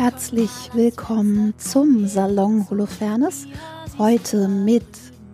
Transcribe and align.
Herzlich 0.00 0.70
willkommen 0.72 1.52
zum 1.58 2.06
Salon 2.06 2.66
Holofernes. 2.70 3.46
Heute 3.98 4.48
mit 4.48 4.86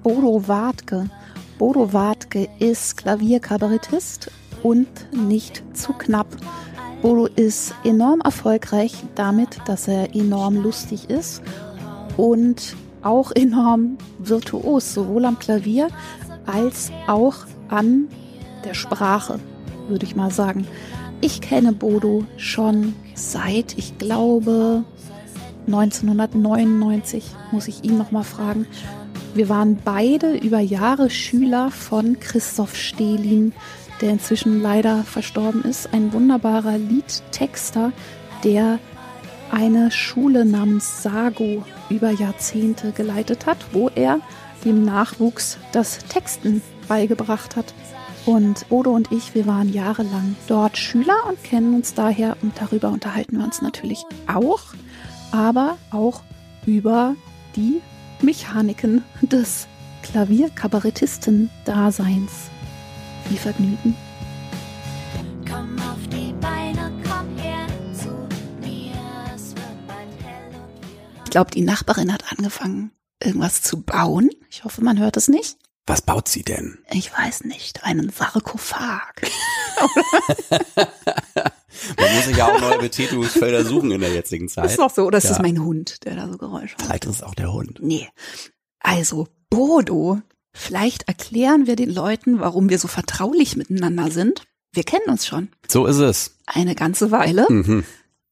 Bodo 0.02 0.48
Wartke. 0.48 1.08
Bodo 1.56 1.92
Wartke 1.92 2.48
ist 2.58 2.96
Klavierkabarettist 2.96 4.28
und 4.64 4.88
nicht 5.12 5.62
zu 5.72 5.92
knapp. 5.92 6.26
Bodo 7.00 7.26
ist 7.26 7.76
enorm 7.84 8.20
erfolgreich 8.22 9.04
damit, 9.14 9.56
dass 9.66 9.86
er 9.86 10.16
enorm 10.16 10.56
lustig 10.56 11.10
ist 11.10 11.42
und 12.16 12.74
auch 13.02 13.30
enorm 13.36 13.98
virtuos, 14.18 14.94
sowohl 14.94 15.26
am 15.26 15.38
Klavier 15.38 15.90
als 16.44 16.90
auch 17.06 17.36
an 17.68 18.08
der 18.64 18.74
Sprache, 18.74 19.38
würde 19.86 20.06
ich 20.06 20.16
mal 20.16 20.32
sagen. 20.32 20.66
Ich 21.20 21.40
kenne 21.40 21.72
Bodo 21.72 22.24
schon 22.36 22.94
seit, 23.16 23.76
ich 23.76 23.98
glaube, 23.98 24.84
1999, 25.66 27.24
muss 27.50 27.66
ich 27.66 27.82
ihn 27.82 27.98
nochmal 27.98 28.22
fragen. 28.22 28.66
Wir 29.34 29.48
waren 29.48 29.78
beide 29.84 30.36
über 30.36 30.60
Jahre 30.60 31.10
Schüler 31.10 31.70
von 31.70 32.20
Christoph 32.20 32.76
Stehlin, 32.76 33.52
der 34.00 34.10
inzwischen 34.10 34.62
leider 34.62 35.02
verstorben 35.02 35.62
ist. 35.64 35.92
Ein 35.92 36.12
wunderbarer 36.12 36.78
Liedtexter, 36.78 37.92
der 38.44 38.78
eine 39.50 39.90
Schule 39.90 40.44
namens 40.44 41.02
Sago 41.02 41.64
über 41.90 42.10
Jahrzehnte 42.10 42.92
geleitet 42.92 43.46
hat, 43.46 43.58
wo 43.72 43.88
er 43.94 44.20
dem 44.64 44.84
Nachwuchs 44.84 45.58
das 45.72 45.98
Texten 46.06 46.62
beigebracht 46.88 47.56
hat. 47.56 47.74
Und 48.26 48.66
Odo 48.70 48.90
und 48.90 49.10
ich, 49.12 49.34
wir 49.36 49.46
waren 49.46 49.72
jahrelang 49.72 50.34
dort 50.48 50.76
Schüler 50.76 51.14
und 51.28 51.44
kennen 51.44 51.76
uns 51.76 51.94
daher 51.94 52.36
und 52.42 52.60
darüber 52.60 52.88
unterhalten 52.88 53.38
wir 53.38 53.44
uns 53.44 53.62
natürlich 53.62 54.02
auch, 54.26 54.62
aber 55.30 55.78
auch 55.92 56.22
über 56.66 57.14
die 57.54 57.80
Mechaniken 58.20 59.04
des 59.22 59.68
Klavierkabarettisten-Daseins. 60.02 62.32
Viel 63.28 63.38
Vergnügen. 63.38 63.94
Komm 65.48 65.78
auf 65.78 66.08
die 66.08 66.32
Beine, 66.40 66.90
komm 67.08 67.38
her 67.38 67.68
zu 67.94 68.08
mir, 68.60 68.90
es 69.36 69.50
wird 69.50 69.86
bald 69.86 70.08
hell 70.24 70.52
und 70.52 70.82
wir 70.82 71.22
Ich 71.24 71.30
glaube, 71.30 71.52
die 71.52 71.62
Nachbarin 71.62 72.12
hat 72.12 72.24
angefangen, 72.36 72.90
irgendwas 73.22 73.62
zu 73.62 73.82
bauen. 73.82 74.30
Ich 74.50 74.64
hoffe, 74.64 74.82
man 74.82 74.98
hört 74.98 75.16
es 75.16 75.28
nicht. 75.28 75.58
Was 75.86 76.02
baut 76.02 76.28
sie 76.28 76.42
denn? 76.42 76.78
Ich 76.90 77.12
weiß 77.12 77.44
nicht, 77.44 77.84
einen 77.84 78.10
Sarkophag. 78.10 79.22
Man 81.98 82.14
muss 82.14 82.24
sich 82.26 82.36
ja 82.36 82.46
auch 82.46 82.60
neue 82.60 82.78
Betätigungsfelder 82.78 83.64
suchen 83.64 83.90
in 83.90 84.00
der 84.00 84.12
jetzigen 84.12 84.48
Zeit. 84.48 84.66
Ist 84.66 84.78
doch 84.78 84.90
so, 84.90 85.04
oder 85.04 85.18
ist 85.18 85.24
ja. 85.24 85.30
das 85.30 85.40
mein 85.40 85.62
Hund, 85.62 86.04
der 86.04 86.16
da 86.16 86.28
so 86.28 86.38
Geräusche 86.38 86.74
macht? 86.76 86.86
Vielleicht 86.86 87.04
ist 87.04 87.16
es 87.16 87.22
auch 87.22 87.34
der 87.34 87.52
Hund. 87.52 87.78
Nee. 87.80 88.08
Also, 88.80 89.28
Bodo, 89.50 90.20
vielleicht 90.52 91.08
erklären 91.08 91.66
wir 91.66 91.76
den 91.76 91.90
Leuten, 91.90 92.40
warum 92.40 92.68
wir 92.68 92.78
so 92.78 92.88
vertraulich 92.88 93.56
miteinander 93.56 94.10
sind. 94.10 94.42
Wir 94.72 94.84
kennen 94.84 95.06
uns 95.08 95.26
schon. 95.26 95.48
So 95.68 95.86
ist 95.86 95.98
es. 95.98 96.36
Eine 96.46 96.74
ganze 96.74 97.10
Weile. 97.10 97.46
Mhm. 97.48 97.84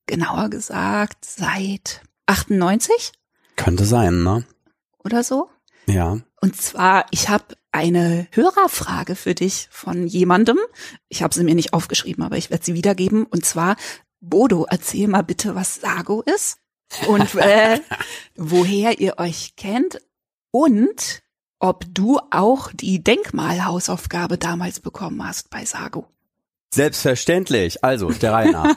Genauer 0.07 0.51
gesagt, 0.51 1.25
seit 1.25 2.03
98? 2.27 3.13
Könnte 3.57 3.85
sein, 3.85 4.23
ne? 4.23 4.45
Oder 5.05 5.23
so? 5.23 5.49
Ja. 5.87 6.19
Und 6.45 6.61
zwar, 6.61 7.07
ich 7.11 7.31
habe 7.31 7.57
eine 7.73 8.29
Hörerfrage 8.33 9.17
für 9.17 9.35
dich 9.35 9.67
von 9.71 10.07
jemandem. 10.07 10.59
Ich 11.09 11.23
habe 11.23 11.35
sie 11.35 11.43
mir 11.43 11.55
nicht 11.55 11.73
aufgeschrieben, 11.73 12.23
aber 12.23 12.37
ich 12.37 12.51
werde 12.51 12.63
sie 12.63 12.75
wiedergeben. 12.75 13.25
Und 13.25 13.47
zwar, 13.47 13.77
Bodo, 14.21 14.67
erzähl 14.69 15.09
mal 15.09 15.23
bitte, 15.23 15.55
was 15.55 15.77
Sago 15.77 16.21
ist 16.21 16.59
und 17.09 17.35
äh, 17.37 17.81
woher 18.37 19.01
ihr 19.01 19.15
euch 19.17 19.57
kennt 19.57 20.03
und 20.51 21.23
ob 21.61 21.87
du 21.89 22.21
auch 22.31 22.71
die 22.75 23.03
Denkmalhausaufgabe 23.03 24.37
damals 24.37 24.81
bekommen 24.81 25.27
hast 25.27 25.49
bei 25.49 25.65
Sago. 25.65 26.07
Selbstverständlich. 26.75 27.83
Also, 27.83 28.11
der 28.11 28.33
Reihe 28.35 28.53
nach. 28.53 28.77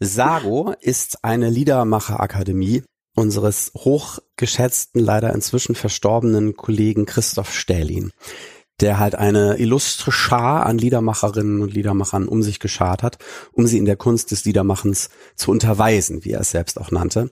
Sago 0.00 0.74
ist 0.80 1.24
eine 1.24 1.48
Liedermacherakademie 1.48 2.82
unseres 3.16 3.72
hochgeschätzten, 3.74 5.00
leider 5.00 5.34
inzwischen 5.34 5.74
verstorbenen 5.74 6.54
Kollegen 6.54 7.06
Christoph 7.06 7.52
Stählin, 7.52 8.12
der 8.80 8.98
halt 8.98 9.14
eine 9.14 9.56
illustre 9.56 10.12
Schar 10.12 10.66
an 10.66 10.78
Liedermacherinnen 10.78 11.62
und 11.62 11.74
Liedermachern 11.74 12.28
um 12.28 12.42
sich 12.42 12.60
geschart 12.60 13.02
hat, 13.02 13.18
um 13.52 13.66
sie 13.66 13.78
in 13.78 13.86
der 13.86 13.96
Kunst 13.96 14.30
des 14.30 14.44
Liedermachens 14.44 15.08
zu 15.34 15.50
unterweisen, 15.50 16.24
wie 16.24 16.32
er 16.32 16.40
es 16.40 16.50
selbst 16.50 16.78
auch 16.78 16.90
nannte. 16.90 17.30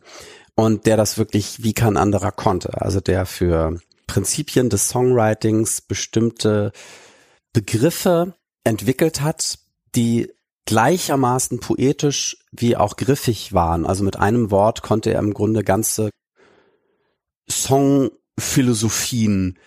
Und 0.56 0.87
der 0.87 0.97
das 0.97 1.19
wirklich 1.19 1.62
wie 1.62 1.75
kein 1.75 1.97
anderer 1.97 2.33
konnte. 2.33 2.81
Also 2.81 3.01
der 3.01 3.27
für 3.27 3.78
Prinzipien 4.06 4.71
des 4.71 4.89
Songwritings 4.89 5.81
bestimmte 5.81 6.72
Begriffe 7.53 8.34
entwickelt 8.62 9.21
hat, 9.21 9.59
die 9.95 10.33
gleichermaßen 10.67 11.61
poetisch 11.61 12.37
wie 12.53 12.77
auch 12.77 12.97
griffig 12.97 13.53
waren. 13.53 13.87
Also 13.87 14.05
mit 14.05 14.17
einem 14.17 14.51
Wort 14.51 14.83
konnte 14.83 15.13
er 15.13 15.21
im 15.21 15.35
Grunde 15.35 15.65
ganze 15.65 16.11
Songphilosophien 17.51 19.59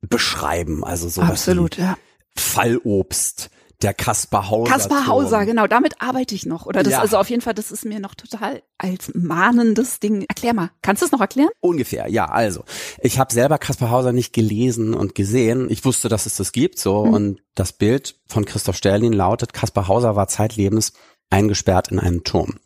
beschreiben. 0.00 0.84
Also 0.84 1.08
so 1.08 1.22
Absolut, 1.22 1.76
ja. 1.76 1.98
Fallobst, 2.36 3.50
der 3.82 3.92
Kaspar 3.92 4.48
Hauser. 4.48 4.72
Kaspar 4.72 5.06
Hauser, 5.06 5.44
genau, 5.44 5.66
damit 5.66 6.00
arbeite 6.00 6.34
ich 6.34 6.46
noch. 6.46 6.66
Oder 6.66 6.82
das, 6.82 6.94
ja. 6.94 7.00
also 7.00 7.18
auf 7.18 7.28
jeden 7.28 7.42
Fall, 7.42 7.54
das 7.54 7.70
ist 7.70 7.84
mir 7.84 8.00
noch 8.00 8.14
total 8.14 8.62
als 8.78 9.12
mahnendes 9.14 10.00
Ding. 10.00 10.24
Erklär 10.28 10.54
mal, 10.54 10.70
kannst 10.82 11.02
du 11.02 11.06
es 11.06 11.12
noch 11.12 11.20
erklären? 11.20 11.50
Ungefähr, 11.60 12.08
ja. 12.08 12.26
Also, 12.26 12.64
ich 13.00 13.18
habe 13.18 13.32
selber 13.32 13.58
Kaspar 13.58 13.90
Hauser 13.90 14.12
nicht 14.12 14.32
gelesen 14.32 14.94
und 14.94 15.14
gesehen. 15.14 15.70
Ich 15.70 15.84
wusste, 15.84 16.08
dass 16.08 16.26
es 16.26 16.36
das 16.36 16.52
gibt, 16.52 16.78
so. 16.78 17.04
Mhm. 17.04 17.14
Und 17.14 17.42
das 17.54 17.72
Bild 17.72 18.16
von 18.26 18.44
Christoph 18.44 18.76
Sterlin 18.76 19.12
lautet, 19.12 19.52
Kaspar 19.52 19.88
Hauser 19.88 20.16
war 20.16 20.28
zeitlebens 20.28 20.92
eingesperrt 21.30 21.88
in 21.88 21.98
einem 21.98 22.24
Turm, 22.24 22.58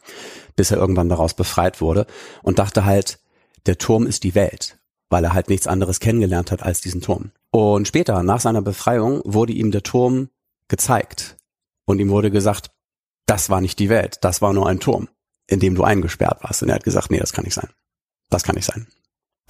bis 0.54 0.70
er 0.70 0.78
irgendwann 0.78 1.08
daraus 1.08 1.34
befreit 1.34 1.80
wurde 1.80 2.06
und 2.42 2.58
dachte 2.58 2.84
halt, 2.84 3.18
der 3.66 3.78
Turm 3.78 4.06
ist 4.06 4.22
die 4.24 4.34
Welt, 4.34 4.78
weil 5.08 5.24
er 5.24 5.32
halt 5.32 5.48
nichts 5.48 5.66
anderes 5.66 6.00
kennengelernt 6.00 6.50
hat 6.50 6.62
als 6.62 6.80
diesen 6.80 7.00
Turm. 7.00 7.32
Und 7.50 7.88
später, 7.88 8.22
nach 8.22 8.40
seiner 8.40 8.62
Befreiung, 8.62 9.22
wurde 9.24 9.52
ihm 9.52 9.70
der 9.70 9.82
Turm 9.82 10.28
gezeigt. 10.70 11.36
Und 11.84 11.98
ihm 11.98 12.08
wurde 12.08 12.30
gesagt, 12.30 12.70
das 13.26 13.50
war 13.50 13.60
nicht 13.60 13.78
die 13.78 13.90
Welt, 13.90 14.18
das 14.22 14.40
war 14.40 14.52
nur 14.52 14.68
ein 14.68 14.80
Turm, 14.80 15.08
in 15.46 15.60
dem 15.60 15.74
du 15.74 15.84
eingesperrt 15.84 16.42
warst. 16.42 16.62
Und 16.62 16.70
er 16.70 16.76
hat 16.76 16.84
gesagt, 16.84 17.10
nee, 17.10 17.18
das 17.18 17.32
kann 17.32 17.44
nicht 17.44 17.54
sein. 17.54 17.68
Das 18.30 18.44
kann 18.44 18.54
nicht 18.54 18.64
sein. 18.64 18.86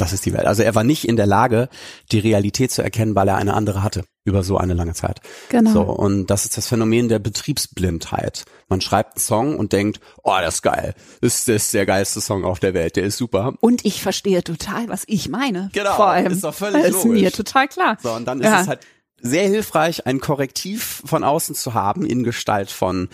Das 0.00 0.14
ist 0.14 0.24
die 0.24 0.32
Welt. 0.32 0.46
Also 0.46 0.62
er 0.62 0.74
war 0.74 0.82
nicht 0.82 1.06
in 1.06 1.16
der 1.16 1.26
Lage, 1.26 1.68
die 2.10 2.20
Realität 2.20 2.70
zu 2.70 2.82
erkennen, 2.82 3.14
weil 3.14 3.28
er 3.28 3.36
eine 3.36 3.52
andere 3.52 3.82
hatte 3.82 4.04
über 4.24 4.42
so 4.42 4.56
eine 4.56 4.72
lange 4.72 4.94
Zeit. 4.94 5.20
Genau. 5.50 5.72
So, 5.72 5.82
und 5.82 6.28
das 6.28 6.46
ist 6.46 6.56
das 6.56 6.68
Phänomen 6.68 7.10
der 7.10 7.18
Betriebsblindheit. 7.18 8.44
Man 8.68 8.80
schreibt 8.80 9.16
einen 9.16 9.20
Song 9.20 9.56
und 9.56 9.74
denkt, 9.74 10.00
oh, 10.22 10.36
das 10.40 10.56
ist 10.56 10.62
geil. 10.62 10.94
Das 11.20 11.46
ist 11.46 11.74
der 11.74 11.84
geilste 11.84 12.22
Song 12.22 12.44
auf 12.44 12.60
der 12.60 12.72
Welt. 12.72 12.96
Der 12.96 13.04
ist 13.04 13.18
super. 13.18 13.54
Und 13.60 13.84
ich 13.84 14.02
verstehe 14.02 14.42
total, 14.42 14.88
was 14.88 15.04
ich 15.06 15.28
meine. 15.28 15.68
Genau. 15.74 15.96
Vor 15.96 16.08
allem. 16.08 16.32
Ist 16.32 16.44
doch 16.44 16.54
völlig 16.54 16.82
ist 16.82 17.04
logisch. 17.04 17.20
mir 17.20 17.32
total 17.32 17.68
klar. 17.68 17.98
So, 18.02 18.12
und 18.12 18.24
dann 18.24 18.40
ist 18.40 18.46
ja. 18.46 18.60
es 18.62 18.68
halt 18.68 18.80
sehr 19.22 19.46
hilfreich, 19.48 20.06
ein 20.06 20.20
Korrektiv 20.20 21.02
von 21.04 21.24
außen 21.24 21.54
zu 21.54 21.74
haben 21.74 22.04
in 22.04 22.24
Gestalt 22.24 22.70
von 22.70 23.08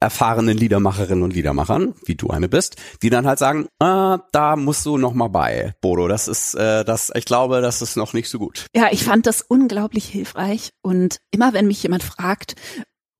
erfahrenen 0.00 0.56
Liedermacherinnen 0.56 1.22
und 1.22 1.34
Liedermachern, 1.34 1.94
wie 2.04 2.14
du 2.14 2.28
eine 2.28 2.48
bist, 2.48 2.76
die 3.02 3.10
dann 3.10 3.26
halt 3.26 3.38
sagen, 3.38 3.68
ah, 3.78 4.20
da 4.32 4.56
musst 4.56 4.86
du 4.86 4.98
noch 4.98 5.14
mal 5.14 5.28
bei, 5.28 5.74
Bodo. 5.80 6.08
Das 6.08 6.28
ist, 6.28 6.54
äh, 6.54 6.84
das, 6.84 7.12
ich 7.14 7.24
glaube, 7.24 7.60
das 7.60 7.82
ist 7.82 7.96
noch 7.96 8.12
nicht 8.12 8.28
so 8.28 8.38
gut. 8.38 8.66
Ja, 8.74 8.88
ich 8.90 9.04
fand 9.04 9.26
das 9.26 9.42
unglaublich 9.42 10.06
hilfreich 10.06 10.70
und 10.82 11.18
immer 11.30 11.52
wenn 11.52 11.66
mich 11.66 11.82
jemand 11.82 12.02
fragt, 12.02 12.56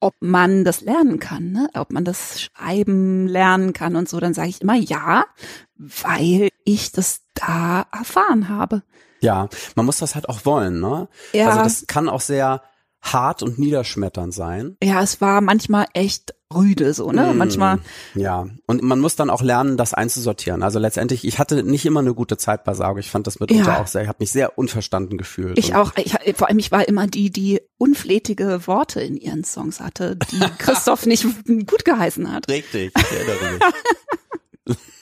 ob 0.02 0.14
man 0.18 0.64
das 0.64 0.80
lernen 0.80 1.20
kann, 1.20 1.52
ne? 1.52 1.68
ob 1.74 1.92
man 1.92 2.04
das 2.04 2.42
Schreiben 2.42 3.28
lernen 3.28 3.72
kann 3.72 3.94
und 3.94 4.08
so, 4.08 4.18
dann 4.18 4.34
sage 4.34 4.48
ich 4.48 4.60
immer 4.60 4.74
ja, 4.74 5.26
weil 5.76 6.48
ich 6.64 6.90
das 6.90 7.20
da 7.34 7.86
erfahren 7.92 8.48
habe. 8.48 8.82
Ja, 9.22 9.48
man 9.76 9.86
muss 9.86 9.98
das 9.98 10.14
halt 10.14 10.28
auch 10.28 10.44
wollen, 10.44 10.80
ne? 10.80 11.08
Ja. 11.32 11.48
Also 11.48 11.62
das 11.62 11.86
kann 11.86 12.08
auch 12.08 12.20
sehr 12.20 12.62
hart 13.00 13.42
und 13.42 13.58
niederschmetternd 13.58 14.32
sein. 14.32 14.76
Ja, 14.82 15.02
es 15.02 15.20
war 15.20 15.40
manchmal 15.40 15.86
echt 15.92 16.34
rüde 16.54 16.92
so, 16.94 17.10
ne? 17.10 17.32
Mm, 17.32 17.36
manchmal. 17.36 17.78
Ja, 18.14 18.46
und 18.66 18.82
man 18.82 19.00
muss 19.00 19.16
dann 19.16 19.30
auch 19.30 19.42
lernen, 19.42 19.76
das 19.76 19.94
einzusortieren. 19.94 20.62
Also 20.62 20.78
letztendlich, 20.78 21.24
ich 21.24 21.38
hatte 21.38 21.62
nicht 21.62 21.84
immer 21.86 22.00
eine 22.00 22.14
gute 22.14 22.36
Zeit 22.36 22.64
bei 22.64 22.74
Sauge. 22.74 23.00
Ich 23.00 23.10
fand 23.10 23.26
das 23.26 23.40
mitunter 23.40 23.64
ja. 23.64 23.80
auch 23.80 23.86
sehr, 23.86 24.02
ich 24.02 24.08
habe 24.08 24.19
mich 24.20 24.30
sehr 24.30 24.58
unverstanden 24.58 25.19
gefühlt. 25.19 25.58
Ich 25.58 25.74
auch, 25.74 25.92
ich, 25.96 26.14
vor 26.36 26.48
allem 26.48 26.58
ich 26.58 26.70
war 26.70 26.86
immer 26.86 27.06
die, 27.06 27.30
die 27.30 27.60
unflätige 27.78 28.66
Worte 28.66 29.00
in 29.00 29.16
ihren 29.16 29.44
Songs 29.44 29.80
hatte, 29.80 30.16
die 30.16 30.40
Christoph 30.58 31.06
nicht 31.06 31.26
gut 31.66 31.84
geheißen 31.84 32.30
hat. 32.30 32.48
Richtig, 32.48 32.92
ich 32.96 33.12
erinnere 33.12 33.52
mich. 33.52 34.76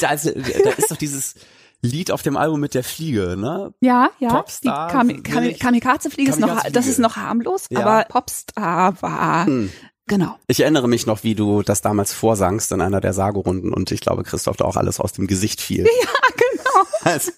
also, 0.06 0.30
da 0.32 0.70
ist 0.70 0.90
doch 0.90 0.96
dieses 0.96 1.34
Lied 1.82 2.10
auf 2.10 2.22
dem 2.22 2.36
Album 2.36 2.60
mit 2.60 2.74
der 2.74 2.84
Fliege, 2.84 3.36
ne? 3.38 3.72
Ja, 3.80 4.10
ja. 4.18 4.28
Popstar. 4.28 4.88
Die 4.88 4.92
Kam 4.92 5.22
Kam 5.22 5.58
Kamikaze-Fliege 5.58 6.30
ist 6.30 6.40
noch, 6.40 6.62
das 6.70 6.86
ist 6.86 6.98
noch 6.98 7.16
harmlos, 7.16 7.66
ja. 7.70 7.80
aber 7.80 8.04
Popstar 8.08 9.00
war 9.02 9.46
hm. 9.46 9.70
Genau. 10.06 10.34
Ich 10.48 10.58
erinnere 10.58 10.88
mich 10.88 11.06
noch, 11.06 11.22
wie 11.22 11.36
du 11.36 11.62
das 11.62 11.82
damals 11.82 12.12
vorsangst 12.12 12.72
in 12.72 12.80
einer 12.80 13.00
der 13.00 13.12
Sagorunden 13.12 13.72
und 13.72 13.92
ich 13.92 14.00
glaube, 14.00 14.24
Christoph 14.24 14.56
da 14.56 14.64
auch 14.64 14.76
alles 14.76 14.98
aus 14.98 15.12
dem 15.12 15.28
Gesicht 15.28 15.60
fiel. 15.60 15.84
Ja, 16.02 16.10
genau. 16.36 16.88
Also, 17.04 17.30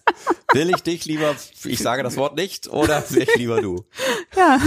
will 0.54 0.70
ich 0.70 0.82
dich 0.82 1.04
lieber, 1.04 1.34
ich 1.64 1.78
sage 1.80 2.02
das 2.02 2.16
Wort 2.16 2.34
nicht, 2.34 2.68
oder 2.68 3.04
will 3.10 3.22
ich 3.24 3.36
lieber 3.36 3.60
du? 3.60 3.84
Ja. 4.36 4.58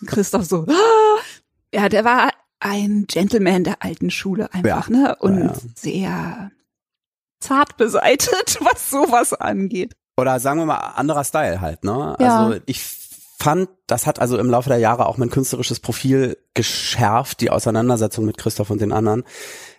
Und 0.00 0.08
Christoph 0.08 0.44
so, 0.46 0.66
"Ah." 0.68 1.20
ja, 1.72 1.88
der 1.88 2.04
war 2.04 2.30
ein 2.58 3.04
Gentleman 3.06 3.62
der 3.62 3.82
alten 3.84 4.10
Schule 4.10 4.52
einfach, 4.52 4.88
Ja. 4.90 4.96
ne? 4.96 5.16
Und 5.20 5.38
Ja, 5.38 5.44
ja. 5.44 5.54
sehr 5.76 6.50
zart 7.40 7.76
beseitet, 7.76 8.58
was 8.60 8.90
sowas 8.90 9.32
angeht. 9.32 9.94
Oder 10.16 10.40
sagen 10.40 10.58
wir 10.58 10.66
mal 10.66 10.78
anderer 10.78 11.24
Style 11.24 11.60
halt, 11.60 11.84
ne? 11.84 12.16
Ja. 12.18 12.46
Also 12.46 12.60
ich 12.66 12.82
fand, 13.38 13.68
das 13.86 14.06
hat 14.06 14.18
also 14.18 14.36
im 14.36 14.50
Laufe 14.50 14.68
der 14.68 14.78
Jahre 14.78 15.06
auch 15.06 15.16
mein 15.16 15.30
künstlerisches 15.30 15.78
Profil 15.78 16.36
geschärft, 16.54 17.40
die 17.40 17.50
Auseinandersetzung 17.50 18.24
mit 18.24 18.36
Christoph 18.36 18.70
und 18.70 18.80
den 18.80 18.92
anderen. 18.92 19.22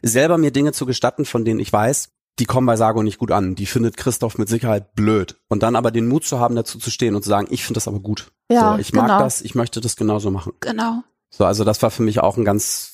Selber 0.01 0.37
mir 0.37 0.51
Dinge 0.51 0.71
zu 0.71 0.85
gestatten, 0.85 1.25
von 1.25 1.43
denen 1.43 1.59
ich 1.59 1.71
weiß, 1.71 2.09
die 2.39 2.45
kommen 2.45 2.65
bei 2.65 2.77
Sago 2.77 3.03
nicht 3.03 3.17
gut 3.17 3.31
an. 3.31 3.55
Die 3.55 3.65
findet 3.65 3.97
Christoph 3.97 4.37
mit 4.37 4.47
Sicherheit 4.47 4.95
blöd. 4.95 5.35
Und 5.49 5.61
dann 5.61 5.75
aber 5.75 5.91
den 5.91 6.07
Mut 6.07 6.23
zu 6.23 6.39
haben, 6.39 6.55
dazu 6.55 6.79
zu 6.79 6.89
stehen 6.89 7.15
und 7.15 7.23
zu 7.23 7.29
sagen, 7.29 7.47
ich 7.49 7.65
finde 7.65 7.79
das 7.79 7.89
aber 7.89 7.99
gut. 7.99 8.31
Ja, 8.49 8.73
so, 8.73 8.79
ich 8.79 8.93
mag 8.93 9.07
genau. 9.07 9.19
das, 9.19 9.41
ich 9.41 9.55
möchte 9.55 9.81
das 9.81 9.97
genauso 9.97 10.31
machen. 10.31 10.53
Genau. 10.61 11.03
So, 11.29 11.43
also 11.43 11.65
das 11.65 11.81
war 11.81 11.91
für 11.91 12.01
mich 12.01 12.21
auch 12.21 12.37
ein 12.37 12.45
ganz 12.45 12.93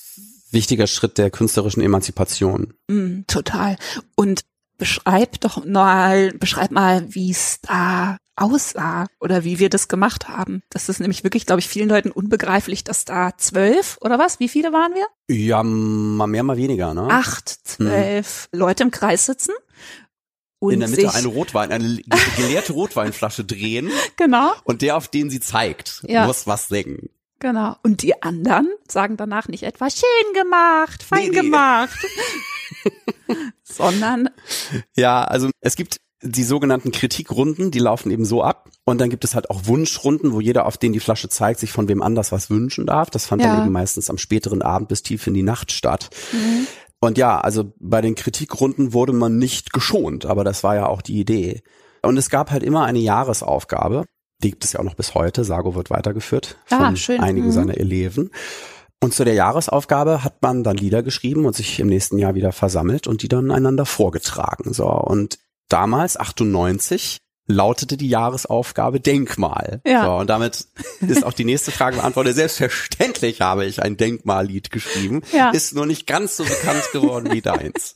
wichtiger 0.50 0.88
Schritt 0.88 1.16
der 1.16 1.30
künstlerischen 1.30 1.80
Emanzipation. 1.80 2.74
Mm, 2.88 3.20
total. 3.28 3.76
Und 4.16 4.42
beschreib 4.78 5.40
doch 5.40 5.64
mal, 5.64 6.32
beschreib 6.32 6.70
mal, 6.70 7.06
wie 7.14 7.30
es 7.30 7.60
da 7.62 8.18
aussah 8.36 9.06
oder 9.18 9.44
wie 9.44 9.58
wir 9.58 9.70
das 9.70 9.88
gemacht 9.88 10.28
haben. 10.28 10.62
Das 10.70 10.88
ist 10.90 11.00
nämlich 11.00 11.24
wirklich, 11.24 11.46
glaube 11.46 11.60
ich, 11.60 11.68
vielen 11.68 11.88
Leuten 11.88 12.10
unbegreiflich, 12.10 12.84
dass 12.84 13.04
da 13.06 13.30
zwölf 13.38 13.96
oder 14.02 14.18
was? 14.18 14.40
Wie 14.40 14.48
viele 14.48 14.72
waren 14.72 14.92
wir? 14.94 15.06
Ja, 15.34 15.62
mal 15.62 16.26
mehr, 16.26 16.42
mal 16.42 16.56
weniger, 16.58 16.92
ne? 16.92 17.08
Acht, 17.10 17.48
zwölf 17.48 18.48
Leute 18.52 18.82
im 18.82 18.90
Kreis 18.90 19.26
sitzen. 19.26 19.52
Und 20.58 20.72
in 20.72 20.80
der 20.80 20.88
Mitte 20.88 21.12
eine 21.12 21.26
Rotwein, 21.28 21.70
eine 21.70 21.86
ge- 21.96 22.04
geleerte 22.36 22.72
Rotweinflasche 22.72 23.44
drehen 23.44 23.90
Genau, 24.16 24.52
und 24.64 24.80
der, 24.82 24.96
auf 24.96 25.08
den 25.08 25.28
sie 25.30 25.40
zeigt, 25.40 26.02
Ja. 26.06 26.26
muss 26.26 26.46
was 26.46 26.68
singen. 26.68 27.10
Genau. 27.38 27.76
Und 27.82 28.02
die 28.02 28.22
anderen 28.22 28.68
sagen 28.88 29.16
danach 29.16 29.48
nicht 29.48 29.62
etwa 29.62 29.88
schön 29.90 30.32
gemacht, 30.34 31.02
fein 31.02 31.24
Nee, 31.24 31.28
nee. 31.30 31.36
gemacht, 31.42 31.98
sondern 33.62 34.28
Ja, 34.96 35.24
also 35.24 35.50
es 35.60 35.76
gibt 35.76 35.98
die 36.22 36.44
sogenannten 36.44 36.92
Kritikrunden, 36.92 37.70
die 37.70 37.78
laufen 37.78 38.10
eben 38.10 38.24
so 38.24 38.42
ab. 38.42 38.70
Und 38.84 39.00
dann 39.00 39.10
gibt 39.10 39.22
es 39.24 39.34
halt 39.34 39.50
auch 39.50 39.66
Wunschrunden, 39.66 40.32
wo 40.32 40.40
jeder, 40.40 40.66
auf 40.66 40.78
den 40.78 40.92
die 40.94 41.00
Flasche 41.00 41.28
zeigt, 41.28 41.60
sich 41.60 41.70
von 41.72 41.88
wem 41.88 42.00
anders 42.02 42.32
was 42.32 42.48
wünschen 42.48 42.86
darf. 42.86 43.10
Das 43.10 43.26
fand 43.26 43.42
Ja. 43.42 43.48
dann 43.54 43.64
eben 43.64 43.72
meistens 43.72 44.08
am 44.08 44.16
späteren 44.16 44.62
Abend 44.62 44.88
bis 44.88 45.02
tief 45.02 45.26
in 45.26 45.34
die 45.34 45.42
Nacht 45.42 45.72
statt. 45.72 46.08
Und 47.00 47.18
ja, 47.18 47.38
also 47.38 47.74
bei 47.78 48.00
den 48.00 48.14
Kritikrunden 48.14 48.94
wurde 48.94 49.12
man 49.12 49.36
nicht 49.36 49.72
geschont, 49.74 50.24
aber 50.24 50.42
das 50.42 50.64
war 50.64 50.74
ja 50.74 50.86
auch 50.86 51.02
die 51.02 51.20
Idee. 51.20 51.62
Und 52.02 52.16
es 52.16 52.30
gab 52.30 52.50
halt 52.50 52.62
immer 52.62 52.84
eine 52.84 52.98
Jahresaufgabe. 53.00 54.06
Die 54.42 54.50
gibt 54.50 54.64
es 54.64 54.72
ja 54.72 54.80
auch 54.80 54.84
noch 54.84 54.94
bis 54.94 55.14
heute. 55.14 55.44
Sago 55.44 55.74
wird 55.74 55.90
weitergeführt 55.90 56.56
von 56.66 56.78
Ah, 56.78 56.96
schön. 56.96 57.20
einigen 57.20 57.46
Mhm. 57.46 57.52
seiner 57.52 57.76
Eleven. 57.78 58.30
Und 59.02 59.14
zu 59.14 59.24
der 59.24 59.34
Jahresaufgabe 59.34 60.24
hat 60.24 60.42
man 60.42 60.64
dann 60.64 60.76
Lieder 60.76 61.02
geschrieben 61.02 61.44
und 61.46 61.54
sich 61.54 61.78
im 61.80 61.86
nächsten 61.88 62.18
Jahr 62.18 62.34
wieder 62.34 62.52
versammelt 62.52 63.06
und 63.06 63.22
die 63.22 63.28
dann 63.28 63.50
einander 63.50 63.84
vorgetragen. 63.86 64.72
So. 64.72 64.86
Und 64.88 65.38
damals, 65.68 66.16
98, 66.18 67.18
lautete 67.48 67.96
die 67.96 68.08
Jahresaufgabe 68.08 68.98
Denkmal. 69.00 69.80
Ja. 69.86 70.04
So, 70.04 70.12
und 70.16 70.28
damit 70.30 70.66
ist 71.00 71.24
auch 71.24 71.32
die 71.32 71.44
nächste 71.44 71.70
Frage 71.70 71.96
beantwortet. 71.98 72.34
Selbstverständlich 72.36 73.40
habe 73.40 73.64
ich 73.66 73.82
ein 73.82 73.96
Denkmallied 73.96 74.70
geschrieben. 74.70 75.22
Ja. 75.32 75.50
Ist 75.50 75.74
nur 75.74 75.86
nicht 75.86 76.06
ganz 76.06 76.36
so 76.36 76.44
bekannt 76.44 76.82
geworden 76.92 77.30
wie 77.32 77.42
deins. 77.42 77.94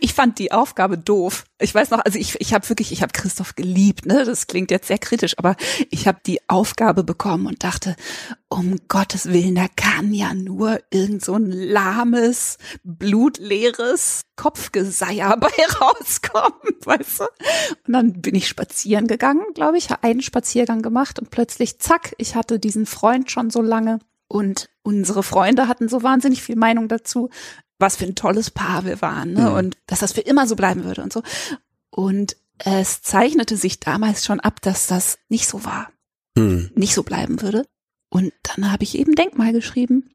Ich 0.00 0.14
fand 0.14 0.38
die 0.38 0.52
Aufgabe 0.52 0.98
doof. 0.98 1.44
Ich 1.60 1.74
weiß 1.74 1.90
noch, 1.90 2.00
also 2.04 2.18
ich, 2.18 2.40
ich 2.40 2.54
habe 2.54 2.68
wirklich, 2.68 2.92
ich 2.92 3.02
habe 3.02 3.12
Christoph 3.12 3.54
geliebt, 3.54 4.06
ne? 4.06 4.24
Das 4.24 4.46
klingt 4.46 4.70
jetzt 4.70 4.88
sehr 4.88 4.98
kritisch, 4.98 5.38
aber 5.38 5.56
ich 5.90 6.06
habe 6.06 6.18
die 6.26 6.40
Aufgabe 6.48 7.04
bekommen 7.04 7.46
und 7.46 7.62
dachte, 7.62 7.96
um 8.48 8.76
Gottes 8.88 9.26
Willen, 9.26 9.54
da 9.54 9.66
kann 9.76 10.12
ja 10.12 10.34
nur 10.34 10.80
irgend 10.90 11.24
so 11.24 11.34
ein 11.34 11.50
lahmes, 11.50 12.58
blutleeres 12.82 14.22
Kopfgeseier 14.36 15.36
bei 15.40 15.50
rauskommen, 15.80 16.76
weißt 16.84 17.20
du? 17.20 17.24
Und 17.86 17.92
dann 17.92 18.20
bin 18.20 18.34
ich 18.34 18.48
spazieren 18.48 19.06
gegangen, 19.06 19.44
glaube 19.54 19.78
ich, 19.78 19.90
habe 19.90 20.02
einen 20.02 20.22
Spaziergang 20.22 20.82
gemacht 20.82 21.18
und 21.18 21.30
plötzlich, 21.30 21.78
zack, 21.78 22.14
ich 22.18 22.34
hatte 22.34 22.58
diesen 22.58 22.86
Freund 22.86 23.30
schon 23.30 23.50
so 23.50 23.62
lange 23.62 24.00
und 24.30 24.70
unsere 24.82 25.22
Freunde 25.22 25.68
hatten 25.68 25.88
so 25.88 26.02
wahnsinnig 26.02 26.42
viel 26.42 26.56
Meinung 26.56 26.88
dazu 26.88 27.28
was 27.82 27.96
für 27.96 28.04
ein 28.04 28.14
tolles 28.14 28.50
Paar 28.50 28.84
wir 28.84 29.00
waren 29.00 29.32
ne? 29.32 29.48
Mhm. 29.48 29.54
und 29.56 29.78
dass 29.86 30.00
das 30.00 30.12
für 30.12 30.20
immer 30.20 30.46
so 30.46 30.54
bleiben 30.54 30.84
würde 30.84 31.02
und 31.02 31.12
so. 31.14 31.22
Und 31.88 32.36
es 32.58 33.00
zeichnete 33.00 33.56
sich 33.56 33.80
damals 33.80 34.26
schon 34.26 34.38
ab, 34.38 34.60
dass 34.60 34.86
das 34.86 35.18
nicht 35.30 35.48
so 35.48 35.64
war, 35.64 35.88
Hm. 36.36 36.70
nicht 36.74 36.92
so 36.94 37.02
bleiben 37.02 37.40
würde. 37.40 37.64
Und 38.10 38.34
dann 38.42 38.70
habe 38.70 38.82
ich 38.82 38.98
eben 38.98 39.14
Denkmal 39.14 39.52
geschrieben. 39.54 40.10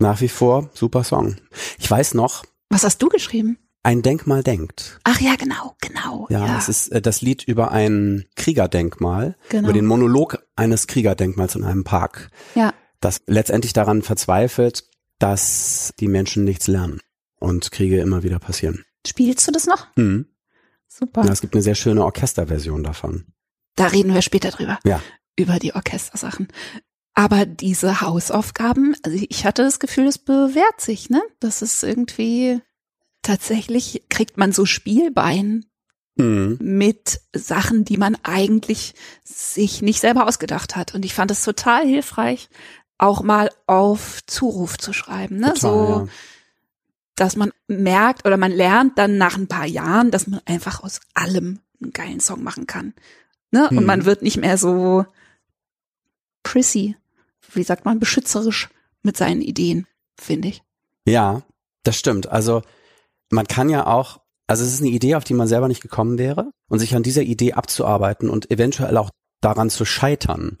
Nach 0.00 0.20
wie 0.20 0.28
vor 0.28 0.70
super 0.74 1.04
Song. 1.04 1.36
Ich 1.78 1.88
weiß 1.88 2.14
noch, 2.14 2.44
Was 2.68 2.82
hast 2.82 3.00
du 3.00 3.08
geschrieben? 3.10 3.58
ein 3.84 4.02
Denkmal 4.02 4.42
denkt. 4.42 4.98
Ach 5.04 5.20
ja, 5.20 5.36
genau, 5.36 5.76
genau. 5.80 6.26
Ja, 6.30 6.44
Ja, 6.48 6.58
es 6.58 6.68
ist 6.68 6.88
äh, 6.88 7.00
das 7.00 7.20
Lied 7.22 7.44
über 7.44 7.70
ein 7.70 8.24
Kriegerdenkmal, 8.34 9.36
Genau. 9.50 9.68
über 9.68 9.72
den 9.72 9.86
Monolog 9.86 10.44
eines 10.56 10.88
Kriegerdenkmals 10.88 11.54
in 11.54 11.62
einem 11.62 11.84
Park, 11.84 12.30
ja, 12.56 12.74
das 13.00 13.22
letztendlich 13.26 13.72
daran 13.72 14.02
verzweifelt, 14.02 14.84
dass 15.18 15.92
die 16.00 16.08
Menschen 16.08 16.44
nichts 16.44 16.66
lernen 16.66 17.00
und 17.38 17.70
Kriege 17.70 18.00
immer 18.00 18.22
wieder 18.22 18.38
passieren. 18.38 18.84
spielst 19.06 19.46
du 19.46 19.52
das 19.52 19.66
noch? 19.66 19.86
Hm. 19.96 20.26
Super. 20.88 21.24
Ja, 21.24 21.32
es 21.32 21.40
gibt 21.40 21.54
eine 21.54 21.62
sehr 21.62 21.74
schöne 21.74 22.04
Orchesterversion 22.04 22.82
davon. 22.82 23.26
Da 23.74 23.86
reden 23.88 24.14
wir 24.14 24.22
später 24.22 24.50
drüber. 24.50 24.78
Ja. 24.84 25.02
Über 25.36 25.58
die 25.58 25.74
Orchestersachen. 25.74 26.48
Aber 27.14 27.44
diese 27.46 28.00
Hausaufgaben, 28.00 28.94
also 29.02 29.18
ich 29.28 29.44
hatte 29.44 29.62
das 29.62 29.78
Gefühl, 29.78 30.06
es 30.06 30.18
bewährt 30.18 30.80
sich, 30.80 31.10
ne? 31.10 31.22
Das 31.40 31.62
ist 31.62 31.82
irgendwie 31.82 32.60
tatsächlich 33.22 34.04
kriegt 34.08 34.36
man 34.38 34.52
so 34.52 34.64
Spielbein 34.66 35.66
Hm. 36.18 36.56
mit 36.62 37.20
Sachen, 37.34 37.84
die 37.84 37.98
man 37.98 38.16
eigentlich 38.22 38.94
sich 39.22 39.82
nicht 39.82 40.00
selber 40.00 40.26
ausgedacht 40.26 40.74
hat. 40.74 40.94
Und 40.94 41.04
ich 41.04 41.12
fand 41.12 41.30
es 41.30 41.44
total 41.44 41.86
hilfreich, 41.86 42.48
auch 42.98 43.22
mal 43.22 43.50
auf 43.66 44.24
Zuruf 44.26 44.78
zu 44.78 44.92
schreiben. 44.92 45.36
Ne? 45.36 45.52
Total, 45.54 45.60
so, 45.60 45.88
ja. 45.88 46.06
dass 47.16 47.36
man 47.36 47.52
merkt 47.68 48.26
oder 48.26 48.36
man 48.36 48.52
lernt 48.52 48.98
dann 48.98 49.18
nach 49.18 49.36
ein 49.36 49.48
paar 49.48 49.66
Jahren, 49.66 50.10
dass 50.10 50.26
man 50.26 50.40
einfach 50.46 50.82
aus 50.82 51.00
allem 51.14 51.60
einen 51.82 51.92
geilen 51.92 52.20
Song 52.20 52.42
machen 52.42 52.66
kann. 52.66 52.94
Ne? 53.50 53.68
Und 53.70 53.78
Hm. 53.78 53.86
man 53.86 54.04
wird 54.04 54.22
nicht 54.22 54.38
mehr 54.38 54.56
so 54.58 55.04
prissy, 56.42 56.96
wie 57.52 57.62
sagt 57.62 57.84
man, 57.84 57.98
beschützerisch 57.98 58.68
mit 59.02 59.16
seinen 59.16 59.42
Ideen, 59.42 59.86
finde 60.18 60.48
ich. 60.48 60.62
Ja, 61.06 61.42
das 61.82 61.96
stimmt. 61.96 62.28
Also 62.28 62.62
man 63.30 63.46
kann 63.46 63.68
ja 63.68 63.86
auch, 63.86 64.20
also 64.46 64.64
es 64.64 64.72
ist 64.72 64.80
eine 64.80 64.90
Idee, 64.90 65.16
auf 65.16 65.24
die 65.24 65.34
man 65.34 65.48
selber 65.48 65.68
nicht 65.68 65.82
gekommen 65.82 66.18
wäre 66.18 66.50
und 66.68 66.78
sich 66.78 66.94
an 66.94 67.02
dieser 67.02 67.22
Idee 67.22 67.52
abzuarbeiten 67.52 68.30
und 68.30 68.50
eventuell 68.50 68.96
auch 68.96 69.10
daran 69.40 69.70
zu 69.70 69.84
scheitern, 69.84 70.58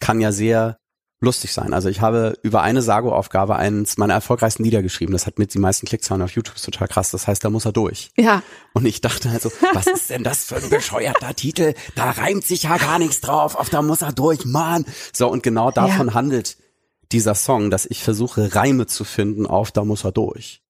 kann 0.00 0.20
ja 0.20 0.32
sehr 0.32 0.78
lustig 1.20 1.52
sein. 1.52 1.74
Also 1.74 1.88
ich 1.88 2.00
habe 2.00 2.38
über 2.42 2.62
eine 2.62 2.80
Sago-Aufgabe 2.80 3.56
eines 3.56 3.98
meiner 3.98 4.14
erfolgreichsten 4.14 4.62
Lieder 4.62 4.82
geschrieben. 4.82 5.12
Das 5.12 5.26
hat 5.26 5.38
mit 5.38 5.52
die 5.52 5.58
meisten 5.58 5.86
Klickzahlen 5.86 6.22
auf 6.22 6.30
YouTube 6.30 6.54
ist 6.54 6.64
total 6.64 6.88
krass. 6.88 7.10
Das 7.10 7.26
heißt, 7.26 7.44
da 7.44 7.50
muss 7.50 7.64
er 7.64 7.72
durch. 7.72 8.10
Ja, 8.16 8.42
Und 8.72 8.86
ich 8.86 9.00
dachte 9.00 9.30
also, 9.30 9.50
was 9.72 9.86
ist 9.86 10.10
denn 10.10 10.22
das 10.22 10.44
für 10.44 10.56
ein 10.56 10.70
bescheuerter 10.70 11.34
Titel? 11.34 11.74
Da 11.96 12.10
reimt 12.10 12.44
sich 12.44 12.64
ja 12.64 12.76
gar 12.76 12.98
nichts 12.98 13.20
drauf. 13.20 13.56
Auf 13.56 13.68
da 13.68 13.82
muss 13.82 14.02
er 14.02 14.12
durch, 14.12 14.44
Mann. 14.44 14.84
So, 15.12 15.28
und 15.28 15.42
genau 15.42 15.70
davon 15.70 16.14
handelt 16.14 16.56
dieser 17.10 17.34
Song, 17.34 17.70
dass 17.70 17.86
ich 17.86 18.02
versuche, 18.02 18.54
Reime 18.54 18.86
zu 18.86 19.04
finden 19.04 19.46
auf 19.46 19.72
da 19.72 19.84
muss 19.84 20.04
er 20.04 20.12
durch. 20.12 20.62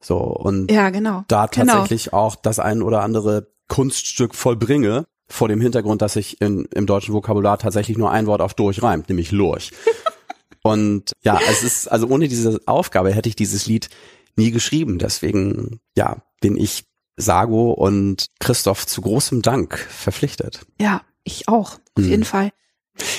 So, 0.00 0.18
und 0.18 0.70
ja, 0.70 0.90
genau. 0.90 1.24
da 1.28 1.46
genau. 1.46 1.72
tatsächlich 1.72 2.12
auch 2.12 2.36
das 2.36 2.58
ein 2.58 2.82
oder 2.82 3.02
andere 3.02 3.48
Kunststück 3.68 4.34
vollbringe, 4.34 5.06
vor 5.28 5.48
dem 5.48 5.60
Hintergrund, 5.60 6.02
dass 6.02 6.14
sich 6.14 6.40
im 6.40 6.66
deutschen 6.86 7.14
Vokabular 7.14 7.58
tatsächlich 7.58 7.98
nur 7.98 8.10
ein 8.10 8.26
Wort 8.26 8.40
auf 8.40 8.54
durch 8.54 8.82
reimt, 8.82 9.08
nämlich 9.08 9.32
Lurch. 9.32 9.72
Und 10.62 11.12
ja, 11.22 11.38
es 11.48 11.62
ist, 11.62 11.86
also 11.88 12.08
ohne 12.08 12.26
diese 12.28 12.60
Aufgabe 12.66 13.12
hätte 13.12 13.28
ich 13.28 13.36
dieses 13.36 13.66
Lied 13.66 13.88
nie 14.34 14.50
geschrieben. 14.50 14.98
Deswegen, 14.98 15.80
ja, 15.96 16.16
bin 16.40 16.56
ich 16.56 16.84
Sago 17.16 17.70
und 17.72 18.26
Christoph 18.40 18.86
zu 18.86 19.00
großem 19.00 19.42
Dank 19.42 19.78
verpflichtet. 19.78 20.66
Ja, 20.80 21.02
ich 21.24 21.48
auch, 21.48 21.74
auf 21.74 21.80
Mhm. 22.04 22.08
jeden 22.08 22.24
Fall. 22.24 22.50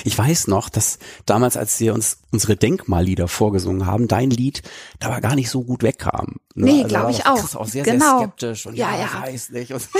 Ich 0.04 0.16
weiß 0.18 0.48
noch, 0.48 0.68
dass 0.68 0.98
damals, 1.26 1.56
als 1.56 1.78
wir 1.80 1.94
uns 1.94 2.18
unsere 2.32 2.56
Denkmallieder 2.56 3.28
vorgesungen 3.28 3.86
haben, 3.86 4.08
dein 4.08 4.30
Lied 4.30 4.62
da 5.00 5.08
aber 5.08 5.20
gar 5.20 5.34
nicht 5.34 5.50
so 5.50 5.62
gut 5.62 5.82
wegkam. 5.82 6.36
Ne? 6.54 6.64
Nee, 6.64 6.76
Also 6.82 6.88
glaub 6.88 7.02
da 7.04 7.10
ich 7.10 7.24
war 7.24 7.32
auch. 7.34 7.40
Chris 7.40 7.56
auch 7.56 7.66
sehr, 7.66 7.84
Genau. 7.84 7.98
sehr 7.98 8.18
skeptisch 8.18 8.66
und 8.66 8.74
Ja, 8.74 8.90
ja, 8.96 9.08
ja. 9.12 9.22
weiß 9.22 9.50
nicht. 9.50 9.72
Und, 9.72 9.88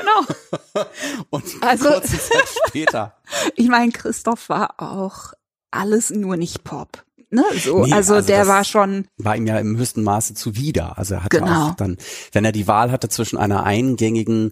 Genau. 0.00 0.84
und 1.30 1.44
Also- 1.60 1.88
kurze 1.90 2.18
Zeit 2.18 2.48
später. 2.68 3.16
Ich 3.56 3.68
meine, 3.68 3.92
Christoph 3.92 4.48
war 4.48 4.74
auch 4.78 5.32
alles 5.70 6.10
nur 6.10 6.36
nicht 6.36 6.64
Pop. 6.64 7.04
ne, 7.30 7.44
so. 7.62 7.84
Nee, 7.84 7.92
also, 7.92 8.14
also 8.14 8.26
der 8.26 8.48
war 8.48 8.64
schon, 8.64 9.06
war 9.18 9.36
ihm 9.36 9.46
ja 9.46 9.58
im 9.60 9.76
höchsten 9.76 10.02
Maße 10.02 10.34
zuwider. 10.34 10.98
Also 10.98 11.14
er 11.14 11.24
hatte 11.24 11.38
Genau. 11.38 11.68
auch 11.68 11.74
dann, 11.74 11.96
wenn 12.32 12.44
er 12.44 12.50
die 12.52 12.66
Wahl 12.66 12.90
hatte 12.90 13.08
zwischen 13.08 13.38
einer 13.38 13.62
eingängigen 13.62 14.50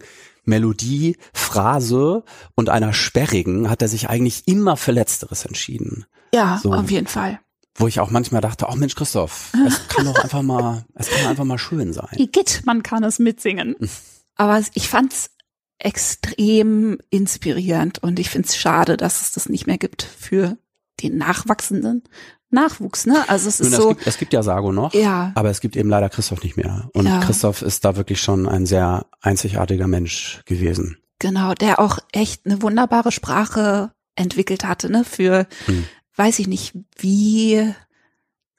Melodie, 0.49 1.15
Phrase 1.33 2.23
und 2.55 2.69
einer 2.69 2.91
sperrigen, 2.91 3.69
hat 3.69 3.81
er 3.81 3.87
sich 3.87 4.09
eigentlich 4.09 4.47
immer 4.47 4.75
für 4.75 4.91
Letzteres 4.91 5.45
entschieden. 5.45 6.05
ja, 6.33 6.59
So. 6.61 6.73
auf 6.73 6.91
jeden 6.91 7.07
Fall. 7.07 7.39
Wo 7.75 7.87
ich 7.87 8.01
auch 8.01 8.11
manchmal 8.11 8.41
dachte, 8.41 8.67
ach 8.67 8.75
Mensch, 8.75 8.95
Christoph, 8.95 9.53
es 9.65 9.87
kann 9.87 10.05
doch 10.05 10.15
einfach 10.21 10.41
mal, 10.41 10.83
es 10.95 11.09
kann 11.09 11.27
einfach 11.27 11.45
mal 11.45 11.57
schön 11.57 11.93
sein. 11.93 12.09
Igitt, 12.17 12.63
man 12.65 12.83
kann 12.83 13.03
es 13.05 13.19
mitsingen. 13.19 13.75
Aber 14.35 14.61
ich 14.73 14.89
fand's 14.89 15.29
extrem 15.77 16.97
inspirierend 17.09 17.99
und 17.99 18.19
ich 18.19 18.29
find's 18.29 18.57
schade, 18.57 18.97
dass 18.97 19.21
es 19.21 19.31
das 19.31 19.47
nicht 19.47 19.67
mehr 19.67 19.77
gibt 19.77 20.03
für 20.03 20.57
den 21.01 21.17
nachwachsenden 21.17 22.03
Nachwuchs, 22.51 23.05
ne? 23.05 23.23
Also 23.29 23.47
es 23.49 23.59
Nun, 23.59 23.67
ist 23.67 23.73
es, 23.73 23.79
so, 23.83 23.89
gibt, 23.89 24.07
es 24.07 24.17
gibt 24.17 24.33
ja 24.33 24.41
Sago 24.43 24.71
noch, 24.71 24.93
ja, 24.93 25.31
aber 25.35 25.49
es 25.49 25.61
gibt 25.61 25.75
eben 25.75 25.89
leider 25.89 26.09
Christoph 26.09 26.43
nicht 26.43 26.57
mehr. 26.57 26.89
Und 26.93 27.05
Ja. 27.05 27.19
Christoph 27.19 27.61
ist 27.61 27.85
da 27.85 27.95
wirklich 27.95 28.19
schon 28.21 28.47
ein 28.47 28.65
sehr 28.65 29.05
einzigartiger 29.21 29.87
Mensch 29.87 30.41
gewesen. 30.45 30.97
genau, 31.19 31.53
der 31.53 31.79
auch 31.79 31.99
echt 32.11 32.45
eine 32.45 32.61
wunderbare 32.61 33.11
Sprache 33.11 33.91
entwickelt 34.15 34.63
hatte, 34.65 34.89
ne? 34.91 35.03
Für, 35.03 35.47
Hm. 35.65 35.85
weiß 36.15 36.39
ich 36.39 36.47
nicht, 36.47 36.73
wie, 36.97 37.73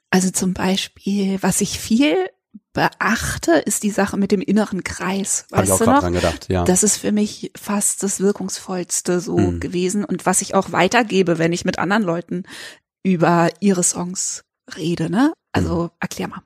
also 0.09 0.29
zum 0.31 0.53
Beispiel, 0.53 1.37
was 1.41 1.59
ich 1.61 1.79
viel 1.79 2.15
beachte, 2.73 3.51
ist 3.53 3.83
die 3.83 3.89
Sache 3.89 4.15
mit 4.15 4.31
dem 4.31 4.41
inneren 4.41 4.83
Kreis. 4.83 5.45
Habe 5.51 5.65
ich 5.65 5.71
auch 5.71 5.79
Weißt 5.79 5.85
gerade 5.87 5.99
dran 6.01 6.13
gedacht, 6.13 6.47
ja. 6.49 6.63
Das 6.63 6.83
ist 6.83 6.97
für 6.97 7.11
mich 7.11 7.51
fast 7.55 8.01
das 8.03 8.19
Wirkungsvollste 8.21 9.19
so 9.19 9.37
Mhm. 9.37 9.59
gewesen 9.59 10.05
und 10.05 10.25
was 10.25 10.41
ich 10.41 10.55
auch 10.55 10.71
weitergebe, 10.71 11.37
wenn 11.37 11.51
ich 11.51 11.65
mit 11.65 11.79
anderen 11.79 12.03
Leuten 12.03 12.43
über 13.03 13.49
ihre 13.59 13.83
Songs 13.83 14.41
rede, 14.77 15.09
ne? 15.09 15.33
Also 15.53 15.83
Mhm. 15.83 15.89
erklär 15.99 16.27
mal. 16.27 16.41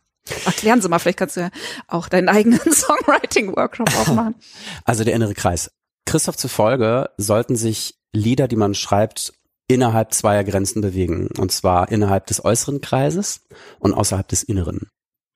Erklären 0.45 0.81
Sie 0.81 0.89
mal, 0.89 0.97
vielleicht 0.99 1.19
kannst 1.19 1.35
du 1.37 1.41
ja 1.41 1.49
auch 1.87 2.07
deinen 2.09 2.29
eigenen 2.29 2.59
Songwriting-Workshop 2.73 3.87
aufmachen. 3.99 4.35
Also 4.83 5.03
der 5.03 5.13
innere 5.13 5.33
Kreis. 5.33 5.69
Christoph 6.07 6.37
zufolge 6.37 7.09
sollten 7.17 7.55
sich 7.55 7.95
Lieder, 8.13 8.47
die 8.47 8.55
man 8.55 8.73
schreibt, 8.75 9.33
innerhalb 9.67 10.13
zweier 10.13 10.43
Grenzen 10.43 10.81
bewegen. 10.81 11.29
Und 11.37 11.51
zwar 11.51 11.91
innerhalb 11.91 12.27
des 12.27 12.43
äußeren 12.43 12.81
Kreises 12.81 13.41
und 13.79 13.93
außerhalb 13.93 14.27
des 14.27 14.43
inneren. 14.43 14.87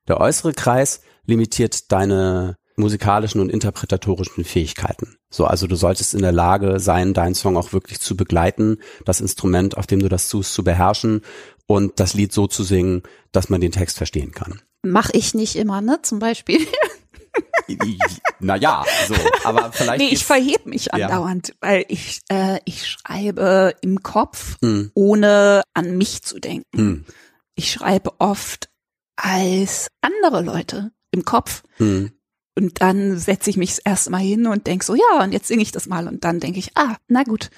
Der 0.08 0.20
äußere 0.20 0.54
Kreis 0.54 1.02
limitiert 1.26 1.92
deine 1.92 2.56
musikalischen 2.80 3.40
und 3.42 3.50
interpretatorischen 3.52 4.44
Fähigkeiten. 4.44 5.18
So, 5.30 5.46
also 5.46 5.68
du 5.68 5.76
solltest 5.76 6.14
in 6.16 6.22
der 6.22 6.32
Lage 6.32 6.80
sein, 6.80 7.14
deinen 7.14 7.36
Song 7.36 7.58
auch 7.58 7.74
wirklich 7.74 8.00
zu 8.00 8.16
begleiten, 8.18 8.78
das 9.06 9.22
Instrument, 9.22 9.78
auf 9.78 9.86
dem 9.88 10.00
du 10.00 10.10
das 10.10 10.28
tust, 10.30 10.54
zu 10.54 10.64
beherrschen 10.64 11.22
und 11.68 12.00
das 12.00 12.14
Lied 12.16 12.34
so 12.34 12.48
zu 12.48 12.64
singen, 12.64 13.04
dass 13.32 13.50
man 13.50 13.62
den 13.62 13.72
Text 13.72 13.98
verstehen 13.98 14.32
kann. 14.32 14.62
Mach 14.82 15.10
ich 15.12 15.34
nicht 15.36 15.56
immer, 15.56 15.82
ne? 15.82 16.00
Zum 16.02 16.20
Beispiel. 16.20 16.66
naja, 18.40 18.84
so, 19.08 19.16
aber 19.44 19.72
vielleicht. 19.72 20.00
Nee, 20.00 20.10
ich 20.10 20.26
verhebe 20.26 20.70
mich 20.70 20.86
Ja. 20.88 21.08
andauernd, 21.08 21.54
weil 21.62 21.86
ich, 21.88 22.22
äh, 22.30 22.60
ich 22.66 22.88
schreibe 22.88 23.76
im 23.82 24.02
Kopf, 24.02 24.58
Hm, 24.62 24.92
ohne 24.96 25.62
an 25.74 25.98
mich 25.98 26.24
zu 26.24 26.40
denken. 26.40 26.78
hm, 26.78 27.06
Ich 27.56 27.72
schreibe 27.72 28.20
oft 28.20 28.70
als 29.18 29.88
andere 30.02 30.42
Leute 30.42 30.92
im 31.12 31.26
Kopf. 31.26 31.64
hm. 31.78 32.12
Und 32.60 32.82
dann 32.82 33.18
setze 33.18 33.50
ich 33.50 33.58
mich 33.58 33.70
das 33.70 33.80
erste 33.80 34.10
Mal 34.10 34.20
hin 34.20 34.46
und 34.46 34.68
denk 34.68 34.84
so, 34.84 34.94
ja, 34.94 35.24
und 35.24 35.32
jetzt 35.32 35.48
singe 35.48 35.62
ich 35.62 35.72
das 35.72 35.88
mal. 35.88 36.08
Und 36.08 36.26
dann 36.26 36.42
denke 36.42 36.60
ich, 36.60 36.72
ah, 36.76 36.98
na 37.08 37.24
gut, 37.24 37.52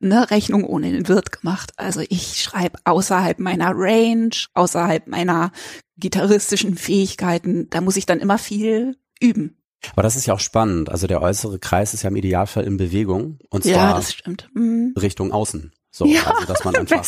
ne, 0.00 0.28
Rechnung 0.30 0.64
ohne 0.64 0.90
den 0.90 1.06
Wirt 1.06 1.30
gemacht. 1.30 1.72
Also 1.76 2.00
ich 2.08 2.42
schreibe 2.42 2.78
außerhalb 2.84 3.38
meiner 3.38 3.70
Range, 3.74 4.30
außerhalb 4.54 5.06
meiner 5.06 5.52
gitarristischen 5.96 6.76
Fähigkeiten. 6.76 7.70
Da 7.70 7.80
muss 7.80 7.96
ich 7.96 8.06
dann 8.06 8.18
immer 8.18 8.38
viel 8.38 8.96
üben. 9.20 9.56
Aber 9.92 10.02
das 10.02 10.16
ist 10.16 10.26
ja 10.26 10.34
auch 10.34 10.40
spannend. 10.40 10.90
Also 10.90 11.06
der 11.06 11.22
äußere 11.22 11.60
Kreis 11.60 11.94
ist 11.94 12.02
ja 12.02 12.08
im 12.08 12.16
Idealfall 12.16 12.64
in 12.64 12.76
Bewegung 12.76 13.38
und 13.50 13.62
zwar 13.62 13.72
Ja, 13.72 13.94
das 13.94 14.12
stimmt. 14.12 14.48
Mhm. 14.54 14.92
Richtung 15.00 15.30
außen. 15.30 15.72
So, 15.90 16.04
Ja, 16.06 16.22
also 16.26 16.44
dass 16.46 16.64
man 16.64 16.76
einfach 16.76 17.04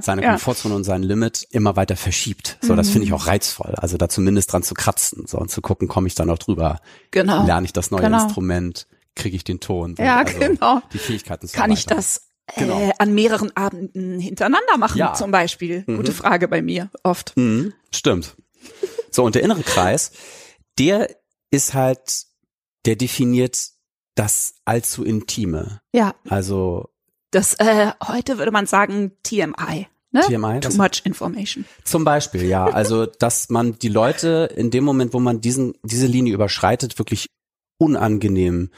seine 0.00 0.22
ja. 0.22 0.30
Komfortzone 0.30 0.74
und 0.74 0.84
sein 0.84 1.02
Limit 1.02 1.46
immer 1.50 1.76
weiter 1.76 1.96
verschiebt. 1.96 2.58
So, 2.62 2.74
das 2.74 2.88
finde 2.90 3.04
ich 3.04 3.10
Mhm. 3.10 3.16
auch 3.16 3.26
reizvoll. 3.26 3.74
Also 3.76 3.96
da 3.96 4.08
zumindest 4.08 4.52
dran 4.52 4.62
zu 4.62 4.74
kratzen, 4.74 5.26
so 5.26 5.38
und 5.38 5.50
zu 5.50 5.60
gucken, 5.60 5.88
komme 5.88 6.06
ich 6.06 6.14
da 6.14 6.24
noch 6.24 6.38
drüber, 6.38 6.80
Genau. 7.10 7.44
lerne 7.46 7.66
ich 7.66 7.72
das 7.72 7.90
neue 7.90 8.00
Genau. 8.02 8.22
Instrument, 8.24 8.86
kriege 9.14 9.36
ich 9.36 9.44
den 9.44 9.60
Ton. 9.60 9.94
Ja, 9.98 10.18
also 10.24 10.38
genau. 10.38 10.80
Die 10.92 10.98
Fähigkeiten 10.98 11.46
zu 11.46 11.54
Kann 11.56 11.70
ich 11.70 11.86
das 11.86 12.22
äh, 12.56 12.60
Genau. 12.60 12.92
an 12.98 13.14
mehreren 13.14 13.54
Abenden 13.56 14.18
hintereinander 14.18 14.76
machen, 14.78 14.98
Ja. 14.98 15.14
zum 15.14 15.30
Beispiel? 15.30 15.84
Mhm. 15.86 15.96
Gute 15.98 16.12
Frage 16.12 16.48
bei 16.48 16.62
mir, 16.62 16.90
oft. 17.02 17.36
Mhm, 17.36 17.72
stimmt. 17.94 18.36
So, 19.10 19.22
und 19.24 19.34
der 19.34 19.42
innere 19.42 19.62
Kreis, 19.62 20.12
der 20.78 21.14
ist 21.50 21.74
halt, 21.74 22.24
der 22.86 22.96
definiert 22.96 23.58
das 24.14 24.54
allzu 24.64 25.04
Intime. 25.04 25.80
Ja, 25.92 26.14
Also 26.28 26.88
das, 27.34 27.54
äh, 27.54 27.90
heute 28.06 28.38
würde 28.38 28.50
man 28.52 28.66
sagen 28.66 29.12
TMI. 29.22 29.88
Ne? 30.12 30.20
TMI, 30.20 30.60
Too 30.60 30.76
much 30.76 31.02
information. 31.04 31.64
Zum 31.82 32.04
Beispiel, 32.04 32.44
ja. 32.44 32.66
Also, 32.66 33.06
dass 33.06 33.48
man 33.50 33.78
die 33.80 33.88
Leute 33.88 34.48
in 34.54 34.70
dem 34.70 34.84
Moment, 34.84 35.12
wo 35.12 35.18
man 35.18 35.40
diesen, 35.40 35.74
diese 35.82 36.06
Linie 36.06 36.32
überschreitet, 36.34 36.98
wirklich 36.98 37.26
unangenehm 37.78 38.70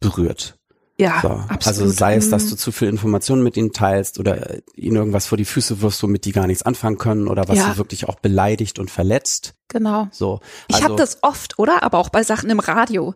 berührt. 0.00 0.56
Ja, 0.98 1.20
So. 1.22 1.28
absolut. 1.30 1.66
Also 1.66 1.88
sei 1.88 2.16
es, 2.16 2.28
dass 2.28 2.44
Mhm. 2.44 2.50
du 2.50 2.56
zu 2.56 2.70
viel 2.72 2.88
Informationen 2.88 3.42
mit 3.42 3.56
ihnen 3.56 3.72
teilst 3.72 4.20
oder 4.20 4.58
ihnen 4.76 4.96
irgendwas 4.96 5.26
vor 5.26 5.38
die 5.38 5.46
Füße 5.46 5.80
wirfst, 5.80 6.02
womit 6.02 6.26
die 6.26 6.32
gar 6.32 6.46
nichts 6.46 6.62
anfangen 6.62 6.98
können 6.98 7.28
oder 7.28 7.48
was 7.48 7.56
Ja. 7.56 7.72
sie 7.72 7.78
wirklich 7.78 8.08
auch 8.08 8.16
beleidigt 8.16 8.78
und 8.78 8.90
verletzt. 8.90 9.54
Genau. 9.68 10.08
So. 10.12 10.40
Ich 10.68 10.76
also, 10.76 10.88
habe 10.88 10.96
das 10.96 11.18
oft, 11.22 11.58
oder? 11.58 11.82
Aber 11.82 11.98
auch 11.98 12.10
bei 12.10 12.22
Sachen 12.22 12.50
im 12.50 12.60
Radio, 12.60 13.14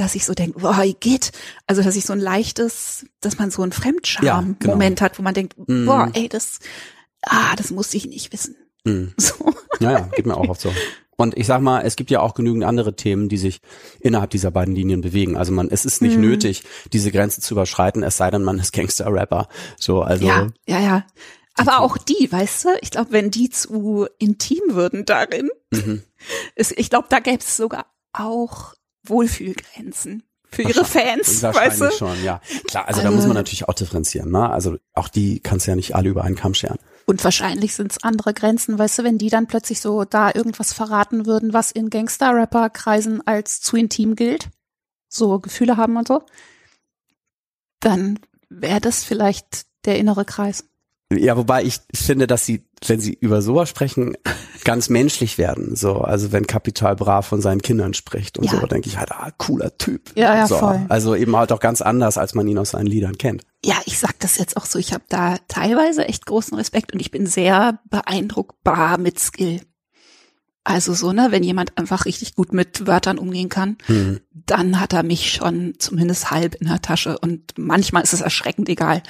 dass 0.00 0.14
ich 0.14 0.24
so 0.24 0.34
denke, 0.34 0.60
boah, 0.60 0.82
geht. 1.00 1.32
Also, 1.66 1.82
dass 1.82 1.96
ich 1.96 2.04
so 2.04 2.12
ein 2.12 2.20
leichtes, 2.20 3.06
dass 3.20 3.38
man 3.38 3.50
so 3.50 3.62
einen 3.62 3.72
Ja, 3.72 3.78
Fremdscham-Moment 3.78 4.98
genau. 4.98 5.00
hat, 5.00 5.18
wo 5.18 5.22
man 5.22 5.34
denkt, 5.34 5.56
Mhm. 5.68 5.86
boah, 5.86 6.10
ey, 6.14 6.28
das, 6.28 6.58
ah, 7.22 7.54
das 7.56 7.70
musste 7.70 7.96
ich 7.96 8.06
nicht 8.06 8.32
wissen. 8.32 8.56
mh. 8.84 9.08
So. 9.18 9.34
Ja, 9.80 9.92
ja, 9.92 10.00
geht 10.16 10.26
mir 10.26 10.36
auch 10.36 10.48
oft 10.48 10.60
so. 10.60 10.72
Und 11.16 11.36
ich 11.36 11.46
sag 11.46 11.60
mal, 11.60 11.82
es 11.82 11.96
gibt 11.96 12.10
ja 12.10 12.20
auch 12.20 12.32
genügend 12.32 12.64
andere 12.64 12.96
Themen, 12.96 13.28
die 13.28 13.36
sich 13.36 13.60
innerhalb 14.00 14.30
dieser 14.30 14.50
beiden 14.50 14.74
Linien 14.74 15.02
bewegen. 15.02 15.36
Also 15.36 15.52
man, 15.52 15.68
es 15.70 15.84
ist 15.84 16.00
nicht 16.00 16.16
Mhm. 16.16 16.22
nötig, 16.22 16.62
diese 16.94 17.10
Grenze 17.12 17.42
zu 17.42 17.52
überschreiten, 17.54 18.02
es 18.02 18.16
sei 18.16 18.30
denn, 18.30 18.42
man 18.42 18.58
ist 18.58 18.72
Gangster-Rapper. 18.72 19.48
So, 19.78 20.00
also. 20.02 20.24
Ja, 20.24 20.46
ja, 20.66 20.80
ja. 20.80 21.06
Aber 21.56 21.80
auch 21.80 21.98
die, 21.98 22.30
weißt 22.32 22.64
du, 22.64 22.68
ich 22.80 22.90
glaube, 22.90 23.12
wenn 23.12 23.30
die 23.30 23.50
zu 23.50 24.06
intim 24.18 24.60
würden 24.68 25.04
darin, 25.04 25.50
Mhm. 25.70 26.02
ist, 26.56 26.72
ich 26.78 26.88
glaube, 26.88 27.08
da 27.10 27.18
gäbe 27.20 27.38
es 27.40 27.54
sogar 27.56 27.84
auch 28.14 28.72
Wohlfühlgrenzen 29.10 30.22
für 30.50 30.62
ihre 30.62 30.84
Fans, 30.84 31.42
Wahrscheinlich 31.42 31.80
weißt 31.80 31.92
du? 31.92 31.96
schon, 31.96 32.24
ja. 32.24 32.40
Klar, 32.66 32.88
also, 32.88 33.00
da 33.02 33.06
Also- 33.06 33.16
muss 33.18 33.26
man 33.26 33.36
natürlich 33.36 33.68
auch 33.68 33.74
differenzieren, 33.74 34.30
ne? 34.30 34.48
Also 34.50 34.78
auch 34.94 35.08
die 35.08 35.40
kannst 35.40 35.66
du 35.66 35.70
ja 35.72 35.76
nicht 35.76 35.94
alle 35.94 36.08
über 36.08 36.24
einen 36.24 36.34
Kamm 36.36 36.54
scheren. 36.54 36.78
Und 37.06 37.22
wahrscheinlich 37.24 37.74
sind 37.74 37.92
es 37.92 38.02
andere 38.02 38.34
Grenzen, 38.34 38.78
weißt 38.78 38.98
du, 39.00 39.04
wenn 39.04 39.18
die 39.18 39.30
dann 39.30 39.46
plötzlich 39.46 39.80
so 39.80 40.04
da 40.04 40.32
irgendwas 40.34 40.72
verraten 40.72 41.26
würden, 41.26 41.52
was 41.52 41.70
in 41.72 41.90
Gangster-Rapper-Kreisen 41.90 43.26
als 43.26 43.60
zu 43.60 43.76
intim 43.76 44.14
gilt, 44.16 44.48
so 45.08 45.38
Gefühle 45.40 45.76
haben 45.76 45.96
und 45.96 46.06
so, 46.08 46.22
dann 47.80 48.18
wäre 48.48 48.80
das 48.80 49.04
vielleicht 49.04 49.66
der 49.86 49.98
innere 49.98 50.24
Kreis. 50.24 50.64
Ja, 51.12 51.36
wobei 51.36 51.64
ich 51.64 51.80
finde, 51.94 52.26
dass 52.26 52.46
sie, 52.46 52.64
wenn 52.86 53.00
sie 53.00 53.12
über 53.12 53.42
sowas 53.42 53.68
sprechen, 53.68 54.16
ganz 54.64 54.88
menschlich 54.88 55.36
werden. 55.38 55.76
So, 55.76 55.96
also 56.00 56.32
wenn 56.32 56.46
Kapital 56.46 56.96
Bra 56.96 57.20
von 57.22 57.40
seinen 57.42 57.60
Kindern 57.60 57.92
spricht 57.94 58.38
und 58.38 58.44
Ja. 58.44 58.52
so, 58.60 58.66
denke 58.66 58.88
ich 58.88 58.96
halt, 58.98 59.12
ah, 59.12 59.30
cooler 59.36 59.76
Typ. 59.76 60.12
Ja, 60.16 60.34
ja, 60.34 60.46
so, 60.46 60.56
voll. 60.58 60.86
Also 60.88 61.14
eben 61.14 61.36
halt 61.36 61.52
auch 61.52 61.60
ganz 61.60 61.82
anders, 61.82 62.16
als 62.18 62.34
man 62.34 62.48
ihn 62.48 62.56
aus 62.58 62.70
seinen 62.70 62.86
Liedern 62.86 63.18
kennt. 63.18 63.42
Ja, 63.64 63.76
ich 63.84 63.98
sag 63.98 64.18
das 64.20 64.38
jetzt 64.38 64.56
auch 64.56 64.64
so, 64.64 64.78
ich 64.78 64.92
habe 64.94 65.04
da 65.10 65.36
teilweise 65.48 66.06
echt 66.08 66.24
großen 66.24 66.56
Respekt 66.56 66.92
und 66.94 67.00
ich 67.00 67.10
bin 67.10 67.26
sehr 67.26 67.80
beeindruckbar 67.90 68.96
mit 68.98 69.18
Skill. 69.18 69.60
Also 70.64 70.92
so, 70.94 71.12
ne, 71.12 71.28
wenn 71.30 71.42
jemand 71.42 71.76
einfach 71.78 72.04
richtig 72.04 72.34
gut 72.34 72.52
mit 72.52 72.86
Wörtern 72.86 73.18
umgehen 73.18 73.48
kann, 73.48 73.76
Hm. 73.86 74.20
dann 74.32 74.78
hat 74.80 74.92
er 74.92 75.02
mich 75.02 75.32
schon 75.32 75.74
zumindest 75.78 76.30
halb 76.30 76.54
in 76.56 76.68
der 76.68 76.80
Tasche. 76.82 77.18
Und 77.18 77.54
manchmal 77.58 78.02
ist 78.02 78.12
es 78.12 78.20
erschreckend 78.20 78.68
egal, 78.68 79.02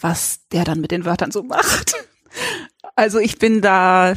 was 0.00 0.40
der 0.52 0.64
dann 0.64 0.80
mit 0.80 0.90
den 0.92 1.04
Wörtern 1.04 1.30
so 1.32 1.42
macht. 1.42 1.94
Also 2.96 3.18
ich 3.18 3.38
bin 3.38 3.60
da, 3.60 4.14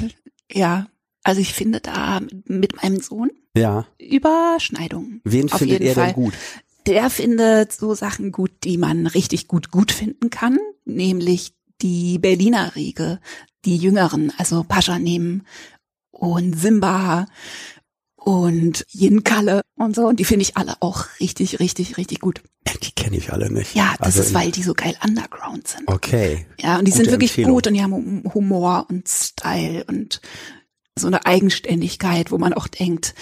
ja, 0.52 0.88
also 1.24 1.42
ich 1.42 1.54
finde 1.54 1.82
da 1.82 2.22
mit 2.46 2.82
meinem 2.82 3.00
Sohn 3.02 3.30
Ja. 3.56 3.86
Überschneidungen. 4.00 5.22
Wen 5.24 5.52
Auf 5.52 5.60
findet 5.60 5.82
er 5.82 5.94
Fall. 5.94 6.06
denn 6.08 6.16
gut? 6.16 6.34
Der 6.88 7.10
findet 7.10 7.72
so 7.74 7.94
Sachen 7.94 8.32
gut, 8.32 8.52
die 8.64 8.78
man 8.78 9.06
richtig 9.06 9.48
gut 9.48 9.70
gut 9.70 9.92
finden 9.92 10.30
kann, 10.30 10.58
nämlich 10.86 11.52
die 11.82 12.18
Berliner 12.18 12.76
Riege, 12.76 13.20
die 13.66 13.78
Jüngeren, 13.78 14.34
also 14.38 14.64
Pascha 14.64 14.98
nehmen 14.98 15.46
und 16.12 16.58
Simba 16.58 17.28
und 18.20 18.86
Yin 18.92 19.24
Kalle 19.24 19.62
und 19.76 19.96
so. 19.96 20.08
Und 20.08 20.20
die 20.20 20.26
finde 20.26 20.44
ich 20.44 20.58
alle 20.58 20.76
auch 20.82 21.06
richtig, 21.20 21.60
richtig, 21.60 21.98
richtig 21.98 22.20
gut. 22.20 22.42
Die 22.84 22.92
kenne 22.92 23.18
ich 23.18 23.32
alle 23.34 23.52
nicht. 23.52 23.76
Ja, 23.76 23.96
das 23.98 24.08
also 24.08 24.22
ist, 24.22 24.34
weil 24.34 24.52
die 24.52 24.64
so 24.64 24.74
geil 24.74 24.96
underground 25.04 25.68
sind. 25.68 25.88
Okay. 25.88 26.46
Ja, 26.60 26.78
und 26.78 26.86
die 26.86 26.92
Gute 26.92 27.04
sind 27.04 27.12
wirklich 27.12 27.32
Empfehlung. 27.32 27.52
gut 27.54 27.68
und 27.68 27.74
die 27.74 27.82
haben 27.82 28.24
Humor 28.34 28.86
und 28.90 29.08
Style 29.08 29.84
und 29.86 30.22
so 30.96 31.08
eine 31.08 31.26
Eigenständigkeit, 31.26 32.32
wo 32.32 32.38
man 32.38 32.54
auch 32.54 32.68
denkt, 32.68 33.16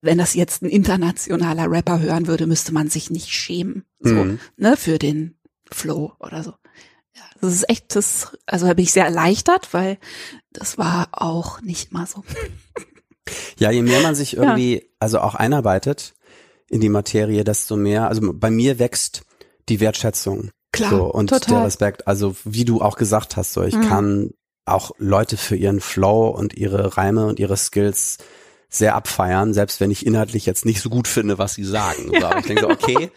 wenn 0.00 0.18
das 0.18 0.34
jetzt 0.34 0.62
ein 0.62 0.68
internationaler 0.68 1.70
Rapper 1.70 2.00
hören 2.00 2.26
würde, 2.26 2.46
müsste 2.46 2.72
man 2.72 2.88
sich 2.88 3.10
nicht 3.10 3.30
schämen. 3.30 3.84
So, 4.00 4.14
mhm. 4.14 4.38
ne, 4.56 4.76
für 4.76 4.98
den 4.98 5.36
Flow 5.70 6.12
oder 6.20 6.42
so. 6.44 6.54
Ja, 7.14 7.22
das 7.40 7.54
ist 7.54 7.68
echt, 7.68 7.94
das, 7.96 8.36
also 8.46 8.66
da 8.66 8.74
bin 8.74 8.84
ich 8.84 8.92
sehr 8.92 9.04
erleichtert, 9.04 9.72
weil 9.72 9.98
das 10.52 10.78
war 10.78 11.08
auch 11.12 11.60
nicht 11.62 11.92
mal 11.92 12.06
so. 12.06 12.24
Ja, 13.64 13.70
je 13.70 13.80
mehr 13.80 14.02
man 14.02 14.14
sich 14.14 14.36
irgendwie, 14.36 14.74
ja. 14.74 14.80
also 15.00 15.20
auch 15.20 15.34
einarbeitet 15.34 16.12
in 16.68 16.82
die 16.82 16.90
Materie, 16.90 17.44
desto 17.44 17.76
mehr, 17.76 18.08
also 18.08 18.20
bei 18.34 18.50
mir 18.50 18.78
wächst 18.78 19.22
die 19.70 19.80
Wertschätzung. 19.80 20.50
Klar, 20.70 20.90
so, 20.90 21.04
und 21.04 21.30
total. 21.30 21.54
der 21.54 21.64
Respekt. 21.64 22.06
Also 22.06 22.36
wie 22.44 22.66
du 22.66 22.82
auch 22.82 22.98
gesagt 22.98 23.38
hast, 23.38 23.54
so 23.54 23.62
ich 23.62 23.74
mhm. 23.74 23.88
kann 23.88 24.30
auch 24.66 24.90
Leute 24.98 25.38
für 25.38 25.56
ihren 25.56 25.80
Flow 25.80 26.28
und 26.28 26.52
ihre 26.52 26.98
Reime 26.98 27.24
und 27.24 27.38
ihre 27.38 27.56
Skills 27.56 28.18
sehr 28.68 28.94
abfeiern, 28.96 29.54
selbst 29.54 29.80
wenn 29.80 29.90
ich 29.90 30.04
inhaltlich 30.04 30.44
jetzt 30.44 30.66
nicht 30.66 30.82
so 30.82 30.90
gut 30.90 31.08
finde, 31.08 31.38
was 31.38 31.54
sie 31.54 31.64
sagen. 31.64 32.12
So, 32.20 32.26
aber 32.26 32.40
ich 32.40 32.46
denke 32.46 32.62
so, 32.64 32.68
okay, 32.68 33.10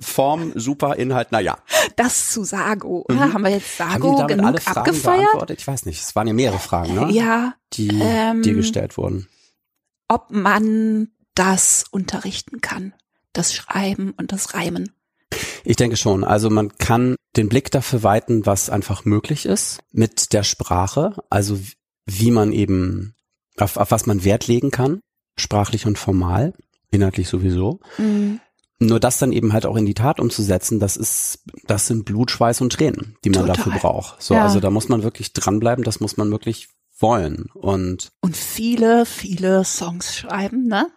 Form, 0.00 0.50
super, 0.56 0.96
Inhalt, 0.96 1.30
naja. 1.30 1.58
Das 1.94 2.30
zu 2.30 2.42
Sago, 2.42 3.04
oder? 3.08 3.26
Mhm. 3.26 3.32
Haben 3.34 3.44
wir 3.44 3.50
jetzt 3.50 3.76
Sago 3.76 4.18
Haben 4.18 4.26
genug 4.26 4.46
alle 4.46 4.60
Fragen 4.60 4.78
abgefeiert? 4.78 5.18
Beantwortet? 5.18 5.60
Ich 5.60 5.68
weiß 5.68 5.86
nicht, 5.86 6.02
es 6.02 6.16
waren 6.16 6.26
ja 6.26 6.32
mehrere 6.32 6.58
Fragen, 6.58 6.94
ne? 6.94 7.12
Ja. 7.12 7.54
Die 7.74 8.00
ähm, 8.00 8.42
dir 8.42 8.54
gestellt 8.54 8.96
wurden. 8.96 9.28
Ob 10.08 10.30
man 10.30 11.08
das 11.34 11.84
unterrichten 11.90 12.60
kann, 12.60 12.94
das 13.32 13.54
Schreiben 13.54 14.12
und 14.16 14.32
das 14.32 14.54
Reimen. 14.54 14.92
Ich 15.64 15.76
denke 15.76 15.96
schon. 15.96 16.24
Also 16.24 16.50
man 16.50 16.76
kann 16.78 17.16
den 17.36 17.48
Blick 17.48 17.70
dafür 17.70 18.02
weiten, 18.02 18.46
was 18.46 18.70
einfach 18.70 19.04
möglich 19.04 19.46
ist 19.46 19.80
mit 19.92 20.32
der 20.32 20.42
Sprache, 20.42 21.16
also 21.28 21.58
wie 22.06 22.30
man 22.30 22.52
eben, 22.52 23.14
auf, 23.58 23.76
auf 23.76 23.90
was 23.90 24.06
man 24.06 24.24
Wert 24.24 24.46
legen 24.46 24.70
kann, 24.70 25.00
sprachlich 25.36 25.86
und 25.86 25.98
formal, 25.98 26.54
inhaltlich 26.90 27.28
sowieso. 27.28 27.80
Mhm. 27.98 28.40
Nur 28.78 29.00
das 29.00 29.18
dann 29.18 29.32
eben 29.32 29.52
halt 29.52 29.64
auch 29.64 29.76
in 29.76 29.86
die 29.86 29.94
Tat 29.94 30.20
umzusetzen, 30.20 30.78
das 30.78 30.96
ist, 30.96 31.40
das 31.66 31.86
sind 31.86 32.04
Blut, 32.04 32.30
Schweiß 32.30 32.60
und 32.60 32.74
Tränen, 32.74 33.16
die 33.24 33.30
man 33.30 33.46
Total. 33.46 33.56
dafür 33.56 33.72
braucht. 33.72 34.22
So, 34.22 34.34
ja. 34.34 34.44
also 34.44 34.60
da 34.60 34.70
muss 34.70 34.88
man 34.88 35.02
wirklich 35.02 35.32
dranbleiben, 35.32 35.82
das 35.82 36.00
muss 36.00 36.18
man 36.18 36.30
wirklich 36.30 36.68
wollen 36.98 37.46
und. 37.54 38.10
Und 38.20 38.36
viele, 38.36 39.06
viele 39.06 39.64
Songs 39.64 40.16
schreiben, 40.16 40.66
ne? 40.66 40.88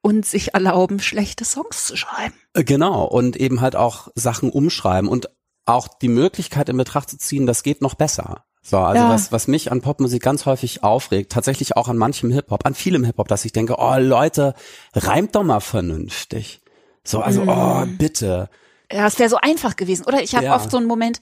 Und 0.00 0.24
sich 0.24 0.54
erlauben, 0.54 1.00
schlechte 1.00 1.44
Songs 1.44 1.86
zu 1.86 1.96
schreiben. 1.96 2.34
Äh, 2.54 2.64
genau. 2.64 3.04
Und 3.04 3.36
eben 3.36 3.60
halt 3.60 3.76
auch 3.76 4.08
Sachen 4.14 4.50
umschreiben 4.50 5.08
und 5.08 5.28
auch 5.66 5.88
die 5.88 6.08
Möglichkeit 6.08 6.68
in 6.68 6.76
Betracht 6.76 7.10
zu 7.10 7.18
ziehen, 7.18 7.46
das 7.46 7.62
geht 7.62 7.82
noch 7.82 7.94
besser. 7.94 8.44
So, 8.62 8.78
also 8.78 9.04
ja. 9.04 9.08
was, 9.08 9.32
was 9.32 9.48
mich 9.48 9.70
an 9.72 9.80
Popmusik 9.80 10.22
ganz 10.22 10.46
häufig 10.46 10.82
aufregt, 10.82 11.32
tatsächlich 11.32 11.76
auch 11.76 11.88
an 11.88 11.96
manchem 11.96 12.30
Hip-Hop, 12.30 12.66
an 12.66 12.74
vielem 12.74 13.04
Hip-Hop, 13.04 13.28
dass 13.28 13.44
ich 13.44 13.52
denke, 13.52 13.76
oh 13.78 13.96
Leute, 13.98 14.54
reimt 14.94 15.34
doch 15.34 15.42
mal 15.42 15.60
vernünftig. 15.60 16.60
So, 17.04 17.20
also, 17.20 17.44
mm. 17.44 17.48
oh, 17.48 17.86
bitte. 17.86 18.50
Ja, 18.92 19.06
es 19.06 19.18
wäre 19.18 19.30
so 19.30 19.36
einfach 19.36 19.76
gewesen, 19.76 20.04
oder? 20.06 20.22
Ich 20.22 20.34
habe 20.34 20.46
ja. 20.46 20.56
oft 20.56 20.70
so 20.70 20.76
einen 20.76 20.86
Moment, 20.86 21.20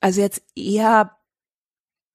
also 0.00 0.20
jetzt 0.20 0.42
eher, 0.54 1.16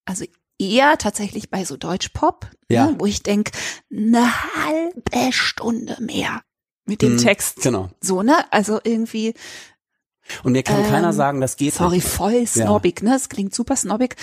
also 0.05 0.25
eher 0.59 0.97
tatsächlich 0.97 1.49
bei 1.49 1.65
so 1.65 1.77
Deutschpop, 1.77 2.47
ne, 2.69 2.75
ja. 2.75 2.85
ne, 2.87 2.95
wo 2.99 3.05
ich 3.05 3.23
denk, 3.23 3.51
eine 3.91 4.29
halbe 4.65 5.31
Stunde 5.31 5.97
mehr 5.99 6.41
mit 6.85 7.01
dem 7.01 7.15
mm, 7.15 7.19
Text. 7.19 7.61
Genau. 7.61 7.89
So, 8.01 8.21
ne? 8.21 8.35
Also 8.51 8.79
irgendwie. 8.83 9.33
Und 10.43 10.51
mir 10.51 10.63
kann 10.63 10.83
ähm, 10.83 10.89
keiner 10.89 11.13
sagen, 11.13 11.41
das 11.41 11.55
geht 11.55 11.73
sorry, 11.73 11.97
nicht. 11.97 12.07
Voll 12.07 12.45
snobbig, 12.45 13.01
ja. 13.01 13.09
ne? 13.09 13.15
Es 13.15 13.29
klingt 13.29 13.55
super 13.55 13.75
snobbig. 13.75 14.15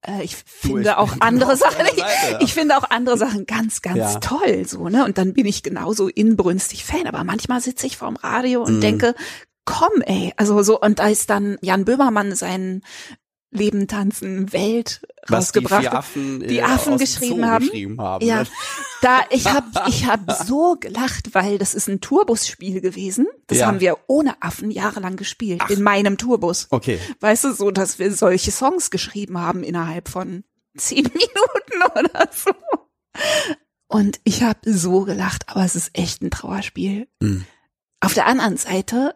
Äh, 0.00 0.22
ich 0.22 0.36
finde 0.36 0.82
ich 0.82 0.90
auch 0.90 1.12
andere 1.20 1.56
Sachen, 1.56 1.86
ich, 1.94 2.04
ich, 2.40 2.54
finde 2.54 2.78
auch 2.78 2.90
andere 2.90 3.18
Sachen 3.18 3.46
ganz, 3.46 3.82
ganz 3.82 3.98
ja. 3.98 4.20
toll, 4.20 4.66
so, 4.66 4.88
ne? 4.88 5.04
Und 5.04 5.18
dann 5.18 5.34
bin 5.34 5.46
ich 5.46 5.62
genauso 5.62 6.08
inbrünstig 6.08 6.84
Fan. 6.84 7.06
Aber 7.06 7.24
manchmal 7.24 7.60
sitze 7.60 7.86
ich 7.86 7.96
vorm 7.96 8.16
Radio 8.16 8.62
und 8.62 8.78
mm. 8.78 8.80
denke, 8.80 9.14
komm, 9.64 10.00
ey, 10.02 10.32
also 10.36 10.62
so, 10.62 10.80
und 10.80 10.98
da 10.98 11.08
ist 11.08 11.30
dann 11.30 11.58
Jan 11.60 11.84
Böhmermann 11.84 12.34
sein 12.34 12.82
Leben, 13.52 13.86
Tanzen, 13.86 14.52
Welt 14.52 15.02
Was 15.28 15.48
rausgebracht. 15.48 15.82
Die, 15.82 15.88
Affen, 15.88 16.40
die 16.40 16.58
äh, 16.58 16.62
Affen 16.62 16.96
geschrieben 16.96 17.46
haben. 17.46 17.66
geschrieben 17.66 18.00
haben. 18.00 18.26
Ja, 18.26 18.42
ne? 18.42 18.48
da 19.02 19.20
ich 19.30 19.46
habe 19.46 19.66
ich 19.88 20.06
hab 20.06 20.32
so 20.46 20.76
gelacht, 20.80 21.34
weil 21.34 21.58
das 21.58 21.74
ist 21.74 21.88
ein 21.88 22.00
Tourbus-Spiel 22.00 22.80
gewesen. 22.80 23.26
Das 23.46 23.58
ja. 23.58 23.66
haben 23.66 23.80
wir 23.80 23.98
ohne 24.06 24.40
Affen 24.42 24.70
jahrelang 24.70 25.16
gespielt 25.16 25.60
Ach. 25.64 25.70
in 25.70 25.82
meinem 25.82 26.16
Tourbus. 26.16 26.68
Okay. 26.70 26.98
Weißt 27.20 27.44
du, 27.44 27.52
so, 27.52 27.70
dass 27.70 27.98
wir 27.98 28.12
solche 28.12 28.50
Songs 28.50 28.90
geschrieben 28.90 29.38
haben 29.38 29.62
innerhalb 29.62 30.08
von 30.08 30.44
zehn 30.76 31.04
Minuten 31.12 31.98
oder 31.98 32.28
so. 32.32 32.52
Und 33.86 34.18
ich 34.24 34.42
habe 34.42 34.72
so 34.72 35.02
gelacht, 35.02 35.48
aber 35.48 35.64
es 35.64 35.76
ist 35.76 35.90
echt 35.92 36.22
ein 36.22 36.30
Trauerspiel. 36.30 37.06
Mhm. 37.20 37.44
Auf 38.00 38.14
der 38.14 38.26
anderen 38.26 38.56
Seite, 38.56 39.14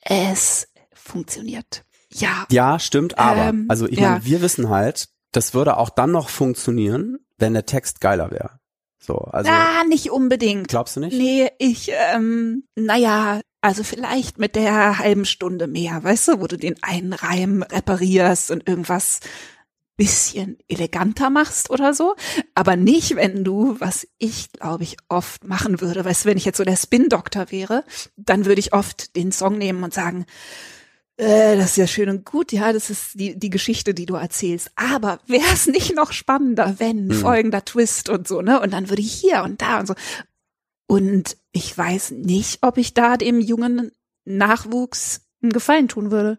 es 0.00 0.68
funktioniert. 0.94 1.84
Ja. 2.20 2.46
Ja, 2.50 2.78
stimmt, 2.78 3.18
aber. 3.18 3.48
Ähm, 3.48 3.66
also 3.68 3.86
ich 3.86 3.98
ja. 3.98 4.10
meine, 4.10 4.24
wir 4.24 4.42
wissen 4.42 4.68
halt, 4.68 5.08
das 5.32 5.54
würde 5.54 5.76
auch 5.76 5.90
dann 5.90 6.10
noch 6.10 6.28
funktionieren, 6.28 7.18
wenn 7.36 7.54
der 7.54 7.66
Text 7.66 8.00
geiler 8.00 8.30
wäre. 8.30 8.58
So, 8.98 9.16
also. 9.16 9.50
Ah, 9.50 9.84
nicht 9.88 10.10
unbedingt. 10.10 10.68
Glaubst 10.68 10.96
du 10.96 11.00
nicht? 11.00 11.16
Nee, 11.16 11.50
ich, 11.58 11.90
ähm, 12.12 12.64
naja, 12.74 13.40
also 13.60 13.82
vielleicht 13.82 14.38
mit 14.38 14.54
der 14.54 14.98
halben 14.98 15.24
Stunde 15.24 15.66
mehr, 15.66 16.02
weißt 16.02 16.28
du, 16.28 16.40
wo 16.40 16.46
du 16.46 16.56
den 16.56 16.76
einen 16.82 17.12
Reim 17.12 17.62
reparierst 17.62 18.50
und 18.50 18.68
irgendwas 18.68 19.20
bisschen 19.96 20.56
eleganter 20.68 21.28
machst 21.28 21.70
oder 21.70 21.92
so, 21.92 22.14
aber 22.54 22.76
nicht, 22.76 23.16
wenn 23.16 23.42
du, 23.42 23.80
was 23.80 24.06
ich 24.18 24.52
glaube 24.52 24.84
ich 24.84 24.96
oft 25.08 25.42
machen 25.44 25.80
würde, 25.80 26.04
weißt 26.04 26.24
du, 26.24 26.28
wenn 26.28 26.38
ich 26.38 26.44
jetzt 26.44 26.58
so 26.58 26.64
der 26.64 26.76
Spin-Doktor 26.76 27.50
wäre, 27.50 27.84
dann 28.16 28.44
würde 28.44 28.60
ich 28.60 28.72
oft 28.72 29.16
den 29.16 29.32
Song 29.32 29.58
nehmen 29.58 29.82
und 29.82 29.92
sagen, 29.92 30.24
äh, 31.18 31.56
das 31.56 31.70
ist 31.70 31.76
ja 31.76 31.86
schön 31.88 32.08
und 32.08 32.24
gut, 32.24 32.52
ja, 32.52 32.72
das 32.72 32.90
ist 32.90 33.18
die, 33.18 33.36
die 33.36 33.50
Geschichte, 33.50 33.92
die 33.92 34.06
du 34.06 34.14
erzählst. 34.14 34.70
Aber 34.76 35.18
wäre 35.26 35.52
es 35.52 35.66
nicht 35.66 35.94
noch 35.94 36.12
spannender, 36.12 36.76
wenn 36.78 37.08
mhm. 37.08 37.12
folgender 37.12 37.64
Twist 37.64 38.08
und 38.08 38.28
so, 38.28 38.40
ne? 38.40 38.60
Und 38.60 38.72
dann 38.72 38.88
würde 38.88 39.02
ich 39.02 39.12
hier 39.12 39.42
und 39.42 39.60
da 39.60 39.80
und 39.80 39.88
so. 39.88 39.94
Und 40.86 41.36
ich 41.52 41.76
weiß 41.76 42.12
nicht, 42.12 42.60
ob 42.62 42.78
ich 42.78 42.94
da 42.94 43.16
dem 43.16 43.40
jungen 43.40 43.90
Nachwuchs 44.24 45.22
einen 45.42 45.52
Gefallen 45.52 45.88
tun 45.88 46.12
würde. 46.12 46.38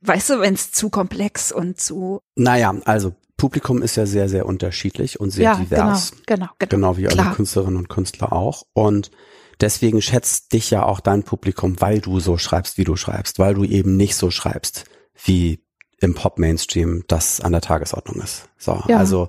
Weißt 0.00 0.30
du, 0.30 0.40
wenn 0.40 0.54
es 0.54 0.72
zu 0.72 0.90
komplex 0.90 1.52
und 1.52 1.80
zu. 1.80 2.20
Naja, 2.34 2.74
also 2.84 3.14
Publikum 3.36 3.82
ist 3.82 3.96
ja 3.96 4.04
sehr, 4.04 4.28
sehr 4.28 4.46
unterschiedlich 4.46 5.20
und 5.20 5.30
sehr 5.30 5.44
ja, 5.44 5.54
divers. 5.54 6.10
Genau, 6.10 6.24
genau, 6.26 6.46
genau. 6.58 6.70
Genau 6.70 6.96
wie 6.96 7.08
alle 7.08 7.34
Künstlerinnen 7.34 7.76
und 7.76 7.88
Künstler 7.88 8.32
auch. 8.32 8.66
Und 8.72 9.12
Deswegen 9.60 10.00
schätzt 10.00 10.52
dich 10.52 10.70
ja 10.70 10.84
auch 10.84 11.00
dein 11.00 11.24
Publikum, 11.24 11.80
weil 11.80 12.00
du 12.00 12.20
so 12.20 12.38
schreibst, 12.38 12.78
wie 12.78 12.84
du 12.84 12.96
schreibst, 12.96 13.38
weil 13.38 13.54
du 13.54 13.64
eben 13.64 13.96
nicht 13.96 14.14
so 14.14 14.30
schreibst, 14.30 14.84
wie 15.24 15.64
im 16.00 16.14
Pop-Mainstream 16.14 17.04
das 17.08 17.40
an 17.40 17.52
der 17.52 17.60
Tagesordnung 17.60 18.22
ist. 18.22 18.48
So, 18.56 18.82
ja. 18.86 18.98
also 18.98 19.28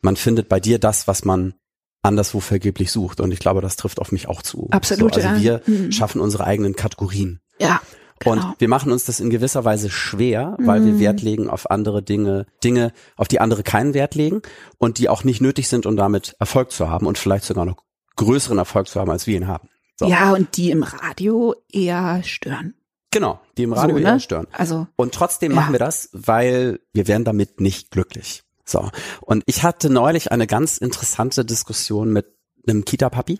man 0.00 0.16
findet 0.16 0.48
bei 0.48 0.58
dir 0.58 0.78
das, 0.78 1.06
was 1.06 1.24
man 1.24 1.54
anderswo 2.02 2.40
vergeblich 2.40 2.90
sucht. 2.90 3.20
Und 3.20 3.32
ich 3.32 3.38
glaube, 3.38 3.60
das 3.60 3.76
trifft 3.76 4.00
auf 4.00 4.10
mich 4.10 4.28
auch 4.28 4.42
zu. 4.42 4.68
Absolut. 4.70 5.14
So, 5.14 5.20
also 5.20 5.34
ja. 5.34 5.40
wir 5.40 5.62
mhm. 5.66 5.92
schaffen 5.92 6.20
unsere 6.20 6.44
eigenen 6.44 6.74
Kategorien. 6.74 7.40
Ja. 7.60 7.80
Genau. 8.18 8.48
Und 8.48 8.60
wir 8.60 8.68
machen 8.68 8.92
uns 8.92 9.04
das 9.04 9.18
in 9.18 9.30
gewisser 9.30 9.64
Weise 9.64 9.90
schwer, 9.90 10.56
weil 10.60 10.80
mhm. 10.80 10.86
wir 10.86 11.00
Wert 11.00 11.22
legen 11.22 11.50
auf 11.50 11.70
andere 11.70 12.02
Dinge, 12.02 12.46
Dinge, 12.62 12.92
auf 13.16 13.26
die 13.26 13.40
andere 13.40 13.62
keinen 13.62 13.94
Wert 13.94 14.14
legen 14.14 14.42
und 14.78 14.98
die 14.98 15.08
auch 15.08 15.24
nicht 15.24 15.40
nötig 15.40 15.68
sind, 15.68 15.86
um 15.86 15.96
damit 15.96 16.36
Erfolg 16.38 16.70
zu 16.70 16.88
haben 16.88 17.06
und 17.06 17.18
vielleicht 17.18 17.44
sogar 17.44 17.64
noch 17.64 17.82
größeren 18.16 18.58
Erfolg 18.58 18.88
zu 18.88 19.00
haben, 19.00 19.10
als 19.10 19.26
wir 19.26 19.36
ihn 19.36 19.46
haben. 19.46 19.68
So. 19.98 20.06
Ja, 20.06 20.32
und 20.32 20.56
die 20.56 20.70
im 20.70 20.82
Radio 20.82 21.54
eher 21.70 22.22
stören. 22.22 22.74
Genau, 23.10 23.40
die 23.58 23.64
im 23.64 23.72
Radio 23.74 23.96
so, 23.96 24.02
ne? 24.02 24.08
eher 24.08 24.20
stören. 24.20 24.46
Also, 24.52 24.86
und 24.96 25.14
trotzdem 25.14 25.52
ja. 25.52 25.56
machen 25.56 25.72
wir 25.72 25.78
das, 25.78 26.08
weil 26.12 26.80
wir 26.92 27.06
werden 27.08 27.24
damit 27.24 27.60
nicht 27.60 27.90
glücklich. 27.90 28.42
So. 28.64 28.90
Und 29.20 29.42
ich 29.46 29.62
hatte 29.62 29.90
neulich 29.90 30.32
eine 30.32 30.46
ganz 30.46 30.78
interessante 30.78 31.44
Diskussion 31.44 32.12
mit 32.12 32.26
einem 32.66 32.84
Kita-Papi. 32.84 33.38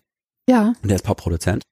Ja. 0.49 0.75
Und 0.83 0.89
der 0.89 0.97
ist 0.97 1.05
Pop-Produzent. 1.05 1.63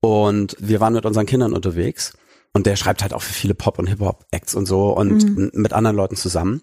Und 0.00 0.56
wir 0.58 0.80
waren 0.80 0.94
mit 0.94 1.06
unseren 1.06 1.26
Kindern 1.26 1.52
unterwegs. 1.52 2.16
Und 2.52 2.66
der 2.66 2.76
schreibt 2.76 3.02
halt 3.02 3.12
auch 3.12 3.22
für 3.22 3.32
viele 3.32 3.54
Pop- 3.54 3.78
und 3.78 3.88
Hip-Hop-Acts 3.88 4.54
und 4.54 4.66
so 4.66 4.96
und 4.96 5.24
mhm. 5.24 5.50
mit 5.54 5.72
anderen 5.72 5.96
Leuten 5.96 6.16
zusammen. 6.16 6.62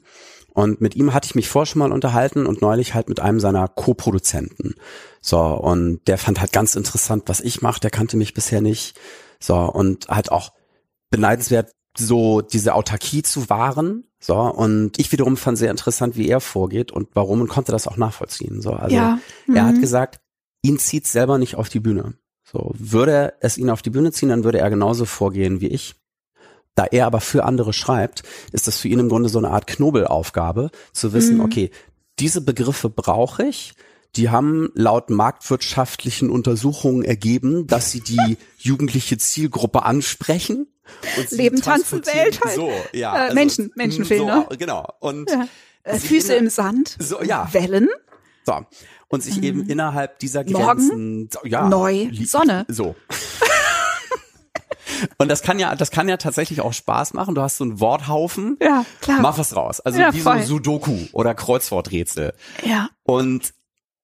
Und 0.53 0.81
mit 0.81 0.95
ihm 0.95 1.13
hatte 1.13 1.27
ich 1.27 1.35
mich 1.35 1.47
vorher 1.47 1.65
schon 1.65 1.79
mal 1.79 1.91
unterhalten 1.91 2.45
und 2.45 2.61
neulich 2.61 2.93
halt 2.93 3.09
mit 3.09 3.19
einem 3.19 3.39
seiner 3.39 3.67
Co-Produzenten. 3.67 4.75
So, 5.21 5.39
und 5.39 6.01
der 6.07 6.17
fand 6.17 6.41
halt 6.41 6.51
ganz 6.51 6.75
interessant, 6.75 7.23
was 7.27 7.39
ich 7.39 7.61
mache, 7.61 7.79
der 7.79 7.89
kannte 7.89 8.17
mich 8.17 8.33
bisher 8.33 8.61
nicht. 8.61 8.99
So, 9.39 9.55
und 9.55 10.07
halt 10.09 10.31
auch 10.31 10.51
beneidenswert, 11.09 11.71
so 11.97 12.41
diese 12.41 12.75
Autarkie 12.75 13.23
zu 13.23 13.49
wahren. 13.49 14.05
So, 14.19 14.35
und 14.35 14.99
ich 14.99 15.11
wiederum 15.11 15.37
fand 15.37 15.57
sehr 15.57 15.71
interessant, 15.71 16.15
wie 16.15 16.27
er 16.27 16.41
vorgeht 16.41 16.91
und 16.91 17.09
warum 17.13 17.41
und 17.41 17.47
konnte 17.47 17.71
das 17.71 17.87
auch 17.87 17.97
nachvollziehen. 17.97 18.61
So, 18.61 18.73
also 18.73 18.95
ja. 18.95 19.19
mhm. 19.47 19.55
er 19.55 19.65
hat 19.65 19.75
mhm. 19.75 19.81
gesagt, 19.81 20.19
ihn 20.61 20.77
zieht 20.77 21.07
selber 21.07 21.37
nicht 21.37 21.55
auf 21.55 21.69
die 21.69 21.79
Bühne. 21.79 22.13
So, 22.43 22.73
würde 22.77 23.33
es 23.39 23.57
ihn 23.57 23.69
auf 23.69 23.81
die 23.81 23.89
Bühne 23.89 24.11
ziehen, 24.11 24.29
dann 24.29 24.43
würde 24.43 24.59
er 24.59 24.69
genauso 24.69 25.05
vorgehen 25.05 25.61
wie 25.61 25.67
ich. 25.67 25.95
Da 26.75 26.85
er 26.85 27.05
aber 27.05 27.19
für 27.21 27.43
andere 27.43 27.73
schreibt, 27.73 28.23
ist 28.53 28.67
das 28.67 28.77
für 28.77 28.87
ihn 28.87 28.99
im 28.99 29.09
Grunde 29.09 29.29
so 29.29 29.37
eine 29.39 29.49
Art 29.49 29.67
Knobelaufgabe, 29.67 30.71
zu 30.93 31.13
wissen, 31.13 31.35
Mhm. 31.37 31.41
okay, 31.45 31.71
diese 32.19 32.41
Begriffe 32.41 32.89
brauche 32.89 33.43
ich. 33.45 33.73
Die 34.15 34.29
haben 34.29 34.69
laut 34.73 35.09
marktwirtschaftlichen 35.09 36.29
Untersuchungen 36.29 37.03
ergeben, 37.03 37.67
dass 37.67 37.91
sie 37.91 38.01
die 38.01 38.37
jugendliche 38.57 39.17
Zielgruppe 39.17 39.83
ansprechen. 39.83 40.67
Und 41.17 41.31
Leben, 41.31 41.61
Tanzen, 41.61 42.05
Welt 42.05 42.41
halt. 42.43 42.55
So, 42.55 42.69
ja. 42.93 43.27
Äh, 43.29 43.33
Menschen- 43.33 43.71
Menschenfilm, 43.75 44.19
so, 44.19 44.25
ne? 44.25 44.47
Genau. 44.57 44.87
Und 44.99 45.29
Ja. 45.29 45.47
Äh, 45.83 45.97
Füße 45.97 46.35
im 46.35 46.49
Sand, 46.49 46.95
So, 46.99 47.21
ja. 47.23 47.47
Wellen, 47.53 47.87
so. 48.45 48.53
Und 49.07 49.23
sich 49.23 49.41
eben 49.43 49.67
innerhalb 49.69 50.19
dieser 50.19 50.43
Mhm. 50.43 50.51
Morgen, 50.51 50.65
Grenzen, 50.65 51.29
so, 51.31 51.39
ja, 51.47 51.67
neu, 51.67 52.09
Sonne. 52.25 52.65
So. 52.69 52.95
Und 55.17 55.29
das 55.29 55.41
kann 55.41 55.59
ja, 55.59 55.75
das 55.75 55.91
kann 55.91 56.07
ja 56.09 56.17
tatsächlich 56.17 56.61
auch 56.61 56.73
Spaß 56.73 57.13
machen. 57.13 57.35
Du 57.35 57.41
hast 57.41 57.57
so 57.57 57.63
einen 57.63 57.79
Worthaufen. 57.79 58.57
Ja, 58.61 58.85
klar. 59.01 59.19
Mach 59.21 59.37
was 59.37 59.55
raus. 59.55 59.79
Also 59.79 59.99
Ja, 59.99 60.13
wie 60.13 60.19
voll. 60.19 60.41
so 60.41 60.55
Sudoku 60.55 60.97
oder 61.13 61.33
Kreuzworträtsel. 61.35 62.33
Ja, 62.65 62.89
Und 63.03 63.53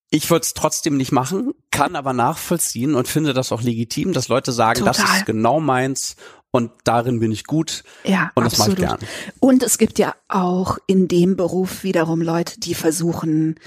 ich 0.10 0.30
würde 0.30 0.44
es 0.44 0.54
trotzdem 0.54 0.96
nicht 0.98 1.12
machen, 1.12 1.52
kann 1.72 1.96
aber 1.98 2.14
nachvollziehen 2.14 2.96
und 2.96 3.08
finde 3.10 3.34
das 3.34 3.52
auch 3.52 3.62
legitim, 3.62 4.14
dass 4.14 4.30
Leute 4.30 4.52
sagen, 4.54 4.86
das 4.86 4.98
Total. 4.98 5.18
ist 5.18 5.26
genau 5.26 5.60
meins 5.60 6.16
und 6.52 6.72
darin 6.86 7.20
bin 7.20 7.32
ich 7.34 7.44
gut. 7.44 7.84
ja, 8.06 8.32
Und 8.34 8.46
das 8.46 8.58
mache 8.58 8.72
ich 8.72 8.78
absolut. 8.86 9.00
gern. 9.02 9.10
Und 9.42 9.64
es 9.64 9.78
gibt 9.78 10.00
ja 10.00 10.16
auch 10.30 10.78
in 10.88 11.10
dem 11.10 11.36
Beruf 11.36 11.84
wiederum 11.84 12.22
Leute, 12.22 12.58
die 12.60 12.74
versuchen, 12.74 13.60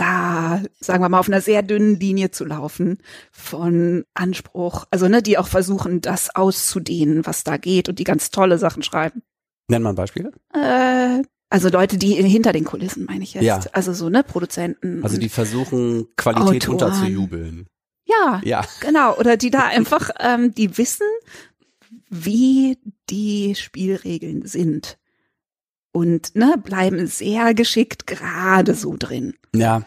da, 0.00 0.62
sagen 0.80 1.02
wir 1.02 1.08
mal, 1.08 1.18
auf 1.18 1.28
einer 1.28 1.40
sehr 1.40 1.62
dünnen 1.62 2.00
Linie 2.00 2.30
zu 2.30 2.44
laufen 2.44 2.98
von 3.32 4.04
Anspruch. 4.14 4.86
Also, 4.90 5.08
ne, 5.08 5.22
die 5.22 5.36
auch 5.38 5.48
versuchen, 5.48 6.00
das 6.00 6.34
auszudehnen, 6.34 7.26
was 7.26 7.44
da 7.44 7.56
geht 7.58 7.88
und 7.88 7.98
die 7.98 8.04
ganz 8.04 8.30
tolle 8.30 8.58
Sachen 8.58 8.82
schreiben. 8.82 9.22
Nenn 9.68 9.82
mal 9.82 9.90
ein 9.90 9.96
Beispiel. 9.96 10.32
Äh, 10.54 11.22
also 11.50 11.68
Leute, 11.68 11.98
die 11.98 12.14
hinter 12.14 12.52
den 12.52 12.64
Kulissen, 12.64 13.04
meine 13.04 13.24
ich 13.24 13.34
jetzt. 13.34 13.44
Ja. 13.44 13.60
Also 13.72 13.92
so, 13.92 14.08
ne, 14.08 14.22
Produzenten. 14.22 15.02
Also 15.04 15.18
die 15.18 15.28
versuchen, 15.28 16.06
Qualität 16.16 16.68
Autoren. 16.68 16.72
unterzujubeln. 16.72 17.66
ja, 18.06 18.40
Ja. 18.44 18.64
genau. 18.80 19.16
Oder 19.16 19.36
die 19.36 19.50
da 19.50 19.66
einfach, 19.66 20.10
ähm, 20.20 20.54
die 20.54 20.78
wissen, 20.78 21.06
wie 22.08 22.78
die 23.10 23.54
Spielregeln 23.54 24.46
sind. 24.46 24.96
Und 25.92 26.36
ne, 26.36 26.54
bleiben 26.62 27.06
sehr 27.08 27.52
geschickt 27.54 28.06
gerade 28.06 28.74
so 28.74 28.94
drin. 28.98 29.34
Ja. 29.54 29.82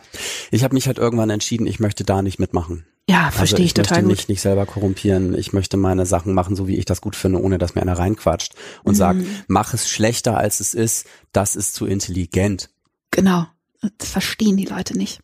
Ich 0.52 0.64
habe 0.64 0.74
mich 0.74 0.88
halt 0.88 0.98
irgendwann 0.98 1.30
entschieden, 1.30 1.66
ich 1.68 1.80
möchte 1.80 2.04
da 2.04 2.22
nicht 2.22 2.40
mitmachen. 2.40 2.86
Ja, 3.10 3.32
verstehe 3.32 3.58
also 3.58 3.64
ich, 3.66 3.74
total 3.74 3.98
möchte 3.98 4.04
gut. 4.04 4.12
mich 4.18 4.28
nicht 4.30 4.42
selber 4.42 4.66
korrumpieren. 4.66 5.38
Ich 5.38 5.52
möchte 5.54 5.76
meine 5.78 6.06
Sachen 6.06 6.34
machen, 6.34 6.56
so 6.56 6.68
wie 6.68 6.78
ich 6.78 6.86
das 6.86 7.02
gut 7.02 7.16
finde, 7.16 7.42
ohne 7.42 7.58
dass 7.58 7.76
mir 7.76 7.82
einer 7.82 7.98
reinquatscht 7.98 8.54
und 8.84 8.94
Mhm. 8.94 8.98
sagt, 8.98 9.20
mach 9.48 9.74
es 9.74 9.90
schlechter 9.90 10.38
als 10.38 10.60
es 10.60 10.74
ist. 10.74 11.08
Das 11.34 11.56
ist 11.56 11.74
zu 11.76 11.86
intelligent. 11.86 12.70
Genau. 13.12 13.46
Das 13.98 14.10
verstehen 14.10 14.56
die 14.58 14.66
Leute 14.66 14.98
nicht. 14.98 15.20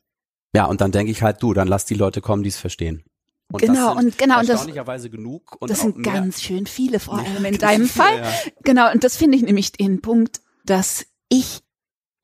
Ja, 0.53 0.65
und 0.65 0.81
dann 0.81 0.91
denke 0.91 1.11
ich 1.11 1.21
halt, 1.23 1.41
du, 1.43 1.53
dann 1.53 1.67
lass 1.67 1.85
die 1.85 1.93
Leute 1.93 2.21
kommen, 2.21 2.43
die 2.43 2.49
es 2.49 2.57
verstehen. 2.57 3.03
Und 3.51 3.61
Genau, 3.61 3.95
und 3.97 4.17
genau, 4.17 4.39
und 4.41 4.49
das- 4.49 4.65
genug. 5.09 5.55
Und 5.59 5.71
Das 5.71 5.81
sind 5.81 6.03
ganz 6.03 6.41
schön 6.41 6.67
viele, 6.67 6.99
vor 6.99 7.17
allem 7.19 7.45
in 7.45 7.57
deinem 7.57 7.87
Fall. 7.87 8.17
ja. 8.17 8.31
Genau, 8.63 8.91
und 8.91 9.03
das 9.03 9.15
finde 9.17 9.37
ich 9.37 9.43
nämlich 9.43 9.71
den 9.71 10.01
Punkt, 10.01 10.41
dass 10.69 11.05
ich, 11.29 11.61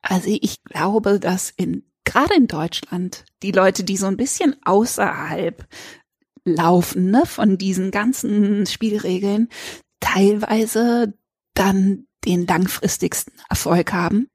also 0.02 0.28
ich 0.28 0.62
glaube, 0.64 1.18
dass 1.20 1.50
in, 1.50 1.84
gerade 2.04 2.34
in 2.34 2.46
Deutschland, 2.46 3.24
die 3.42 3.52
Leute, 3.52 3.84
die 3.84 3.96
so 3.96 4.06
ein 4.06 4.16
bisschen 4.16 4.56
außerhalb 4.64 5.66
laufen, 6.44 7.10
ne, 7.10 7.24
von 7.26 7.58
diesen 7.58 7.90
ganzen 7.90 8.66
Spielregeln, 8.66 9.48
teilweise 10.00 11.14
dann 11.54 12.06
den 12.24 12.46
langfristigsten 12.46 13.34
Erfolg 13.48 13.92
haben. 13.92 14.28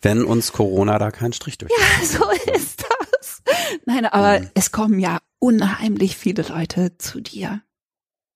Wenn 0.00 0.24
uns 0.24 0.52
Corona 0.52 0.98
da 0.98 1.10
keinen 1.10 1.32
Strich 1.32 1.58
durch. 1.58 1.72
Ja, 1.72 2.06
so 2.06 2.30
ist 2.52 2.82
das. 2.82 3.42
Nein, 3.86 4.06
aber 4.06 4.40
Mhm. 4.40 4.50
es 4.54 4.70
kommen 4.70 4.98
ja 4.98 5.18
unheimlich 5.38 6.16
viele 6.16 6.42
Leute 6.42 6.96
zu 6.98 7.20
dir. 7.20 7.62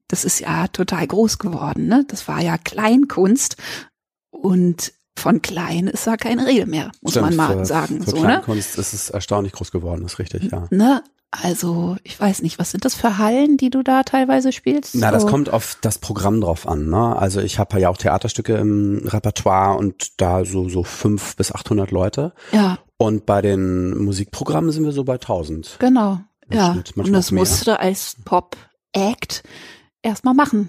Das 0.09 0.25
ist 0.25 0.39
ja 0.41 0.69
total 0.69 1.07
groß 1.07 1.39
geworden, 1.39 1.89
ne? 1.89 2.05
Das 2.09 2.29
war 2.29 2.41
ja 2.41 2.59
Kleinkunst 2.59 3.57
und 4.31 4.93
von 5.17 5.43
klein 5.43 5.87
ist 5.87 6.07
da 6.07 6.17
keine 6.17 6.47
Rede 6.47 6.67
mehr, 6.67 6.93
muss 7.01 7.13
Stimmt, 7.13 7.37
man 7.37 7.37
mal 7.37 7.59
für, 7.59 7.65
sagen, 7.67 8.03
für 8.03 8.11
so, 8.11 8.17
ne? 8.17 8.23
Kleinkunst 8.23 8.79
ist 8.79 8.93
es 8.93 9.11
erstaunlich 9.11 9.53
groß 9.53 9.71
geworden, 9.73 10.05
ist 10.05 10.19
richtig, 10.19 10.51
ja. 10.53 10.67
Ne? 10.71 11.03
Also, 11.43 11.97
ich 12.05 12.19
weiß 12.19 12.43
nicht, 12.43 12.59
was 12.59 12.71
sind 12.71 12.85
das 12.85 12.95
für 12.95 13.19
Hallen, 13.19 13.57
die 13.57 13.69
du 13.69 13.83
da 13.83 14.05
teilweise 14.05 14.53
spielst? 14.53 14.95
Na, 14.95 15.11
das 15.11 15.23
So- 15.23 15.29
kommt 15.29 15.51
auf 15.51 15.77
das 15.81 15.99
Programm 15.99 16.41
drauf 16.41 16.67
an. 16.69 16.89
Ne? 16.89 17.17
Also 17.17 17.41
ich 17.41 17.59
habe 17.59 17.79
ja 17.81 17.89
auch 17.91 17.97
Theaterstücke 17.99 18.57
im 18.57 19.03
Repertoire 19.05 19.77
und 19.77 20.21
da 20.21 20.45
so 20.45 20.69
so 20.69 20.85
fünf 20.85 21.35
bis 21.37 21.53
800 21.53 21.91
Leute. 21.91 22.33
Ja, 22.53 22.79
Und 22.97 23.27
bei 23.27 23.43
den 23.43 23.99
Musikprogrammen 24.03 24.71
sind 24.71 24.85
wir 24.85 24.93
so 24.93 25.05
bei 25.05 25.15
1000. 25.15 25.77
genau. 25.79 26.21
Im 26.49 26.57
Ja, 26.57 26.71
und 26.95 27.13
das 27.13 27.33
musst 27.33 27.67
du 27.67 27.79
als 27.79 28.17
Pop-Act 28.25 29.43
erstmal 30.03 30.35
machen. 30.35 30.69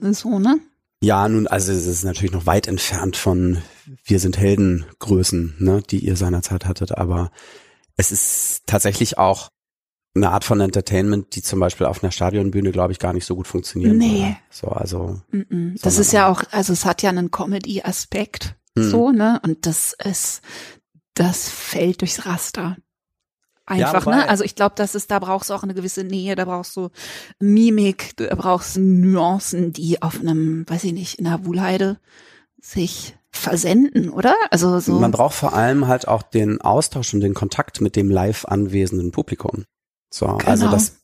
So, 0.00 0.38
ne? 0.38 0.58
Ja, 1.02 1.28
nun, 1.28 1.46
also 1.48 1.72
es 1.72 1.86
ist 1.86 2.04
natürlich 2.04 2.32
noch 2.32 2.46
weit 2.46 2.68
entfernt 2.68 3.16
von 3.16 3.58
Wir 4.04 4.20
sind 4.20 4.38
Heldengrößen, 4.38 5.56
ne, 5.58 5.82
die 5.90 5.98
ihr 5.98 6.16
seinerzeit 6.16 6.64
hattet, 6.64 6.92
aber 6.96 7.30
es 7.96 8.12
ist 8.12 8.62
tatsächlich 8.66 9.18
auch 9.18 9.48
eine 10.14 10.30
Art 10.30 10.44
von 10.44 10.60
Entertainment, 10.60 11.34
die 11.34 11.42
zum 11.42 11.58
Beispiel 11.58 11.86
auf 11.86 12.02
einer 12.02 12.12
Stadionbühne, 12.12 12.70
glaube 12.70 12.92
ich, 12.92 12.98
gar 12.98 13.12
nicht 13.14 13.24
so 13.24 13.34
gut 13.34 13.48
funktionieren 13.48 13.96
Nee. 13.98 14.20
würde. 14.20 14.36
So, 14.50 14.68
also 14.68 15.20
Mm-mm. 15.32 15.72
Das 15.82 15.94
Sondern 15.94 16.00
ist 16.02 16.12
ja 16.12 16.28
auch, 16.28 16.42
also 16.50 16.72
es 16.72 16.84
hat 16.84 17.02
ja 17.02 17.10
einen 17.10 17.30
Comedy-Aspekt, 17.30 18.54
Hm. 18.78 18.90
so, 18.90 19.10
ne? 19.10 19.40
Und 19.42 19.66
das 19.66 19.94
ist, 20.04 20.40
das 21.14 21.48
fällt 21.48 22.00
durchs 22.02 22.24
Raster. 22.26 22.76
Einfach, 23.72 24.06
wobei- 24.06 24.16
ne? 24.16 24.28
Also 24.28 24.44
ich 24.44 24.54
glaube, 24.54 24.74
das 24.76 24.94
ist, 24.94 25.10
da 25.10 25.18
brauchst 25.18 25.50
du 25.50 25.54
auch 25.54 25.62
eine 25.62 25.74
gewisse 25.74 26.04
Nähe, 26.04 26.34
da 26.36 26.44
brauchst 26.44 26.76
du 26.76 26.88
Mimik, 27.40 28.16
da 28.16 28.34
brauchst 28.34 28.76
du 28.76 28.80
Nuancen, 28.80 29.72
die 29.72 30.02
auf 30.02 30.20
einem, 30.20 30.64
weiß 30.68 30.84
ich 30.84 30.92
nicht, 30.92 31.18
in 31.18 31.26
einer 31.26 31.44
Wuhlheide 31.44 31.98
sich 32.60 33.16
versenden, 33.30 34.10
oder? 34.10 34.34
Also 34.50 34.78
so. 34.80 35.00
Man 35.00 35.10
braucht 35.10 35.34
vor 35.34 35.54
allem 35.54 35.86
halt 35.88 36.06
auch 36.06 36.22
den 36.22 36.60
Austausch 36.60 37.14
und 37.14 37.20
den 37.20 37.34
Kontakt 37.34 37.80
mit 37.80 37.96
dem 37.96 38.10
live 38.10 38.44
anwesenden 38.44 39.10
Publikum. 39.10 39.64
So, 40.10 40.26
also 40.26 40.64
Genau. 40.66 40.72
das 40.76 40.96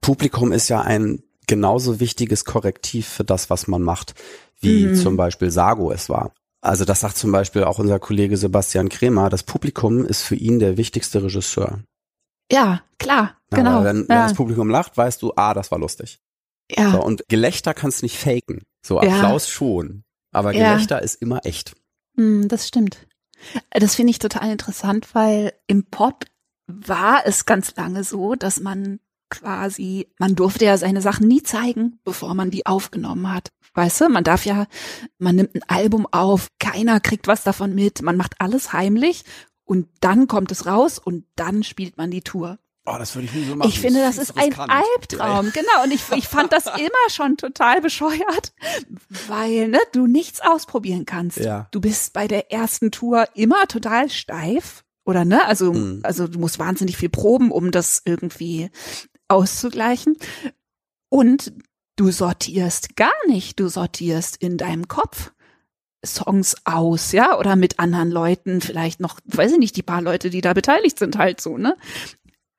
Publikum 0.00 0.52
ist 0.52 0.68
ja 0.68 0.80
ein 0.80 1.22
genauso 1.48 1.98
wichtiges 2.00 2.44
Korrektiv 2.44 3.08
für 3.08 3.24
das, 3.24 3.50
was 3.50 3.66
man 3.66 3.82
macht, 3.82 4.14
wie 4.60 4.86
Mhm. 4.86 4.94
zum 4.94 5.16
Beispiel 5.16 5.50
Sago 5.50 5.90
es 5.90 6.08
war. 6.08 6.32
Also 6.60 6.84
das 6.84 7.00
sagt 7.00 7.16
zum 7.16 7.32
Beispiel 7.32 7.64
auch 7.64 7.80
unser 7.80 7.98
Kollege 7.98 8.36
Sebastian 8.36 8.88
Kremer, 8.88 9.28
das 9.28 9.42
Publikum 9.42 10.04
ist 10.06 10.22
für 10.22 10.36
ihn 10.36 10.60
der 10.60 10.76
wichtigste 10.76 11.24
Regisseur. 11.24 11.80
Ja, 12.52 12.82
klar, 12.98 13.36
Ja, 13.50 13.56
genau. 13.56 13.84
Wenn, 13.84 14.08
wenn 14.08 14.16
ja, 14.16 14.24
das 14.28 14.34
Publikum 14.34 14.68
lacht, 14.70 14.96
weißt 14.96 15.20
du, 15.22 15.32
ah, 15.36 15.54
das 15.54 15.70
war 15.70 15.78
lustig. 15.78 16.20
ja. 16.70 16.92
So, 16.92 17.02
und 17.02 17.24
Gelächter 17.28 17.74
kannst 17.74 18.02
nicht 18.02 18.18
faken. 18.18 18.62
So, 18.84 19.02
Ja. 19.02 19.16
Applaus 19.16 19.48
schon. 19.48 20.04
Aber 20.32 20.52
Ja. 20.52 20.72
Gelächter 20.72 21.02
ist 21.02 21.16
immer 21.20 21.44
echt. 21.44 21.74
Hm, 22.16 22.48
das 22.48 22.68
stimmt. 22.68 23.06
Das 23.70 23.94
finde 23.96 24.10
ich 24.10 24.18
total 24.18 24.50
interessant, 24.52 25.14
weil 25.14 25.52
im 25.66 25.84
Pop 25.84 26.24
war 26.68 27.26
es 27.26 27.44
ganz 27.44 27.74
lange 27.76 28.04
so, 28.04 28.34
dass 28.34 28.60
man 28.60 29.00
quasi, 29.30 30.08
man 30.18 30.34
durfte 30.34 30.64
ja 30.66 30.76
seine 30.78 31.00
Sachen 31.00 31.26
nie 31.26 31.42
zeigen, 31.42 31.98
bevor 32.04 32.34
man 32.34 32.50
die 32.50 32.66
aufgenommen 32.66 33.32
hat. 33.32 33.48
Weißt 33.74 34.02
du, 34.02 34.08
man 34.10 34.24
darf 34.24 34.44
ja, 34.44 34.66
man 35.18 35.36
nimmt 35.36 35.54
ein 35.54 35.62
Album 35.66 36.06
auf, 36.10 36.48
keiner 36.60 37.00
kriegt 37.00 37.26
was 37.26 37.42
davon 37.42 37.74
mit, 37.74 38.02
man 38.02 38.16
macht 38.18 38.34
alles 38.40 38.72
heimlich 38.74 39.24
und 39.72 39.88
dann 40.00 40.26
kommt 40.28 40.52
es 40.52 40.66
raus 40.66 40.98
und 40.98 41.24
dann 41.34 41.62
spielt 41.62 41.96
man 41.96 42.10
die 42.10 42.20
Tour. 42.20 42.58
Oh, 42.84 42.96
das 42.98 43.14
würde 43.14 43.24
ich 43.26 43.32
nie 43.32 43.44
so 43.44 43.56
machen. 43.56 43.70
Ich 43.70 43.80
finde, 43.80 44.00
das 44.00 44.16
viel 44.16 44.22
ist 44.24 44.34
zu 44.34 44.36
ein. 44.36 44.52
Albtraum, 44.58 45.50
genau. 45.52 45.82
Und 45.84 45.92
ich, 45.92 46.02
ich 46.14 46.28
fand 46.28 46.52
das 46.52 46.66
immer 46.78 47.08
schon 47.08 47.38
total 47.38 47.80
bescheuert, 47.80 48.52
weil 49.28 49.68
ne, 49.68 49.78
du 49.92 50.06
nichts 50.06 50.40
ausprobieren 50.42 51.06
kannst. 51.06 51.38
Ja. 51.38 51.68
Du 51.70 51.80
bist 51.80 52.12
bei 52.12 52.28
der 52.28 52.52
ersten 52.52 52.90
Tour 52.90 53.24
immer 53.34 53.66
total 53.66 54.10
steif, 54.10 54.84
oder 55.06 55.24
ne? 55.24 55.42
Also, 55.46 55.72
Mhm. 55.72 56.00
also 56.02 56.28
du 56.28 56.38
musst 56.38 56.58
wahnsinnig 56.58 56.98
viel 56.98 57.08
proben, 57.08 57.50
um 57.50 57.70
das 57.70 58.02
irgendwie 58.04 58.70
auszugleichen. 59.28 60.18
Und 61.08 61.52
du 61.96 62.10
sortierst 62.10 62.94
gar 62.96 63.10
nicht. 63.26 63.58
Du 63.58 63.68
sortierst 63.68 64.36
in 64.36 64.58
deinem 64.58 64.86
Kopf. 64.88 65.32
Songs 66.04 66.56
aus, 66.64 67.12
ja, 67.12 67.38
oder 67.38 67.56
mit 67.56 67.78
anderen 67.78 68.10
Leuten, 68.10 68.60
vielleicht 68.60 69.00
noch, 69.00 69.18
weiß 69.26 69.52
ich 69.52 69.58
nicht, 69.58 69.76
die 69.76 69.82
paar 69.82 70.02
Leute, 70.02 70.30
die 70.30 70.40
da 70.40 70.52
beteiligt 70.52 70.98
sind, 70.98 71.16
halt 71.18 71.40
so, 71.40 71.58
ne? 71.58 71.76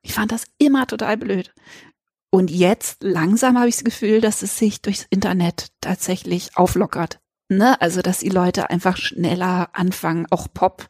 Ich 0.01 0.13
fand 0.13 0.31
das 0.31 0.45
immer 0.57 0.85
total 0.87 1.17
blöd. 1.17 1.53
Und 2.29 2.49
jetzt 2.49 3.03
langsam 3.03 3.57
habe 3.57 3.69
ich 3.69 3.75
das 3.75 3.83
Gefühl, 3.83 4.19
dass 4.21 4.41
es 4.41 4.57
sich 4.57 4.81
durchs 4.81 5.05
Internet 5.09 5.67
tatsächlich 5.81 6.57
auflockert. 6.57 7.19
Ne? 7.49 7.79
Also, 7.79 8.01
dass 8.01 8.19
die 8.19 8.29
Leute 8.29 8.69
einfach 8.69 8.97
schneller 8.97 9.69
anfangen, 9.73 10.25
auch 10.31 10.47
Pop 10.51 10.87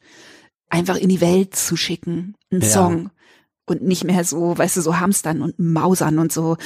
einfach 0.69 0.95
in 0.95 1.09
die 1.09 1.19
Welt 1.21 1.55
zu 1.55 1.75
schicken. 1.75 2.35
Ein 2.51 2.61
Ja. 2.61 2.69
Song. 2.69 3.09
und 3.65 3.81
nicht 3.81 4.03
mehr 4.03 4.23
so, 4.25 4.57
weißt 4.57 4.77
du, 4.77 4.81
so 4.81 4.99
hamstern 4.99 5.41
und 5.41 5.57
mausern 5.57 6.19
und 6.19 6.31
so 6.33 6.57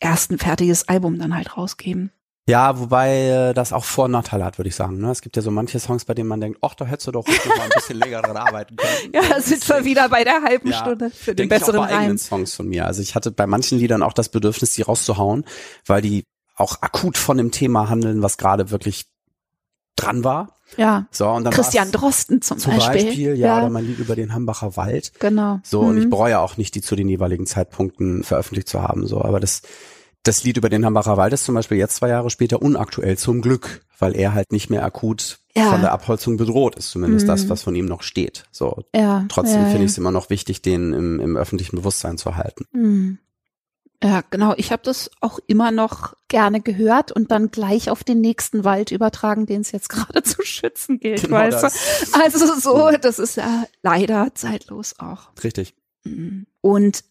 erst 0.00 0.30
ein 0.30 0.38
fertiges 0.38 0.88
Album 0.88 1.18
dann 1.18 1.34
halt 1.34 1.56
rausgeben. 1.56 2.10
Ja, 2.48 2.78
wobei 2.78 3.50
äh, 3.50 3.52
das 3.52 3.74
auch 3.74 3.84
Vor- 3.84 4.06
und 4.06 4.12
Nachteile 4.12 4.42
hat, 4.42 4.56
würde 4.56 4.70
ich 4.70 4.74
sagen. 4.74 4.98
Ne? 4.98 5.10
Es 5.10 5.20
gibt 5.20 5.36
ja 5.36 5.42
so 5.42 5.50
manche 5.50 5.78
Songs, 5.78 6.06
bei 6.06 6.14
denen 6.14 6.30
man 6.30 6.40
denkt, 6.40 6.58
ach, 6.62 6.74
da 6.74 6.86
hättest 6.86 7.08
du 7.08 7.12
doch 7.12 7.26
mal 7.26 7.34
ein 7.60 7.70
bisschen 7.74 7.98
länger 7.98 8.22
dran 8.22 8.38
arbeiten 8.38 8.74
können. 8.76 8.88
Ja, 9.12 9.20
da 9.28 9.38
sind 9.38 9.68
wir 9.68 9.84
wieder 9.84 10.08
bei 10.08 10.24
der 10.24 10.42
halben 10.42 10.70
ja, 10.70 10.78
Stunde 10.78 11.10
für 11.10 11.34
den 11.34 11.50
besseren 11.50 11.74
ich 11.74 11.80
auch 11.82 11.88
bei 11.88 11.94
Reim. 11.94 12.16
Songs 12.16 12.54
von 12.54 12.66
mir. 12.66 12.86
Also 12.86 13.02
ich 13.02 13.14
hatte 13.14 13.30
bei 13.32 13.46
manchen 13.46 13.78
Liedern 13.78 14.02
auch 14.02 14.14
das 14.14 14.30
Bedürfnis, 14.30 14.72
die 14.72 14.80
rauszuhauen, 14.80 15.44
weil 15.84 16.00
die 16.00 16.24
auch 16.56 16.80
akut 16.80 17.18
von 17.18 17.36
dem 17.36 17.50
Thema 17.50 17.90
handeln, 17.90 18.22
was 18.22 18.38
gerade 18.38 18.70
wirklich 18.70 19.04
dran 19.94 20.24
war. 20.24 20.56
Ja. 20.78 21.06
So, 21.10 21.28
und 21.28 21.44
dann 21.44 21.52
Christian 21.52 21.92
Drosten 21.92 22.40
zum, 22.40 22.56
zum 22.56 22.76
Beispiel. 22.76 23.04
Beispiel. 23.04 23.36
ja, 23.36 23.46
ja, 23.46 23.58
oder 23.58 23.68
mein 23.68 23.84
Lied 23.84 23.98
über 23.98 24.16
den 24.16 24.32
Hambacher 24.32 24.74
Wald. 24.74 25.12
Genau. 25.18 25.60
So, 25.64 25.82
mhm. 25.82 25.88
und 25.88 25.98
ich 25.98 26.08
bereue 26.08 26.38
auch 26.38 26.56
nicht, 26.56 26.74
die 26.74 26.80
zu 26.80 26.96
den 26.96 27.10
jeweiligen 27.10 27.46
Zeitpunkten 27.46 28.24
veröffentlicht 28.24 28.68
zu 28.68 28.82
haben. 28.82 29.06
So, 29.06 29.22
aber 29.22 29.38
das, 29.38 29.60
das 30.22 30.44
Lied 30.44 30.56
über 30.56 30.68
den 30.68 30.84
Hambacher 30.84 31.16
Wald 31.16 31.32
ist 31.32 31.44
zum 31.44 31.54
Beispiel 31.54 31.78
jetzt 31.78 31.96
zwei 31.96 32.08
Jahre 32.08 32.30
später 32.30 32.60
unaktuell 32.60 33.16
zum 33.16 33.40
Glück, 33.40 33.82
weil 33.98 34.14
er 34.14 34.34
halt 34.34 34.52
nicht 34.52 34.70
mehr 34.70 34.84
akut 34.84 35.38
ja. 35.56 35.70
von 35.70 35.80
der 35.80 35.92
Abholzung 35.92 36.36
bedroht 36.36 36.76
ist, 36.76 36.90
zumindest 36.90 37.26
mhm. 37.26 37.30
das, 37.30 37.48
was 37.48 37.62
von 37.62 37.74
ihm 37.74 37.86
noch 37.86 38.02
steht. 38.02 38.44
So, 38.50 38.84
ja, 38.94 39.24
trotzdem 39.28 39.62
ja, 39.62 39.68
finde 39.68 39.84
ich 39.84 39.92
es 39.92 39.98
immer 39.98 40.10
noch 40.10 40.30
wichtig, 40.30 40.62
den 40.62 40.92
im, 40.92 41.20
im 41.20 41.36
öffentlichen 41.36 41.76
Bewusstsein 41.76 42.18
zu 42.18 42.36
halten. 42.36 42.64
Mhm. 42.72 43.18
Ja, 44.02 44.22
genau. 44.30 44.54
Ich 44.56 44.70
habe 44.70 44.82
das 44.84 45.10
auch 45.20 45.40
immer 45.48 45.72
noch 45.72 46.14
gerne 46.28 46.60
gehört 46.60 47.10
und 47.10 47.32
dann 47.32 47.50
gleich 47.50 47.90
auf 47.90 48.04
den 48.04 48.20
nächsten 48.20 48.62
Wald 48.62 48.92
übertragen, 48.92 49.46
den 49.46 49.62
es 49.62 49.72
jetzt 49.72 49.88
gerade 49.88 50.22
zu 50.22 50.42
schützen 50.42 51.00
gilt. 51.00 51.22
Genau 51.22 51.36
weißt 51.36 51.62
das. 51.62 52.10
du? 52.12 52.20
Also 52.22 52.60
so, 52.60 52.90
das 53.00 53.18
ist 53.18 53.36
ja 53.36 53.64
leider 53.82 54.34
zeitlos 54.34 54.94
auch. 54.98 55.30
Richtig. 55.42 55.74
Mhm. 56.04 56.46
Und 56.60 57.02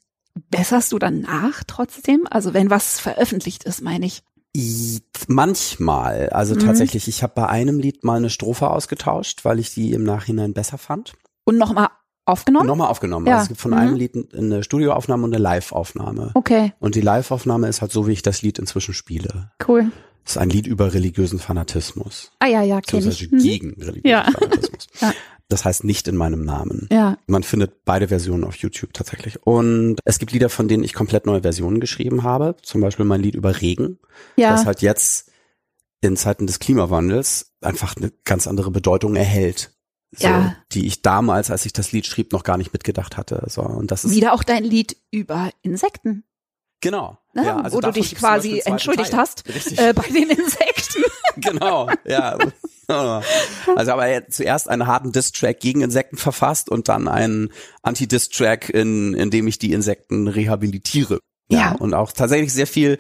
besserst 0.50 0.92
du 0.92 1.00
dann 1.00 1.22
nach 1.22 1.64
trotzdem? 1.66 2.28
Also 2.30 2.54
wenn 2.54 2.70
was 2.70 3.00
veröffentlicht 3.00 3.64
ist, 3.64 3.82
meine 3.82 4.06
ich. 4.06 4.24
Manchmal, 5.28 6.30
also 6.30 6.56
mhm. 6.56 6.60
tatsächlich, 6.60 7.08
ich 7.08 7.22
habe 7.22 7.34
bei 7.36 7.48
einem 7.48 7.80
Lied 7.80 8.04
mal 8.04 8.18
eine 8.18 8.30
Strophe 8.30 8.70
ausgetauscht, 8.70 9.46
weil 9.46 9.60
ich 9.60 9.74
die 9.74 9.94
im 9.94 10.04
Nachhinein 10.04 10.54
besser 10.54 10.78
fand. 10.78 11.14
Und 11.44 11.58
nochmal 11.58 11.90
Aufgenommen? 12.28 12.68
Nochmal 12.68 12.90
aufgenommen. 12.90 13.26
Ja. 13.26 13.36
Also 13.36 13.44
es 13.44 13.48
gibt 13.48 13.62
von 13.62 13.72
mhm. 13.72 13.78
einem 13.78 13.96
Lied 13.96 14.34
eine 14.36 14.62
Studioaufnahme 14.62 15.24
und 15.24 15.34
eine 15.34 15.42
Liveaufnahme. 15.42 16.32
Okay. 16.34 16.74
Und 16.80 16.96
die 16.96 17.02
Liveaufnahme 17.02 17.70
ist 17.70 17.82
halt 17.82 17.94
so, 17.94 18.06
wie 18.06 18.12
ich 18.12 18.22
das 18.22 18.42
Lied 18.42 18.60
inzwischen 18.60 18.94
spiele. 18.94 19.52
Cool. 19.66 19.92
Das 20.26 20.34
ist 20.34 20.38
ein 20.38 20.50
Lied 20.50 20.68
über 20.68 20.94
religiösen 20.94 21.40
Fanatismus. 21.40 22.34
Ah 22.40 22.48
ja, 22.48 22.64
ja, 22.64 22.82
kenne 22.82 23.08
ich. 23.08 23.32
Mhm. 23.32 23.38
gegen 23.38 23.70
religiösen 23.82 24.10
ja. 24.10 24.24
Fanatismus. 24.30 24.88
ja. 25.00 25.14
Das 25.50 25.64
heißt 25.64 25.84
nicht 25.86 26.08
in 26.08 26.18
meinem 26.18 26.44
Namen. 26.44 26.90
Ja. 26.92 27.18
Man 27.26 27.44
findet 27.44 27.86
beide 27.86 28.10
Versionen 28.10 28.44
auf 28.44 28.56
YouTube 28.58 28.94
tatsächlich. 28.94 29.46
Und 29.46 29.98
es 30.04 30.20
gibt 30.20 30.34
Lieder, 30.34 30.50
von 30.50 30.68
denen 30.68 30.84
ich 30.84 30.94
komplett 30.94 31.26
neue 31.26 31.42
Versionen 31.42 31.80
geschrieben 31.80 32.24
habe. 32.24 32.56
Zum 32.62 32.82
Beispiel 32.82 33.06
mein 33.06 33.22
Lied 33.22 33.36
über 33.36 33.62
Regen. 33.62 34.00
Ja. 34.36 34.52
Das 34.52 34.66
halt 34.66 34.82
jetzt 34.82 35.32
in 36.02 36.18
Zeiten 36.18 36.48
des 36.48 36.60
Klimawandels 36.60 37.54
einfach 37.62 37.96
eine 37.96 38.12
ganz 38.26 38.46
andere 38.46 38.72
Bedeutung 38.72 39.16
erhält 39.16 39.72
so, 40.12 40.28
ja. 40.28 40.56
die 40.72 40.88
ich 40.88 41.02
damals, 41.02 41.52
als 41.52 41.66
ich 41.66 41.74
das 41.74 41.92
Lied 41.92 42.06
schrieb, 42.06 42.32
noch 42.32 42.44
gar 42.44 42.58
nicht 42.58 42.74
mitgedacht 42.74 43.18
hatte. 43.18 43.44
So, 43.48 43.62
und 43.62 43.92
das 43.92 44.06
ist 44.06 44.12
Wieder 44.12 44.34
auch 44.34 44.44
dein 44.44 44.64
Lied 44.64 44.98
über 45.12 45.50
Insekten. 45.62 46.24
Genau. 46.80 47.18
Ne? 47.34 47.46
Ja, 47.46 47.58
also 47.58 47.78
Wo 47.78 47.82
du 47.82 47.92
dich 47.92 48.16
quasi 48.16 48.62
entschuldigt 48.64 49.12
Teil. 49.12 49.20
hast 49.20 49.44
äh, 49.78 49.94
bei 49.94 50.08
den 50.08 50.30
Insekten. 50.30 51.04
genau, 51.38 51.90
ja. 52.06 52.38
Also 52.88 53.92
aber 53.92 54.08
er 54.08 54.30
zuerst 54.30 54.70
einen 54.70 54.88
harten 54.88 55.12
Diss-Track 55.12 55.60
gegen 55.60 55.82
Insekten 55.82 56.18
verfasst 56.18 56.70
und 56.70 56.88
dann 56.88 57.08
einen 57.08 57.50
Anti-Diss-Track, 57.82 58.70
in, 58.70 59.14
in 59.14 59.30
dem 59.30 59.48
ich 59.48 59.60
die 59.60 59.74
Insekten 59.74 60.28
rehabilitiere. 60.28 61.20
Ja. 61.50 61.60
ja. 61.60 61.72
Und 61.74 61.94
auch 61.94 62.12
tatsächlich 62.12 62.54
sehr 62.54 62.68
viel 62.68 62.98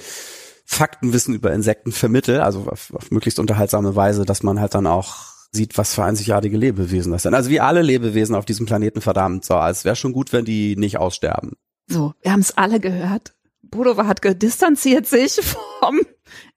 Faktenwissen 0.66 1.34
über 1.34 1.54
Insekten 1.54 1.94
vermittel, 1.94 2.42
also 2.42 2.68
auf, 2.70 2.94
auf 2.94 3.12
möglichst 3.12 3.40
unterhaltsame 3.40 3.96
Weise, 3.96 4.26
dass 4.26 4.44
man 4.44 4.60
halt 4.60 4.76
dann 4.76 4.88
auch 4.88 5.38
sieht, 5.52 5.78
was 5.78 5.96
für 5.96 6.04
einzigartige 6.04 6.58
Lebewesen 6.58 7.14
das 7.14 7.24
sind. 7.24 7.34
Also 7.34 7.50
wie 7.50 7.62
alle 7.62 7.82
Lebewesen 7.82 8.36
auf 8.36 8.46
diesem 8.46 8.66
Planeten 8.66 9.02
verdammt. 9.02 9.46
So, 9.46 9.58
es 9.58 9.86
wäre 9.86 9.96
schon 9.96 10.12
gut, 10.12 10.34
wenn 10.34 10.44
die 10.44 10.76
nicht 10.76 10.98
aussterben. 10.98 11.54
So, 11.88 12.14
wir 12.22 12.34
haben 12.34 12.42
es 12.42 12.58
alle 12.58 12.82
gehört. 12.82 13.34
Budova 13.62 14.08
hat 14.08 14.22
gedistanziert 14.22 15.08
sich 15.08 15.34
vom 15.80 16.02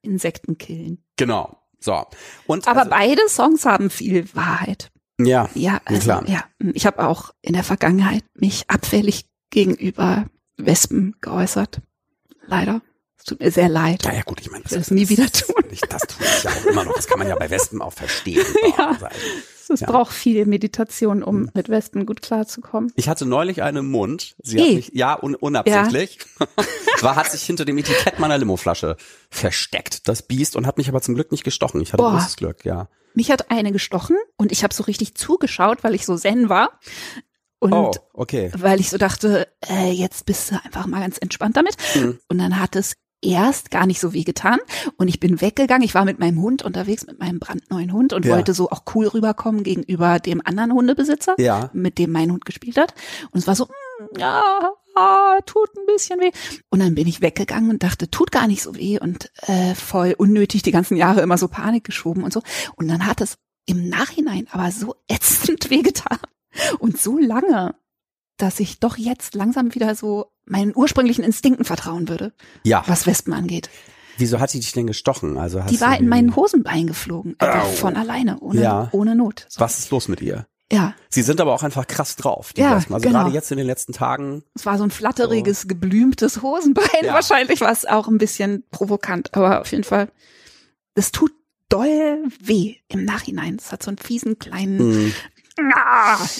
Insektenkillen. 0.03 1.05
Genau. 1.17 1.60
So. 1.81 2.05
Und 2.47 2.69
Aber 2.69 2.81
also, 2.81 2.91
beide 2.91 3.29
Songs 3.29 3.65
haben 3.65 3.91
viel 3.91 4.29
Wahrheit. 4.35 4.91
Ja. 5.19 5.49
Ja, 5.55 5.81
also, 5.85 6.01
klar. 6.03 6.29
ja. 6.29 6.45
Ich 6.73 6.87
habe 6.87 7.07
auch 7.07 7.31
in 7.43 7.55
der 7.55 7.65
Vergangenheit 7.65 8.25
mich 8.35 8.65
abfällig 8.69 9.27
gegenüber 9.51 10.27
Wespen 10.57 11.17
geäußert. 11.21 11.81
Leider. 12.47 12.83
Es 13.21 13.25
tut 13.27 13.41
mir 13.41 13.51
sehr 13.51 13.69
leid. 13.69 14.05
Ja, 14.07 14.15
ja, 14.15 14.23
gut, 14.23 14.41
ich 14.41 14.51
meine, 14.51 14.65
das, 14.65 14.73
das 14.73 14.91
nie 14.91 15.09
wieder 15.11 15.31
tun. 15.31 15.55
Das 15.91 16.03
tue 16.03 16.27
ich 16.27 16.43
ja 16.43 16.51
auch 16.51 16.65
immer 16.65 16.85
noch. 16.85 16.95
Das 16.95 17.07
kann 17.07 17.19
man 17.19 17.29
ja 17.29 17.37
bei 17.37 17.51
Wespen 17.51 17.83
auch 17.83 17.93
verstehen. 17.93 18.45
ja. 18.79 18.97
Es 19.69 19.81
ja. 19.81 19.91
braucht 19.91 20.13
viel 20.13 20.47
Meditation, 20.47 21.23
um 21.23 21.43
hm. 21.43 21.51
mit 21.53 21.69
Wespen 21.69 22.07
gut 22.07 22.23
klarzukommen. 22.23 22.91
Ich 22.97 23.11
hatte 23.11 23.27
neulich 23.27 23.63
eine 23.63 23.81
im 23.81 23.91
Mund. 23.91 24.35
Sie 24.43 24.57
e. 24.57 24.61
hat 24.63 24.75
mich, 24.75 24.91
ja, 24.95 25.23
un 25.23 25.35
unabsichtlich. 25.35 26.19
Ja. 26.41 26.47
War, 27.03 27.17
hat 27.17 27.31
sich 27.31 27.43
hinter 27.43 27.67
dem 27.67 27.77
Etikett 27.77 28.19
meiner 28.19 28.39
Limoflasche 28.39 28.97
versteckt, 29.29 30.09
das 30.09 30.23
Biest, 30.23 30.57
und 30.57 30.67
hat 30.67 30.79
mich 30.79 30.89
aber 30.89 31.03
zum 31.03 31.15
Glück 31.15 31.31
nicht 31.31 31.45
gestochen. 31.45 31.81
Ich 31.83 31.93
hatte 31.93 32.03
Boah. 32.03 32.13
großes 32.13 32.37
Glück, 32.37 32.65
ja. 32.65 32.89
Mich 33.13 33.31
hat 33.31 33.51
eine 33.51 33.71
gestochen 33.71 34.17
und 34.39 34.51
ich 34.51 34.65
habe 34.65 34.73
so 34.73 34.85
richtig 34.85 35.15
zugeschaut, 35.15 35.85
weil 35.85 35.95
ich 35.95 36.07
so 36.07 36.17
zen 36.17 36.49
war. 36.49 36.81
Und 37.61 37.75
oh, 37.75 37.93
okay. 38.15 38.51
weil 38.57 38.81
ich 38.81 38.89
so 38.89 38.97
dachte, 38.97 39.47
äh, 39.69 39.91
jetzt 39.91 40.25
bist 40.25 40.51
du 40.51 40.55
einfach 40.65 40.87
mal 40.87 41.01
ganz 41.01 41.19
entspannt 41.19 41.59
damit. 41.59 41.77
Mhm. 41.95 42.19
Und 42.29 42.39
dann 42.39 42.59
hat 42.59 42.75
es 42.75 42.95
erst 43.23 43.71
gar 43.71 43.87
nicht 43.87 44.01
so 44.01 44.13
weh 44.13 44.25
getan 44.25 44.59
und 44.97 45.09
ich 45.09 45.21
bin 45.21 45.41
weggegangen. 45.41 45.83
Ich 45.83 45.95
war 45.95 46.05
mit 46.05 46.19
meinem 46.19 46.41
Hund 46.41 46.63
unterwegs, 46.63 47.07
mit 47.07 47.19
meinem 47.19 47.39
brandneuen 47.39 47.93
Hund 47.93 48.13
und 48.13 48.25
ja. 48.25 48.35
wollte 48.35 48.55
so 48.55 48.71
auch 48.71 48.83
cool 48.95 49.07
rüberkommen 49.07 49.63
gegenüber 49.63 50.19
dem 50.19 50.41
anderen 50.45 50.73
Hundebesitzer, 50.73 51.35
ja. 51.39 51.71
mit 51.73 51.99
dem 51.99 52.13
mein 52.13 52.31
Hund 52.31 52.45
gespielt 52.45 52.77
hat. 52.77 52.95
Und 53.31 53.41
es 53.41 53.47
war 53.47 53.55
so, 53.55 53.67
mm, 53.67 54.19
ja, 54.19 54.73
ah, 54.95 55.39
tut 55.47 55.71
ein 55.77 55.87
bisschen 55.87 56.21
weh. 56.21 56.31
Und 56.71 56.81
dann 56.81 56.95
bin 56.95 57.07
ich 57.07 57.21
weggegangen 57.21 57.71
und 57.71 57.83
dachte, 57.83 58.11
tut 58.11 58.33
gar 58.33 58.47
nicht 58.47 58.63
so 58.63 58.75
weh 58.75 58.99
und 58.99 59.31
äh, 59.43 59.75
voll 59.75 60.15
unnötig 60.17 60.63
die 60.63 60.73
ganzen 60.73 60.97
Jahre 60.97 61.21
immer 61.21 61.39
so 61.39 61.49
Panik 61.49 61.85
geschoben 61.85 62.25
und 62.25 62.33
so. 62.33 62.43
Und 62.77 62.89
dann 62.89 63.07
hat 63.07 63.21
es 63.21 63.39
im 63.67 63.89
Nachhinein 63.89 64.47
aber 64.51 64.71
so 64.71 64.97
ätzend 65.09 65.71
wehgetan 65.71 66.19
und 66.79 66.99
so 66.99 67.19
lange 67.19 67.75
dass 68.43 68.61
ich 68.61 68.81
doch 68.81 68.97
jetzt 68.97 69.35
langsam 69.35 69.75
wieder 69.75 69.95
so 69.95 70.27
meinen 70.45 70.73
ursprünglichen 70.75 71.25
Instinkten 71.25 71.65
vertrauen 71.65 72.09
würde. 72.09 72.33
Ja. 72.65 72.83
Was 72.87 73.07
Wespen 73.07 73.33
angeht. 73.33 73.71
Wieso 74.19 74.41
hat 74.41 74.53
die 74.53 74.61
dich 74.61 74.73
denn 74.73 74.87
gestochen? 74.87 75.39
Also 75.39 75.63
hast 75.63 75.71
die 75.71 75.81
war 75.81 75.99
in 75.99 76.09
meinen 76.09 76.37
Hosenbein 76.37 76.87
geflogen, 76.87 77.37
einfach 77.39 77.67
oh. 77.67 77.77
von 77.77 77.97
alleine, 77.97 78.41
ohne, 78.41 78.61
ja. 78.61 78.89
ohne 78.93 79.15
Not. 79.15 79.47
So. 79.49 79.61
Was 79.61 79.79
ist 79.79 79.91
los 79.91 80.09
mit 80.09 80.21
ihr? 80.21 80.47
Ja. 80.73 80.95
Sie 81.09 81.23
sind 81.23 81.41
aber 81.41 81.53
auch 81.53 81.63
einfach 81.63 81.87
krass 81.87 82.17
drauf. 82.17 82.53
Die 82.53 82.61
ja, 82.61 82.77
Wespen. 82.77 82.95
Also 82.95 83.09
genau. 83.09 83.21
gerade 83.21 83.35
jetzt 83.35 83.51
in 83.51 83.59
den 83.59 83.67
letzten 83.67 83.93
Tagen. 83.93 84.45
Es 84.55 84.67
war 84.67 84.79
so 84.79 84.85
ein 84.85 84.91
flatteriges, 84.91 85.63
so. 85.63 85.69
geblümtes 85.69 86.43
Hosenbein. 86.43 86.85
Ja. 87.03 87.15
Wahrscheinlich 87.15 87.61
war 87.61 87.73
es 87.73 87.87
auch 87.87 88.09
ein 88.09 88.19
bisschen 88.19 88.65
provokant, 88.71 89.35
aber 89.35 89.61
auf 89.61 89.71
jeden 89.73 89.85
Fall. 89.85 90.11
Das 90.95 91.13
tut 91.13 91.33
doll 91.69 92.25
weh 92.41 92.77
im 92.89 93.05
Nachhinein. 93.05 93.57
Es 93.59 93.73
hat 93.73 93.83
so 93.83 93.91
einen 93.91 93.99
fiesen 93.99 94.39
kleinen 94.39 95.07
mm. 95.09 95.13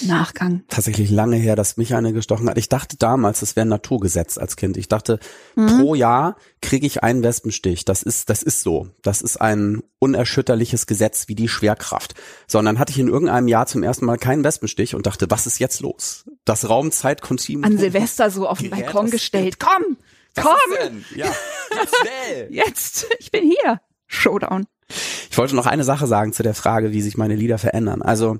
Nachgang. 0.07 0.63
Tatsächlich 0.67 1.09
lange 1.09 1.37
her, 1.37 1.55
dass 1.55 1.77
mich 1.77 1.93
eine 1.95 2.13
gestochen 2.13 2.49
hat. 2.49 2.57
Ich 2.57 2.69
dachte 2.69 2.97
damals, 2.97 3.41
es 3.41 3.55
wäre 3.55 3.65
ein 3.65 3.69
Naturgesetz 3.69 4.37
als 4.37 4.55
Kind. 4.55 4.77
Ich 4.77 4.87
dachte, 4.87 5.19
mhm. 5.55 5.79
pro 5.79 5.95
Jahr 5.95 6.35
kriege 6.61 6.85
ich 6.85 7.03
einen 7.03 7.23
Wespenstich. 7.23 7.85
Das 7.85 8.03
ist, 8.03 8.29
das 8.29 8.43
ist 8.43 8.61
so. 8.61 8.89
Das 9.01 9.21
ist 9.21 9.37
ein 9.37 9.81
unerschütterliches 9.99 10.87
Gesetz 10.87 11.27
wie 11.27 11.35
die 11.35 11.47
Schwerkraft. 11.47 12.15
Sondern 12.47 12.79
hatte 12.79 12.91
ich 12.91 12.99
in 12.99 13.07
irgendeinem 13.07 13.47
Jahr 13.47 13.67
zum 13.67 13.83
ersten 13.83 14.05
Mal 14.05 14.17
keinen 14.17 14.43
Wespenstich 14.43 14.95
und 14.95 15.05
dachte, 15.05 15.27
was 15.29 15.47
ist 15.47 15.59
jetzt 15.59 15.81
los? 15.81 16.25
Das 16.45 16.69
Raumzeitkontinuum. 16.69 17.63
An 17.63 17.77
Silvester 17.77 18.29
so 18.29 18.47
auf 18.47 18.59
den 18.59 18.69
Balkon 18.69 19.09
gestellt. 19.09 19.59
Komm, 19.59 19.97
was 20.35 20.45
komm! 20.45 21.03
Ja, 21.15 21.27
jetzt 21.79 21.95
schnell. 21.95 22.47
Jetzt, 22.51 23.07
ich 23.19 23.31
bin 23.31 23.43
hier. 23.43 23.81
Showdown. 24.07 24.67
Ich 25.29 25.37
wollte 25.37 25.55
noch 25.55 25.65
eine 25.65 25.83
Sache 25.83 26.07
sagen 26.07 26.33
zu 26.33 26.43
der 26.43 26.53
Frage, 26.53 26.91
wie 26.91 27.01
sich 27.01 27.17
meine 27.17 27.35
Lieder 27.35 27.57
verändern. 27.57 28.01
Also 28.01 28.39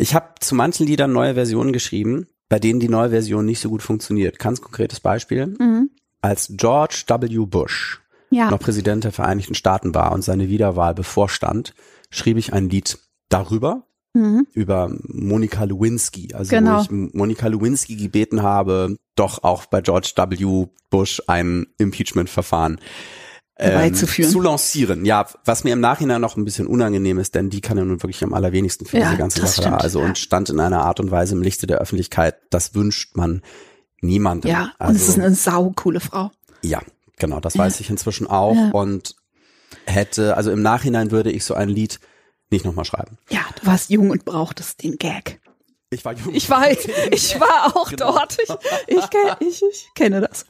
ich 0.00 0.14
habe 0.14 0.34
zu 0.40 0.54
manchen 0.54 0.86
Liedern 0.86 1.12
neue 1.12 1.34
Versionen 1.34 1.72
geschrieben, 1.72 2.28
bei 2.48 2.58
denen 2.58 2.78
die 2.80 2.88
neue 2.88 3.10
Version 3.10 3.44
nicht 3.44 3.60
so 3.60 3.68
gut 3.68 3.82
funktioniert. 3.82 4.38
Ganz 4.38 4.60
konkretes 4.60 5.00
Beispiel. 5.00 5.46
Mhm. 5.46 5.90
Als 6.22 6.52
George 6.56 7.04
W. 7.08 7.46
Bush 7.46 8.00
ja. 8.30 8.50
noch 8.50 8.60
Präsident 8.60 9.04
der 9.04 9.12
Vereinigten 9.12 9.54
Staaten 9.54 9.94
war 9.94 10.12
und 10.12 10.22
seine 10.22 10.48
Wiederwahl 10.48 10.94
bevorstand, 10.94 11.74
schrieb 12.10 12.36
ich 12.36 12.52
ein 12.52 12.68
Lied 12.70 12.98
darüber, 13.28 13.86
mhm. 14.14 14.46
über 14.52 14.94
Monika 15.02 15.64
Lewinsky. 15.64 16.32
Also 16.32 16.50
genau. 16.50 16.78
wo 16.78 16.82
ich 16.82 16.90
Monika 16.90 17.48
Lewinsky 17.48 17.96
gebeten 17.96 18.42
habe, 18.42 18.96
doch 19.16 19.42
auch 19.42 19.66
bei 19.66 19.80
George 19.80 20.12
W. 20.16 20.66
Bush 20.90 21.20
ein 21.26 21.66
Impeachment-Verfahren 21.78 22.80
ähm, 23.58 23.94
zu 23.94 24.40
lancieren. 24.40 25.04
Ja, 25.04 25.26
was 25.44 25.64
mir 25.64 25.72
im 25.72 25.80
Nachhinein 25.80 26.20
noch 26.20 26.36
ein 26.36 26.44
bisschen 26.44 26.66
unangenehm 26.66 27.18
ist, 27.18 27.34
denn 27.34 27.50
die 27.50 27.60
kann 27.60 27.76
ja 27.76 27.84
nun 27.84 28.02
wirklich 28.02 28.22
am 28.22 28.32
allerwenigsten 28.32 28.86
für 28.86 28.98
ja, 28.98 29.06
diese 29.06 29.18
ganze 29.18 29.40
Sache. 29.40 29.62
Stimmt, 29.62 29.82
also 29.82 30.00
ja. 30.00 30.06
und 30.06 30.18
stand 30.18 30.50
in 30.50 30.60
einer 30.60 30.82
Art 30.82 31.00
und 31.00 31.10
Weise 31.10 31.34
im 31.34 31.42
Lichte 31.42 31.66
der 31.66 31.78
Öffentlichkeit, 31.78 32.36
das 32.50 32.74
wünscht 32.74 33.16
man 33.16 33.42
niemandem. 34.00 34.50
Ja, 34.50 34.72
also, 34.78 34.90
und 34.90 34.96
es 34.96 35.08
ist 35.08 35.18
eine 35.18 35.34
saucoole 35.34 36.00
Frau. 36.00 36.30
ja, 36.62 36.80
genau, 37.18 37.40
das 37.40 37.58
weiß 37.58 37.80
ich 37.80 37.90
inzwischen 37.90 38.26
auch 38.26 38.72
und 38.72 39.16
hätte, 39.86 40.36
also 40.36 40.50
im 40.50 40.62
Nachhinein 40.62 41.10
würde 41.10 41.32
ich 41.32 41.44
so 41.44 41.54
ein 41.54 41.68
Lied 41.68 42.00
nicht 42.50 42.64
nochmal 42.64 42.84
schreiben. 42.84 43.18
Ja, 43.28 43.40
du 43.60 43.66
warst 43.66 43.90
jung 43.90 44.10
und 44.10 44.24
brauchtest 44.24 44.82
den 44.82 44.96
Gag. 44.96 45.40
Ich 45.90 46.04
war 46.04 46.12
jung. 46.12 46.34
Ich 46.34 46.50
war, 46.50 46.70
ich 47.10 47.40
war 47.40 47.74
auch 47.76 47.88
Genau. 47.90 48.12
dort. 48.12 48.36
Ich, 48.42 48.50
ich, 48.96 49.04
ich, 49.48 49.62
ich 49.70 49.88
kenne 49.94 50.20
das. 50.20 50.44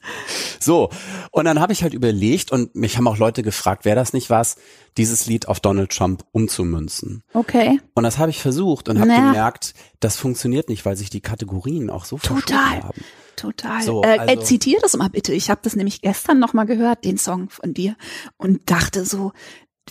So, 0.58 0.90
und 1.30 1.44
dann 1.44 1.60
habe 1.60 1.72
ich 1.72 1.82
halt 1.84 1.94
überlegt 1.94 2.50
und 2.50 2.74
mich 2.74 2.96
haben 2.96 3.06
auch 3.06 3.18
Leute 3.18 3.42
gefragt, 3.42 3.84
wäre 3.84 3.94
das 3.94 4.12
nicht 4.12 4.30
was, 4.30 4.56
dieses 4.96 5.26
Lied 5.26 5.46
auf 5.46 5.60
Donald 5.60 5.90
Trump 5.90 6.24
umzumünzen? 6.32 7.22
Okay. 7.34 7.80
Und 7.94 8.02
das 8.02 8.18
habe 8.18 8.30
ich 8.30 8.40
versucht 8.42 8.88
und 8.88 8.98
habe 8.98 9.08
Na. 9.10 9.28
gemerkt, 9.30 9.74
das 10.00 10.16
funktioniert 10.16 10.68
nicht, 10.68 10.84
weil 10.84 10.96
sich 10.96 11.08
die 11.10 11.20
Kategorien 11.20 11.88
auch 11.88 12.04
so 12.04 12.18
Total. 12.18 12.82
haben. 12.82 13.04
Total. 13.36 13.82
So, 13.82 14.02
äh, 14.02 14.18
also- 14.18 14.40
äh, 14.40 14.44
zitier 14.44 14.78
das 14.82 14.96
mal 14.96 15.08
bitte. 15.08 15.32
Ich 15.32 15.50
habe 15.50 15.60
das 15.62 15.76
nämlich 15.76 16.00
gestern 16.02 16.40
noch 16.40 16.52
mal 16.52 16.64
gehört, 16.64 17.04
den 17.04 17.16
Song 17.18 17.48
von 17.50 17.74
dir, 17.74 17.94
und 18.38 18.68
dachte 18.68 19.04
so, 19.04 19.30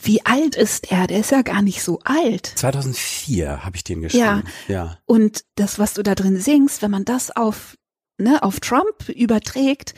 wie 0.03 0.25
alt 0.25 0.55
ist 0.55 0.91
er? 0.91 1.07
Der 1.07 1.19
ist 1.19 1.31
ja 1.31 1.41
gar 1.41 1.61
nicht 1.61 1.81
so 1.83 1.99
alt. 2.03 2.45
2004 2.55 3.63
habe 3.65 3.75
ich 3.75 3.83
den 3.83 4.01
geschrieben. 4.01 4.43
Ja. 4.67 4.97
Und 5.05 5.43
das, 5.55 5.79
was 5.79 5.93
du 5.93 6.03
da 6.03 6.15
drin 6.15 6.39
singst, 6.39 6.81
wenn 6.81 6.91
man 6.91 7.05
das 7.05 7.35
auf, 7.35 7.77
ne, 8.17 8.41
auf 8.43 8.59
Trump 8.59 9.09
überträgt, 9.09 9.93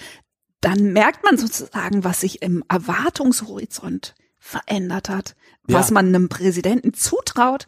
dann 0.62 0.92
merkt 0.94 1.24
man 1.24 1.38
sozusagen, 1.38 2.04
was 2.04 2.22
sich 2.22 2.42
im 2.42 2.64
Erwartungshorizont 2.70 4.16
verändert 4.38 5.10
hat, 5.10 5.36
was 5.64 5.90
Ja. 5.90 5.94
man 5.96 6.08
einem 6.08 6.30
Präsidenten 6.30 6.94
zutraut 6.94 7.68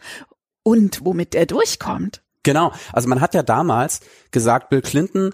und 0.64 1.04
womit 1.06 1.34
der 1.34 1.46
durchkommt. 1.46 2.22
Genau. 2.44 2.72
Also 2.92 3.08
man 3.08 3.22
hat 3.22 3.34
ja 3.34 3.44
damals 3.44 4.00
gesagt, 4.32 4.70
Bill 4.70 4.82
Clinton 4.82 5.32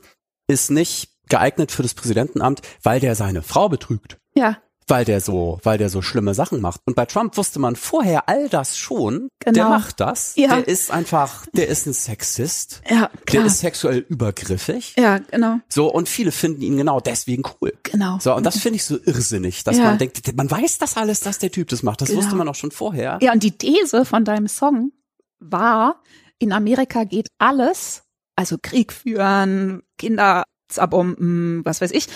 ist 0.48 0.72
nicht 0.72 1.12
geeignet 1.30 1.72
für 1.72 1.84
das 1.84 1.94
Präsidentenamt, 1.94 2.62
weil 2.84 3.00
der 3.00 3.16
seine 3.16 3.42
Frau 3.42 3.70
betrügt. 3.70 4.18
Ja, 4.34 4.58
Weil 4.90 5.04
der 5.04 5.20
so, 5.20 5.60
weil 5.64 5.78
der 5.78 5.90
so 5.90 6.02
schlimme 6.02 6.34
Sachen 6.34 6.62
macht. 6.62 6.80
Und 6.86 6.96
bei 6.96 7.06
Trump 7.06 7.36
wusste 7.36 7.60
man 7.60 7.76
vorher 7.76 8.30
all 8.30 8.48
das 8.48 8.78
schon. 8.78 9.28
Der 9.46 9.52
Genau. 9.54 9.70
macht 9.70 10.00
das. 10.00 10.36
Ja. 10.38 10.56
Der 10.56 10.68
ist 10.68 10.92
einfach, 10.92 11.46
der 11.54 11.68
ist 11.68 11.86
ein 11.88 11.94
Sexist. 11.94 12.82
ja, 12.90 13.10
Der 13.14 13.22
klar. 13.26 13.46
ist 13.46 13.60
sexuell 13.60 14.06
übergriffig. 14.08 14.94
ja, 14.98 15.18
genau, 15.18 15.58
So, 15.68 15.92
und 15.94 16.08
viele 16.08 16.32
finden 16.32 16.62
ihn 16.62 16.78
genau 16.78 17.00
deswegen 17.02 17.44
cool. 17.62 17.74
genau. 17.84 18.18
So, 18.22 18.34
und 18.34 18.46
das 18.46 18.60
finde 18.60 18.78
ich 18.78 18.86
so 18.86 18.98
irrsinnig, 19.06 19.64
dass 19.66 19.78
Ja. 19.78 19.84
man 19.86 19.98
denkt, 19.98 20.36
man 20.38 20.50
weiß 20.50 20.78
das 20.78 20.96
alles, 20.96 21.20
dass 21.20 21.38
der 21.40 21.52
Typ 21.52 21.68
das 21.68 21.84
macht. 21.84 22.00
Das 22.02 22.10
Genau. 22.10 22.22
wusste 22.22 22.36
man 22.36 22.48
auch 22.48 22.56
schon 22.56 22.72
vorher. 22.72 23.20
Ja, 23.22 23.34
und 23.34 23.44
die 23.44 23.52
These 23.58 24.06
von 24.06 24.24
deinem 24.24 24.48
Song 24.48 24.92
war, 25.40 26.02
in 26.40 26.54
Amerika 26.54 27.04
geht 27.04 27.28
alles, 27.40 28.04
also 28.36 28.58
Krieg 28.62 28.94
führen, 28.94 29.82
Kinder 29.98 30.44
zerbomben, 30.70 31.62
was 31.66 31.82
weiß 31.82 31.92
ich, 31.92 32.08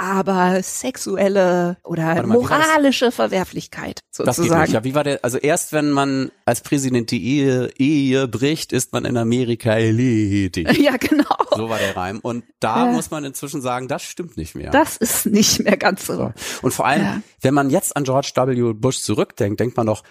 aber 0.00 0.62
sexuelle 0.62 1.76
oder 1.84 2.14
mal, 2.26 2.38
moralische 2.38 3.12
Verwerflichkeit 3.12 4.00
Das 4.08 4.16
geht 4.18 4.26
nicht. 4.26 4.36
sozusagen. 4.36 4.72
Ja, 4.72 4.84
wie 4.84 4.94
war 4.94 5.04
der? 5.04 5.20
Also 5.22 5.38
erst 5.38 5.72
wenn 5.72 5.90
man 5.90 6.30
als 6.46 6.62
Präsident 6.62 7.10
die 7.10 7.22
Ehe, 7.24 7.70
Ehe 7.78 8.26
bricht, 8.26 8.72
ist 8.72 8.92
man 8.92 9.04
in 9.04 9.16
Amerika 9.16 9.72
erledigt. 9.72 10.70
Ja, 10.80 10.96
genau. 10.96 11.24
So 11.54 11.68
war 11.68 11.78
der 11.78 11.96
Reim. 11.96 12.20
Und 12.20 12.44
da 12.60 12.86
Ja. 12.86 12.92
muss 12.92 13.10
man 13.10 13.24
inzwischen 13.24 13.60
sagen, 13.60 13.86
das 13.88 14.02
stimmt 14.02 14.36
nicht 14.38 14.54
mehr. 14.54 14.70
Das 14.70 14.96
ist 14.96 15.26
nicht 15.26 15.60
mehr 15.60 15.76
ganz 15.76 16.06
so. 16.06 16.16
So. 16.16 16.32
Und 16.62 16.72
vor 16.72 16.86
allem, 16.86 17.02
Ja. 17.02 17.20
wenn 17.42 17.54
man 17.54 17.68
jetzt 17.70 17.96
an 17.96 18.04
George 18.04 18.32
W. 18.34 18.72
Bush 18.72 19.00
zurückdenkt, 19.02 19.60
denkt 19.60 19.76
man 19.76 19.86
doch, 19.86 20.02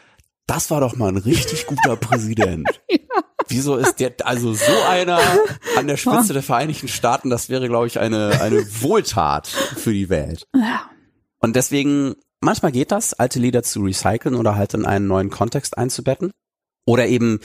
das 0.50 0.72
war 0.72 0.82
doch 0.82 0.96
mal 0.96 1.10
ein 1.10 1.18
richtig 1.18 1.66
guter 1.68 1.96
Präsident. 1.96 2.68
Wieso 3.48 3.78
ist 3.78 4.00
der, 4.00 4.14
also 4.26 4.54
so 4.54 4.72
einer 4.88 5.20
an 5.78 5.88
der 5.88 5.98
Spitze 5.98 6.34
der 6.34 6.44
Vereinigten 6.44 6.88
Staaten, 6.88 7.30
das 7.30 7.50
wäre, 7.50 7.68
glaube 7.68 7.88
ich, 7.88 8.00
eine, 8.00 8.40
eine 8.42 8.64
Wohltat 8.82 9.48
für 9.48 9.92
die 9.94 10.10
Welt. 10.10 10.46
Ja, 10.56 10.84
Und 11.40 11.56
deswegen, 11.56 12.16
manchmal 12.42 12.72
geht 12.72 12.92
das, 12.92 13.14
alte 13.14 13.40
Lieder 13.40 13.64
zu 13.64 13.82
recyceln 13.82 14.36
oder 14.36 14.56
halt 14.56 14.74
in 14.76 14.86
einen 14.86 15.08
neuen 15.08 15.30
Kontext 15.32 15.78
einzubetten. 15.78 16.32
Oder 16.86 17.08
eben 17.08 17.40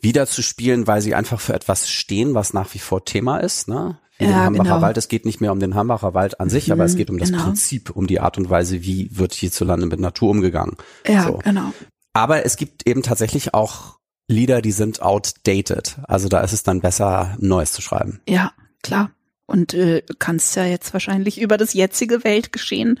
wieder 0.00 0.26
zu 0.26 0.42
spielen, 0.42 0.86
weil 0.86 1.00
sie 1.02 1.14
einfach 1.14 1.40
für 1.40 1.54
etwas 1.54 1.88
stehen, 1.90 2.34
was 2.34 2.52
nach 2.52 2.72
wie 2.74 2.78
vor 2.78 3.04
Thema 3.04 3.38
ist, 3.38 3.66
ne? 3.68 3.98
Wie 4.18 4.24
den 4.26 4.32
Ja, 4.32 4.44
Hambacher 4.44 4.70
genau. 4.70 4.82
Wald. 4.82 4.96
Es 4.96 5.08
geht 5.08 5.24
nicht 5.24 5.40
mehr 5.40 5.52
um 5.52 5.60
den 5.60 5.74
Hambacher 5.76 6.14
Wald 6.14 6.40
an 6.40 6.50
sich, 6.50 6.70
aber 6.72 6.84
es 6.84 6.94
Mhm, 6.94 6.96
geht 6.98 7.10
um 7.10 7.18
das 7.18 7.30
genau. 7.30 7.44
Prinzip, 7.44 7.90
um 7.90 8.06
die 8.08 8.18
Art 8.20 8.36
und 8.38 8.50
Weise, 8.50 8.82
wie 8.82 9.10
wird 9.16 9.32
hierzulande 9.34 9.86
mit 9.86 9.98
Natur 10.00 10.30
umgegangen. 10.30 10.76
ja, 11.06 11.22
So. 11.24 11.38
genau. 11.38 11.72
Aber 12.18 12.44
es 12.44 12.56
gibt 12.56 12.84
eben 12.88 13.04
tatsächlich 13.04 13.54
auch 13.54 13.98
Lieder, 14.26 14.60
die 14.60 14.72
sind 14.72 15.00
outdated. 15.00 15.98
Also 16.08 16.28
da 16.28 16.40
ist 16.40 16.52
es 16.52 16.64
dann 16.64 16.80
besser, 16.80 17.36
Neues 17.38 17.70
zu 17.70 17.80
schreiben. 17.80 18.20
Ja, 18.28 18.52
klar. 18.82 19.12
Und 19.46 19.72
äh, 19.72 20.02
du 20.02 20.14
kannst 20.18 20.56
ja 20.56 20.66
jetzt 20.66 20.92
wahrscheinlich 20.92 21.40
über 21.40 21.56
das 21.56 21.74
jetzige 21.74 22.24
Weltgeschehen 22.24 22.98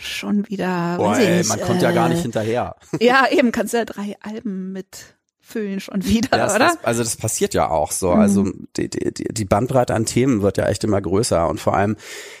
schon 0.00 0.48
wieder. 0.48 0.96
Boah, 0.96 1.18
ey, 1.18 1.38
nicht, 1.38 1.48
man 1.48 1.60
kommt 1.60 1.82
ja 1.82 1.90
gar 1.90 2.06
äh, 2.06 2.10
nicht 2.10 2.22
hinterher. 2.22 2.76
Ja, 3.00 3.26
eben 3.30 3.50
kannst 3.50 3.74
ja 3.74 3.84
drei 3.84 4.16
Alben 4.20 4.70
mitfüllen 4.72 5.80
schon 5.80 6.04
wieder, 6.04 6.38
Ja, 6.38 6.54
oder? 6.54 6.58
das, 6.60 6.84
also 6.84 7.02
das 7.02 7.16
passiert 7.16 7.54
ja 7.54 7.68
auch 7.68 7.90
so. 7.90 8.14
Mhm. 8.14 8.20
Also 8.20 8.50
die, 8.76 8.88
die 8.88 9.10
die 9.12 9.44
Bandbreite 9.44 9.92
an 9.92 10.06
Themen 10.06 10.40
wird 10.40 10.56
ja 10.56 10.68
echt 10.68 10.84
immer 10.84 11.02
größer. 11.02 11.48
Und 11.48 11.58
vor 11.58 11.76
allem 11.76 11.96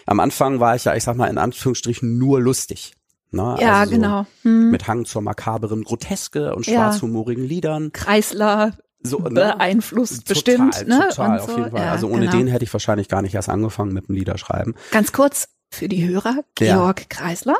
am 0.06 0.20
Anfang 0.20 0.60
war 0.60 0.76
ich 0.76 0.84
ja, 0.84 0.94
ich 0.94 1.02
sag 1.02 1.16
mal, 1.16 1.28
in 1.28 1.38
Anführungsstrichen 1.38 2.16
nur 2.16 2.40
lustig. 2.40 2.94
Ne? 3.32 3.56
ja, 3.60 3.80
also 3.80 3.90
so 3.94 3.96
genau. 4.00 4.26
Hm. 4.42 4.70
Mit 4.70 4.86
Hang 4.88 5.04
zur 5.06 5.22
makaberen 5.22 5.84
Groteske 5.84 6.54
und 6.54 6.66
Ja. 6.66 6.74
schwarzhumorigen 6.90 7.44
Liedern. 7.44 7.90
Kreisler 7.92 8.76
So, 9.02 9.18
ne? 9.20 9.30
beeinflusst 9.30 10.26
Total, 10.28 10.34
bestimmt, 10.34 10.86
ne? 10.88 11.08
Total, 11.08 11.30
Und 11.30 11.40
auf 11.40 11.50
so. 11.50 11.56
jeden 11.58 11.70
Fall. 11.70 11.80
Ja, 11.80 11.92
also 11.92 12.08
ohne 12.08 12.20
genau. 12.26 12.32
den 12.36 12.46
hätte 12.48 12.64
ich 12.64 12.72
wahrscheinlich 12.72 13.08
gar 13.08 13.22
nicht 13.22 13.34
erst 13.34 13.48
angefangen 13.48 13.92
mit 13.92 14.08
dem 14.08 14.14
Liederschreiben. 14.14 14.74
Ganz 14.90 15.12
kurz 15.12 15.48
für 15.70 15.88
die 15.88 16.06
Hörer, 16.06 16.36
Ja. 16.60 16.76
Georg 16.76 17.08
Kreisler. 17.10 17.56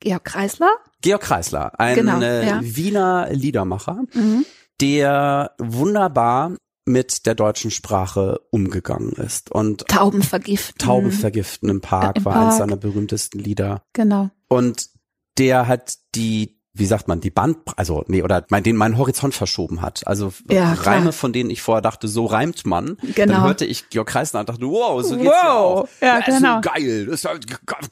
Georg 0.00 0.24
Kreisler. 0.24 0.70
Georg 1.00 1.22
Kreisler, 1.22 1.80
ein 1.80 1.94
Genau, 1.96 2.20
äh, 2.20 2.46
ja. 2.46 2.60
Wiener 2.62 3.28
Liedermacher, 3.30 4.02
Mhm. 4.14 4.44
der 4.80 5.52
wunderbar 5.58 6.52
mit 6.86 7.26
der 7.26 7.34
deutschen 7.34 7.70
Sprache 7.70 8.40
umgegangen 8.50 9.12
ist. 9.12 9.50
Und 9.50 9.86
Tauben 9.88 10.22
vergiften. 10.22 10.78
Tauben 10.78 11.12
vergiften 11.12 11.68
im 11.68 11.80
Park 11.80 12.16
Im 12.16 12.24
war 12.24 12.34
eines 12.36 12.46
Park. 12.50 12.58
seiner 12.58 12.76
berühmtesten 12.76 13.38
Lieder. 13.38 13.82
Genau. 13.92 14.30
Und 14.48 14.88
der 15.38 15.66
hat 15.66 15.94
die, 16.14 16.58
wie 16.74 16.86
sagt 16.86 17.08
man, 17.08 17.20
die 17.20 17.30
Band, 17.30 17.58
also 17.76 18.04
nee, 18.08 18.22
oder 18.22 18.44
mein, 18.50 18.62
den 18.62 18.76
meinen 18.76 18.98
Horizont 18.98 19.34
verschoben 19.34 19.82
hat. 19.82 20.06
Also 20.06 20.32
Ja, 20.48 20.74
klar. 20.74 20.96
Reime, 20.96 21.12
von 21.12 21.32
denen 21.32 21.50
ich 21.50 21.62
vorher 21.62 21.82
dachte, 21.82 22.06
so 22.08 22.26
reimt 22.26 22.66
man. 22.66 22.98
Genau. 23.14 23.32
Dann 23.34 23.44
hörte 23.44 23.64
ich 23.64 23.88
Georg 23.88 24.08
Kreisler 24.08 24.40
und 24.40 24.48
dachte, 24.48 24.66
wow, 24.66 25.02
so 25.02 25.16
geht's 25.16 25.26
ja 25.26 25.54
Wow. 25.54 25.80
auch. 25.80 25.88
Ja, 26.00 26.18
das 26.20 26.28
ist 26.28 26.36
genau. 26.40 26.60
so 26.62 26.70
geil, 26.72 27.06
das 27.06 27.14
ist 27.16 27.24
ja 27.24 27.30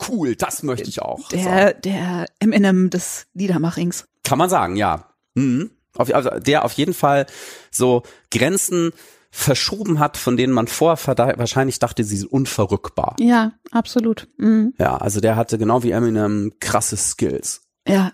cool, 0.08 0.36
das 0.36 0.62
möchte 0.62 0.88
ich 0.88 1.02
auch. 1.02 1.30
So. 1.30 1.36
Der, 1.36 1.74
der 1.74 2.26
Eminem 2.38 2.90
des 2.90 3.26
Liedermachings. 3.34 4.06
Kann 4.24 4.38
man 4.38 4.50
sagen, 4.50 4.76
ja. 4.76 5.08
Mhm. 5.34 5.70
Auf, 5.96 6.14
also 6.14 6.30
der 6.38 6.64
auf 6.64 6.72
jeden 6.72 6.94
Fall 6.94 7.26
so 7.70 8.02
Grenzen 8.30 8.92
verschoben 9.36 9.98
hat, 9.98 10.16
von 10.16 10.38
denen 10.38 10.54
man 10.54 10.66
vorher 10.66 10.96
wahrscheinlich 11.38 11.78
dachte, 11.78 12.02
sie 12.04 12.16
sind 12.16 12.32
unverrückbar. 12.32 13.16
Ja, 13.20 13.52
absolut. 13.70 14.28
Mhm. 14.38 14.72
Ja, 14.78 14.96
also 14.96 15.20
der 15.20 15.36
hatte 15.36 15.58
genau 15.58 15.82
wie 15.82 15.90
Eminem 15.90 16.54
krasse 16.58 16.96
Skills 16.96 17.60
Ja, 17.86 18.12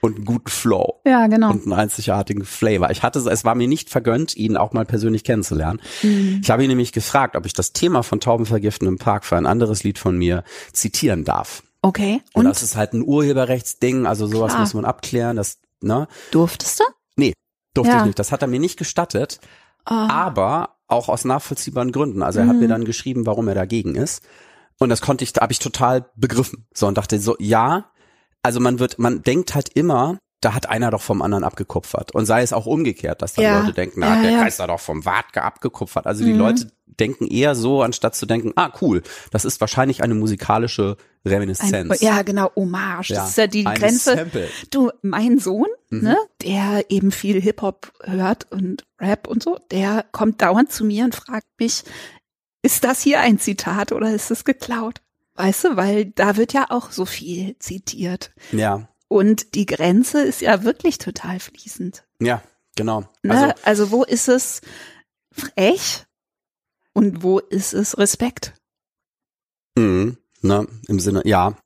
und 0.00 0.16
einen 0.16 0.24
guten 0.24 0.48
Flow 0.50 1.00
ja, 1.04 1.26
genau. 1.26 1.50
und 1.50 1.64
einen 1.64 1.74
einzigartigen 1.74 2.44
Flavor. 2.46 2.90
Ich 2.90 3.02
hatte, 3.02 3.18
es 3.18 3.44
war 3.44 3.54
mir 3.54 3.68
nicht 3.68 3.90
vergönnt, 3.90 4.36
ihn 4.36 4.56
auch 4.56 4.72
mal 4.72 4.86
persönlich 4.86 5.22
kennenzulernen. 5.22 5.80
Mhm. 6.02 6.40
Ich 6.42 6.50
habe 6.50 6.64
ihn 6.64 6.70
nämlich 6.70 6.92
gefragt, 6.92 7.36
ob 7.36 7.44
ich 7.44 7.52
das 7.52 7.74
Thema 7.74 8.02
von 8.02 8.20
Taubenvergiften 8.20 8.88
im 8.88 8.96
Park 8.98 9.26
für 9.26 9.36
ein 9.36 9.46
anderes 9.46 9.84
Lied 9.84 9.98
von 9.98 10.16
mir 10.16 10.44
zitieren 10.72 11.24
darf. 11.24 11.62
Okay. 11.82 12.22
Und 12.32 12.40
Und 12.40 12.44
das 12.46 12.62
ist 12.62 12.74
halt 12.74 12.94
ein 12.94 13.02
Urheberrechtsding, 13.02 14.06
also 14.06 14.26
sowas 14.26 14.52
Klar. 14.52 14.60
muss 14.62 14.72
man 14.72 14.86
abklären, 14.86 15.36
das, 15.36 15.58
ne? 15.82 16.08
durftest 16.30 16.80
du? 16.80 16.84
Durfte 17.74 17.92
Ja. 17.92 18.00
ich 18.00 18.06
nicht. 18.06 18.18
Das 18.20 18.30
hat 18.30 18.40
er 18.40 18.46
mir 18.48 18.60
nicht 18.60 18.78
gestattet. 18.78 19.40
Ah, 19.84 20.08
aber 20.08 20.76
auch 20.86 21.08
aus 21.08 21.24
nachvollziehbaren 21.24 21.92
Gründen. 21.92 22.22
Also 22.22 22.40
er 22.40 22.46
hat 22.46 22.54
Mhm. 22.56 22.60
mir 22.62 22.68
dann 22.68 22.84
geschrieben, 22.84 23.26
warum 23.26 23.48
er 23.48 23.54
dagegen 23.54 23.94
ist. 23.94 24.22
Und 24.78 24.88
das 24.88 25.00
konnte 25.00 25.24
ich, 25.24 25.32
da 25.32 25.42
habe 25.42 25.52
ich 25.52 25.58
total 25.58 26.06
begriffen. 26.16 26.66
So 26.74 26.86
und 26.86 26.98
dachte 26.98 27.18
so, 27.18 27.36
ja, 27.38 27.86
also 28.42 28.60
man 28.60 28.78
wird, 28.78 28.98
man 28.98 29.22
denkt 29.22 29.54
halt 29.54 29.70
immer, 29.70 30.18
da 30.44 30.54
hat 30.54 30.68
einer 30.68 30.90
doch 30.90 31.00
vom 31.02 31.22
anderen 31.22 31.44
abgekupfert. 31.44 32.12
Und 32.14 32.26
sei 32.26 32.42
es 32.42 32.52
auch 32.52 32.66
umgekehrt, 32.66 33.22
dass 33.22 33.34
dann 33.34 33.44
Ja. 33.44 33.60
Leute 33.60 33.72
denken, 33.72 34.00
na, 34.00 34.16
Ja, 34.16 34.22
der 34.22 34.30
ja. 34.32 34.48
Da 34.58 34.66
doch 34.66 34.80
vom 34.80 35.04
Wartke 35.04 35.42
abgekupfert. 35.42 36.06
Also 36.06 36.24
die 36.24 36.32
Mhm. 36.32 36.38
Leute 36.38 36.70
denken 36.86 37.26
eher 37.26 37.54
so, 37.54 37.82
anstatt 37.82 38.14
zu 38.14 38.26
denken, 38.26 38.52
ah 38.56 38.70
cool, 38.80 39.02
das 39.30 39.44
ist 39.44 39.60
wahrscheinlich 39.60 40.02
eine 40.02 40.14
musikalische 40.14 40.96
ein, 41.24 41.30
Reminiszenz. 41.32 42.00
ja, 42.02 42.22
genau, 42.22 42.50
Hommage. 42.54 43.10
Ja, 43.10 43.16
Das 43.20 43.30
ist 43.30 43.38
ja 43.38 43.46
die 43.46 43.64
Grenze. 43.64 44.14
Sample. 44.16 44.48
Du, 44.70 44.90
mein 45.02 45.38
Sohn, 45.38 45.66
Mhm. 45.90 46.02
ne, 46.02 46.16
der 46.42 46.84
eben 46.90 47.10
viel 47.10 47.40
Hip-Hop 47.40 47.92
hört 48.04 48.46
und 48.52 48.84
Rap 49.00 49.26
und 49.26 49.42
so, 49.42 49.58
der 49.70 50.04
kommt 50.12 50.42
dauernd 50.42 50.70
zu 50.70 50.84
mir 50.84 51.04
und 51.04 51.14
fragt 51.14 51.46
mich, 51.58 51.82
ist 52.62 52.84
das 52.84 53.02
hier 53.02 53.20
ein 53.20 53.38
Zitat 53.38 53.92
oder 53.92 54.10
ist 54.12 54.30
es 54.30 54.44
geklaut? 54.44 55.00
Weißt 55.36 55.64
du, 55.64 55.76
weil 55.76 56.04
da 56.06 56.36
wird 56.36 56.52
ja 56.52 56.66
auch 56.70 56.92
so 56.92 57.06
viel 57.06 57.56
zitiert. 57.58 58.30
Ja, 58.52 58.88
Und 59.14 59.54
die 59.54 59.64
Grenze 59.66 60.22
ist 60.22 60.40
ja 60.40 60.64
wirklich 60.64 60.98
total 60.98 61.38
fließend. 61.38 62.02
ja, 62.18 62.42
genau. 62.74 63.02
Ne? 63.22 63.32
Also 63.32 63.54
Also, 63.62 63.90
wo 63.92 64.02
ist 64.02 64.26
es 64.28 64.60
frech 65.30 66.04
und 66.94 67.22
wo 67.22 67.38
ist 67.38 67.74
es 67.74 67.96
Respekt? 67.96 68.54
Mhm, 69.76 70.16
ne, 70.42 70.66
im 70.88 70.98
Sinne, 70.98 71.22
ja. 71.24 71.56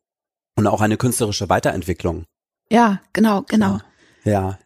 Und 0.56 0.66
auch 0.66 0.82
eine 0.82 0.98
künstlerische 0.98 1.48
Weiterentwicklung. 1.48 2.26
Ja, 2.70 3.00
genau, 3.14 3.42
genau. 3.48 3.78
Ja. 4.24 4.58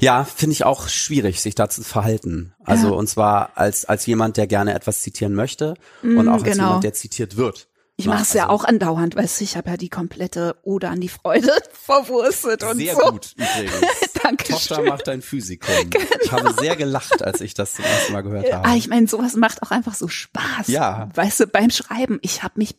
Ja, 0.00 0.24
finde 0.24 0.54
ich 0.54 0.64
auch 0.64 0.88
schwierig, 0.88 1.40
sich 1.40 1.54
da 1.54 1.68
zu 1.68 1.84
verhalten. 1.84 2.52
Also 2.64 2.88
Ja. 2.88 2.94
und 2.94 3.06
zwar 3.06 3.56
als 3.56 3.84
als 3.84 4.06
jemand, 4.06 4.38
der 4.38 4.46
gerne 4.48 4.74
etwas 4.74 5.02
zitieren 5.02 5.34
möchte 5.34 5.74
und 6.02 6.24
Mm, 6.24 6.28
auch 6.28 6.32
als 6.42 6.42
genau. 6.44 6.64
jemand, 6.64 6.84
der 6.84 6.94
zitiert 6.94 7.36
wird. 7.36 7.68
Ich 8.00 8.06
mache 8.06 8.22
es 8.22 8.32
ja 8.32 8.44
also 8.44 8.54
auch 8.54 8.64
andauernd, 8.64 9.16
weißt 9.16 9.40
du, 9.40 9.44
ich 9.44 9.56
habe 9.56 9.70
ja 9.70 9.76
die 9.76 9.88
komplette 9.88 10.56
Ode 10.62 10.88
an 10.88 11.00
die 11.00 11.08
Freude 11.08 11.50
verwurstet 11.72 12.62
und 12.62 12.78
Sehr 12.78 12.94
so. 12.94 13.10
gut 13.10 13.34
übrigens. 13.36 13.72
Dankeschön. 14.22 14.56
Tochter 14.56 14.82
macht 14.84 15.08
dein 15.08 15.20
Physikum. 15.20 15.68
Ich 16.22 16.30
habe 16.32 16.54
sehr 16.60 16.76
gelacht, 16.76 17.22
als 17.22 17.40
ich 17.40 17.54
das 17.54 17.72
zum 17.74 17.84
ersten 17.84 18.12
Mal 18.12 18.22
gehört 18.22 18.52
habe. 18.52 18.68
Ah, 18.68 18.76
ich 18.76 18.86
meine, 18.88 19.08
sowas 19.08 19.34
macht 19.34 19.62
auch 19.62 19.70
einfach 19.72 19.94
so 19.94 20.06
Spaß. 20.08 20.68
Ja. 20.68 21.08
Weißt 21.14 21.40
du, 21.40 21.46
beim 21.48 21.70
Schreiben, 21.70 22.18
ich 22.22 22.42
habe 22.44 22.54
mich 22.56 22.76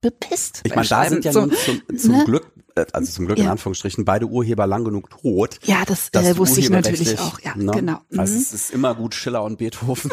bepisst. 0.00 0.62
Ich 0.64 0.74
meine, 0.74 0.88
da 0.88 1.04
sind 1.08 1.24
ja 1.24 1.32
so, 1.32 1.40
nun 1.42 1.52
zum, 1.52 1.98
zum 1.98 2.12
ne? 2.16 2.24
Glück, 2.24 2.50
äh, 2.74 2.84
also 2.92 3.12
zum 3.12 3.26
Glück 3.26 3.38
in 3.38 3.44
Ja. 3.44 3.52
Anführungsstrichen, 3.52 4.04
beide 4.04 4.26
Urheber 4.26 4.66
lang 4.66 4.84
genug 4.84 5.10
tot. 5.10 5.58
Ja, 5.64 5.84
das, 5.86 6.08
äh, 6.14 6.36
wusste 6.36 6.58
ich 6.60 6.70
natürlich 6.70 7.18
auch. 7.20 7.38
Ja, 7.40 7.54
ne? 7.54 7.70
genau. 7.72 8.00
Also 8.16 8.32
Mhm. 8.34 8.40
es 8.40 8.52
ist 8.52 8.70
immer 8.72 8.94
gut, 8.96 9.14
Schiller 9.14 9.44
und 9.44 9.58
Beethoven 9.58 10.10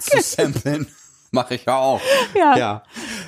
zu 0.00 0.20
samplen. 0.22 0.86
Mache 1.32 1.54
ich 1.54 1.64
ja 1.64 1.76
auch. 1.76 2.00
ja, 2.34 2.56
Ja. 2.56 2.82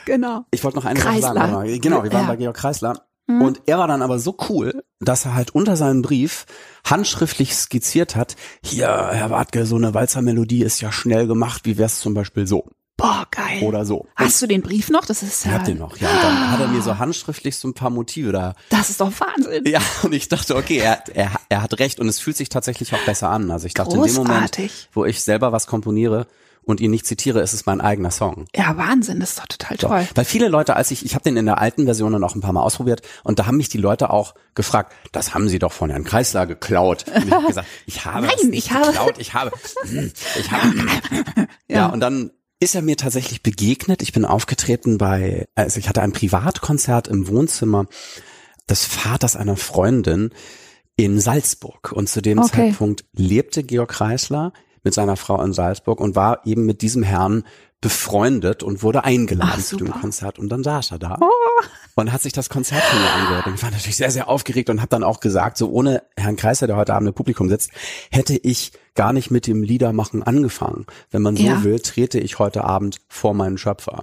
genau. 0.05 0.45
Ich 0.51 0.63
wollte 0.65 0.77
noch 0.79 0.85
eine 0.85 1.01
Sache 1.01 1.21
sagen. 1.21 1.81
Genau, 1.81 2.03
wir 2.03 2.13
waren 2.13 2.23
Ja. 2.23 2.29
bei 2.29 2.37
Georg 2.37 2.57
Kreisler. 2.57 3.03
Mhm. 3.29 3.43
Und 3.43 3.63
er 3.67 3.79
war 3.79 3.87
dann 3.87 4.03
aber 4.03 4.19
so 4.19 4.37
cool, 4.49 4.83
dass 5.01 5.25
er 5.25 5.35
halt 5.35 5.55
unter 5.55 5.77
seinem 5.77 6.03
Brief 6.03 6.45
handschriftlich 6.85 7.55
skizziert 7.55 8.17
hat, 8.17 8.35
hier, 8.65 8.89
Herr 9.13 9.31
Wartke, 9.31 9.65
so 9.67 9.77
eine 9.77 9.95
Walzermelodie 9.95 10.63
ist 10.63 10.81
ja 10.81 10.91
schnell 10.91 11.27
gemacht, 11.29 11.63
wie 11.65 11.79
wär's 11.79 12.01
zum 12.01 12.15
Beispiel 12.15 12.47
so 12.49 12.67
Boah, 12.97 13.25
geil. 13.31 13.63
oder 13.63 13.87
so. 13.87 14.07
Hast 14.17 14.43
du 14.43 14.47
den 14.47 14.61
Brief 14.63 14.91
noch? 14.91 15.07
Das 15.07 15.23
ist 15.23 15.45
Ich 15.45 15.51
ja, 15.51 15.59
hab 15.59 15.65
den 15.65 15.79
noch, 15.79 15.97
ja. 15.97 16.11
Und 16.11 16.23
dann 16.23 16.51
hat 16.51 16.61
er 16.61 16.69
mir 16.69 16.83
so 16.83 16.99
handschriftlich 16.99 17.57
so 17.57 17.69
ein 17.69 17.75
paar 17.75 17.91
Motive 17.91 18.33
da. 18.33 18.55
das 18.71 18.91
ist 18.91 19.01
doch 19.01 19.13
Wahnsinn. 19.21 19.65
Ja, 19.67 19.81
und 20.03 20.13
ich 20.13 20.29
dachte, 20.29 20.57
okay, 20.57 20.79
er, 20.79 21.03
er, 21.15 21.31
er 21.49 21.63
hat 21.63 21.79
recht 21.79 22.01
und 22.01 22.09
es 22.09 22.19
fühlt 22.19 22.37
sich 22.37 22.49
tatsächlich 22.49 22.93
auch 22.93 23.05
besser 23.07 23.31
an. 23.31 23.51
Also 23.53 23.67
ich 23.67 23.75
dachte, 23.75 23.97
in 23.97 24.03
dem 24.03 24.15
Moment, 24.15 24.53
Großartig. 24.53 24.89
wo 24.93 25.05
ich 25.05 25.23
selber 25.23 25.53
was 25.53 25.67
komponiere 25.69 26.27
und 26.65 26.81
ihn 26.81 26.91
nicht 26.93 27.07
zitiere, 27.07 27.41
ist 27.41 27.53
es 27.55 27.67
mein 27.67 27.81
eigener 27.81 28.11
Song. 28.11 28.45
Ja, 28.55 28.77
Wahnsinn, 28.77 29.19
das 29.21 29.31
ist 29.31 29.39
doch 29.41 29.47
total 29.47 29.77
So. 29.81 29.89
toll. 29.89 30.07
Weil 30.15 30.25
viele 30.25 30.49
Leute, 30.49 30.77
als 30.77 30.91
ich, 30.91 31.05
ich 31.05 31.15
habe 31.15 31.25
den 31.25 31.37
in 31.37 31.47
der 31.47 31.59
alten 31.61 31.85
Version 31.87 32.13
dann 32.13 32.23
auch 32.25 32.35
ein 32.35 32.41
paar 32.41 32.53
Mal 32.53 32.63
ausprobiert 32.63 33.03
und 33.25 33.39
da 33.39 33.47
haben 33.47 33.57
mich 33.57 33.69
die 33.69 33.79
Leute 33.79 34.11
auch 34.11 34.35
gefragt, 34.55 34.93
das 35.13 35.35
haben 35.35 35.49
sie 35.49 35.59
doch 35.59 35.73
von 35.73 35.91
Herrn 35.91 36.05
Kreisler 36.05 36.47
geklaut. 36.47 37.05
Und 37.15 37.27
ich 37.27 37.33
habe 37.33 37.47
gesagt, 37.47 37.69
ich 37.87 38.05
habe 38.05 38.27
Nein, 38.27 38.53
ich 38.53 38.71
habe- 38.71 38.87
geklaut, 38.87 39.15
ich 39.19 39.35
habe, 39.35 39.51
ich 40.39 40.51
habe, 40.53 40.73
ja. 41.69 41.87
und 41.87 42.01
dann 42.01 42.31
ist 42.61 42.75
er 42.77 42.83
mir 42.83 42.97
tatsächlich 42.97 43.43
begegnet. 43.43 44.03
Ich 44.03 44.13
bin 44.13 44.25
aufgetreten 44.25 44.99
bei, 44.99 45.49
also 45.57 45.81
ich 45.81 45.89
hatte 45.89 46.01
ein 46.03 46.13
Privatkonzert 46.13 47.09
im 47.09 47.27
Wohnzimmer 47.27 47.87
des 48.71 48.85
Vaters 48.85 49.35
einer 49.35 49.57
Freundin 49.57 50.31
in 50.95 51.19
Salzburg 51.19 51.91
und 51.91 52.09
zu 52.09 52.21
dem 52.23 52.39
Okay. 52.39 52.69
Zeitpunkt 52.71 53.05
lebte 53.13 53.65
Georg 53.65 53.91
Kreisler 53.91 54.53
mit 54.83 54.95
seiner 54.95 55.17
Frau 55.17 55.43
in 55.43 55.53
Salzburg 55.53 56.01
und 56.01 56.17
war 56.17 56.45
eben 56.47 56.65
mit 56.67 56.83
diesem 56.83 57.03
Herrn 57.03 57.45
befreundet 57.81 58.63
und 58.63 58.83
wurde 58.83 59.03
eingeladen 59.05 59.55
Ach, 59.59 59.63
zu 59.65 59.77
dem. 59.77 59.91
Konzert 59.91 60.39
und 60.39 60.49
dann 60.51 60.63
saß 60.63 60.93
er 60.93 60.99
da 61.01 61.19
und 61.97 62.13
hat 62.13 62.23
sich 62.23 62.33
das 62.33 62.49
Konzert 62.49 62.83
von 62.85 63.01
mir 63.01 63.11
angehört. 63.11 63.47
Und 63.47 63.55
ich 63.55 63.63
war 63.63 63.71
natürlich 63.73 63.97
sehr, 63.97 64.11
sehr 64.13 64.29
aufgeregt 64.29 64.71
und 64.71 64.79
habe 64.81 64.89
dann 64.89 65.03
auch 65.03 65.19
gesagt, 65.21 65.57
so 65.59 65.69
ohne 65.71 66.03
Herrn 66.17 66.37
Kreisler, 66.37 66.69
der 66.69 66.77
heute 66.77 66.95
Abend 66.95 67.09
im 67.09 67.15
Publikum 67.15 67.49
sitzt, 67.49 67.71
hätte 68.13 68.37
ich 68.37 68.73
gar 68.95 69.13
nicht 69.13 69.31
mit 69.33 69.49
dem 69.49 69.63
Liedermachen 69.65 70.23
angefangen. 70.23 70.87
Wenn 71.11 71.23
man 71.23 71.37
so 71.37 71.43
Ja. 71.43 71.65
will, 71.65 71.81
trete 71.81 72.21
ich 72.21 72.39
heute 72.39 72.63
Abend 72.65 73.01
vor 73.09 73.35
meinen 73.35 73.59
Schöpfer. 73.59 74.03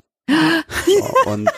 So, 0.86 1.32
und 1.32 1.50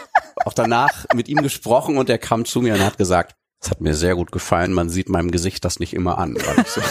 auch 0.45 0.53
danach 0.53 1.05
mit 1.15 1.27
ihm 1.27 1.41
gesprochen 1.41 1.97
und 1.97 2.09
er 2.09 2.17
kam 2.19 2.45
zu 2.45 2.61
mir 2.61 2.75
und 2.75 2.81
hat 2.85 2.97
gesagt, 2.99 3.35
es 3.63 3.69
hat 3.71 3.81
mir 3.81 3.93
sehr 3.95 4.15
gut 4.15 4.31
gefallen, 4.31 4.73
man 4.73 4.89
sieht 4.89 5.09
meinem 5.09 5.31
Gesicht 5.31 5.65
das 5.65 5.79
nicht 5.79 5.93
immer 5.93 6.17
an. 6.17 6.37
So, 6.65 6.81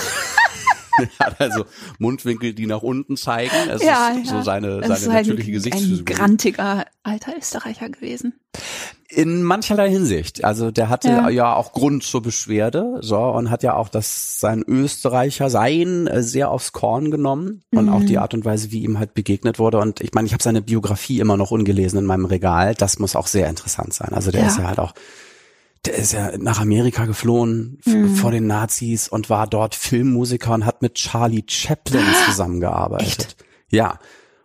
hat 1.19 1.41
also 1.41 1.65
Mundwinkel, 1.99 2.53
die 2.55 2.67
nach 2.67 2.83
unten 2.83 3.17
zeigen. 3.17 3.51
Es 3.71 3.83
Ja, 3.83 4.09
ist 4.09 4.27
ja. 4.31 4.37
so 4.39 4.43
seine, 4.43 4.81
Das 4.81 5.01
seine 5.03 5.15
halt 5.15 5.27
natürliche 5.27 5.51
ein 5.51 5.55
Gesichtsphysiologie. 5.55 6.13
grantiger 6.15 6.85
alter 7.03 7.33
Österreicher 7.39 7.89
gewesen. 7.89 8.35
In 9.09 9.43
mancherlei 9.43 9.91
Hinsicht. 9.91 10.45
Also 10.45 10.71
der 10.71 10.89
hatte 10.89 11.09
Ja. 11.09 11.29
ja. 11.31 11.55
auch 11.55 11.73
Grund 11.73 12.03
zur 12.03 12.23
Beschwerde, 12.23 12.99
so 13.01 13.19
und 13.19 13.51
hat 13.51 13.63
ja 13.63 13.75
auch 13.75 13.89
das 13.89 14.39
sein 14.41 14.63
Österreicher 14.67 15.51
Sein 15.51 16.09
sehr 16.19 16.51
aufs 16.51 16.73
Korn 16.73 17.11
genommen 17.11 17.63
und 17.73 17.89
auch 17.89 18.01
Mhm. 18.01 18.07
die 18.07 18.19
Art 18.19 18.35
und 18.35 18.45
Weise, 18.45 18.71
wie 18.71 18.83
ihm 18.83 18.99
halt 18.99 19.15
begegnet 19.15 19.59
wurde. 19.59 19.79
Und 19.79 20.01
ich 20.01 20.13
meine, 20.15 20.27
ich 20.27 20.33
habe 20.33 20.43
seine 20.43 20.63
Biografie 20.63 21.19
immer 21.21 21.37
noch 21.37 21.51
ungelesen 21.51 21.99
in 21.99 22.07
meinem 22.07 22.25
Regal. 22.27 22.75
Das 22.75 22.99
muss 22.99 23.17
auch 23.17 23.27
sehr 23.27 23.49
interessant 23.49 23.95
sein. 23.95 24.13
Also 24.13 24.31
der 24.31 24.43
Ja. 24.43 24.47
ist 24.49 24.59
ja 24.59 24.65
halt 24.69 24.79
auch, 24.79 24.93
der 25.87 25.95
ist 25.95 26.13
ja 26.13 26.37
nach 26.39 26.61
Amerika 26.61 27.07
geflohen 27.07 27.79
Mhm. 27.85 28.15
vor 28.17 28.31
den 28.31 28.47
Nazis 28.47 29.09
und 29.09 29.31
war 29.31 29.47
dort 29.47 29.75
Filmmusiker 29.75 30.53
und 30.55 30.67
hat 30.67 30.83
mit 30.83 30.95
Charlie 30.95 31.45
Chaplin 31.49 32.05
zusammengearbeitet. 32.27 33.07
Echt? 33.09 33.37
Ja. 33.71 33.99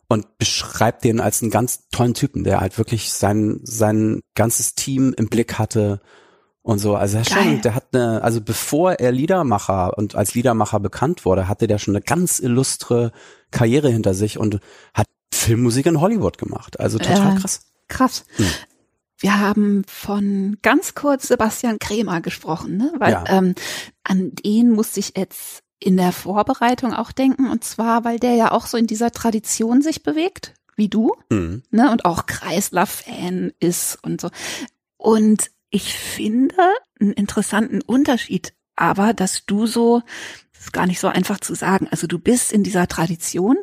Und 0.07 0.37
beschreibt 0.37 1.03
den 1.03 1.19
als 1.19 1.41
einen 1.41 1.51
ganz 1.51 1.89
tollen 1.89 2.13
Typen, 2.13 2.43
der 2.43 2.61
halt 2.61 2.77
wirklich 2.77 3.11
sein, 3.11 3.59
sein 3.63 4.21
ganzes 4.35 4.75
Team 4.75 5.13
im 5.17 5.27
Blick 5.29 5.57
hatte 5.57 5.99
und 6.61 6.77
so. 6.79 6.95
Also 6.95 7.17
er 7.17 7.25
schon, 7.25 7.61
der 7.61 7.73
hat 7.75 7.87
eine, 7.93 8.21
also 8.23 8.39
bevor 8.39 8.93
er 8.93 9.11
Liedermacher 9.11 9.97
und 9.97 10.15
als 10.15 10.35
Liedermacher 10.35 10.79
bekannt 10.79 11.25
wurde, 11.25 11.47
hatte 11.47 11.65
der 11.67 11.79
schon 11.79 11.95
eine 11.95 12.03
ganz 12.03 12.39
illustre 12.39 13.11
Karriere 13.49 13.89
hinter 13.89 14.13
sich 14.13 14.37
und 14.37 14.59
hat 14.93 15.07
Filmmusik 15.33 15.87
in 15.87 15.99
Hollywood 15.99 16.37
gemacht. 16.37 16.79
Also 16.79 16.99
total 16.99 17.33
Ja. 17.33 17.39
krass. 17.39 17.61
Krass. 17.87 18.25
Hm. 18.37 18.45
Wir 19.17 19.39
haben 19.39 19.83
von 19.87 20.57
ganz 20.61 20.93
kurz 20.93 21.27
Sebastian 21.29 21.79
Krämer 21.79 22.21
gesprochen, 22.21 22.77
ne? 22.77 22.91
Weil 22.97 23.13
Ja. 23.13 23.23
ähm, 23.27 23.55
an 24.03 24.31
den 24.33 24.71
musste 24.71 24.99
ich 24.99 25.13
jetzt 25.17 25.61
in 25.79 25.97
der 25.97 26.11
Vorbereitung 26.11 26.93
auch 26.93 27.11
denken. 27.11 27.49
Und 27.49 27.63
zwar, 27.63 28.03
weil 28.03 28.19
der 28.19 28.35
ja 28.35 28.51
auch 28.51 28.65
so 28.65 28.77
in 28.77 28.87
dieser 28.87 29.11
Tradition 29.11 29.81
sich 29.81 30.03
bewegt, 30.03 30.53
wie 30.75 30.89
du, 30.89 31.13
Mhm. 31.29 31.63
ne? 31.71 31.91
Und 31.91 32.03
auch 32.05 32.25
Kreisler-Fan 32.25 33.53
ist 33.59 33.97
und 34.03 34.19
so. 34.19 34.29
Und 34.97 35.49
ich 35.69 35.93
finde 35.93 36.55
einen 36.99 37.13
interessanten 37.13 37.81
Unterschied, 37.81 38.53
aber 38.75 39.13
dass 39.13 39.45
du 39.45 39.65
so, 39.65 40.01
das 40.53 40.63
ist 40.65 40.73
gar 40.73 40.85
nicht 40.87 40.99
so 40.99 41.07
einfach 41.07 41.39
zu 41.39 41.55
sagen, 41.55 41.87
also 41.91 42.07
du 42.07 42.19
bist 42.19 42.51
in 42.51 42.63
dieser 42.63 42.87
Tradition 42.87 43.57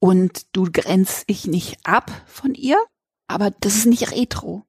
und 0.00 0.46
du 0.52 0.68
grenzt 0.72 1.28
dich 1.28 1.46
nicht 1.46 1.78
ab 1.84 2.10
von 2.26 2.54
ihr, 2.54 2.76
aber 3.28 3.50
das 3.60 3.76
ist 3.76 3.86
nicht 3.86 4.10
retro. 4.12 4.65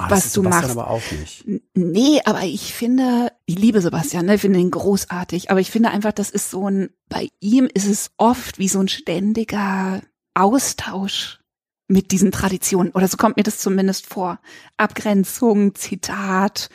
Ah, 0.00 0.10
Was 0.10 0.24
das 0.24 0.32
du 0.34 0.42
Sebastian 0.42 0.76
machst. 0.76 0.78
aber 0.78 0.90
auch 0.90 1.10
nicht. 1.10 1.44
Nee, 1.74 2.20
aber 2.24 2.42
ich 2.44 2.72
finde, 2.72 3.32
ich 3.46 3.58
liebe 3.58 3.80
Sebastian, 3.80 4.26
ne? 4.26 4.36
ich 4.36 4.40
finde 4.40 4.60
ihn 4.60 4.70
großartig, 4.70 5.50
aber 5.50 5.58
ich 5.60 5.70
finde 5.72 5.90
einfach, 5.90 6.12
das 6.12 6.30
ist 6.30 6.50
so 6.50 6.70
ein, 6.70 6.90
bei 7.08 7.28
ihm 7.40 7.68
ist 7.74 7.86
es 7.86 8.12
oft 8.16 8.58
wie 8.60 8.68
so 8.68 8.78
ein 8.80 8.88
ständiger 8.88 10.00
Austausch 10.34 11.40
mit 11.88 12.12
diesen 12.12 12.30
Traditionen, 12.30 12.92
oder 12.92 13.08
so 13.08 13.16
kommt 13.16 13.36
mir 13.38 13.42
das 13.42 13.58
zumindest 13.58 14.06
vor. 14.06 14.40
Abgrenzung, 14.76 15.74
Zitat, 15.74 16.68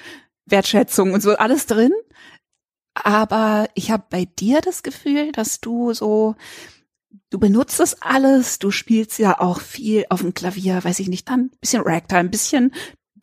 Wertschätzung 0.45 1.13
und 1.13 1.21
so 1.21 1.31
alles 1.37 1.65
drin. 1.65 1.93
Aber 2.95 3.67
ich 3.73 3.89
habe 3.91 4.03
bei 4.09 4.25
dir 4.25 4.59
das 4.61 4.83
Gefühl, 4.83 5.31
dass 5.31 5.61
du 5.61 5.93
so, 5.93 6.35
du 7.29 7.39
benutzt 7.39 7.79
es 7.79 8.01
alles, 8.01 8.59
du 8.59 8.69
spielst 8.69 9.17
ja 9.17 9.39
auch 9.39 9.61
viel 9.61 10.05
auf 10.09 10.21
dem 10.21 10.33
Klavier, 10.33 10.83
weiß 10.83 10.99
ich 10.99 11.07
nicht, 11.07 11.29
dann 11.29 11.41
ein 11.53 11.59
bisschen 11.61 11.83
Ragtime, 11.85 12.19
ein 12.19 12.31
bisschen 12.31 12.73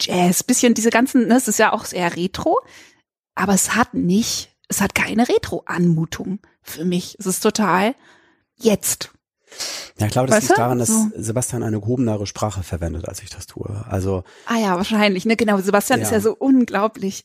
Jazz, 0.00 0.42
bisschen 0.42 0.74
diese 0.74 0.90
ganzen, 0.90 1.28
ne, 1.28 1.36
es 1.36 1.48
ist 1.48 1.58
ja 1.58 1.72
auch 1.72 1.84
sehr 1.84 2.16
retro, 2.16 2.58
aber 3.34 3.54
es 3.54 3.74
hat 3.74 3.94
nicht, 3.94 4.54
es 4.68 4.80
hat 4.80 4.94
keine 4.94 5.28
Retro-Anmutung 5.28 6.40
für 6.62 6.84
mich. 6.84 7.16
Es 7.18 7.26
ist 7.26 7.40
total 7.40 7.94
jetzt. 8.56 9.10
Ja, 9.98 10.06
ich 10.06 10.12
glaube, 10.12 10.28
das 10.28 10.36
Weißt 10.36 10.48
liegt 10.48 10.58
du? 10.58 10.62
daran, 10.62 10.78
dass 10.78 10.88
So. 10.88 11.10
Sebastian 11.16 11.62
eine 11.64 11.80
gehobenere 11.80 12.26
Sprache 12.26 12.62
verwendet, 12.62 13.08
als 13.08 13.20
ich 13.22 13.30
das 13.30 13.46
tue. 13.46 13.84
Also 13.88 14.22
Ah 14.46 14.58
ja, 14.58 14.76
wahrscheinlich, 14.76 15.24
ne, 15.24 15.36
genau. 15.36 15.58
Sebastian 15.60 15.98
Ja. 16.00 16.06
ist 16.06 16.12
ja 16.12 16.20
so 16.20 16.34
unglaublich 16.36 17.24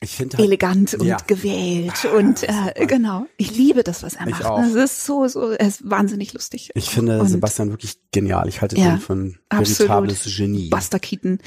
ich 0.00 0.14
finde 0.14 0.36
halt, 0.36 0.46
elegant 0.46 0.94
und 0.94 1.06
Ja. 1.06 1.16
gewählt 1.26 2.04
Ah, 2.06 2.16
und 2.16 2.42
äh, 2.44 2.86
genau. 2.86 3.26
Ich 3.38 3.56
liebe 3.56 3.82
das, 3.82 4.02
was 4.02 4.14
er 4.14 4.26
Ich 4.26 4.32
macht. 4.32 4.44
auch. 4.44 4.62
Es 4.62 4.74
ist 4.74 5.04
so, 5.06 5.26
so, 5.26 5.50
er 5.50 5.66
ist 5.66 5.88
wahnsinnig 5.90 6.34
lustig. 6.34 6.70
ich 6.74 6.90
finde 6.90 7.18
Und 7.20 7.28
Sebastian 7.28 7.70
wirklich 7.70 7.98
genial. 8.12 8.46
Ich 8.48 8.60
halte 8.60 8.76
Ja, 8.78 8.92
ihn 8.94 9.00
für 9.00 9.14
ein 9.14 9.38
veritables 9.50 10.24
Genie. 10.36 10.68
Buster 10.68 11.00
Keaton, 11.00 11.38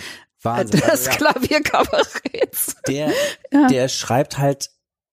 Wahnsinn. 0.43 0.79
des 0.79 0.89
Also, 0.89 1.09
ja. 1.09 1.15
Klavierkabaretts. 1.15 2.75
der, 2.87 3.11
Ja. 3.51 3.67
der 3.67 3.87
schreibt 3.87 4.37
halt 4.37 4.69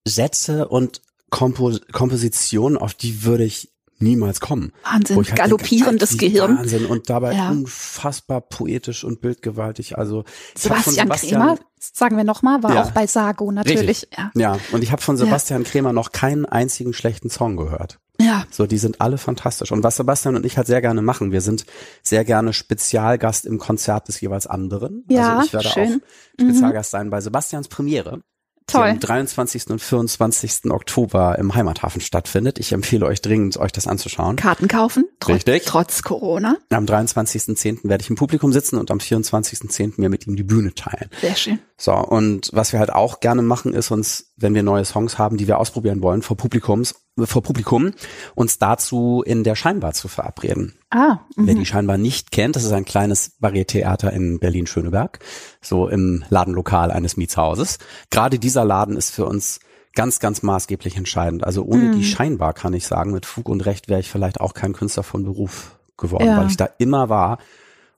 Sätze 0.06 0.68
und 0.68 1.02
Kompo 1.30 1.76
Kompositionen, 1.92 2.78
auf 2.78 2.94
die 2.94 3.22
würde 3.24 3.44
ich 3.44 3.70
niemals 4.00 4.40
kommen. 4.40 4.72
Wahnsinn, 4.84 5.16
halt 5.16 5.34
galoppierendes 5.36 6.10
denke, 6.10 6.26
Gehirn. 6.26 6.58
Wahnsinn 6.58 6.86
und 6.86 7.10
dabei 7.10 7.32
Ja. 7.34 7.50
unfassbar 7.50 8.40
poetisch 8.40 9.02
und 9.04 9.20
bildgewaltig. 9.20 9.98
Also 9.98 10.22
von 10.22 10.80
Sebastian, 10.94 11.08
Krämer, 11.10 11.58
sagen 11.80 12.16
wir 12.16 12.22
nochmal, 12.24 12.62
war 12.62 12.74
Ja. 12.74 12.84
auch 12.84 12.92
bei 12.92 13.06
Sago 13.08 13.50
natürlich. 13.50 14.06
Ja. 14.16 14.30
Ja, 14.34 14.58
und 14.72 14.82
ich 14.84 14.92
habe 14.92 15.02
von 15.02 15.16
Sebastian 15.16 15.64
Krämer 15.64 15.92
noch 15.92 16.12
keinen 16.12 16.46
einzigen 16.46 16.92
schlechten 16.94 17.28
Song 17.28 17.56
gehört. 17.56 17.98
Ja. 18.20 18.44
So, 18.50 18.66
die 18.66 18.78
sind 18.78 19.00
alle 19.00 19.18
fantastisch. 19.18 19.70
Und 19.72 19.82
was 19.84 19.96
Sebastian 19.96 20.36
und 20.36 20.44
ich 20.44 20.56
halt 20.56 20.66
sehr 20.66 20.80
gerne 20.80 21.02
machen, 21.02 21.32
wir 21.32 21.40
sind 21.40 21.66
sehr 22.02 22.24
gerne 22.24 22.52
Spezialgast 22.52 23.46
im 23.46 23.58
Konzert 23.58 24.08
des 24.08 24.20
jeweils 24.20 24.46
anderen. 24.46 25.04
Ja, 25.08 25.36
also 25.36 25.46
ich 25.46 25.52
werde 25.52 25.68
schön. 25.68 26.02
auch 26.02 26.42
Spezialgast 26.42 26.90
sein 26.90 27.10
bei 27.10 27.20
Sebastians 27.20 27.68
Premiere. 27.68 28.20
Die 28.68 28.72
Toll. 28.74 28.90
am 28.90 29.00
23. 29.00 29.68
und 29.70 29.80
24. 29.80 30.70
Oktober 30.70 31.38
im 31.38 31.54
Heimathafen 31.54 32.02
stattfindet. 32.02 32.58
Ich 32.58 32.72
empfehle 32.72 33.06
euch 33.06 33.22
dringend, 33.22 33.56
euch 33.56 33.72
das 33.72 33.86
anzuschauen. 33.86 34.36
Karten 34.36 34.68
kaufen. 34.68 35.06
Trotz, 35.20 35.36
Richtig. 35.36 35.64
Trotz 35.64 36.02
Corona. 36.02 36.58
Am 36.68 36.84
23.10. 36.84 37.88
werde 37.88 38.02
ich 38.02 38.10
im 38.10 38.16
Publikum 38.16 38.52
sitzen 38.52 38.76
und 38.76 38.90
am 38.90 38.98
24.10. 38.98 39.94
mir 39.96 40.10
mit 40.10 40.26
ihm 40.26 40.36
die 40.36 40.42
Bühne 40.42 40.74
teilen. 40.74 41.08
Sehr 41.22 41.34
schön. 41.34 41.60
So, 41.78 41.94
und 41.94 42.50
was 42.52 42.72
wir 42.72 42.78
halt 42.78 42.92
auch 42.92 43.20
gerne 43.20 43.40
machen, 43.40 43.72
ist 43.72 43.90
uns, 43.90 44.27
wenn 44.40 44.54
wir 44.54 44.62
neue 44.62 44.84
Songs 44.84 45.18
haben, 45.18 45.36
die 45.36 45.48
wir 45.48 45.58
ausprobieren 45.58 46.02
wollen, 46.02 46.22
vor 46.22 46.36
Publikums, 46.36 46.94
vor 47.18 47.42
Publikum, 47.42 47.92
uns 48.34 48.58
dazu 48.58 49.22
in 49.26 49.42
der 49.44 49.56
Scheinbar 49.56 49.92
zu 49.92 50.08
verabreden. 50.08 50.78
Ah, 50.90 51.18
Wer 51.36 51.54
mhm. 51.54 51.58
die 51.58 51.66
Scheinbar 51.66 51.98
nicht 51.98 52.30
kennt, 52.30 52.56
das 52.56 52.64
ist 52.64 52.72
ein 52.72 52.84
kleines 52.84 53.32
Varietheater 53.40 54.12
in 54.12 54.38
Berlin-Schöneberg, 54.38 55.18
so 55.60 55.88
im 55.88 56.24
Ladenlokal 56.30 56.90
eines 56.90 57.16
Mietshauses. 57.16 57.78
Gerade 58.10 58.38
dieser 58.38 58.64
Laden 58.64 58.96
ist 58.96 59.10
für 59.10 59.26
uns 59.26 59.60
ganz, 59.94 60.20
ganz 60.20 60.42
maßgeblich 60.42 60.96
entscheidend. 60.96 61.42
Also 61.44 61.64
ohne 61.64 61.84
Mhm. 61.84 61.92
die 61.96 62.04
Scheinbar 62.04 62.52
kann 62.52 62.72
ich 62.74 62.86
sagen, 62.86 63.10
mit 63.10 63.26
Fug 63.26 63.48
und 63.48 63.66
Recht 63.66 63.88
wäre 63.88 64.00
ich 64.00 64.08
vielleicht 64.10 64.40
auch 64.40 64.54
kein 64.54 64.72
Künstler 64.72 65.02
von 65.02 65.24
Beruf 65.24 65.76
geworden, 65.96 66.26
Ja. 66.26 66.36
weil 66.38 66.46
ich 66.46 66.56
da 66.56 66.68
immer 66.78 67.08
war, 67.08 67.38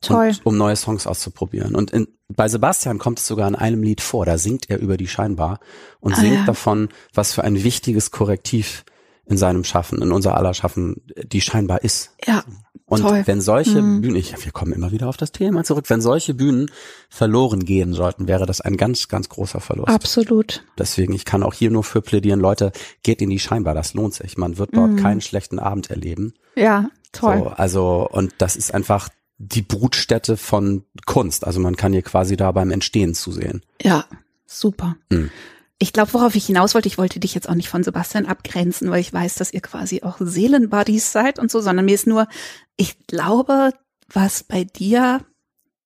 Toll. 0.00 0.28
und, 0.28 0.46
um 0.46 0.56
neue 0.56 0.76
Songs 0.76 1.06
auszuprobieren. 1.06 1.74
Und 1.74 1.90
in, 1.90 2.08
bei 2.28 2.48
Sebastian 2.48 2.98
kommt 2.98 3.18
es 3.18 3.26
sogar 3.26 3.48
in 3.48 3.54
einem 3.54 3.82
Lied 3.82 4.00
vor, 4.00 4.24
da 4.24 4.38
singt 4.38 4.70
er 4.70 4.78
über 4.78 4.96
die 4.96 5.08
Scheinbar 5.08 5.60
und 6.00 6.12
Ah, 6.14 6.16
singt 6.16 6.34
ja. 6.36 6.44
davon, 6.46 6.88
was 7.14 7.32
für 7.32 7.44
ein 7.44 7.62
wichtiges 7.64 8.10
Korrektiv 8.10 8.84
in 9.26 9.36
seinem 9.36 9.62
Schaffen, 9.64 10.00
in 10.02 10.10
unser 10.10 10.36
aller 10.36 10.54
Schaffen, 10.54 11.02
die 11.24 11.40
Scheinbar 11.40 11.82
ist. 11.84 12.10
Ja. 12.26 12.42
Und 12.86 13.02
Toll. 13.02 13.22
wenn 13.26 13.40
solche 13.40 13.80
Mhm. 13.80 14.00
Bühnen, 14.00 14.16
ich, 14.16 14.34
wir 14.44 14.50
kommen 14.50 14.72
immer 14.72 14.90
wieder 14.90 15.08
auf 15.08 15.16
das 15.16 15.30
Thema 15.30 15.62
zurück, 15.62 15.84
wenn 15.88 16.00
solche 16.00 16.34
Bühnen 16.34 16.68
verloren 17.08 17.64
gehen 17.64 17.92
sollten, 17.92 18.26
wäre 18.26 18.46
das 18.46 18.60
ein 18.60 18.76
ganz, 18.76 19.06
ganz 19.06 19.28
großer 19.28 19.60
Verlust. 19.60 19.90
Absolut. 19.90 20.64
Deswegen, 20.76 21.12
ich 21.12 21.24
kann 21.24 21.44
auch 21.44 21.54
hier 21.54 21.70
nur 21.70 21.84
für 21.84 22.02
plädieren, 22.02 22.40
Leute, 22.40 22.72
geht 23.04 23.22
in 23.22 23.30
die 23.30 23.38
Scheinbar, 23.38 23.74
das 23.74 23.94
lohnt 23.94 24.14
sich. 24.14 24.36
Man 24.36 24.58
wird 24.58 24.70
dort 24.74 24.90
Mhm. 24.92 24.96
keinen 24.96 25.20
schlechten 25.20 25.60
Abend 25.60 25.90
erleben. 25.90 26.34
Ja, 26.56 26.90
toll. 27.12 27.38
So, 27.44 27.48
also, 27.50 28.08
und 28.10 28.34
das 28.38 28.56
ist 28.56 28.74
einfach 28.74 29.08
die 29.42 29.62
Brutstätte 29.62 30.36
von 30.36 30.84
Kunst. 31.06 31.46
Also 31.46 31.60
man 31.60 31.74
kann 31.76 31.94
hier 31.94 32.02
quasi 32.02 32.36
da 32.36 32.52
beim 32.52 32.70
Entstehen 32.70 33.14
zusehen. 33.14 33.62
Ja, 33.80 34.04
super. 34.46 34.96
Mhm. 35.08 35.30
Ich 35.78 35.94
glaube, 35.94 36.12
worauf 36.12 36.34
ich 36.34 36.44
hinaus 36.44 36.74
wollte, 36.74 36.88
ich 36.88 36.98
wollte 36.98 37.20
dich 37.20 37.34
jetzt 37.34 37.48
auch 37.48 37.54
nicht 37.54 37.70
von 37.70 37.82
Sebastian 37.82 38.26
abgrenzen, 38.26 38.90
weil 38.90 39.00
ich 39.00 39.14
weiß, 39.14 39.36
dass 39.36 39.54
ihr 39.54 39.62
quasi 39.62 40.02
auch 40.02 40.18
Seelenbuddies 40.20 41.10
seid 41.10 41.38
und 41.38 41.50
so, 41.50 41.62
sondern 41.62 41.86
mir 41.86 41.94
ist 41.94 42.06
nur, 42.06 42.28
ich 42.76 43.06
glaube, 43.06 43.72
was 44.12 44.44
bei 44.44 44.64
dir 44.64 45.24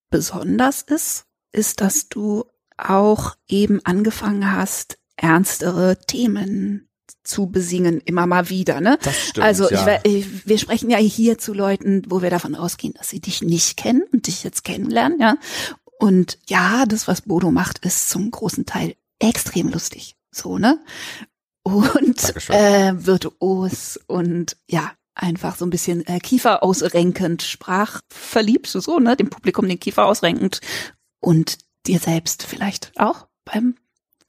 besonders 0.09 0.81
ist, 0.81 1.25
ist, 1.53 1.79
dass 1.79 2.09
du 2.09 2.43
auch 2.77 3.35
eben 3.47 3.79
angefangen 3.85 4.51
hast, 4.51 4.97
ernstere 5.15 5.97
Themen 6.07 6.89
zu 7.25 7.47
besingen, 7.47 8.01
immer 8.01 8.27
mal 8.27 8.49
wieder, 8.49 8.81
ne? 8.81 8.97
Das 9.01 9.29
stimmt. 9.29 9.45
Also 9.45 9.65
ich, 9.65 9.85
ja. 9.85 9.99
wir 10.03 10.57
sprechen 10.57 10.89
ja 10.89 10.97
hier 10.97 11.37
zu 11.37 11.53
Leuten, 11.53 12.03
wo 12.07 12.21
wir 12.21 12.29
davon 12.29 12.55
ausgehen, 12.55 12.93
dass 12.93 13.09
sie 13.09 13.19
dich 13.19 13.41
nicht 13.41 13.77
kennen 13.77 14.03
und 14.13 14.27
dich 14.27 14.43
jetzt 14.43 14.63
kennenlernen, 14.63 15.19
ja. 15.19 15.37
Und 15.99 16.37
ja, 16.47 16.85
das, 16.85 17.07
was 17.07 17.21
Bodo 17.21 17.51
macht, 17.51 17.79
ist 17.85 18.09
zum 18.09 18.31
großen 18.31 18.65
Teil 18.65 18.95
extrem 19.19 19.69
lustig, 19.69 20.15
so 20.31 20.57
ne. 20.57 20.79
Und 21.63 22.23
Dankeschön. 22.23 22.55
äh, 22.55 22.93
virtuos 23.05 23.99
und 24.05 24.55
ja, 24.69 24.91
einfach 25.15 25.55
so 25.55 25.65
ein 25.65 25.71
bisschen 25.71 26.05
äh, 26.05 26.19
Kiefer 26.19 26.61
ausrenkend, 26.61 27.41
sprachverliebt, 27.41 28.67
so 28.67 28.99
ne, 28.99 29.15
dem 29.15 29.29
Publikum 29.29 29.67
den 29.67 29.79
Kiefer 29.79 30.05
ausrenkend 30.05 30.59
und 31.19 31.57
dir 31.87 31.99
selbst 31.99 32.43
vielleicht 32.43 32.91
auch 32.97 33.27
beim 33.45 33.75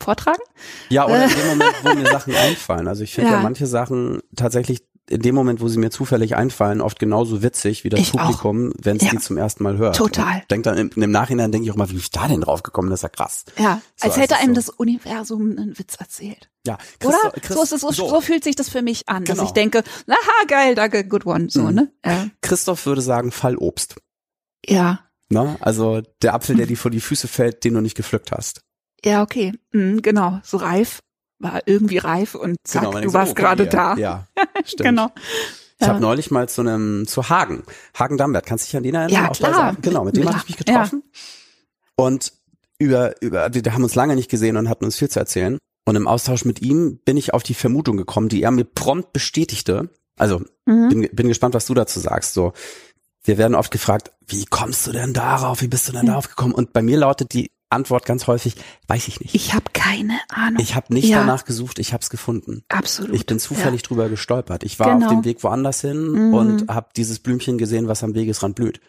Vortragen. 0.03 0.42
ja, 0.88 1.07
oder 1.07 1.24
in 1.24 1.30
dem 1.36 1.47
Moment, 1.49 1.74
wo 1.82 1.94
mir 1.94 2.07
Sachen 2.11 2.34
einfallen. 2.34 2.86
Also 2.88 3.03
ich 3.03 3.14
finde 3.14 3.30
ja. 3.30 3.36
Ja. 3.38 3.42
manche 3.42 3.66
Sachen 3.66 4.20
tatsächlich 4.36 4.84
in 5.09 5.22
dem 5.22 5.36
Moment, 5.36 5.61
wo 5.61 5.68
sie 5.68 5.78
mir 5.78 5.90
zufällig 5.90 6.34
einfallen, 6.34 6.80
oft 6.80 6.99
genauso 6.99 7.40
witzig 7.40 7.84
wie 7.84 7.90
das 7.90 8.01
Ich. 8.01 8.11
Publikum, 8.11 8.72
wenn 8.76 8.97
es 8.97 9.05
Ja. 9.05 9.11
die 9.11 9.18
zum 9.18 9.36
ersten 9.38 9.62
Mal 9.62 9.76
hört. 9.78 9.94
Total. 9.94 10.42
Denk 10.51 10.64
dann 10.64 10.76
im, 10.76 10.90
im 10.97 11.11
Nachhinein 11.12 11.53
denke 11.53 11.64
ich 11.64 11.70
auch 11.72 11.76
mal, 11.76 11.86
wie 11.88 11.92
bin 11.92 12.01
ich 12.01 12.11
da 12.11 12.26
denn 12.26 12.40
drauf 12.40 12.64
gekommen? 12.64 12.90
Das 12.90 12.99
ist 12.99 13.03
ja 13.05 13.09
krass. 13.11 13.44
Ja, 13.57 13.80
So, 13.94 14.09
als 14.09 14.16
hätte 14.16 14.34
also 14.34 14.44
einem 14.44 14.55
so. 14.57 14.61
das 14.62 14.68
Universum 14.70 15.42
einen 15.57 15.78
Witz 15.78 15.94
erzählt. 15.94 16.51
Ja, 16.66 16.76
Oder? 17.05 17.12
Christo- 17.16 17.40
Chris- 17.40 17.57
so, 17.57 17.62
ist 17.62 17.72
es, 17.72 17.80
so, 17.97 18.09
so. 18.09 18.20
fühlt 18.20 18.42
sich 18.42 18.57
das 18.57 18.68
für 18.68 18.82
mich 18.82 19.09
an, 19.09 19.24
dass 19.24 19.36
Genau. 19.36 19.47
ich 19.47 19.53
denke, 19.53 19.84
aha, 20.09 20.44
geil, 20.49 20.74
danke, 20.74 21.07
good 21.07 21.24
one, 21.24 21.47
so, 21.51 21.62
Mhm. 21.62 21.74
ne? 21.74 21.92
Ja. 22.05 22.26
Christoph 22.42 22.84
würde 22.86 23.01
sagen, 23.01 23.30
Fallobst. 23.30 23.94
ja, 24.66 25.01
Ne? 25.28 25.57
Also 25.61 26.03
der 26.22 26.34
Apfel, 26.34 26.55
der 26.55 26.66
dir 26.66 26.76
vor 26.76 26.90
die 26.92 27.01
Füße 27.01 27.26
fällt, 27.26 27.64
den 27.64 27.74
du 27.74 27.80
nicht 27.80 27.97
gepflückt 27.97 28.30
hast. 28.30 28.61
Ja, 29.05 29.22
okay, 29.22 29.53
mhm, 29.72 30.03
genau, 30.03 30.40
so 30.42 30.57
reif, 30.57 31.01
war 31.38 31.61
irgendwie 31.66 31.99
reif 31.99 32.34
und 32.34 32.57
zack, 32.64 32.82
Genau, 32.84 33.01
du 33.01 33.09
so, 33.09 33.14
warst 33.14 33.32
oh, 33.32 33.34
gerade 33.34 33.64
hier. 33.64 33.70
da. 33.70 33.97
Ja, 33.97 34.26
stimmt. 34.64 34.88
Genau. 34.88 35.11
Ich 35.78 35.82
Ja. 35.86 35.88
habe 35.92 36.01
neulich 36.01 36.30
mal 36.30 36.49
zu 36.49 36.62
einem 36.62 37.07
zu 37.07 37.28
Hagen, 37.28 37.62
Hagen 37.99 38.16
Dambert, 38.16 38.47
kannst 38.47 38.64
du 38.64 38.66
dich 38.68 38.76
an 38.78 38.82
den 38.82 38.94
erinnern? 38.94 39.12
Ja, 39.24 39.28
klar. 39.30 39.76
Genau, 39.82 40.05
mit 40.05 40.16
dem 40.16 40.22
Ja. 40.24 40.30
habe 40.30 40.38
ich 40.38 40.49
mich 40.49 40.57
getroffen. 40.57 41.03
Und 41.97 42.32
über 42.78 43.14
über 43.22 43.53
wir 43.55 43.72
haben 43.72 43.82
uns 43.82 43.94
lange 43.94 44.16
nicht 44.16 44.30
gesehen 44.30 44.57
und 44.57 44.68
hatten 44.68 44.84
uns 44.84 44.97
viel 44.97 45.09
zu 45.11 45.18
erzählen. 45.18 45.59
Und 45.86 45.97
im 45.97 46.09
Austausch 46.09 46.44
mit 46.44 46.62
ihm 46.62 46.99
bin 47.05 47.16
ich 47.16 47.32
auf 47.32 47.42
die 47.42 47.55
Vermutung 47.55 47.97
gekommen, 47.97 48.28
die 48.28 48.42
er 48.42 48.51
mir 48.51 48.64
prompt 48.64 49.12
bestätigte. 49.12 49.88
Also 50.18 50.42
Mhm. 50.66 50.88
bin, 50.88 51.09
bin 51.12 51.28
gespannt, 51.28 51.55
was 51.55 51.66
du 51.66 51.74
dazu 51.74 52.01
sagst. 52.01 52.34
So, 52.34 52.53
wir 53.24 53.38
werden 53.38 53.55
oft 53.55 53.70
gefragt, 53.70 54.11
wie 54.26 54.44
kommst 54.47 54.86
du 54.86 54.92
denn 54.92 55.12
darauf? 55.12 55.61
Wie 55.62 55.68
bist 55.68 55.88
du 55.88 55.92
denn 55.92 56.03
Mhm. 56.03 56.07
darauf 56.09 56.28
gekommen? 56.28 56.55
Und 56.55 56.72
bei 56.72 56.82
mir 56.82 56.97
lautet 56.99 57.32
die 57.34 57.51
Antwort 57.71 58.05
ganz 58.07 58.27
häufig, 58.27 58.55
weiß 58.87 59.09
ich 59.09 59.21
nicht. 59.21 59.35
Ich 59.35 59.53
habe 59.55 59.64
keine 59.73 60.19
Ahnung. 60.29 60.61
Ich 60.62 60.75
habe 60.77 60.93
nicht 60.95 61.09
Ja. 61.09 61.19
danach 61.21 61.45
gesucht, 61.45 61.79
ich 61.79 61.93
habe 61.93 62.03
es 62.03 62.11
gefunden. 62.11 62.62
Absolut. 62.69 63.14
Ich 63.14 63.27
bin 63.27 63.39
zufällig 63.41 63.83
drüber 63.83 64.09
gestolpert. 64.09 64.62
Ich 64.64 64.79
war 64.79 64.95
Genau. 64.95 65.07
auf 65.07 65.12
dem 65.12 65.25
Weg 65.25 65.43
woanders 65.43 65.81
hin 65.81 66.29
Mhm. 66.29 66.35
und 66.35 66.69
habe 66.69 66.89
dieses 66.97 67.19
Blümchen 67.19 67.59
gesehen, 67.59 67.89
was 67.89 68.05
am 68.05 68.14
Wegesrand 68.14 68.55
blüht. 68.57 68.81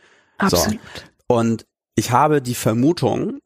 Ja, 0.41 0.49
so. 0.49 0.57
absolut. 0.57 0.79
Und 1.27 1.65
ich 1.95 2.11
habe 2.11 2.41
die 2.41 2.55
Vermutung, 2.55 3.39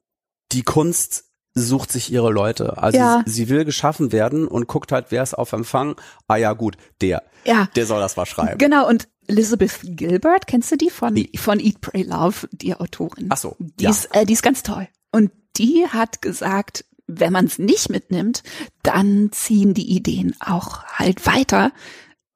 die 0.52 0.64
Kunst 0.64 1.26
sucht 1.54 1.92
sich 1.92 2.12
ihre 2.12 2.32
Leute. 2.32 2.78
Also 2.78 2.98
Ja. 2.98 3.24
sie 3.26 3.50
will 3.50 3.66
geschaffen 3.66 4.12
werden 4.12 4.48
und 4.48 4.68
guckt 4.68 4.92
halt, 4.92 5.08
wer 5.10 5.24
ist 5.24 5.34
auf 5.34 5.52
Empfang. 5.54 5.96
Ah 6.28 6.36
ja, 6.38 6.54
gut, 6.54 6.76
der. 7.02 7.24
Ja, 7.46 7.68
Der 7.76 7.86
soll 7.86 8.00
das 8.00 8.16
was 8.18 8.30
schreiben. 8.30 8.58
genau. 8.58 8.88
Und 8.88 9.08
Elizabeth 9.28 9.80
Gilbert, 9.84 10.48
kennst 10.48 10.72
du 10.72 10.78
die 10.78 10.90
von, 10.90 11.14
Nee. 11.14 11.30
von 11.38 11.60
Eat, 11.60 11.80
Pray, 11.82 12.04
Love, 12.04 12.48
die 12.52 12.74
Autorin? 12.76 13.28
Ach 13.30 13.38
so, 13.38 13.56
Die, 13.60 13.84
ja. 13.86 13.90
ist, 13.90 14.14
äh, 14.16 14.26
die 14.26 14.34
ist 14.34 14.44
ganz 14.44 14.64
toll. 14.64 14.88
Und 15.12 15.32
die 15.57 15.88
hat 15.88 16.22
gesagt, 16.22 16.86
wenn 17.07 17.34
man 17.34 17.45
es 17.45 17.59
nicht 17.59 17.89
mitnimmt, 17.89 18.43
dann 18.84 19.32
ziehen 19.32 19.74
die 19.74 19.89
Ideen 19.89 20.36
auch 20.39 20.84
halt 20.86 21.26
weiter 21.26 21.72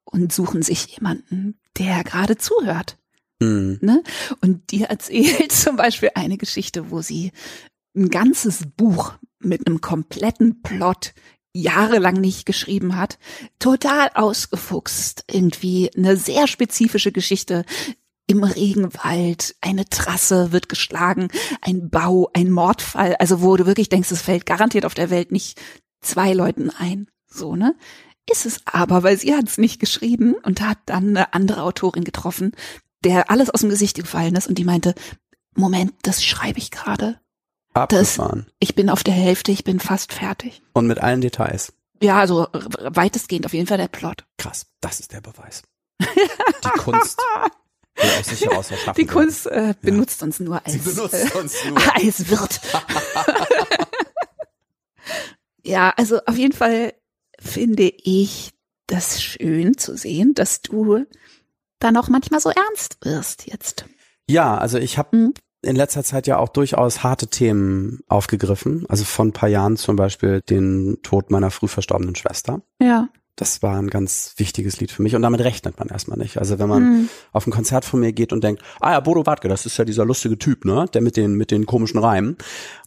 und 0.04 0.32
suchen 0.32 0.62
sich 0.62 0.86
jemanden, 0.86 1.58
der 1.78 2.04
gerade 2.04 2.36
zuhört. 2.36 2.98
Mhm. 3.40 3.78
Ne? 3.80 4.02
Und 4.40 4.70
die 4.70 4.82
erzählt 4.82 5.52
zum 5.52 5.76
Beispiel 5.76 6.10
eine 6.14 6.36
Geschichte, 6.36 6.90
wo 6.90 7.02
sie 7.02 7.32
ein 7.94 8.10
ganzes 8.10 8.64
Buch 8.76 9.14
mit 9.38 9.66
einem 9.66 9.80
kompletten 9.80 10.62
Plot 10.62 11.14
jahrelang 11.54 12.20
nicht 12.20 12.44
geschrieben 12.44 12.96
hat, 12.96 13.18
total 13.58 14.10
ausgefuchst, 14.14 15.24
irgendwie 15.30 15.90
eine 15.96 16.16
sehr 16.16 16.46
spezifische 16.46 17.12
Geschichte 17.12 17.64
im 18.26 18.42
Regenwald, 18.42 19.54
eine 19.60 19.88
Trasse 19.88 20.52
wird 20.52 20.68
geschlagen, 20.68 21.28
ein 21.60 21.90
Bau, 21.90 22.28
ein 22.32 22.50
Mordfall, 22.50 23.16
also 23.16 23.40
wo 23.40 23.56
du 23.56 23.66
wirklich 23.66 23.88
denkst, 23.88 24.10
es 24.10 24.22
fällt 24.22 24.46
garantiert 24.46 24.84
auf 24.84 24.94
der 24.94 25.10
Welt 25.10 25.30
nicht 25.32 25.60
zwei 26.00 26.32
Leuten 26.32 26.70
ein, 26.70 27.08
so, 27.26 27.56
ne? 27.56 27.74
Ist 28.28 28.44
es 28.44 28.60
aber, 28.64 29.04
weil 29.04 29.16
sie 29.16 29.34
hat 29.34 29.46
es 29.46 29.56
nicht 29.56 29.78
geschrieben 29.78 30.34
und 30.42 30.60
hat 30.60 30.78
dann 30.86 31.10
eine 31.10 31.32
andere 31.32 31.62
Autorin 31.62 32.02
getroffen, 32.02 32.52
der 33.04 33.30
alles 33.30 33.50
aus 33.50 33.60
dem 33.60 33.70
Gesicht 33.70 33.96
gefallen 33.96 34.34
ist 34.34 34.48
und 34.48 34.58
die 34.58 34.64
meinte, 34.64 34.94
Moment, 35.54 35.92
das 36.02 36.24
schreibe 36.24 36.58
ich 36.58 36.72
gerade. 36.72 37.20
Abgefahren. 37.72 38.46
Ich 38.58 38.74
bin 38.74 38.90
auf 38.90 39.04
der 39.04 39.14
Hälfte, 39.14 39.52
ich 39.52 39.62
bin 39.62 39.78
fast 39.78 40.12
fertig. 40.12 40.62
Und 40.72 40.88
mit 40.88 40.98
allen 40.98 41.20
Details. 41.20 41.72
Ja, 42.02 42.18
also 42.18 42.48
weitestgehend 42.52 43.46
auf 43.46 43.54
jeden 43.54 43.66
Fall 43.66 43.78
der 43.78 43.88
Plot. 43.88 44.24
Krass, 44.38 44.66
das 44.80 44.98
ist 44.98 45.12
der 45.12 45.20
Beweis. 45.20 45.62
Die 46.00 46.78
Kunst 46.78 47.22
will 47.96 48.10
aus 48.20 48.26
sich 48.26 48.44
heraus 48.44 48.70
erschaffen 48.70 49.00
Die. 49.00 49.06
Kunst 49.06 49.46
äh, 49.46 49.74
benutzt 49.82 50.22
uns 50.22 50.40
nur 50.40 50.64
als, 50.64 50.72
Sie 50.72 50.78
benutzt 50.78 51.14
äh, 51.34 51.38
uns 51.38 51.54
nur. 51.64 51.78
als 51.94 52.30
Wirt. 52.30 52.60
ja, 55.64 55.92
also 55.96 56.20
auf 56.26 56.36
jeden 56.36 56.52
Fall 56.54 56.94
finde 57.40 57.84
ich 58.02 58.52
das 58.86 59.22
schön 59.22 59.76
zu 59.76 59.96
sehen, 59.96 60.34
dass 60.34 60.60
du 60.60 61.04
dann 61.80 61.96
auch 61.96 62.08
manchmal 62.08 62.40
so 62.40 62.50
ernst 62.50 62.98
wirst 63.04 63.46
jetzt. 63.46 63.84
Ja, 64.28 64.56
also 64.58 64.78
ich 64.78 64.96
habe 64.98 65.16
Mhm. 65.16 65.34
in 65.62 65.76
letzter 65.76 66.04
Zeit 66.04 66.26
ja 66.26 66.38
auch 66.38 66.48
durchaus 66.48 67.02
harte 67.02 67.26
Themen 67.28 68.00
aufgegriffen. 68.08 68.86
Also 68.88 69.04
vor 69.04 69.24
ein 69.24 69.32
paar 69.32 69.48
Jahren 69.48 69.76
zum 69.76 69.96
Beispiel 69.96 70.40
den 70.40 70.98
Tod 71.02 71.30
meiner 71.30 71.50
früh 71.50 71.68
verstorbenen 71.68 72.14
Schwester. 72.14 72.62
Ja. 72.80 73.08
Das 73.36 73.62
war 73.62 73.76
ein 73.76 73.88
ganz 73.88 74.32
wichtiges 74.38 74.80
Lied 74.80 74.90
für 74.90 75.02
mich 75.02 75.14
und 75.14 75.22
damit 75.22 75.42
rechnet 75.42 75.78
man 75.78 75.88
erstmal 75.88 76.18
nicht. 76.18 76.38
Also 76.38 76.58
wenn 76.58 76.68
man 76.68 76.82
mhm. 76.82 77.08
auf 77.32 77.46
ein 77.46 77.50
Konzert 77.50 77.84
von 77.84 78.00
mir 78.00 78.12
geht 78.12 78.32
und 78.32 78.42
denkt, 78.42 78.62
ah 78.80 78.92
ja, 78.92 79.00
Bodo 79.00 79.26
Wartke, 79.26 79.48
das 79.48 79.66
ist 79.66 79.76
ja 79.76 79.84
dieser 79.84 80.06
lustige 80.06 80.38
Typ, 80.38 80.64
ne, 80.64 80.86
der 80.94 81.02
mit 81.02 81.18
den 81.18 81.34
mit 81.34 81.50
den 81.50 81.66
komischen 81.66 82.00
Reimen 82.00 82.38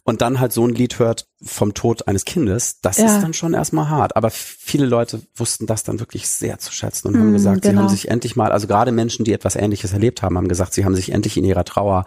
und 0.02 0.22
dann 0.22 0.40
halt 0.40 0.52
so 0.52 0.66
ein 0.66 0.74
Lied 0.74 0.98
hört 0.98 1.28
vom 1.40 1.72
Tod 1.72 2.08
eines 2.08 2.24
Kindes, 2.24 2.80
das 2.80 2.98
ja. 2.98 3.06
ist 3.06 3.22
dann 3.22 3.32
schon 3.32 3.54
erstmal 3.54 3.88
hart. 3.88 4.16
Aber 4.16 4.30
viele 4.30 4.86
Leute 4.86 5.22
wussten 5.36 5.66
das 5.66 5.84
dann 5.84 6.00
wirklich 6.00 6.28
sehr 6.28 6.58
zu 6.58 6.72
schätzen 6.72 7.08
und 7.08 7.14
mhm, 7.14 7.20
haben 7.20 7.32
gesagt, 7.32 7.62
genau. 7.62 7.72
sie 7.72 7.78
haben 7.78 7.88
sich 7.88 8.08
endlich 8.08 8.34
mal, 8.34 8.50
also 8.50 8.66
gerade 8.66 8.90
Menschen, 8.90 9.24
die 9.24 9.32
etwas 9.32 9.54
Ähnliches 9.54 9.92
erlebt 9.92 10.22
haben, 10.22 10.36
haben 10.36 10.48
gesagt, 10.48 10.74
sie 10.74 10.84
haben 10.84 10.96
sich 10.96 11.12
endlich 11.12 11.36
in 11.36 11.44
ihrer 11.44 11.64
Trauer 11.64 12.04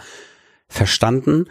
verstanden 0.68 1.46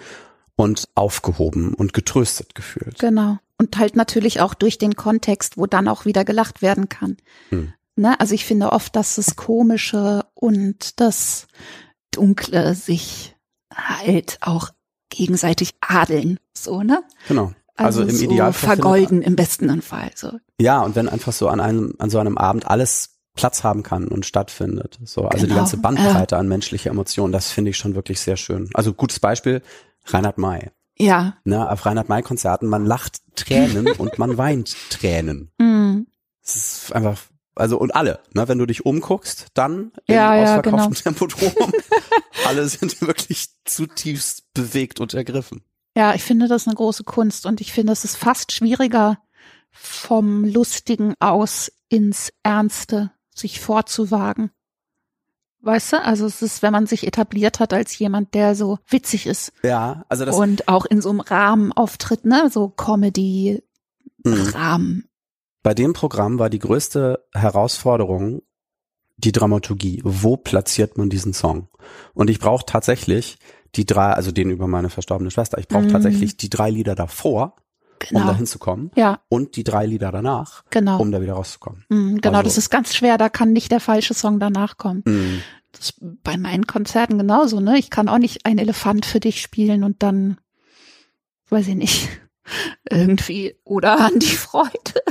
und 0.57 0.89
aufgehoben 0.95 1.75
und 1.75 1.93
getröstet 1.93 2.55
gefühlt. 2.55 2.99
Genau. 2.99 3.39
Und 3.59 3.79
halt 3.79 3.97
natürlich 3.97 4.41
auch 4.41 4.55
durch 4.55 4.79
den 4.79 4.97
Kontext, 4.97 5.57
wo 5.57 5.67
dann 5.67 5.89
auch 5.89 6.05
wieder 6.05 6.25
gelacht 6.25 6.63
werden 6.63 6.89
kann. 6.89 7.17
Hm. 7.51 7.73
Ne? 7.97 8.19
Also 8.19 8.35
ich 8.35 8.45
finde 8.45 8.73
oft, 8.73 8.97
dass 8.97 9.17
das 9.17 9.37
Komische 9.37 10.25
und 10.35 11.01
das 11.01 11.47
Dunkle 12.11 12.75
sich 12.75 13.37
halt 13.73 14.39
auch 14.41 14.71
gegenseitig 15.11 15.75
adeln. 15.81 16.39
So, 16.55 16.83
ne? 16.83 17.03
Genau. 17.29 17.53
Also, 17.77 18.01
also 18.01 18.11
im 18.11 18.17
so 18.17 18.25
Idealfall. 18.25 18.77
Vergolden 18.77 19.23
im 19.23 19.37
besten 19.37 19.83
Fall. 19.83 20.11
So. 20.15 20.33
Ja, 20.61 20.83
und 20.83 20.95
wenn 20.95 21.09
einfach 21.09 21.33
so 21.33 21.49
an 21.49 21.61
einem, 21.61 21.95
an 21.99 22.11
so 22.11 22.19
einem 22.19 22.39
Abend 22.39 22.67
alles 22.67 23.13
Platz 23.35 23.65
haben 23.65 23.83
kann 23.83 24.09
und 24.09 24.27
stattfindet. 24.27 24.99
So, 25.05 25.25
also 25.25 25.47
genau. 25.47 25.55
die 25.55 25.59
ganze 25.59 25.77
Bandbreite 25.79 26.35
ja. 26.35 26.39
an 26.39 26.49
menschlicher 26.49 26.91
Emotionen, 26.91 27.33
das 27.33 27.51
finde 27.51 27.71
ich 27.71 27.79
schon 27.79 27.95
wirklich 27.95 28.21
sehr 28.21 28.37
schön. 28.37 28.69
Also 28.75 28.93
gutes 28.93 29.21
Beispiel, 29.21 29.63
Reinhard 30.07 30.39
May. 30.39 30.71
Ja. 30.99 31.37
Ne, 31.45 31.69
auf 31.69 31.85
Reinhard 31.87 32.09
May 32.09 32.23
Konzerten, 32.23 32.67
man 32.67 32.87
lacht 32.87 33.21
Tränen 33.35 33.91
und 33.99 34.19
man 34.19 34.39
weint 34.39 34.77
Tränen. 34.91 35.51
Mm. 35.59 36.07
Es 36.45 36.57
ist 36.57 36.93
einfach, 36.93 37.19
also 37.55 37.79
und 37.79 37.95
alle, 37.95 38.21
ne, 38.35 38.49
wenn 38.49 38.59
du 38.59 38.67
dich 38.67 38.85
umguckst, 38.85 39.49
dann 39.55 39.93
im 40.07 40.15
ja, 40.15 40.33
ausverkauften 40.33 40.95
ja, 40.95 41.13
genau. 41.13 41.27
Tempodrom, 41.27 41.73
alle 42.47 42.69
sind 42.69 43.01
wirklich 43.01 43.49
zutiefst 43.65 44.53
bewegt 44.55 45.01
und 45.01 45.15
ergriffen. 45.15 45.63
Ja, 45.97 46.15
ich 46.15 46.23
finde 46.23 46.49
das 46.49 46.67
eine 46.67 46.77
große 46.77 47.05
Kunst 47.05 47.47
und 47.47 47.61
ich 47.61 47.73
finde, 47.73 47.93
es 47.93 48.05
ist 48.05 48.17
fast 48.17 48.53
schwieriger, 48.53 49.19
vom 49.71 50.45
Lustigen 50.45 51.15
aus 51.19 51.73
ins 51.89 52.33
Ernste 52.43 53.11
sich 53.35 53.61
vorzuwagen. 53.61 54.51
Weißt 55.63 55.93
du, 55.93 56.05
also 56.05 56.27
es 56.27 56.43
ist, 56.43 56.63
wenn 56.63 56.73
man 56.73 56.87
sich 56.87 57.07
etabliert 57.07 57.61
hat 57.61 57.73
als 57.73 57.97
jemand, 57.99 58.35
der 58.35 58.57
so 58.57 58.81
witzig 58.89 59.27
ist. 59.27 59.53
Ja, 59.63 60.05
also 60.09 60.25
das. 60.25 60.35
Und 60.37 60.67
auch 60.67 60.85
in 60.87 61.01
so 61.01 61.11
einem 61.11 61.21
Rahmen 61.21 61.71
auftritt, 61.73 62.25
ne, 62.25 62.51
so 62.51 62.69
Comedy-Rahmen. 62.69 63.63
Mhm. 64.89 65.05
Bei 65.63 65.75
dem 65.75 65.93
Programm 65.93 66.41
war 66.41 66.51
die 66.51 66.59
größte 66.59 67.25
Herausforderung 67.33 68.43
die 69.17 69.31
Dramaturgie. 69.31 70.01
Wo 70.05 70.37
platziert 70.37 70.99
man 70.99 71.09
diesen 71.09 71.33
Song? 71.33 71.69
Und 72.13 72.29
ich 72.29 72.41
brauche 72.41 72.67
tatsächlich 72.67 73.39
die 73.77 73.87
drei, 73.87 74.13
also 74.13 74.33
den 74.33 74.51
über 74.51 74.67
meine 74.67 74.91
verstorbene 74.91 75.31
Schwester, 75.31 75.59
ich 75.59 75.69
brauche 75.69 75.85
mhm. 75.85 75.93
tatsächlich 75.93 76.37
die 76.37 76.51
drei 76.51 76.71
Lieder 76.71 76.97
davor, 76.97 77.57
genau. 78.09 78.21
um 78.23 78.27
da 78.27 78.35
hinzukommen. 78.35 78.91
Ja. 78.97 79.21
Und 79.29 79.57
die 79.57 79.65
drei 79.65 79.87
Lieder 79.87 80.13
danach, 80.13 80.65
genau. 80.71 81.01
um 81.01 81.13
da 81.13 81.21
wieder 81.21 81.35
rauszukommen. 81.35 81.85
Mhm, 81.89 82.21
genau, 82.21 82.39
also, 82.39 82.49
das 82.49 82.59
ist 82.59 82.71
ganz 82.71 82.95
schwer, 82.95 83.19
da 83.19 83.29
kann 83.29 83.53
nicht 83.53 83.73
der 83.73 83.81
falsche 83.81 84.15
Song 84.15 84.41
danach 84.41 84.77
kommen. 84.77 85.03
Mhm. 85.07 85.43
Das 85.73 85.91
ist 85.91 85.95
bei 86.23 86.37
meinen 86.37 86.67
Konzerten 86.67 87.19
genauso, 87.19 87.61
ne? 87.61 87.79
Ich 87.79 87.91
kann 87.91 88.09
auch 88.09 88.19
nicht 88.19 88.45
ein 88.45 88.59
Elefant 88.59 89.07
für 89.07 89.21
dich 89.21 89.41
spielen 89.41 89.85
und 89.85 90.03
dann, 90.03 90.39
weiß 91.49 91.69
ich 91.69 91.77
nicht, 91.77 92.09
irgendwie, 92.91 93.57
oder 93.65 94.01
an 94.01 94.19
die 94.19 94.27
Freude. 94.27 95.03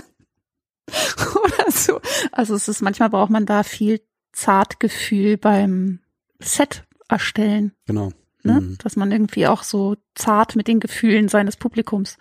oder 1.44 1.72
so. 1.72 2.00
Also 2.32 2.56
es 2.56 2.68
ist, 2.68 2.82
manchmal 2.82 3.10
braucht 3.10 3.32
man 3.32 3.46
da 3.46 3.64
viel 3.64 4.02
Zartgefühl 4.34 5.38
beim 5.38 6.00
Set 6.40 6.84
erstellen. 7.10 7.74
Genau. 7.86 8.12
Ne? 8.44 8.62
Mhm. 8.62 8.78
Dass 8.80 8.96
man 8.96 9.12
irgendwie 9.12 9.48
auch 9.48 9.64
so 9.64 9.96
zart 10.16 10.56
mit 10.56 10.68
den 10.68 10.80
Gefühlen 10.80 11.28
seines 11.28 11.58
Publikums 11.58 12.18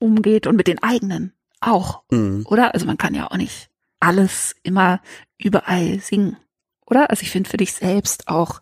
umgeht 0.00 0.46
und 0.46 0.56
mit 0.56 0.66
den 0.66 0.82
eigenen 0.82 1.32
auch. 1.60 2.02
Mhm. 2.10 2.44
Oder? 2.46 2.74
Also 2.74 2.86
man 2.86 2.98
kann 2.98 3.14
ja 3.14 3.30
auch 3.30 3.36
nicht 3.36 3.70
alles 4.00 4.56
immer 4.62 5.00
überall 5.38 6.00
singen. 6.00 6.36
Oder? 6.86 7.10
Also 7.10 7.22
ich 7.22 7.30
finde 7.30 7.48
für 7.48 7.58
dich 7.58 7.72
selbst 7.72 8.28
auch, 8.28 8.60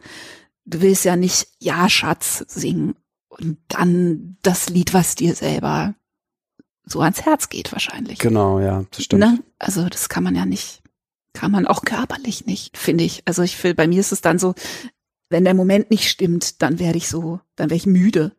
du 0.67 0.81
willst 0.83 1.05
ja 1.05 1.17
nicht 1.17 1.49
Ja, 1.61 1.89
Schatz 1.89 2.45
singen 2.49 2.97
und 3.29 3.59
dann 3.69 4.37
das 4.43 4.69
Lied, 4.69 4.93
was 4.93 5.15
dir 5.15 5.35
selber 5.35 5.95
so 6.85 7.01
ans 7.01 7.23
Herz 7.23 7.49
geht 7.49 7.73
wahrscheinlich. 7.73 8.19
Genau, 8.19 8.61
ja, 8.61 8.85
das 8.91 9.05
stimmt. 9.05 9.21
Ne? 9.21 9.43
Also 9.59 9.89
das 9.89 10.09
kann 10.09 10.25
man 10.25 10.35
ja 10.35 10.47
nicht, 10.47 10.83
kann 11.33 11.53
man 11.53 11.67
auch 11.67 11.83
körperlich 11.83 12.47
nicht, 12.47 12.77
finde 12.77 13.05
ich. 13.05 13.23
Also 13.27 13.43
ich 13.43 13.63
will, 13.63 13.75
bei 13.75 13.87
mir 13.87 14.01
ist 14.01 14.13
es 14.13 14.21
dann 14.21 14.39
so, 14.39 14.55
wenn 15.29 15.45
der 15.45 15.55
Moment 15.55 15.91
nicht 15.91 16.09
stimmt, 16.09 16.63
dann 16.63 16.79
werde 16.79 16.99
ich 16.99 17.09
so, 17.09 17.41
dann 17.57 17.71
werde 17.71 17.77
ich 17.77 17.87
müde 17.87 18.33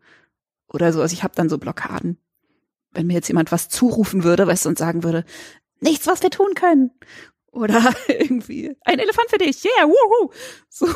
oder 0.68 0.92
so. 0.92 1.02
Also 1.02 1.14
ich 1.14 1.24
habe 1.24 1.36
dann 1.36 1.50
so 1.50 1.58
Blockaden. 1.58 2.18
Wenn 2.92 3.08
mir 3.08 3.14
jetzt 3.14 3.28
jemand 3.28 3.52
was 3.52 3.70
zurufen 3.70 4.24
würde, 4.24 4.48
weißt 4.48 4.66
du, 4.66 4.70
und 4.70 4.78
sagen 4.78 5.04
würde, 5.04 5.26
nichts, 5.80 6.08
was 6.08 6.22
wir 6.24 6.30
tun 6.30 6.54
können. 6.56 6.92
Oder 7.52 7.94
irgendwie 8.08 8.76
ein 8.86 9.00
Elefant 9.00 9.30
für 9.30 9.38
dich, 9.38 9.64
yeah, 9.66 9.88
wuhu. 9.88 10.32
So. 10.70 10.88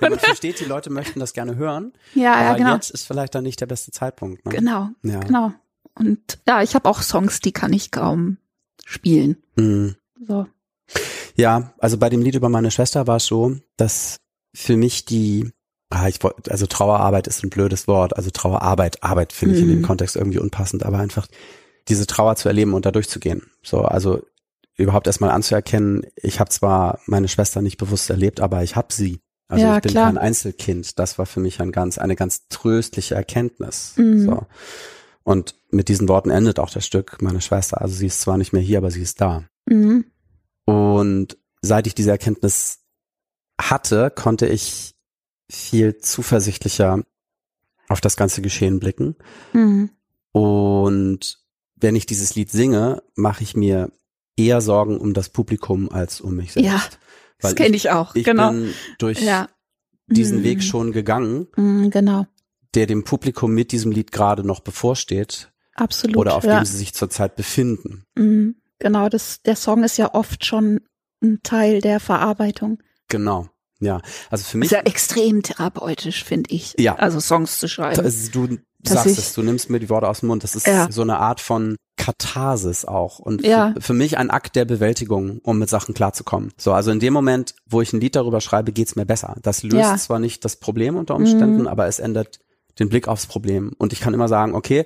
Ja, 0.00 0.10
man 0.10 0.18
versteht, 0.18 0.60
die 0.60 0.64
Leute 0.64 0.90
möchten 0.90 1.20
das 1.20 1.32
gerne 1.32 1.56
hören. 1.56 1.92
Ja, 2.14 2.34
aber 2.34 2.42
ja, 2.42 2.54
genau. 2.54 2.74
Jetzt 2.74 2.90
ist 2.90 3.06
vielleicht 3.06 3.34
dann 3.34 3.44
nicht 3.44 3.60
der 3.60 3.66
beste 3.66 3.92
Zeitpunkt. 3.92 4.44
Ne? 4.44 4.52
Genau, 4.52 4.88
ja. 5.02 5.20
genau. 5.20 5.52
Und 5.94 6.38
ja, 6.46 6.62
ich 6.62 6.74
habe 6.74 6.88
auch 6.88 7.02
Songs, 7.02 7.40
die 7.40 7.52
kann 7.52 7.72
ich 7.72 7.90
kaum 7.90 8.38
spielen. 8.84 9.42
Mhm. 9.56 9.96
So. 10.26 10.46
Ja, 11.36 11.72
also 11.78 11.98
bei 11.98 12.08
dem 12.08 12.22
Lied 12.22 12.34
über 12.34 12.48
meine 12.48 12.70
Schwester 12.70 13.06
war 13.06 13.16
es 13.16 13.26
so, 13.26 13.56
dass 13.76 14.20
für 14.54 14.76
mich 14.76 15.04
die, 15.04 15.50
ah, 15.92 16.08
ich 16.08 16.22
wollte, 16.22 16.50
also 16.50 16.66
Trauerarbeit 16.66 17.26
ist 17.26 17.44
ein 17.44 17.50
blödes 17.50 17.86
Wort, 17.86 18.16
also 18.16 18.30
Trauerarbeit, 18.30 19.02
Arbeit 19.02 19.32
finde 19.32 19.56
ich 19.56 19.62
in 19.62 19.68
dem 19.68 19.78
mhm. 19.78 19.84
Kontext 19.84 20.16
irgendwie 20.16 20.38
unpassend, 20.38 20.84
aber 20.84 20.98
einfach 20.98 21.26
diese 21.88 22.06
Trauer 22.06 22.36
zu 22.36 22.48
erleben 22.48 22.74
und 22.74 22.86
da 22.86 22.90
durchzugehen. 22.90 23.42
So, 23.62 23.82
also 23.82 24.22
überhaupt 24.76 25.06
erstmal 25.06 25.30
anzuerkennen, 25.30 26.06
ich 26.16 26.40
habe 26.40 26.50
zwar 26.50 27.00
meine 27.06 27.28
Schwester 27.28 27.62
nicht 27.62 27.76
bewusst 27.76 28.08
erlebt, 28.10 28.40
aber 28.40 28.62
ich 28.62 28.76
habe 28.76 28.92
sie. 28.92 29.20
Also 29.48 29.64
ja, 29.66 29.76
ich 29.76 29.82
bin 29.82 29.90
klar. 29.92 30.06
kein 30.06 30.18
Einzelkind. 30.18 30.98
Das 30.98 31.18
war 31.18 31.26
für 31.26 31.40
mich 31.40 31.60
ein 31.60 31.72
ganz, 31.72 31.98
eine 31.98 32.16
ganz 32.16 32.48
tröstliche 32.48 33.14
Erkenntnis. 33.14 33.94
Mhm. 33.96 34.24
So. 34.24 34.46
Und 35.24 35.56
mit 35.70 35.88
diesen 35.88 36.08
Worten 36.08 36.30
endet 36.30 36.58
auch 36.58 36.70
das 36.70 36.86
Stück, 36.86 37.20
meine 37.20 37.42
Schwester. 37.42 37.80
Also 37.82 37.94
sie 37.94 38.06
ist 38.06 38.22
zwar 38.22 38.38
nicht 38.38 38.52
mehr 38.52 38.62
hier, 38.62 38.78
aber 38.78 38.90
sie 38.90 39.02
ist 39.02 39.20
da. 39.20 39.44
Mhm. 39.66 40.06
Und 40.64 41.36
seit 41.60 41.86
ich 41.86 41.94
diese 41.94 42.10
Erkenntnis 42.10 42.78
hatte, 43.60 44.10
konnte 44.10 44.46
ich 44.46 44.91
viel 45.52 45.98
zuversichtlicher 45.98 47.02
auf 47.88 48.00
das 48.00 48.16
ganze 48.16 48.42
Geschehen 48.42 48.80
blicken. 48.80 49.16
Mhm. 49.52 49.90
Und 50.32 51.38
wenn 51.76 51.94
ich 51.94 52.06
dieses 52.06 52.34
Lied 52.34 52.50
singe, 52.50 53.02
mache 53.14 53.42
ich 53.42 53.54
mir 53.54 53.92
eher 54.36 54.60
Sorgen 54.60 54.98
um 54.98 55.12
das 55.12 55.28
Publikum 55.28 55.90
als 55.90 56.20
um 56.20 56.36
mich 56.36 56.52
selbst. 56.52 56.70
Ja, 56.70 56.82
das 57.38 57.54
kenne 57.54 57.76
ich, 57.76 57.84
ich, 57.84 57.90
auch. 57.90 58.14
Ich 58.14 58.24
genau. 58.24 58.50
bin 58.50 58.72
durch 58.98 59.20
ja. 59.20 59.48
diesen 60.06 60.38
mhm. 60.38 60.44
Weg 60.44 60.62
schon 60.62 60.92
gegangen, 60.92 61.48
mhm, 61.56 61.90
genau. 61.90 62.26
der 62.74 62.86
dem 62.86 63.04
Publikum 63.04 63.52
mit 63.52 63.72
diesem 63.72 63.92
Lied 63.92 64.10
gerade 64.10 64.44
noch 64.44 64.60
bevorsteht. 64.60 65.52
Absolut. 65.74 66.16
Oder 66.16 66.34
auf 66.34 66.44
ja. 66.44 66.60
dem 66.60 66.64
sie 66.64 66.76
sich 66.76 66.94
zurzeit 66.94 67.36
befinden. 67.36 68.04
Mhm, 68.14 68.56
genau, 68.78 69.08
das, 69.08 69.42
der 69.42 69.56
Song 69.56 69.84
ist 69.84 69.98
ja 69.98 70.14
oft 70.14 70.44
schon 70.44 70.80
ein 71.22 71.40
Teil 71.42 71.80
der 71.80 72.00
Verarbeitung. 72.00 72.82
Genau. 73.08 73.48
Ja, 73.82 74.00
also 74.30 74.44
für 74.44 74.58
mich. 74.58 74.66
Ist 74.66 74.72
ja 74.72 74.80
extrem 74.80 75.42
therapeutisch, 75.42 76.24
finde 76.24 76.50
ich. 76.54 76.74
Ja. 76.78 76.94
Also 76.96 77.20
Songs 77.20 77.58
zu 77.58 77.68
schreiben. 77.68 78.00
Also 78.00 78.30
du 78.30 78.58
sagst 78.84 79.18
es, 79.18 79.34
du 79.34 79.42
nimmst 79.42 79.70
mir 79.70 79.80
die 79.80 79.90
Worte 79.90 80.08
aus 80.08 80.20
dem 80.20 80.28
Mund. 80.28 80.44
Das 80.44 80.54
ist 80.54 80.66
ja. 80.66 80.90
so 80.90 81.02
eine 81.02 81.18
Art 81.18 81.40
von 81.40 81.76
Katharsis 81.96 82.84
auch. 82.84 83.18
Und 83.18 83.44
ja. 83.44 83.72
für, 83.74 83.80
für, 83.80 83.94
mich 83.94 84.18
ein 84.18 84.30
Akt 84.30 84.56
der 84.56 84.64
Bewältigung, 84.64 85.40
um 85.42 85.58
mit 85.58 85.68
Sachen 85.68 85.94
klarzukommen. 85.94 86.52
So, 86.56 86.72
also 86.72 86.90
in 86.90 87.00
dem 87.00 87.12
Moment, 87.12 87.54
wo 87.66 87.80
ich 87.80 87.92
ein 87.92 88.00
Lied 88.00 88.16
darüber 88.16 88.40
schreibe, 88.40 88.72
geht's 88.72 88.96
mir 88.96 89.06
besser. 89.06 89.36
Das 89.42 89.62
löst 89.62 89.76
ja. 89.76 89.96
zwar 89.96 90.18
nicht 90.18 90.44
das 90.44 90.56
Problem 90.56 90.96
unter 90.96 91.14
Umständen, 91.16 91.62
mhm. 91.62 91.68
aber 91.68 91.86
es 91.86 91.98
ändert 91.98 92.40
den 92.78 92.88
Blick 92.88 93.08
aufs 93.08 93.26
Problem. 93.26 93.72
Und 93.78 93.92
ich 93.92 94.00
kann 94.00 94.14
immer 94.14 94.28
sagen, 94.28 94.54
okay, 94.54 94.84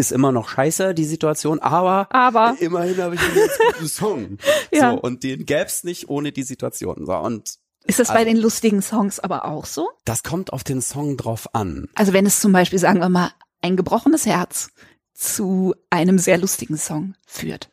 ist 0.00 0.12
immer 0.12 0.32
noch 0.32 0.48
scheiße, 0.48 0.94
die 0.94 1.04
Situation, 1.04 1.58
aber, 1.58 2.08
aber. 2.10 2.56
immerhin 2.58 2.96
habe 2.98 3.14
ich 3.14 3.20
einen 3.20 3.48
guten 3.72 3.88
Song. 3.88 4.38
ja. 4.72 4.92
So, 4.92 5.00
und 5.00 5.22
den 5.22 5.44
gäb's 5.44 5.84
nicht 5.84 6.08
ohne 6.08 6.32
die 6.32 6.42
Situation. 6.42 7.04
So, 7.04 7.14
und 7.16 7.54
ist 7.90 8.00
das 8.00 8.10
also, 8.10 8.18
bei 8.18 8.24
den 8.24 8.36
lustigen 8.36 8.82
Songs 8.82 9.18
aber 9.20 9.44
auch 9.44 9.66
so? 9.66 9.88
Das 10.04 10.22
kommt 10.22 10.52
auf 10.52 10.64
den 10.64 10.80
Song 10.80 11.16
drauf 11.16 11.54
an. 11.54 11.88
Also 11.94 12.12
wenn 12.12 12.26
es 12.26 12.40
zum 12.40 12.52
Beispiel, 12.52 12.78
sagen 12.78 13.00
wir 13.00 13.08
mal, 13.08 13.32
ein 13.60 13.76
gebrochenes 13.76 14.26
Herz 14.26 14.70
zu 15.14 15.74
einem 15.90 16.18
sehr 16.18 16.38
lustigen 16.38 16.78
Song 16.78 17.14
führt. 17.26 17.70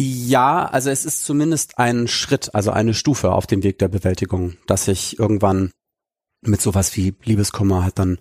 Ja, 0.00 0.64
also 0.64 0.90
es 0.90 1.04
ist 1.04 1.24
zumindest 1.24 1.78
ein 1.78 2.06
Schritt, 2.06 2.54
also 2.54 2.70
eine 2.70 2.94
Stufe 2.94 3.32
auf 3.32 3.46
dem 3.46 3.62
Weg 3.62 3.78
der 3.78 3.88
Bewältigung, 3.88 4.56
dass 4.66 4.86
ich 4.88 5.18
irgendwann 5.18 5.72
mit 6.40 6.60
sowas 6.60 6.96
wie 6.96 7.14
Liebeskummer 7.24 7.82
halt 7.82 7.98
dann 7.98 8.18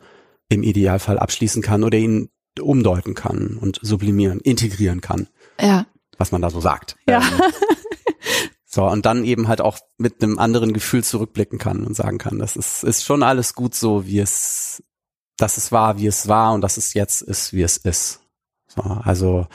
im 0.49 0.63
Idealfall 0.63 1.19
abschließen 1.19 1.61
kann 1.61 1.83
oder 1.83 1.97
ihn 1.97 2.29
umdeuten 2.59 3.13
kann 3.13 3.57
und 3.57 3.79
sublimieren, 3.81 4.39
integrieren 4.39 5.01
kann. 5.01 5.27
Ja. 5.59 5.85
was 6.17 6.31
man 6.31 6.41
da 6.41 6.49
so 6.49 6.59
sagt. 6.59 6.95
Ja. 7.07 7.19
Ähm, 7.19 7.41
so, 8.77 8.87
und 8.87 9.07
dann 9.07 9.23
eben 9.23 9.47
halt 9.47 9.59
auch 9.59 9.79
mit 9.97 10.21
einem 10.21 10.37
anderen 10.37 10.71
Gefühl 10.71 11.03
zurückblicken 11.03 11.57
kann 11.57 11.83
und 11.83 11.95
sagen 11.95 12.19
kann, 12.19 12.37
das 12.37 12.55
ist, 12.55 12.83
ist 12.83 13.03
schon 13.03 13.23
alles 13.23 13.55
gut 13.55 13.73
so, 13.73 14.05
wie 14.05 14.19
es, 14.19 14.83
dass 15.35 15.57
es 15.57 15.71
war, 15.71 15.97
wie 15.97 16.05
es 16.05 16.27
war 16.27 16.53
und 16.53 16.61
dass 16.61 16.77
es 16.77 16.93
jetzt 16.93 17.23
ist, 17.23 17.53
wie 17.53 17.63
es 17.63 17.77
ist. 17.77 18.19
So, 18.67 18.83
also, 18.83 19.47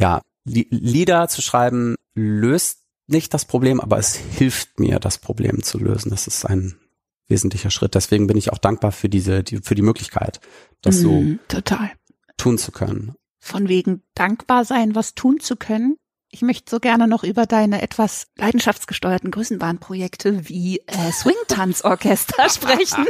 ja, 0.00 0.20
Lieder 0.42 1.28
zu 1.28 1.42
schreiben 1.42 1.94
löst 2.16 2.80
nicht 3.06 3.32
das 3.32 3.44
Problem, 3.44 3.80
aber 3.80 3.98
es 3.98 4.16
hilft 4.16 4.80
mir, 4.80 4.98
das 4.98 5.18
Problem 5.18 5.62
zu 5.62 5.78
lösen. 5.78 6.10
Das 6.10 6.26
ist 6.26 6.44
ein 6.44 6.80
wesentlicher 7.28 7.70
Schritt. 7.70 7.94
Deswegen 7.94 8.26
bin 8.26 8.36
ich 8.36 8.52
auch 8.52 8.58
dankbar 8.58 8.90
für 8.90 9.08
diese, 9.08 9.44
die, 9.44 9.58
für 9.58 9.76
die 9.76 9.82
Möglichkeit, 9.82 10.40
das 10.82 10.96
mm, 10.96 11.02
so 11.02 11.10
mhm, 11.12 11.38
total 11.46 11.92
tun 12.36 12.58
zu 12.58 12.72
können. 12.72 13.14
Von 13.38 13.68
wegen 13.68 14.02
dankbar 14.14 14.64
sein, 14.64 14.96
was 14.96 15.14
tun 15.14 15.38
zu 15.38 15.54
können. 15.54 15.98
Ich 16.36 16.42
möchte 16.42 16.70
so 16.70 16.80
gerne 16.80 17.08
noch 17.08 17.24
über 17.24 17.46
deine 17.46 17.80
etwas 17.80 18.26
leidenschaftsgesteuerten 18.36 19.30
Größenbahnprojekte 19.30 20.46
wie 20.50 20.80
äh, 20.80 21.10
Swing-Tanzorchester 21.10 22.46
sprechen. 22.50 23.06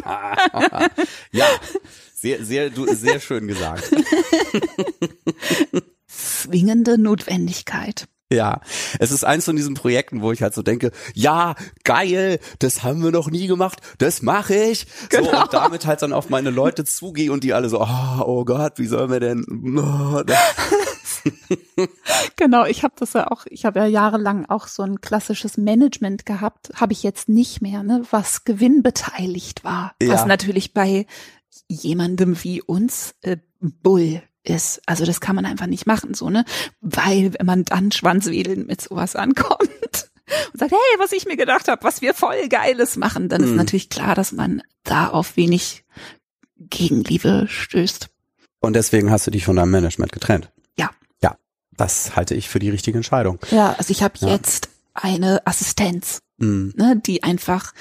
ja, 1.32 1.46
sehr, 2.14 2.44
sehr, 2.44 2.70
du, 2.70 2.86
sehr 2.94 3.18
schön 3.18 3.48
gesagt. 3.48 3.90
Zwingende 6.06 6.98
Notwendigkeit. 6.98 8.06
Ja, 8.32 8.60
es 9.00 9.10
ist 9.10 9.24
eins 9.24 9.44
von 9.44 9.56
diesen 9.56 9.74
Projekten, 9.74 10.22
wo 10.22 10.30
ich 10.30 10.42
halt 10.42 10.54
so 10.54 10.62
denke, 10.62 10.92
ja, 11.14 11.56
geil, 11.82 12.38
das 12.60 12.84
haben 12.84 13.02
wir 13.02 13.10
noch 13.10 13.28
nie 13.28 13.48
gemacht, 13.48 13.80
das 13.98 14.22
mache 14.22 14.54
ich. 14.54 14.86
Genau. 15.08 15.30
So, 15.30 15.42
und 15.42 15.52
damit 15.52 15.86
halt 15.86 16.02
dann 16.02 16.12
auf 16.12 16.28
meine 16.28 16.50
Leute 16.50 16.84
zugehe 16.84 17.32
und 17.32 17.42
die 17.42 17.54
alle 17.54 17.68
so, 17.68 17.80
oh, 17.80 18.20
oh 18.24 18.44
Gott, 18.44 18.74
wie 18.78 18.86
sollen 18.86 19.10
wir 19.10 19.18
denn? 19.18 19.44
Oh, 19.78 20.22
genau, 22.36 22.64
ich 22.64 22.82
habe 22.82 22.94
das 22.98 23.12
ja 23.12 23.30
auch, 23.30 23.46
ich 23.48 23.64
habe 23.64 23.80
ja 23.80 23.86
jahrelang 23.86 24.46
auch 24.46 24.66
so 24.66 24.82
ein 24.82 25.00
klassisches 25.00 25.56
Management 25.56 26.26
gehabt, 26.26 26.70
habe 26.74 26.92
ich 26.92 27.02
jetzt 27.02 27.28
nicht 27.28 27.62
mehr, 27.62 27.82
ne, 27.82 28.02
was 28.10 28.44
gewinnbeteiligt 28.44 29.64
war. 29.64 29.94
Ja. 30.00 30.14
Was 30.14 30.26
natürlich 30.26 30.74
bei 30.74 31.06
jemandem 31.68 32.42
wie 32.42 32.62
uns 32.62 33.14
äh, 33.22 33.38
Bull 33.60 34.22
ist. 34.42 34.80
Also 34.86 35.04
das 35.04 35.20
kann 35.20 35.36
man 35.36 35.44
einfach 35.44 35.66
nicht 35.66 35.86
machen, 35.86 36.14
so, 36.14 36.30
ne? 36.30 36.44
Weil 36.80 37.34
wenn 37.34 37.46
man 37.46 37.64
dann 37.64 37.92
schwanzwedelnd 37.92 38.66
mit 38.66 38.80
sowas 38.80 39.16
ankommt 39.16 39.60
und 40.52 40.58
sagt, 40.58 40.72
hey, 40.72 40.98
was 40.98 41.12
ich 41.12 41.26
mir 41.26 41.36
gedacht 41.36 41.68
habe, 41.68 41.82
was 41.84 42.00
wir 42.00 42.14
voll 42.14 42.48
Geiles 42.48 42.96
machen, 42.96 43.28
dann 43.28 43.42
mhm. 43.42 43.48
ist 43.48 43.54
natürlich 43.54 43.90
klar, 43.90 44.14
dass 44.14 44.32
man 44.32 44.62
da 44.84 45.08
auf 45.08 45.36
wenig 45.36 45.84
Gegenliebe 46.58 47.46
stößt. 47.48 48.08
Und 48.60 48.74
deswegen 48.74 49.10
hast 49.10 49.26
du 49.26 49.30
dich 49.30 49.44
von 49.44 49.56
deinem 49.56 49.70
Management 49.70 50.12
getrennt. 50.12 50.50
Ja. 50.78 50.90
Das 51.76 52.16
halte 52.16 52.34
ich 52.34 52.48
für 52.48 52.58
die 52.58 52.70
richtige 52.70 52.98
Entscheidung. 52.98 53.38
Ja, 53.50 53.74
also 53.74 53.90
ich 53.90 54.02
habe 54.02 54.14
ja. 54.20 54.28
jetzt 54.28 54.70
eine 54.94 55.46
Assistenz, 55.46 56.20
mhm. 56.38 56.72
ne, 56.76 57.00
die 57.04 57.22
einfach, 57.22 57.72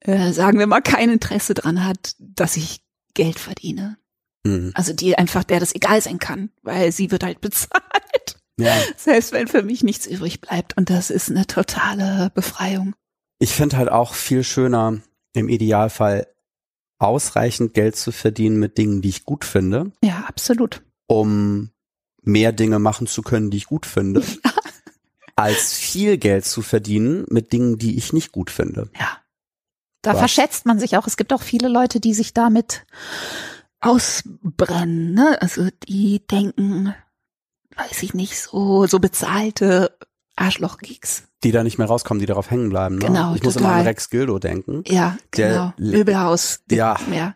äh, 0.00 0.32
sagen 0.32 0.58
wir 0.58 0.66
mal, 0.66 0.80
kein 0.80 1.10
Interesse 1.10 1.54
dran 1.54 1.84
hat, 1.84 2.14
dass 2.18 2.56
ich 2.56 2.82
Geld 3.14 3.38
verdiene. 3.38 3.98
Mhm. 4.44 4.72
Also 4.74 4.92
die 4.92 5.16
einfach, 5.16 5.44
der 5.44 5.60
das 5.60 5.74
egal 5.74 6.00
sein 6.00 6.18
kann, 6.18 6.50
weil 6.62 6.92
sie 6.92 7.10
wird 7.10 7.22
halt 7.22 7.40
bezahlt. 7.42 8.36
Ja. 8.58 8.76
Selbst 8.96 9.32
wenn 9.32 9.48
für 9.48 9.62
mich 9.62 9.82
nichts 9.82 10.06
übrig 10.06 10.40
bleibt. 10.40 10.76
Und 10.76 10.90
das 10.90 11.10
ist 11.10 11.30
eine 11.30 11.46
totale 11.46 12.30
Befreiung. 12.34 12.94
Ich 13.38 13.52
finde 13.52 13.78
halt 13.78 13.88
auch 13.88 14.14
viel 14.14 14.44
schöner, 14.44 15.00
im 15.32 15.48
Idealfall 15.48 16.26
ausreichend 16.98 17.72
Geld 17.72 17.96
zu 17.96 18.12
verdienen 18.12 18.58
mit 18.58 18.76
Dingen, 18.76 19.00
die 19.00 19.08
ich 19.08 19.24
gut 19.24 19.44
finde. 19.44 19.92
Ja, 20.04 20.24
absolut. 20.26 20.82
Um 21.06 21.70
mehr 22.30 22.52
Dinge 22.52 22.78
machen 22.78 23.06
zu 23.06 23.22
können, 23.22 23.50
die 23.50 23.58
ich 23.58 23.66
gut 23.66 23.86
finde. 23.86 24.22
als 25.40 25.72
viel 25.72 26.18
Geld 26.18 26.44
zu 26.44 26.60
verdienen 26.62 27.24
mit 27.30 27.52
Dingen, 27.52 27.78
die 27.78 27.96
ich 27.96 28.12
nicht 28.12 28.32
gut 28.32 28.50
finde. 28.50 28.90
Ja. 28.98 29.18
Da 30.02 30.12
Was? 30.12 30.18
verschätzt 30.18 30.66
man 30.66 30.78
sich 30.78 30.96
auch. 30.96 31.06
Es 31.06 31.16
gibt 31.16 31.32
auch 31.32 31.42
viele 31.42 31.68
Leute, 31.68 32.00
die 32.00 32.14
sich 32.14 32.34
damit 32.34 32.84
ausbrennen, 33.80 35.14
ne? 35.14 35.38
Also 35.40 35.68
die 35.88 36.26
denken, 36.26 36.94
weiß 37.76 38.02
ich 38.02 38.14
nicht, 38.14 38.38
so, 38.38 38.86
so 38.86 38.98
bezahlte 38.98 39.96
Arschloch-Geeks. 40.36 41.24
Die 41.42 41.52
da 41.52 41.62
nicht 41.64 41.78
mehr 41.78 41.86
rauskommen, 41.86 42.20
die 42.20 42.26
darauf 42.26 42.50
hängen 42.50 42.68
bleiben. 42.68 42.96
Ne? 42.96 43.06
Genau, 43.06 43.34
Ich 43.34 43.42
muss 43.42 43.56
immer 43.56 43.72
an 43.72 43.86
Rex 43.86 44.10
Gildo 44.10 44.38
denken. 44.38 44.84
Ja, 44.86 45.16
genau. 45.30 45.72
Möbelhaus. 45.78 46.60
Ja. 46.70 46.98
Mehr 47.08 47.34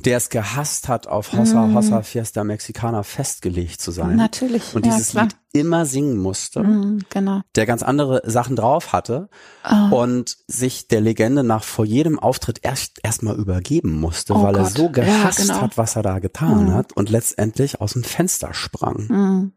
der 0.00 0.16
es 0.16 0.30
gehasst 0.30 0.88
hat, 0.88 1.06
auf 1.06 1.32
Hossa 1.32 1.66
mm. 1.66 1.74
Hossa 1.74 2.02
Fiesta 2.02 2.44
Mexicana 2.44 3.02
festgelegt 3.02 3.80
zu 3.80 3.90
sein. 3.90 4.16
Natürlich. 4.16 4.74
Und 4.74 4.86
dieses 4.86 5.12
ja, 5.12 5.22
Lied 5.22 5.36
immer 5.52 5.84
singen 5.84 6.16
musste. 6.18 6.62
Mm, 6.62 7.04
genau. 7.10 7.42
Der 7.54 7.66
ganz 7.66 7.82
andere 7.82 8.22
Sachen 8.24 8.56
drauf 8.56 8.92
hatte 8.92 9.28
oh. 9.70 9.94
und 9.94 10.38
sich 10.46 10.88
der 10.88 11.02
Legende 11.02 11.44
nach 11.44 11.62
vor 11.62 11.84
jedem 11.84 12.18
Auftritt 12.18 12.60
erst 12.62 13.00
erstmal 13.02 13.36
übergeben 13.36 14.00
musste, 14.00 14.34
oh 14.34 14.42
weil 14.42 14.54
Gott. 14.54 14.62
er 14.62 14.70
so 14.70 14.88
gehasst 14.88 15.38
ja, 15.40 15.44
genau. 15.46 15.60
hat, 15.60 15.76
was 15.76 15.94
er 15.94 16.02
da 16.02 16.18
getan 16.18 16.66
mm. 16.66 16.74
hat 16.74 16.94
und 16.94 17.10
letztendlich 17.10 17.80
aus 17.80 17.92
dem 17.92 18.02
Fenster 18.02 18.54
sprang. 18.54 19.06
Mm. 19.08 19.52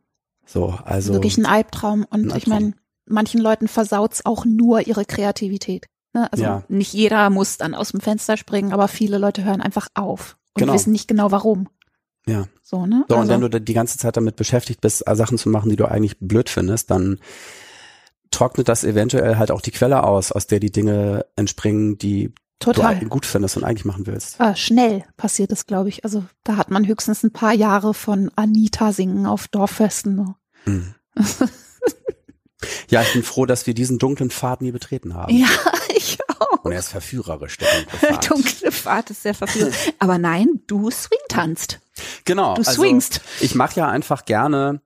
So, 0.46 0.78
also. 0.84 1.14
Wirklich 1.14 1.38
ein 1.38 1.46
Albtraum. 1.46 2.06
Und 2.10 2.14
ein 2.14 2.32
Albtraum. 2.32 2.38
ich 2.38 2.48
meine, 2.48 2.74
manchen 3.06 3.42
Leuten 3.42 3.68
versaut's 3.68 4.26
auch 4.26 4.46
nur 4.46 4.86
ihre 4.86 5.06
Kreativität. 5.06 5.88
Ne? 6.16 6.32
Also 6.32 6.46
ja. 6.46 6.64
nicht 6.70 6.94
jeder 6.94 7.30
muss 7.30 7.58
dann 7.58 7.76
aus 7.76 7.92
dem 7.92 8.00
Fenster 8.00 8.38
springen, 8.38 8.72
aber 8.72 8.88
viele 8.88 9.18
Leute 9.18 9.44
hören 9.44 9.60
einfach 9.60 9.90
auf 9.96 10.38
und 10.54 10.62
genau. 10.62 10.74
wissen 10.74 10.94
nicht 10.94 11.10
genau 11.10 11.30
warum. 11.32 11.68
Ja. 12.26 12.46
So, 12.64 12.86
ne? 12.86 13.04
So, 13.10 13.16
also. 13.16 13.22
und 13.22 13.28
wenn 13.28 13.52
du 13.52 13.60
die 13.60 13.74
ganze 13.74 13.98
Zeit 13.98 14.16
damit 14.16 14.38
beschäftigt 14.38 14.80
bist, 14.80 15.04
Sachen 15.06 15.38
zu 15.38 15.50
machen, 15.50 15.70
die 15.70 15.76
du 15.76 15.86
eigentlich 15.86 16.18
blöd 16.20 16.50
findest, 16.50 16.90
dann 16.90 17.20
trocknet 18.32 18.70
das 18.70 18.86
eventuell 18.86 19.38
halt 19.38 19.52
auch 19.52 19.60
die 19.60 19.72
Quelle 19.72 20.04
aus, 20.06 20.32
aus 20.32 20.48
der 20.48 20.62
die 20.62 20.72
Dinge 20.72 21.26
entspringen, 21.36 21.98
die 21.98 22.34
Total. 22.60 22.98
du 22.98 23.10
gut 23.10 23.26
findest 23.26 23.58
und 23.58 23.66
eigentlich 23.66 23.84
machen 23.84 24.08
willst. 24.08 24.40
Äh, 24.40 24.56
schnell 24.56 25.04
passiert 25.18 25.52
es, 25.52 25.66
glaube 25.66 25.90
ich. 25.90 26.06
Also 26.06 26.24
da 26.46 26.56
hat 26.56 26.72
man 26.72 26.88
höchstens 26.88 27.24
ein 27.24 27.34
paar 27.34 27.54
Jahre 27.54 27.94
von 27.94 28.32
Anita 28.38 28.94
singen 28.94 29.26
auf 29.26 29.50
Dorffesten. 29.50 30.34
Mhm. 30.66 30.96
ja, 32.90 33.02
ich 33.02 33.14
bin 33.14 33.24
froh, 33.24 33.46
dass 33.46 33.68
wir 33.68 33.74
diesen 33.74 34.00
dunklen 34.00 34.30
Pfad 34.30 34.62
nie 34.62 34.72
betreten 34.72 35.14
haben. 35.14 35.36
Ja, 35.36 35.48
ich 35.96 36.18
auch. 36.40 36.64
Und 36.64 36.72
er 36.72 36.80
ist 36.80 36.90
verführerisch, 36.90 37.58
der 37.58 37.68
dunkle 37.74 37.98
Pfad. 37.98 38.30
dunkle 38.30 38.72
Pfad 38.72 39.10
ist 39.12 39.24
sehr 39.24 39.34
verführerisch. 39.34 39.92
Aber 40.00 40.18
nein, 40.18 40.62
du 40.68 40.90
swing 40.90 41.20
tanzt. 41.30 41.80
Genau. 42.26 42.56
Du 42.56 42.62
also 42.62 42.72
swingst. 42.72 43.22
Ich 43.42 43.56
mache 43.56 43.80
ja 43.80 43.88
einfach 43.88 44.26
gerne 44.26 44.82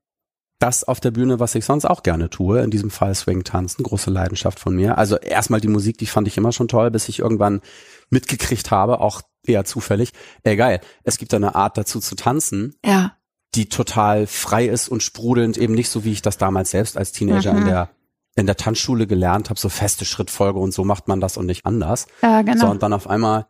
das 0.59 0.83
auf 0.83 0.99
der 0.99 1.11
Bühne, 1.11 1.39
was 1.39 1.55
ich 1.55 1.63
sonst 1.63 1.85
auch 1.85 2.03
gerne 2.03 2.29
tue. 2.29 2.61
In 2.61 2.69
diesem 2.69 2.91
Fall 2.91 3.15
Swing 3.15 3.45
tanzen, 3.45 3.83
große 3.83 4.09
Leidenschaft 4.09 4.59
von 4.59 4.75
mir. 4.75 4.97
Also 4.97 5.15
erstmal 5.17 5.61
die 5.61 5.69
Musik, 5.69 5.97
die 5.97 6.05
fand 6.05 6.27
ich 6.27 6.37
immer 6.37 6.51
schon 6.51 6.67
toll, 6.67 6.91
bis 6.91 7.07
ich 7.07 7.19
irgendwann 7.19 7.61
mitgekriegt 8.09 8.69
habe, 8.69 8.99
auch 8.99 9.21
eher 9.45 9.63
zufällig. 9.63 10.11
Ey, 10.43 10.57
geil. 10.57 10.81
Es 11.03 11.17
gibt 11.17 11.33
eine 11.33 11.55
Art 11.55 11.77
dazu 11.77 12.01
zu 12.01 12.15
tanzen. 12.15 12.75
Ja 12.83 13.15
die 13.55 13.67
total 13.67 14.27
frei 14.27 14.67
ist 14.67 14.89
und 14.89 15.03
sprudelnd, 15.03 15.57
eben 15.57 15.73
nicht 15.73 15.89
so 15.89 16.03
wie 16.05 16.11
ich 16.11 16.21
das 16.21 16.37
damals 16.37 16.71
selbst 16.71 16.97
als 16.97 17.11
Teenager 17.11 17.53
mhm. 17.53 17.59
in 17.59 17.65
der 17.65 17.89
in 18.35 18.45
der 18.45 18.55
Tanzschule 18.55 19.05
gelernt 19.05 19.49
habe, 19.49 19.59
so 19.59 19.67
feste 19.67 20.05
Schrittfolge 20.05 20.59
und 20.59 20.73
so 20.73 20.85
macht 20.85 21.07
man 21.07 21.19
das 21.19 21.35
und 21.35 21.45
nicht 21.45 21.65
anders. 21.65 22.07
Ja, 22.21 22.41
genau. 22.41 22.67
So, 22.67 22.71
und 22.71 22.81
dann 22.83 22.93
auf 22.93 23.07
einmal 23.07 23.47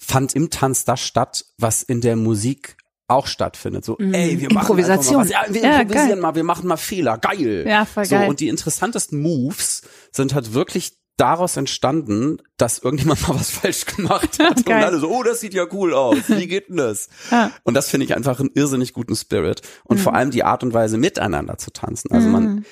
fand 0.00 0.34
im 0.34 0.50
Tanz 0.50 0.84
das 0.84 1.00
statt, 1.00 1.44
was 1.56 1.82
in 1.82 2.00
der 2.00 2.16
Musik 2.16 2.76
auch 3.06 3.26
stattfindet. 3.26 3.84
So, 3.84 3.96
mm, 3.98 4.14
ey, 4.14 4.40
wir 4.40 4.52
machen 4.52 4.70
Improvisation. 4.70 5.16
Mal 5.16 5.22
was. 5.24 5.30
Ja, 5.30 5.42
wir 5.48 5.62
ja, 5.62 5.80
improvisieren 5.80 6.08
geil. 6.08 6.20
mal, 6.20 6.34
wir 6.34 6.44
machen 6.44 6.66
mal 6.66 6.76
Fehler. 6.76 7.18
Geil. 7.18 7.64
Ja, 7.66 7.84
voll 7.84 8.06
so, 8.06 8.16
geil. 8.16 8.28
Und 8.28 8.40
die 8.40 8.48
interessantesten 8.48 9.20
Moves 9.20 9.82
sind 10.10 10.34
halt 10.34 10.54
wirklich 10.54 10.96
daraus 11.16 11.56
entstanden, 11.56 12.38
dass 12.56 12.78
irgendjemand 12.78 13.20
mal 13.28 13.34
was 13.36 13.50
falsch 13.50 13.86
gemacht 13.86 14.38
hat 14.38 14.58
und 14.58 14.70
alle 14.70 14.98
so, 14.98 15.08
oh, 15.08 15.22
das 15.22 15.40
sieht 15.40 15.54
ja 15.54 15.66
cool 15.72 15.94
aus. 15.94 16.18
Wie 16.28 16.46
geht 16.46 16.68
denn 16.68 16.76
das? 16.76 17.08
Ja. 17.30 17.50
Und 17.62 17.74
das 17.74 17.88
finde 17.88 18.04
ich 18.04 18.14
einfach 18.14 18.38
einen 18.38 18.50
irrsinnig 18.54 18.92
guten 18.92 19.16
Spirit 19.16 19.62
und 19.84 19.98
mhm. 19.98 20.02
vor 20.02 20.14
allem 20.14 20.30
die 20.30 20.44
Art 20.44 20.62
und 20.62 20.74
Weise 20.74 20.98
miteinander 20.98 21.56
zu 21.58 21.72
tanzen. 21.72 22.10
Also 22.12 22.28
man 22.28 22.44
mhm. 22.44 22.64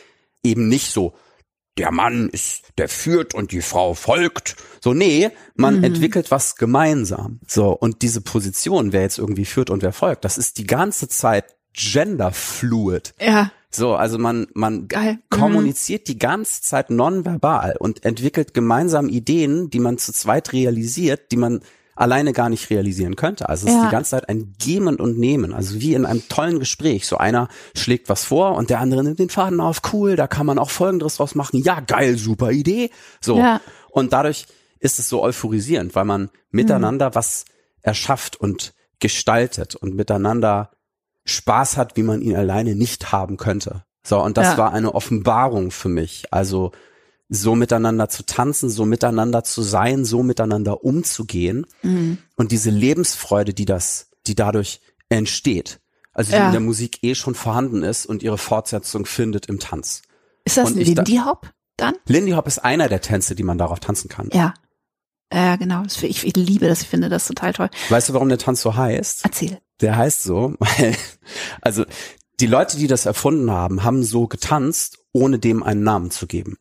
eben 0.45 0.69
nicht 0.69 0.93
so 0.93 1.15
der 1.79 1.91
Mann 1.91 2.29
ist, 2.29 2.65
der 2.77 2.89
führt 2.89 3.35
und 3.35 3.53
die 3.53 3.63
Frau 3.63 3.95
folgt. 3.95 4.57
So, 4.83 4.93
nee, 4.93 5.31
man 5.55 5.79
mhm. 5.79 5.85
entwickelt 5.85 6.31
was 6.31 6.57
gemeinsam. 6.57 7.41
So, 7.47 7.71
und 7.71 8.03
diese 8.03 8.21
Position, 8.21 8.93
wer 8.93 9.03
jetzt 9.03 9.19
irgendwie 9.19 9.47
führt 9.47 9.71
und 9.71 9.83
wer 9.83 9.93
folgt, 9.93 10.25
das 10.25 10.39
ist 10.39 10.59
die 10.59 10.67
ganze 10.67 11.09
Zeit 11.09 11.57
genderfluid. 11.73 13.15
Ja. 13.21 13.51
So, 13.75 13.95
also 13.95 14.19
man, 14.19 14.47
man 14.55 14.89
Geil. 14.89 15.15
Mhm. 15.15 15.19
kommuniziert 15.31 16.03
mhm. 16.03 16.13
die 16.13 16.19
ganze 16.19 16.63
Zeit 16.63 16.91
nonverbal 16.91 17.77
und 17.79 18.05
entwickelt 18.05 18.55
gemeinsam 18.55 19.09
Ideen, 19.09 19.71
die 19.71 19.81
man 19.81 19.99
zu 19.99 20.13
zweit 20.13 20.53
realisiert, 20.53 21.33
die 21.33 21.37
man 21.37 21.61
alleine 21.95 22.33
gar 22.33 22.49
nicht 22.49 22.71
realisieren 22.71 23.17
könnte. 23.17 23.49
Also 23.49 23.67
es 23.67 23.73
ja. 23.73 23.81
ist 23.81 23.87
die 23.87 23.93
ganze 23.93 24.11
Zeit 24.11 24.29
ein 24.29 24.55
Geben 24.59 24.97
und 24.97 25.19
Nehmen, 25.19 25.53
also 25.53 25.81
wie 25.81 25.95
in 25.95 26.07
einem 26.07 26.27
tollen 26.29 26.59
Gespräch. 26.59 27.07
So 27.07 27.17
einer 27.17 27.49
schlägt 27.75 28.09
was 28.09 28.25
vor 28.25 28.55
und 28.57 28.71
der 28.71 28.81
andere 28.81 29.05
nimmt 29.05 29.19
den 29.19 29.29
Faden 29.29 29.61
auf, 29.61 29.81
cool, 29.93 30.17
da 30.17 30.27
kann 30.27 30.47
man 30.47 30.59
auch 30.59 30.71
Folgendes 30.71 31.17
draus 31.17 31.35
machen. 31.35 31.61
Ja, 31.63 31.81
geil, 31.81 32.17
super 32.17 32.51
Idee. 32.51 32.91
So. 33.21 33.39
Ja. 33.39 33.61
Und 33.91 34.13
dadurch 34.13 34.47
ist 34.81 34.99
es 34.99 35.09
so 35.09 35.23
euphorisierend, 35.23 35.95
weil 35.95 36.05
man 36.05 36.31
miteinander 36.51 37.11
mhm. 37.11 37.15
was 37.15 37.45
erschafft 37.83 38.37
und 38.37 38.75
gestaltet 38.99 39.75
und 39.77 39.95
miteinander 39.95 40.71
Spaß 41.25 41.77
hat, 41.77 41.97
wie 41.97 42.03
man 42.03 42.21
ihn 42.23 42.37
alleine 42.37 42.75
nicht 42.75 43.13
haben 43.13 43.37
könnte. 43.37 43.85
So, 44.05 44.21
und 44.23 44.37
das 44.37 44.49
Ja. 44.53 44.59
war 44.59 44.73
eine 44.73 44.95
Offenbarung 44.95 45.71
für 45.71 45.89
mich. 45.89 46.25
Also 46.33 46.73
so 47.29 47.55
miteinander 47.55 48.09
zu 48.09 48.25
tanzen, 48.27 48.69
so 48.69 48.85
miteinander 48.85 49.45
zu 49.45 49.63
sein, 49.63 50.05
so 50.05 50.23
miteinander 50.23 50.85
umzugehen 50.85 51.67
Mhm. 51.83 52.19
und 52.37 52.53
diese 52.53 52.71
Lebensfreude, 52.71 53.55
die 53.55 53.65
das, 53.65 54.11
die 54.27 54.35
dadurch 54.35 54.81
entsteht. 55.09 55.81
Also 56.13 56.33
die 56.33 56.37
Ja. 56.37 56.47
in 56.47 56.53
der 56.53 56.61
Musik 56.61 56.99
eh 57.03 57.15
schon 57.15 57.35
vorhanden 57.35 57.83
ist 57.83 58.05
und 58.05 58.23
ihre 58.23 58.37
Fortsetzung 58.39 59.07
findet 59.07 59.47
im 59.47 59.59
Tanz. 59.61 60.03
Ist 60.45 60.57
das 60.59 60.73
Und 60.73 60.79
ich 60.79 60.95
da- 60.95 61.03
Lindy 61.03 61.23
Hop 61.25 61.49
dann? 61.79 61.95
Lindy 62.07 62.33
Hop 62.33 62.47
ist 62.47 62.59
einer 62.59 62.89
der 62.89 63.01
Tänze, 63.01 63.35
die 63.35 63.45
man 63.45 63.57
darauf 63.57 63.81
tanzen 63.81 64.09
kann. 64.11 64.29
Ja. 64.33 64.53
Ja, 65.33 65.57
genau. 65.57 65.83
Das, 65.83 66.03
ich, 66.03 66.27
ich 66.27 66.37
liebe 66.37 66.69
das, 66.69 66.83
ich 66.83 66.89
finde 66.89 67.09
das 67.09 67.27
total 67.27 67.53
toll. 67.53 67.71
Weißt 67.89 68.09
du, 68.09 68.13
warum 68.13 68.29
der 68.29 68.39
Tanz 68.39 68.61
so 68.63 68.77
heißt? 68.77 69.25
Erzähl. 69.25 69.59
Der 69.81 69.97
heißt 69.97 70.23
so, 70.23 70.55
weil, 70.59 70.95
also 71.61 71.85
die 72.41 72.47
Leute, 72.47 72.77
die 72.77 72.87
das 72.87 73.07
erfunden 73.07 73.51
haben, 73.51 73.83
haben 73.85 74.03
so 74.03 74.27
getanzt, 74.27 74.99
ohne 75.13 75.39
dem 75.39 75.63
einen 75.63 75.83
Namen 75.85 76.11
zu 76.11 76.27
geben. 76.27 76.57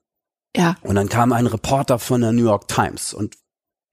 Ja. 0.55 0.75
Und 0.81 0.95
dann 0.95 1.09
kam 1.09 1.33
ein 1.33 1.47
Reporter 1.47 1.97
von 1.99 2.21
der 2.21 2.31
New 2.33 2.43
York 2.43 2.67
Times 2.67 3.13
und 3.13 3.35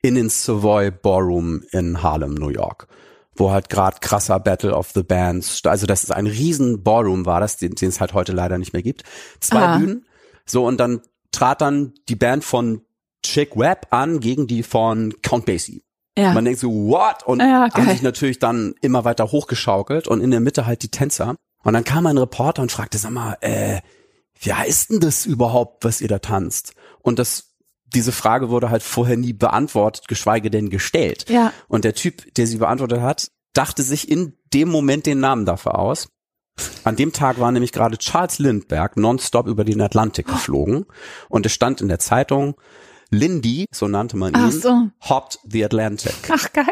in 0.03 0.15
den 0.15 0.29
Savoy 0.29 0.91
Ballroom 0.91 1.63
in 1.73 2.03
Harlem, 2.03 2.35
New 2.35 2.51
York, 2.51 2.89
wo 3.37 3.51
halt 3.51 3.69
gerade 3.69 3.99
krasser 4.01 4.39
Battle 4.41 4.75
of 4.75 4.91
the 4.95 5.03
Bands, 5.03 5.61
also 5.65 5.87
das 5.87 6.05
ist 6.05 6.11
ein 6.13 6.27
riesen 6.27 6.83
Ballroom 6.83 7.27
war 7.27 7.41
das, 7.41 7.57
den 7.57 7.75
es 7.81 8.01
halt 8.01 8.13
heute 8.15 8.33
leider 8.33 8.59
nicht 8.59 8.73
mehr 8.73 8.83
gibt. 8.83 9.03
Zwei 9.41 9.61
Ah. 9.61 9.79
Bühnen. 9.79 10.07
So 10.47 10.67
und 10.67 10.79
dann 10.79 11.01
trat 11.33 11.61
dann 11.61 11.95
die 12.09 12.17
Band 12.17 12.45
von 12.45 12.83
Chick 13.23 13.57
Webb 13.57 13.89
an 13.91 14.21
gegen 14.21 14.47
die 14.47 14.63
von 14.63 15.15
Count 15.23 15.47
Basie. 15.47 15.83
Ja. 16.17 16.33
Man 16.33 16.45
denkt 16.45 16.61
so, 16.61 16.69
what? 16.71 17.23
Und 17.25 17.41
Ja, 17.41 17.69
haben 17.73 17.89
sich 17.89 18.03
natürlich 18.03 18.39
dann 18.39 18.75
immer 18.81 19.05
weiter 19.05 19.31
hochgeschaukelt 19.31 20.09
und 20.09 20.21
in 20.21 20.31
der 20.31 20.41
Mitte 20.41 20.67
halt 20.67 20.83
die 20.83 20.89
Tänzer. 20.89 21.37
Und 21.63 21.73
dann 21.75 21.85
kam 21.85 22.07
ein 22.07 22.19
Reporter 22.19 22.63
und 22.63 22.73
fragte, 22.73 22.99
sag 22.99 23.13
mal, 23.13 23.37
äh, 23.41 23.81
wie 24.41 24.53
heißt 24.53 24.91
denn 24.91 25.01
das 25.01 25.27
überhaupt, 25.27 25.85
was 25.85 26.01
ihr 26.01 26.09
da 26.09 26.19
tanzt? 26.19 26.75
Und 27.03 27.19
das, 27.19 27.55
diese 27.87 28.13
Frage 28.13 28.51
wurde 28.51 28.71
halt 28.71 28.83
vorher 28.83 29.17
nie 29.17 29.33
beantwortet, 29.33 30.09
geschweige 30.09 30.51
denn 30.51 30.71
gestellt. 30.71 31.27
ja. 31.29 31.53
Und 31.69 31.85
der 31.85 31.95
Typ, 31.95 32.35
der 32.35 32.47
sie 32.47 32.59
beantwortet 32.59 33.01
hat, 33.01 33.31
dachte 33.53 33.83
sich 33.83 34.11
in 34.11 34.35
dem 34.53 34.69
Moment 34.69 35.07
den 35.07 35.21
Namen 35.21 35.45
dafür 35.47 35.79
aus. 35.79 36.09
An 36.85 36.97
dem 36.97 37.13
Tag 37.13 37.39
war 37.39 37.53
nämlich 37.53 37.73
gerade 37.73 37.99
Charles 37.99 38.39
Lindbergh 38.41 39.01
nonstop 39.01 39.47
über 39.47 39.65
den 39.65 39.81
Atlantik 39.81 40.27
geflogen. 40.27 40.87
Und 41.29 41.47
es 41.47 41.53
stand 41.53 41.81
in 41.81 41.89
der 41.89 41.99
Zeitung, 42.01 42.55
Lindy, 43.11 43.65
so 43.75 43.89
nannte 43.89 44.17
man 44.17 44.35
ihn, 44.35 44.53
so. 44.53 44.89
hopped 45.09 45.39
the 45.45 45.65
Atlantic. 45.65 46.15
Ach, 46.31 46.53
geil. 46.53 46.67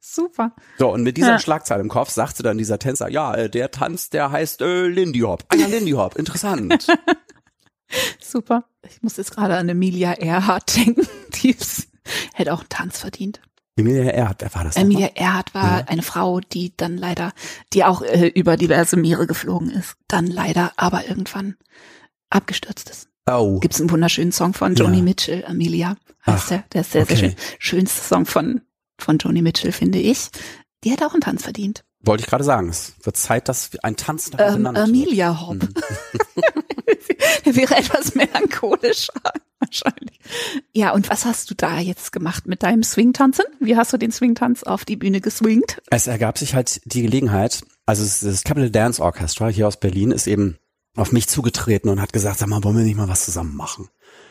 Super. 0.00 0.52
So, 0.78 0.90
und 0.92 1.02
mit 1.02 1.16
dieser 1.16 1.32
Ja. 1.32 1.38
Schlagzeile 1.38 1.80
im 1.82 1.88
Kopf 1.88 2.10
sagte 2.10 2.42
dann 2.42 2.58
dieser 2.58 2.78
Tänzer, 2.78 3.08
ja, 3.08 3.34
äh, 3.34 3.48
der 3.50 3.70
Tanz, 3.70 4.10
der 4.10 4.30
heißt 4.30 4.60
äh, 4.62 4.86
Lindy 4.88 5.20
Hop. 5.20 5.44
Ah 5.48 5.56
ja, 5.56 5.66
Lindy 5.66 5.92
Hop, 5.92 6.16
interessant. 6.16 6.86
Super. 8.20 8.64
Ich 8.88 9.02
muss 9.02 9.16
jetzt 9.16 9.32
gerade 9.34 9.56
an 9.56 9.68
Emilia 9.68 10.14
Earhart 10.14 10.76
denken. 10.76 11.06
Die 11.42 11.54
hätte 12.34 12.52
auch 12.52 12.60
einen 12.60 12.68
Tanz 12.68 12.98
verdient. 12.98 13.40
Emilia 13.76 14.04
Earhart, 14.12 14.40
wer 14.42 14.54
war 14.54 14.64
das? 14.64 14.76
Emilia 14.76 15.10
Earhart 15.14 15.54
war 15.54 15.80
Ja. 15.80 15.84
eine 15.86 16.02
Frau, 16.02 16.40
die 16.40 16.76
dann 16.76 16.96
leider, 16.98 17.32
die 17.72 17.84
auch 17.84 18.02
äh, 18.02 18.26
über 18.28 18.56
diverse 18.56 18.96
Meere 18.96 19.26
geflogen 19.26 19.70
ist, 19.70 19.94
dann 20.08 20.26
leider 20.26 20.72
aber 20.76 21.06
irgendwann 21.08 21.56
abgestürzt 22.28 22.90
ist. 22.90 23.08
Oh, 23.30 23.60
Gibt 23.60 23.74
es 23.74 23.80
einen 23.80 23.90
wunderschönen 23.90 24.32
Song 24.32 24.52
von 24.52 24.74
Joni 24.74 24.98
Ja. 24.98 25.02
Mitchell, 25.02 25.44
Amelia 25.46 25.96
heißt 26.26 26.44
Ach, 26.44 26.48
der. 26.48 26.64
Der 26.72 26.80
ist 26.80 26.92
sehr, 26.92 27.02
okay. 27.02 27.14
sehr 27.16 27.28
schön. 27.30 27.36
Schönste 27.58 28.02
Song 28.02 28.26
von, 28.26 28.62
von 28.98 29.18
Joni 29.18 29.42
Mitchell, 29.42 29.72
finde 29.72 29.98
ich. 30.00 30.28
Die 30.84 30.90
hätte 30.90 31.06
auch 31.06 31.12
einen 31.12 31.20
Tanz 31.20 31.44
verdient. 31.44 31.84
wollte 32.00 32.24
ich 32.24 32.28
gerade 32.30 32.42
sagen. 32.44 32.68
Es 32.68 32.94
wird 33.02 33.16
Zeit, 33.16 33.48
dass 33.48 33.70
ein 33.84 33.96
Tanz 33.96 34.32
nach 34.32 34.54
Ähm. 34.56 34.66
Amelia 34.66 35.40
Hop. 35.46 35.54
Mhm. 35.62 35.68
Der 37.44 37.56
wäre 37.56 37.76
etwas 37.76 38.14
melancholischer, 38.14 39.12
wahrscheinlich. 39.58 40.18
Ja, 40.72 40.92
und 40.92 41.08
was 41.10 41.24
hast 41.24 41.50
du 41.50 41.54
da 41.54 41.78
jetzt 41.78 42.12
gemacht 42.12 42.46
mit 42.46 42.62
deinem 42.62 42.82
Swing-Tanzen? 42.82 43.44
Wie 43.60 43.76
hast 43.76 43.92
du 43.92 43.96
den 43.96 44.10
Swing-Tanz 44.12 44.62
auf 44.64 44.84
die 44.84 44.96
Bühne 44.96 45.20
geswingt? 45.20 45.80
Es 45.90 46.06
ergab 46.06 46.38
sich 46.38 46.54
halt 46.54 46.80
die 46.84 47.02
Gelegenheit, 47.02 47.62
also 47.86 48.02
das 48.04 48.42
Capital 48.44 48.70
Dance 48.70 49.02
Orchestra 49.02 49.48
hier 49.48 49.68
aus 49.68 49.78
Berlin 49.78 50.10
ist 50.12 50.26
eben 50.26 50.58
auf 50.96 51.12
mich 51.12 51.28
zugetreten 51.28 51.88
und 51.90 52.00
hat 52.00 52.12
gesagt, 52.12 52.38
sag 52.38 52.48
mal, 52.48 52.62
wollen 52.64 52.76
wir 52.76 52.84
nicht 52.84 52.96
mal 52.96 53.08
was 53.08 53.24
zusammen 53.24 53.56
machen? 53.56 53.88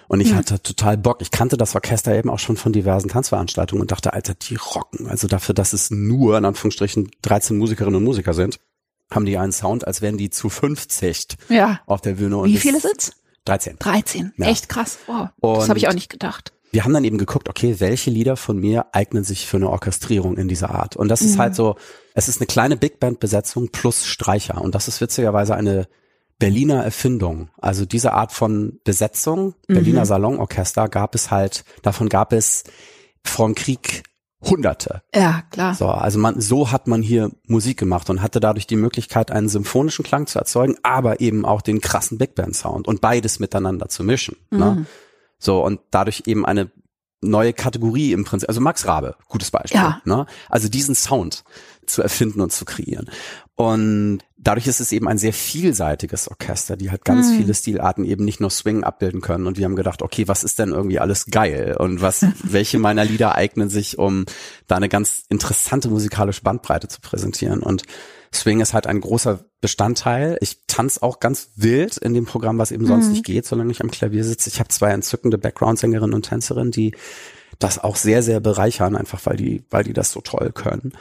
Und 0.07 0.20
ich 0.22 0.30
Hm. 0.32 0.38
hatte 0.38 0.62
total 0.62 0.97
Bock. 0.97 1.22
Ich 1.22 1.32
kannte 1.32 1.57
das 1.57 1.74
Orchester 1.74 2.14
eben 2.14 2.30
auch 2.30 2.39
schon 2.39 2.57
von 2.57 2.74
diversen 2.74 3.07
Tanzveranstaltungen 3.09 3.82
und 3.82 3.91
dachte, 3.91 4.14
Alter, 4.14 4.34
die 4.36 4.55
rocken. 4.55 5.07
Also 5.07 5.28
dafür, 5.28 5.55
dass 5.55 5.74
es 5.74 5.89
nur, 5.89 6.38
in 6.38 6.45
Anführungsstrichen, 6.45 7.09
13 7.22 7.57
Musikerinnen 7.57 7.95
und 7.95 8.03
Musiker 8.03 8.34
sind, 8.34 8.59
haben 9.09 9.26
die 9.26 9.38
einen 9.38 9.51
Sound, 9.53 9.88
als 9.88 10.01
wären 10.01 10.18
die 10.18 10.30
zu 10.30 10.49
50 10.49 11.38
Ja. 11.49 11.80
auf 11.86 12.01
der 12.01 12.14
Bühne. 12.16 12.38
Und 12.38 12.49
Wie 12.49 12.57
viele 12.57 12.80
sind's? 12.80 13.14
13. 13.45 13.78
13. 13.80 14.34
Ja. 14.38 14.47
Echt 14.47 14.70
krass. 14.70 14.99
Wow. 15.07 15.30
das 15.41 15.70
habe 15.70 15.80
ich 15.80 15.88
auch 15.88 15.93
nicht 15.93 16.09
gedacht. 16.09 16.51
wir 16.74 16.84
haben 16.86 16.93
dann 16.93 17.03
eben 17.03 17.18
geguckt, 17.18 17.49
okay, 17.49 17.78
welche 17.80 18.12
Lieder 18.12 18.38
von 18.38 18.57
mir 18.57 18.86
eignen 18.93 19.24
sich 19.26 19.47
für 19.47 19.57
eine 19.57 19.70
Orchestrierung 19.70 20.38
in 20.38 20.47
dieser 20.47 20.70
Art? 20.72 20.95
Und 20.95 21.07
das 21.09 21.22
ist 21.22 21.36
Mhm. 21.36 21.39
halt 21.39 21.55
so, 21.55 21.76
es 22.14 22.28
ist 22.30 22.39
eine 22.39 22.47
kleine 22.47 22.78
Big 22.78 22.99
Band 22.99 23.20
Besetzung 23.20 23.70
plus 23.70 24.05
Streicher. 24.05 24.62
Und 24.62 24.76
das 24.76 24.88
ist 24.88 25.01
witzigerweise 25.01 25.55
eine 25.55 25.88
Berliner 26.42 26.84
Erfindung. 26.84 27.50
Also 27.62 27.86
diese 27.86 28.14
Art 28.14 28.32
von 28.32 28.80
Besetzung, 28.84 29.54
Berliner 29.68 30.02
Mhm. 30.02 30.06
Salonorchester 30.06 30.89
gab 30.89 31.14
es 31.14 31.30
halt, 31.30 31.64
davon 31.84 32.10
gab 32.10 32.34
es 32.34 32.64
vom 33.24 33.54
Krieg 33.54 34.02
Hunderte. 34.44 35.04
Ja, 35.14 35.44
klar. 35.52 35.76
So, 35.76 35.86
also 35.89 36.18
man, 36.18 36.42
so 36.42 36.72
hat 36.72 36.88
man 36.88 37.04
hier 37.04 37.30
Musik 37.46 37.78
gemacht 37.78 38.10
und 38.10 38.24
hatte 38.24 38.39
dadurch 38.39 38.66
die 38.66 38.76
Möglichkeit, 38.76 39.30
einen 39.30 39.50
symphonischen 39.50 40.04
Klang 40.04 40.26
zu 40.26 40.39
erzeugen, 40.39 40.78
aber 40.82 41.22
eben 41.22 41.46
auch 41.46 41.62
den 41.62 41.80
krassen 41.80 42.18
Big 42.18 42.34
Band 42.34 42.56
Sound 42.56 42.88
und 42.88 43.02
beides 43.02 43.38
miteinander 43.38 43.88
zu 43.89 44.04
mischen. 44.04 44.36
Ne? 44.50 44.78
Mhm. 44.80 44.86
So, 45.38 45.64
und 45.64 45.80
dadurch 45.92 46.24
eben 46.26 46.44
eine 46.44 46.72
neue 47.22 47.54
Kategorie 47.54 48.14
im 48.14 48.24
Prinzip, 48.24 48.50
also 48.50 48.62
Max 48.62 48.88
Rabe, 48.88 49.16
gutes 49.28 49.52
Beispiel. 49.52 49.80
Ja. 49.80 50.02
Ne? 50.06 50.26
Also 50.50 50.70
diesen 50.70 50.96
Sound 50.96 51.44
zu 51.86 52.02
erfinden 52.02 52.42
und 52.42 52.52
zu 52.52 52.66
kreieren. 52.66 53.12
Und 53.62 54.20
dadurch 54.38 54.66
ist 54.66 54.80
es 54.82 54.91
eben 54.91 55.07
ein 55.07 55.20
sehr 55.20 55.34
vielseitiges 55.34 56.28
Orchester, 56.30 56.76
die 56.76 56.89
halt 56.89 57.05
ganz 57.05 57.30
Mhm. 57.30 57.36
viele 57.38 57.53
Stilarten 57.53 58.05
eben 58.05 58.26
nicht 58.26 58.39
nur 58.39 58.49
Swing 58.49 58.84
abbilden 58.84 59.22
können. 59.22 59.45
Und 59.45 59.57
wir 59.59 59.66
haben 59.66 59.76
gedacht, 59.76 60.01
okay, 60.01 60.28
was 60.28 60.43
ist 60.43 60.57
denn 60.57 60.70
irgendwie 60.72 60.97
alles 60.99 61.28
geil? 61.28 61.76
Und 61.78 62.01
was, 62.01 62.26
welche 62.43 62.80
meiner 62.80 63.05
Lieder 63.05 63.36
eignen 63.36 63.70
sich, 63.70 63.99
um 63.99 64.26
da 64.68 64.78
eine 64.78 64.89
ganz 64.89 65.24
interessante 65.30 65.89
musikalische 65.89 66.41
Bandbreite 66.41 66.88
zu 66.88 67.01
präsentieren? 67.01 67.62
Und 67.62 67.84
Swing 68.34 68.62
ist 68.62 68.74
halt 68.74 68.88
ein 68.88 68.99
großer 68.99 69.43
Bestandteil. 69.59 70.38
Ich 70.41 70.66
tanze 70.66 71.03
auch 71.03 71.20
ganz 71.20 71.49
wild 71.55 71.97
in 71.97 72.16
dem 72.16 72.26
Programm, 72.26 72.57
was 72.57 72.72
eben 72.72 72.88
sonst 72.88 73.05
Mhm. 73.07 73.12
nicht 73.12 73.26
geht, 73.26 73.45
solange 73.45 73.72
ich 73.72 73.82
am 73.82 73.91
Klavier 73.91 74.24
sitze. 74.24 74.49
Ich 74.49 74.59
habe 74.59 74.70
zwei 74.70 74.89
entzückende 74.89 75.38
Background-Sängerinnen 75.38 76.16
und 76.16 76.26
Tänzerinnen, 76.26 76.72
die 76.72 76.95
das 77.59 77.78
auch 77.78 77.95
sehr, 77.95 78.24
sehr 78.24 78.39
bereichern, 78.39 78.95
einfach 78.95 79.20
weil 79.26 79.38
die, 79.38 79.64
weil 79.70 79.84
die 79.84 79.93
das 79.93 80.12
so 80.12 80.22
toll 80.22 80.51
können. 80.51 80.93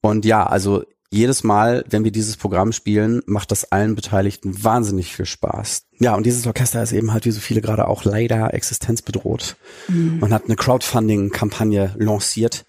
Und 0.00 0.24
ja, 0.24 0.44
also 0.44 0.82
jedes 1.12 1.44
Mal, 1.44 1.84
wenn 1.88 2.04
wir 2.04 2.10
dieses 2.12 2.36
Programm 2.36 2.72
spielen, 2.72 3.22
macht 3.26 3.50
das 3.50 3.70
allen 3.70 3.94
Beteiligten 3.94 4.64
wahnsinnig 4.64 5.14
viel 5.14 5.26
Spaß. 5.26 5.84
Ja, 5.98 6.14
und 6.16 6.24
dieses 6.26 6.46
Orchester 6.46 6.82
ist 6.82 6.92
eben 6.92 7.12
halt 7.12 7.24
wie 7.26 7.30
so 7.30 7.40
viele 7.40 7.60
gerade 7.60 7.86
auch 7.86 8.04
leider 8.04 8.52
existenzbedroht 8.54 9.56
Mhm. 9.88 10.22
und 10.22 10.32
hat 10.32 10.44
eine 10.46 10.56
Crowdfunding-Kampagne 10.56 11.94
lanciert 11.98 12.64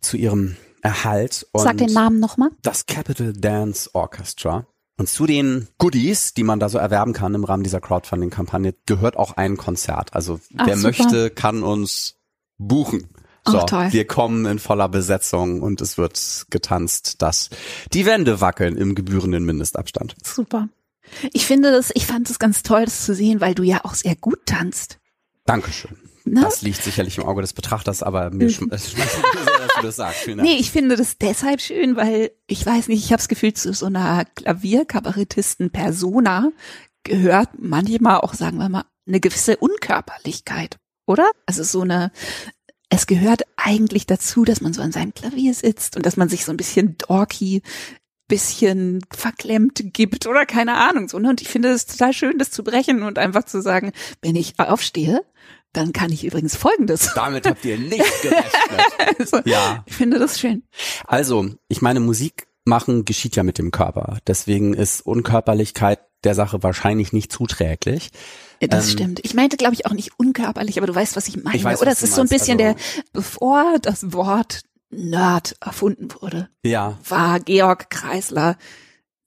zu 0.00 0.16
ihrem 0.16 0.56
Erhalt. 0.82 1.46
Und 1.52 1.62
Sag 1.62 1.78
den 1.78 1.92
Namen 1.92 2.20
nochmal. 2.20 2.50
das 2.62 2.86
Capital 2.86 3.32
Dance 3.32 3.90
Orchestra. 3.94 4.66
Und 4.98 5.08
zu 5.08 5.26
den 5.26 5.68
Goodies, 5.78 6.32
die 6.32 6.42
man 6.44 6.58
da 6.60 6.68
so 6.68 6.78
erwerben 6.78 7.12
kann 7.12 7.34
im 7.34 7.44
Rahmen 7.44 7.62
dieser 7.64 7.80
Crowdfunding-Kampagne, 7.80 8.74
gehört 8.86 9.16
auch 9.16 9.36
ein 9.36 9.56
Konzert. 9.56 10.14
Also 10.14 10.40
Ach, 10.56 10.66
wer 10.66 10.76
super. 10.76 10.88
möchte, 10.88 11.30
kann 11.30 11.62
uns 11.62 12.14
buchen. 12.58 13.08
So, 13.46 13.60
Ach, 13.60 13.92
wir 13.92 14.06
kommen 14.06 14.46
in 14.46 14.58
voller 14.58 14.88
Besetzung 14.88 15.62
und 15.62 15.80
es 15.80 15.98
wird 15.98 16.46
getanzt, 16.50 17.22
dass 17.22 17.50
die 17.92 18.06
Wände 18.06 18.40
wackeln 18.40 18.76
im 18.76 18.94
gebührenden 18.94 19.44
Mindestabstand. 19.44 20.16
Super. 20.24 20.68
Ich 21.32 21.46
finde 21.46 21.70
das, 21.70 21.90
ich 21.94 22.06
fand 22.06 22.28
es 22.30 22.38
ganz 22.38 22.62
toll, 22.62 22.84
das 22.84 23.04
zu 23.04 23.14
sehen, 23.14 23.40
weil 23.40 23.54
du 23.54 23.62
ja 23.62 23.84
auch 23.84 23.94
sehr 23.94 24.16
gut 24.16 24.40
tanzt. 24.46 24.98
Dankeschön. 25.44 25.96
Ne? 26.24 26.40
Das 26.40 26.62
liegt 26.62 26.82
sicherlich 26.82 27.18
im 27.18 27.24
Auge 27.24 27.40
des 27.40 27.52
Betrachters, 27.52 28.02
aber 28.02 28.30
mir 28.30 28.46
es 28.46 28.56
schmeckt 28.56 28.72
mir 28.72 28.78
sehr, 28.78 29.58
dass 29.58 29.74
du 29.76 29.82
das 29.82 29.96
sagst. 29.96 30.22
Vielen 30.22 30.38
Dank. 30.38 30.48
Nee, 30.48 30.56
ich 30.56 30.72
finde 30.72 30.96
das 30.96 31.18
deshalb 31.18 31.60
schön, 31.60 31.96
weil 31.96 32.32
ich 32.48 32.66
weiß 32.66 32.88
nicht, 32.88 33.04
ich 33.04 33.12
habe 33.12 33.18
das 33.18 33.28
Gefühl, 33.28 33.54
zu 33.54 33.72
so 33.72 33.86
einer 33.86 34.24
Klavierkabarettisten-Persona 34.34 36.50
gehört 37.04 37.50
manchmal 37.58 38.18
auch, 38.18 38.34
sagen 38.34 38.58
wir 38.58 38.68
mal, 38.68 38.86
eine 39.06 39.20
gewisse 39.20 39.56
Unkörperlichkeit, 39.56 40.78
oder? 41.06 41.30
Also 41.46 41.62
so 41.62 41.82
eine, 41.82 42.10
es 42.96 43.06
gehört 43.06 43.42
eigentlich 43.56 44.06
dazu, 44.06 44.44
dass 44.44 44.62
man 44.62 44.72
so 44.72 44.80
an 44.80 44.90
seinem 44.90 45.12
Klavier 45.12 45.52
sitzt 45.52 45.96
und 45.96 46.06
dass 46.06 46.16
man 46.16 46.28
sich 46.30 46.44
so 46.44 46.50
ein 46.50 46.56
bisschen 46.56 46.96
dorky, 46.96 47.62
bisschen 48.26 49.04
verklemmt 49.10 49.80
gibt 49.92 50.26
oder 50.26 50.46
keine 50.46 50.76
Ahnung 50.76 51.08
so. 51.08 51.18
Ne? 51.18 51.28
Und 51.28 51.42
ich 51.42 51.48
finde 51.48 51.68
es 51.68 51.86
total 51.86 52.12
schön, 52.12 52.38
das 52.38 52.50
zu 52.50 52.64
brechen 52.64 53.02
und 53.02 53.18
einfach 53.18 53.44
zu 53.44 53.60
sagen, 53.60 53.92
wenn 54.22 54.34
ich 54.34 54.58
aufstehe, 54.58 55.20
dann 55.72 55.92
kann 55.92 56.10
ich 56.10 56.24
übrigens 56.24 56.56
Folgendes. 56.56 57.12
Damit 57.14 57.46
habt 57.46 57.64
ihr 57.66 57.78
nicht 57.78 58.22
gerechnet. 58.22 59.18
Also, 59.18 59.40
Ja. 59.44 59.84
Ich 59.86 59.94
finde 59.94 60.18
das 60.18 60.40
schön. 60.40 60.64
Also, 61.06 61.50
ich 61.68 61.82
meine, 61.82 62.00
Musik 62.00 62.48
machen 62.64 63.04
geschieht 63.04 63.36
ja 63.36 63.42
mit 63.42 63.58
dem 63.58 63.70
Körper. 63.70 64.18
Deswegen 64.26 64.74
ist 64.74 65.02
Unkörperlichkeit 65.02 66.00
der 66.24 66.34
Sache 66.34 66.62
wahrscheinlich 66.62 67.12
nicht 67.12 67.30
zuträglich. 67.30 68.10
Das 68.60 68.86
Ähm, 68.86 68.92
stimmt. 68.92 69.20
Ich 69.24 69.34
meinte, 69.34 69.56
glaube 69.56 69.74
ich, 69.74 69.86
auch 69.86 69.92
nicht 69.92 70.12
unkörperlich, 70.18 70.78
aber 70.78 70.86
du 70.86 70.94
weißt, 70.94 71.16
was 71.16 71.28
ich 71.28 71.42
meine. 71.42 71.56
Ich 71.56 71.64
weiß, 71.64 71.80
Oder 71.82 71.92
es 71.92 72.02
ist 72.02 72.14
so 72.14 72.20
ein 72.22 72.28
bisschen 72.28 72.60
Also- 72.60 72.74
der, 72.74 73.02
bevor 73.12 73.78
das 73.80 74.12
Wort 74.12 74.62
Nerd 74.90 75.56
erfunden 75.60 76.08
wurde, 76.20 76.48
Ja, 76.64 76.96
war 77.08 77.40
Georg 77.40 77.90
Kreisler 77.90 78.56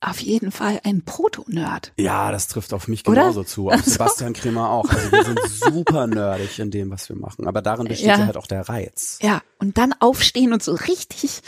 auf 0.00 0.18
jeden 0.20 0.50
Fall 0.50 0.80
ein 0.84 1.04
Proto-Nerd. 1.04 1.92
ja, 1.98 2.32
das 2.32 2.48
trifft 2.48 2.72
auf 2.72 2.88
mich 2.88 3.06
Oder? 3.06 3.20
genauso 3.22 3.44
zu. 3.44 3.68
Auf 3.68 3.74
Also- 3.78 3.90
Sebastian 3.90 4.32
Kremer 4.32 4.70
auch. 4.70 4.88
Also 4.88 5.12
wir 5.12 5.24
sind 5.24 5.38
super 5.74 6.06
nerdig 6.06 6.58
in 6.58 6.70
dem, 6.70 6.90
was 6.90 7.08
wir 7.10 7.16
machen. 7.16 7.46
Aber 7.46 7.60
darin 7.60 7.86
besteht 7.86 8.06
Ja. 8.08 8.18
ja 8.18 8.26
halt 8.26 8.38
auch 8.38 8.46
der 8.46 8.68
Reiz. 8.68 9.18
Ja, 9.20 9.42
und 9.58 9.76
dann 9.76 9.94
aufstehen 10.00 10.52
und 10.54 10.62
so 10.62 10.72
richtig 10.74 11.42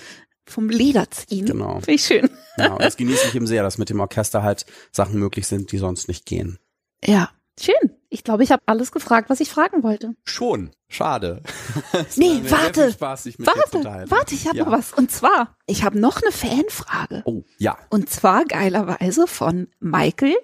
vom 0.44 0.68
Leder 0.68 1.10
ziehen. 1.10 1.46
Genau. 1.46 1.76
Finde 1.76 1.92
ich 1.92 2.04
schön. 2.04 2.28
Ja, 2.58 2.74
und 2.74 2.82
das 2.82 2.98
genieße 2.98 3.28
ich 3.28 3.34
eben 3.34 3.46
sehr, 3.46 3.62
dass 3.62 3.78
mit 3.78 3.88
dem 3.88 4.00
Orchester 4.00 4.42
halt 4.42 4.66
Sachen 4.90 5.18
möglich 5.18 5.46
sind, 5.46 5.72
die 5.72 5.78
sonst 5.78 6.08
nicht 6.08 6.26
gehen. 6.26 6.58
Ja, 7.02 7.30
schön. 7.64 7.96
Ich 8.08 8.24
glaube, 8.24 8.42
ich 8.42 8.52
habe 8.52 8.62
alles 8.66 8.92
gefragt, 8.92 9.30
was 9.30 9.40
ich 9.40 9.50
fragen 9.50 9.82
wollte. 9.82 10.14
Schon. 10.24 10.70
Schade. 10.88 11.42
Es 11.92 12.16
Nee, 12.16 12.42
warte. 12.48 12.92
Spaß, 12.92 13.22
sich 13.24 13.38
mit 13.38 13.48
dir 13.48 13.52
zu 13.70 13.84
Warte, 13.84 14.10
warte, 14.10 14.34
ich 14.34 14.46
habe 14.46 14.58
Ja. 14.58 14.64
noch 14.64 14.72
was. 14.72 14.92
Und 14.92 15.10
zwar, 15.10 15.56
ich 15.66 15.84
habe 15.84 15.98
noch 15.98 16.20
eine 16.22 16.32
Fanfrage. 16.32 17.22
Oh, 17.24 17.44
ja. 17.58 17.78
Und 17.90 18.10
zwar 18.10 18.44
geilerweise 18.44 19.26
von 19.26 19.68
Michael 19.80 20.36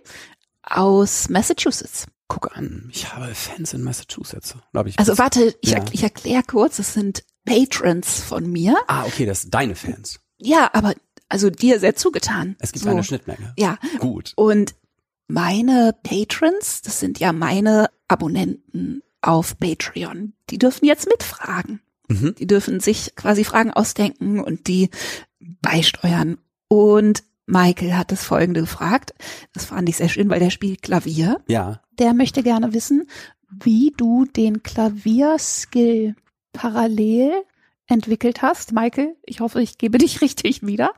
aus 0.62 1.28
Massachusetts. 1.28 2.06
Guck 2.28 2.54
an, 2.56 2.90
ich 2.92 3.12
habe 3.14 3.34
Fans 3.34 3.72
in 3.72 3.82
Massachusetts. 3.82 4.54
Glaube 4.72 4.90
ich. 4.90 4.98
Also 4.98 5.16
warte, 5.18 5.54
ich, 5.62 5.70
Ja. 5.70 5.78
er, 5.78 5.84
ich 5.92 6.02
erkläre 6.02 6.42
kurz, 6.42 6.78
es 6.78 6.92
sind 6.92 7.24
Patrons 7.46 8.20
von 8.20 8.50
mir. 8.50 8.76
ah, 8.86 9.04
okay, 9.06 9.24
das 9.24 9.42
sind 9.42 9.54
deine 9.54 9.74
Fans. 9.74 10.20
Ja, 10.36 10.68
aber 10.74 10.94
also 11.30 11.48
dir 11.50 11.80
sehr 11.80 11.96
zugetan. 11.96 12.56
Es 12.60 12.72
gibt 12.72 12.84
So. 12.84 12.90
eine 12.90 13.02
Schnittmenge. 13.04 13.54
Ja, 13.56 13.78
Gut. 13.98 14.32
und 14.36 14.74
meine 15.28 15.94
Patrons, 16.02 16.82
das 16.82 16.98
sind 16.98 17.20
ja 17.20 17.32
meine 17.32 17.90
Abonnenten 18.08 19.02
auf 19.20 19.58
Patreon, 19.58 20.32
die 20.50 20.58
dürfen 20.58 20.86
jetzt 20.86 21.06
mitfragen. 21.06 21.80
Mhm. 22.08 22.34
Die 22.38 22.46
dürfen 22.46 22.80
sich 22.80 23.14
quasi 23.14 23.44
Fragen 23.44 23.70
ausdenken 23.70 24.40
und 24.40 24.66
die 24.66 24.90
beisteuern. 25.38 26.38
Und 26.68 27.22
Michael 27.46 27.94
hat 27.94 28.12
das 28.12 28.24
folgende 28.24 28.60
gefragt. 28.60 29.14
Das 29.52 29.66
fand 29.66 29.88
ich 29.88 29.96
sehr 29.96 30.08
schön, 30.08 30.28
weil 30.28 30.40
der 30.40 30.50
spielt 30.50 30.82
Klavier. 30.82 31.42
Ja. 31.48 31.80
Der 31.98 32.14
möchte 32.14 32.42
gerne 32.42 32.72
wissen, 32.72 33.08
wie 33.50 33.92
du 33.96 34.24
den 34.24 34.62
Klavierskill 34.62 36.14
parallel 36.52 37.32
entwickelt 37.86 38.42
hast. 38.42 38.72
Michael, 38.72 39.16
ich 39.24 39.40
hoffe, 39.40 39.62
ich 39.62 39.78
gebe 39.78 39.98
dich 39.98 40.20
richtig 40.20 40.66
wieder. 40.66 40.92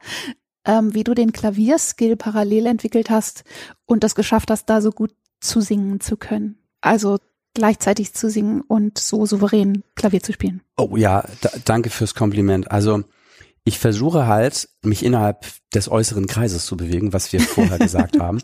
Ähm, 0.66 0.92
wie 0.94 1.04
du 1.04 1.14
den 1.14 1.32
Klavierskill 1.32 2.16
parallel 2.16 2.66
entwickelt 2.66 3.08
hast 3.08 3.44
und 3.86 4.04
das 4.04 4.14
geschafft 4.14 4.50
hast, 4.50 4.66
da 4.66 4.82
so 4.82 4.90
gut 4.90 5.12
zu 5.40 5.60
singen 5.62 6.00
zu 6.00 6.16
können. 6.18 6.58
Also 6.82 7.18
gleichzeitig 7.54 8.12
zu 8.12 8.28
singen 8.30 8.60
und 8.60 8.98
so 8.98 9.24
souverän 9.26 9.82
Klavier 9.96 10.22
zu 10.22 10.32
spielen. 10.32 10.60
Oh 10.76 10.96
ja, 10.96 11.24
da, 11.40 11.50
danke 11.64 11.88
fürs 11.90 12.14
Kompliment. 12.14 12.70
Also 12.70 13.02
ich 13.64 13.78
versuche 13.78 14.26
halt, 14.26 14.68
mich 14.82 15.04
innerhalb 15.04 15.46
des 15.74 15.90
äußeren 15.90 16.26
Kreises 16.26 16.66
zu 16.66 16.76
bewegen, 16.76 17.12
was 17.12 17.32
wir 17.32 17.40
vorher 17.40 17.78
gesagt 17.80 18.18
haben. 18.18 18.40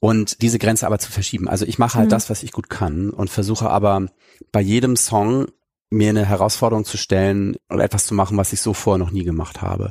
Und 0.00 0.42
diese 0.42 0.58
Grenze 0.58 0.86
aber 0.86 0.98
zu 0.98 1.10
verschieben. 1.10 1.48
Also 1.48 1.64
ich 1.64 1.78
mache 1.78 1.98
halt 1.98 2.06
Mhm. 2.06 2.10
das, 2.10 2.30
was 2.30 2.42
ich 2.42 2.52
gut 2.52 2.70
kann 2.70 3.10
und 3.10 3.30
versuche 3.30 3.68
aber 3.68 4.06
bei 4.52 4.60
jedem 4.60 4.96
Song 4.96 5.46
mir 5.90 6.10
eine 6.10 6.24
Herausforderung 6.26 6.84
zu 6.84 6.98
stellen 6.98 7.56
oder 7.70 7.84
etwas 7.84 8.06
zu 8.06 8.14
machen, 8.14 8.36
was 8.36 8.52
ich 8.52 8.60
so 8.60 8.74
vorher 8.74 8.98
noch 8.98 9.10
nie 9.10 9.24
gemacht 9.24 9.62
habe. 9.62 9.90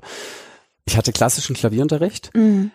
Ich 0.88 0.98
hatte 0.98 1.12
klassischen 1.12 1.56
Klavierunterricht 1.56 2.32
Mhm. 2.36 2.72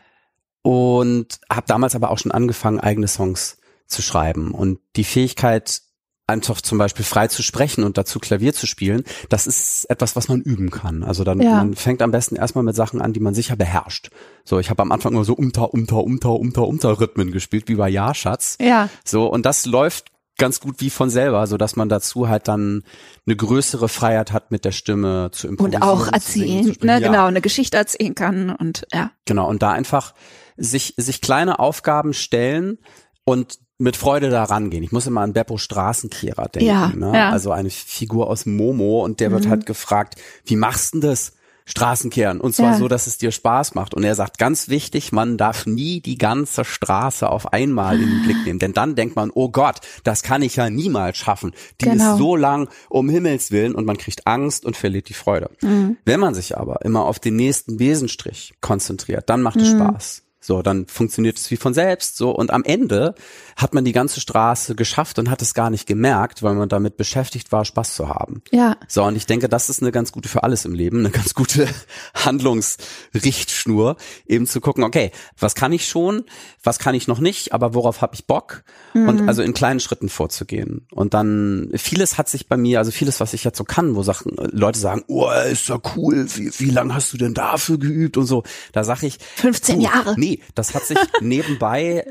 und 0.63 1.41
habe 1.51 1.67
damals 1.67 1.95
aber 1.95 2.11
auch 2.11 2.19
schon 2.19 2.33
angefangen, 2.33 2.79
eigene 2.81 3.09
Songs 3.09 3.59
zu 3.87 4.03
schreiben. 4.03 4.53
Und 4.53 4.79
die 4.97 5.05
Fähigkeit, 5.05 5.81
einfach 6.29 6.61
zum 6.61 6.79
Beispiel 6.79 7.05
frei 7.05 7.27
zu 7.27 7.43
sprechen 7.43 7.83
und 7.85 7.99
dazu 7.99 8.21
Klavier 8.21 8.55
zu 8.55 8.67
spielen, 8.67 9.03
das 9.29 9.47
ist 9.49 9.87
etwas, 9.91 10.15
was 10.15 10.29
man 10.29 10.41
üben 10.41 10.71
kann. 10.71 11.03
Also 11.03 11.25
dann 11.25 11.41
Ja. 11.43 11.57
man 11.57 11.75
fängt 11.75 12.01
am 12.01 12.13
besten 12.13 12.37
erstmal 12.37 12.65
mit 12.65 12.77
Sachen 12.77 13.03
an, 13.03 13.13
die 13.13 13.21
man 13.21 13.35
sicher 13.35 13.57
beherrscht. 13.57 14.11
So, 14.45 14.59
ich 14.61 14.71
habe 14.71 14.81
am 14.83 14.93
Anfang 14.93 15.13
nur 15.15 15.25
so 15.25 15.35
umter, 15.35 15.75
umter, 15.75 15.97
umter, 16.05 16.31
umter, 16.31 16.67
umter 16.69 17.01
Rhythmen 17.01 17.33
gespielt, 17.33 17.69
wie 17.69 17.75
bei 17.75 17.89
Ja-Schatz. 17.89 18.57
Ja, 18.61 18.89
So, 19.05 19.27
und 19.27 19.45
das 19.45 19.67
läuft 19.67 20.12
ganz 20.39 20.61
gut 20.61 20.77
wie 20.81 20.91
von 20.91 21.11
selber, 21.11 21.47
so 21.47 21.57
dass 21.57 21.77
man 21.77 21.89
dazu 21.89 22.29
halt 22.29 22.49
dann 22.49 22.83
eine 23.27 23.37
größere 23.37 23.89
Freiheit 23.89 24.33
hat, 24.33 24.51
mit 24.51 24.65
der 24.65 24.73
Stimme 24.73 25.31
zu 25.33 25.47
und 25.49 25.53
improvisieren. 25.55 25.83
auch 25.83 25.99
zu 25.99 26.05
singen, 26.05 26.15
erzählen, 26.49 26.65
zu 26.65 26.75
sprechen. 26.75 26.87
ne, 26.87 27.01
Ja. 27.01 27.09
genau, 27.09 27.27
eine 27.27 27.41
Geschichte 27.41 27.77
erzählen 27.77 28.15
kann 28.15 28.51
und 28.51 28.87
ja. 28.93 29.11
Genau, 29.27 29.49
und 29.49 29.63
da 29.63 29.71
einfach 29.73 30.15
sich, 30.57 30.95
sich 30.97 31.21
kleine 31.21 31.59
Aufgaben 31.59 32.13
stellen 32.15 32.79
und 33.25 33.59
mit 33.79 33.97
Freude 33.97 34.31
da 34.31 34.45
rangehen. 34.45 34.83
Ich 34.85 34.93
muss 34.93 35.07
immer 35.07 35.23
an 35.23 35.33
Beppo 35.33 35.59
Straßenkehrer 35.59 36.49
denken. 36.49 36.69
Ja, 36.69 36.89
ne? 36.95 37.13
ja. 37.15 37.31
Also 37.31 37.51
eine 37.51 37.71
Figur 37.71 38.29
aus 38.31 38.47
Momo 38.47 39.05
und 39.05 39.19
der 39.21 39.33
wird 39.33 39.45
Mhm. 39.47 39.51
halt 39.51 39.67
gefragt, 39.67 40.15
wie 40.45 40.57
machst 40.57 40.95
denn 40.95 41.01
das? 41.01 41.33
Straßenkehren. 41.65 42.41
Und 42.41 42.55
zwar 42.55 42.73
Ja. 42.73 42.79
so, 42.79 42.89
dass 42.89 43.07
es 43.07 43.19
dir 43.19 43.33
Spaß 43.33 43.75
macht. 43.75 43.95
Und 43.95 44.05
er 44.05 44.15
sagt, 44.15 44.39
ganz 44.39 44.69
wichtig, 44.69 45.13
man 45.13 45.37
darf 45.39 45.67
nie 45.67 46.01
die 46.01 46.19
ganze 46.19 46.65
Straße 46.65 47.29
auf 47.29 47.53
einmal 47.53 48.01
in 48.01 48.09
den 48.09 48.23
Blick 48.23 48.45
nehmen. 48.45 48.59
Denn 48.59 48.73
dann 48.73 48.95
denkt 48.95 49.17
man, 49.17 49.31
oh 49.33 49.49
Gott, 49.51 49.81
das 50.05 50.23
kann 50.23 50.43
ich 50.43 50.57
ja 50.57 50.71
niemals 50.71 51.19
schaffen. 51.19 51.53
Die 51.81 51.87
Genau. 51.87 52.13
ist 52.13 52.19
so 52.19 52.37
lang, 52.37 52.69
um 52.89 53.09
Himmels 53.09 53.51
Willen. 53.51 53.75
Und 53.75 53.85
man 53.87 53.97
kriegt 53.99 54.27
Angst 54.27 54.65
und 54.65 54.77
verliert 54.77 55.09
die 55.09 55.15
Freude. 55.15 55.51
Mhm. 55.61 55.97
Wenn 56.05 56.21
man 56.21 56.35
sich 56.35 56.57
aber 56.59 56.83
immer 56.85 57.05
auf 57.05 57.19
den 57.19 57.37
nächsten 57.37 57.77
Besenstrich 57.77 58.55
konzentriert, 58.61 59.29
dann 59.31 59.43
macht 59.43 59.57
es 59.57 59.73
Mhm. 59.73 59.79
Spaß. 59.79 60.23
So, 60.45 60.61
dann 60.61 60.87
funktioniert 60.89 61.39
es 61.39 61.51
wie 61.53 61.57
von 61.57 61.73
selbst. 61.73 62.17
So, 62.17 62.31
und 62.31 62.51
am 62.51 62.65
Ende 62.65 63.15
hat 63.57 63.75
man 63.75 63.85
die 63.85 63.93
ganze 63.93 64.21
Straße 64.21 64.75
geschafft 64.75 65.21
und 65.21 65.31
hat 65.31 65.41
es 65.41 65.55
gar 65.55 65.71
nicht 65.71 65.87
gemerkt, 65.87 66.43
weil 66.43 66.55
man 66.55 66.69
damit 66.69 66.97
beschäftigt 66.97 67.53
war, 67.53 67.65
Spaß 67.65 67.95
zu 67.95 68.09
haben. 68.09 68.43
Ja, 68.51 68.77
So, 68.89 69.05
und 69.05 69.15
ich 69.15 69.27
denke, 69.27 69.49
das 69.49 69.71
ist 69.71 69.83
eine 69.83 69.93
ganz 69.93 70.11
gute 70.11 70.29
für 70.29 70.43
alles 70.43 70.65
im 70.65 70.75
Leben, 70.75 70.99
eine 70.99 71.11
ganz 71.11 71.35
gute 71.35 71.69
Handlungsrichtschnur, 72.15 73.97
eben 74.27 74.47
zu 74.47 74.61
gucken, 74.61 74.83
okay, 74.83 75.13
was 75.39 75.55
kann 75.55 75.73
ich 75.73 75.87
schon, 75.87 76.25
was 76.63 76.81
kann 76.81 76.97
ich 76.97 77.07
noch 77.07 77.21
nicht, 77.21 77.53
aber 77.53 77.75
worauf 77.75 78.01
habe 78.01 78.15
ich 78.15 78.27
Bock? 78.27 78.65
Und 78.95 79.29
also 79.29 79.43
in 79.43 79.55
kleinen 79.55 79.81
Schritten 79.81 80.09
vorzugehen. 80.09 80.87
Und 80.91 81.15
dann, 81.15 81.71
vieles 81.75 82.19
hat 82.19 82.29
sich 82.29 82.49
bei 82.49 82.57
mir, 82.57 82.79
also 82.79 82.91
vieles, 82.91 83.21
was 83.21 83.33
ich 83.33 83.45
jetzt 83.45 83.59
so 83.59 83.65
kann, 83.65 83.95
wo 83.95 84.03
Sachen, 84.03 84.33
Leute 84.37 84.79
sagen, 84.79 85.05
oh, 85.07 85.31
ist 85.51 85.69
ja 85.69 85.79
cool, 85.97 86.27
wie, 86.35 86.51
wie 86.59 86.71
lange 86.71 86.95
hast 86.95 87.13
du 87.13 87.17
denn 87.17 87.35
dafür 87.35 87.79
geübt 87.79 88.17
und 88.17 88.27
so, 88.27 88.43
da 88.73 88.83
sag 88.85 89.03
ich, 89.03 89.19
15 89.37 89.79
du, 89.79 89.85
Jahre. 89.85 90.15
Nee, 90.17 90.32
das 90.55 90.75
hat 90.75 90.85
sich 90.85 90.99
nebenbei 91.21 92.05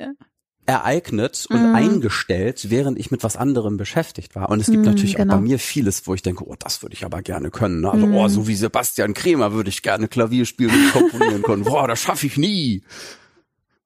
ereignet 0.68 1.48
und 1.50 1.66
eingestellt, 1.66 2.70
während 2.70 3.00
ich 3.00 3.10
mit 3.12 3.24
was 3.24 3.36
anderem 3.36 3.78
beschäftigt 3.78 4.36
war. 4.36 4.50
Und 4.50 4.60
es 4.60 4.68
gibt 4.68 4.86
Mhm, 4.86 4.92
natürlich 4.92 5.16
genau. 5.16 5.34
auch 5.34 5.38
bei 5.38 5.42
mir 5.42 5.58
vieles, 5.60 6.06
wo 6.08 6.14
ich 6.14 6.22
denke, 6.22 6.46
oh, 6.48 6.56
das 6.58 6.82
würde 6.84 6.94
ich 6.94 7.04
aber 7.04 7.22
gerne 7.24 7.50
können. 7.50 7.82
ne? 7.82 7.92
Also, 7.92 8.08
oh, 8.08 8.28
so 8.28 8.48
wie 8.48 8.56
Sebastian 8.56 9.14
Kremer 9.14 9.54
würde 9.54 9.70
ich 9.70 9.82
gerne 9.82 10.08
Klavier 10.08 10.46
spielen 10.46 10.72
und 10.72 10.92
komponieren 10.92 11.42
können. 11.42 11.64
Boah, 11.66 11.88
das 11.88 12.00
schaffe 12.02 12.28
ich 12.28 12.38
nie. 12.38 12.84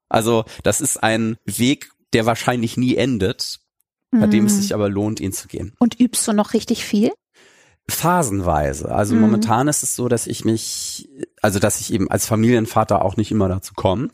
Also, 0.09 0.45
das 0.63 0.81
ist 0.81 1.01
ein 1.01 1.38
Weg, 1.45 1.91
der 2.13 2.25
wahrscheinlich 2.25 2.77
nie 2.77 2.95
endet, 2.95 3.59
bei 4.11 4.27
dem 4.27 4.45
es 4.45 4.53
Mhm. 4.57 4.61
sich 4.61 4.73
aber 4.73 4.89
lohnt, 4.89 5.19
ihn 5.19 5.33
zu 5.33 5.47
gehen. 5.47 5.73
Und 5.79 5.99
übst 5.99 6.27
du 6.27 6.33
noch 6.33 6.53
richtig 6.53 6.86
viel? 6.86 7.11
Phasenweise. 7.89 8.91
Also 8.93 9.15
Mhm. 9.15 9.21
momentan 9.21 9.67
ist 9.67 9.83
es 9.83 9.95
so, 9.95 10.07
dass 10.07 10.27
ich 10.27 10.43
mich, 10.45 11.09
also 11.41 11.59
dass 11.59 11.79
ich 11.79 11.93
eben 11.93 12.09
als 12.09 12.25
Familienvater 12.25 13.03
auch 13.03 13.17
nicht 13.17 13.31
immer 13.31 13.47
dazu 13.49 13.73
komme. 13.75 14.09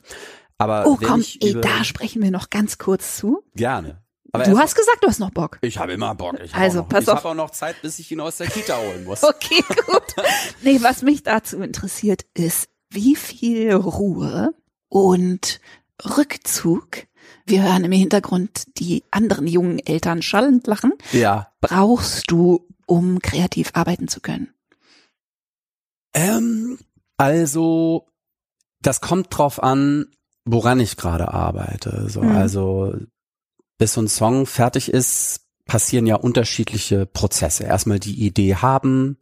Aber 0.57 0.85
Oh 0.87 0.97
komm, 1.01 1.21
ich 1.21 1.41
ey, 1.43 1.59
da 1.59 1.83
sprechen 1.83 2.21
wir 2.21 2.31
noch 2.31 2.49
ganz 2.49 2.77
kurz 2.77 3.17
zu. 3.17 3.43
gerne. 3.55 4.01
Aber 4.33 4.45
du 4.45 4.57
hast 4.57 4.75
gesagt, 4.75 4.99
du 5.01 5.09
hast 5.09 5.19
noch 5.19 5.31
Bock. 5.31 5.57
ich 5.61 5.77
habe 5.77 5.91
immer 5.91 6.15
Bock. 6.15 6.39
Ich 6.41 6.55
Also, 6.55 6.79
noch, 6.79 6.87
pass 6.89 7.03
ich 7.03 7.09
auf. 7.09 7.17
habe 7.17 7.29
auch 7.29 7.33
noch 7.35 7.49
Zeit, 7.49 7.81
bis 7.81 7.99
ich 7.99 8.09
ihn 8.11 8.21
aus 8.21 8.37
der 8.37 8.47
Kita 8.47 8.77
holen 8.77 9.03
muss. 9.03 9.23
Okay, 9.23 9.61
gut. 9.87 10.03
nee, 10.61 10.79
was 10.81 11.01
mich 11.01 11.23
dazu 11.23 11.57
interessiert, 11.61 12.25
ist, 12.33 12.69
wie 12.89 13.15
viel 13.17 13.73
Ruhe 13.73 14.53
und 14.87 15.59
Rückzug, 16.17 17.07
wir 17.45 17.63
hören 17.63 17.83
im 17.83 17.91
Hintergrund 17.91 18.63
die 18.77 19.03
anderen 19.11 19.47
jungen 19.47 19.79
Eltern 19.79 20.21
schallend 20.21 20.65
lachen, 20.67 20.93
Ja. 21.11 21.51
brauchst 21.59 22.31
du, 22.31 22.65
um 22.91 23.19
kreativ 23.21 23.71
arbeiten 23.73 24.09
zu 24.09 24.19
können? 24.19 24.53
Ähm, 26.13 26.77
also, 27.15 28.07
das 28.81 28.99
kommt 28.99 29.27
drauf 29.29 29.63
an, 29.63 30.07
woran 30.43 30.81
ich 30.81 30.97
gerade 30.97 31.33
arbeite. 31.33 32.09
So, 32.09 32.21
Mhm. 32.21 32.35
also, 32.35 32.93
bis 33.77 33.93
so 33.93 34.01
ein 34.01 34.09
Song 34.09 34.45
fertig 34.45 34.91
ist, 34.91 35.45
passieren 35.65 36.05
ja 36.05 36.15
unterschiedliche 36.17 37.05
Prozesse. 37.05 37.63
Erstmal 37.63 37.99
die 37.99 38.25
Idee 38.25 38.55
haben, 38.55 39.17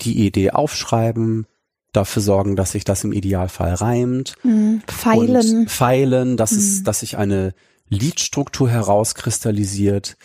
die 0.00 0.24
Idee 0.26 0.52
aufschreiben, 0.52 1.46
dafür 1.92 2.22
sorgen, 2.22 2.56
dass 2.56 2.72
sich 2.72 2.84
das 2.84 3.04
im 3.04 3.12
Idealfall 3.12 3.74
reimt. 3.74 4.34
Hm, 4.40 4.82
Pfeilen. 4.86 5.60
Und 5.60 5.70
feilen, 5.70 6.36
dass 6.38 6.52
Mhm. 6.52 6.58
es, 6.58 6.82
dass 6.84 7.00
sich 7.00 7.18
eine 7.18 7.52
Liedstruktur 7.90 8.70
herauskristallisiert, 8.70 10.16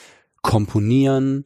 komponieren 0.41 1.43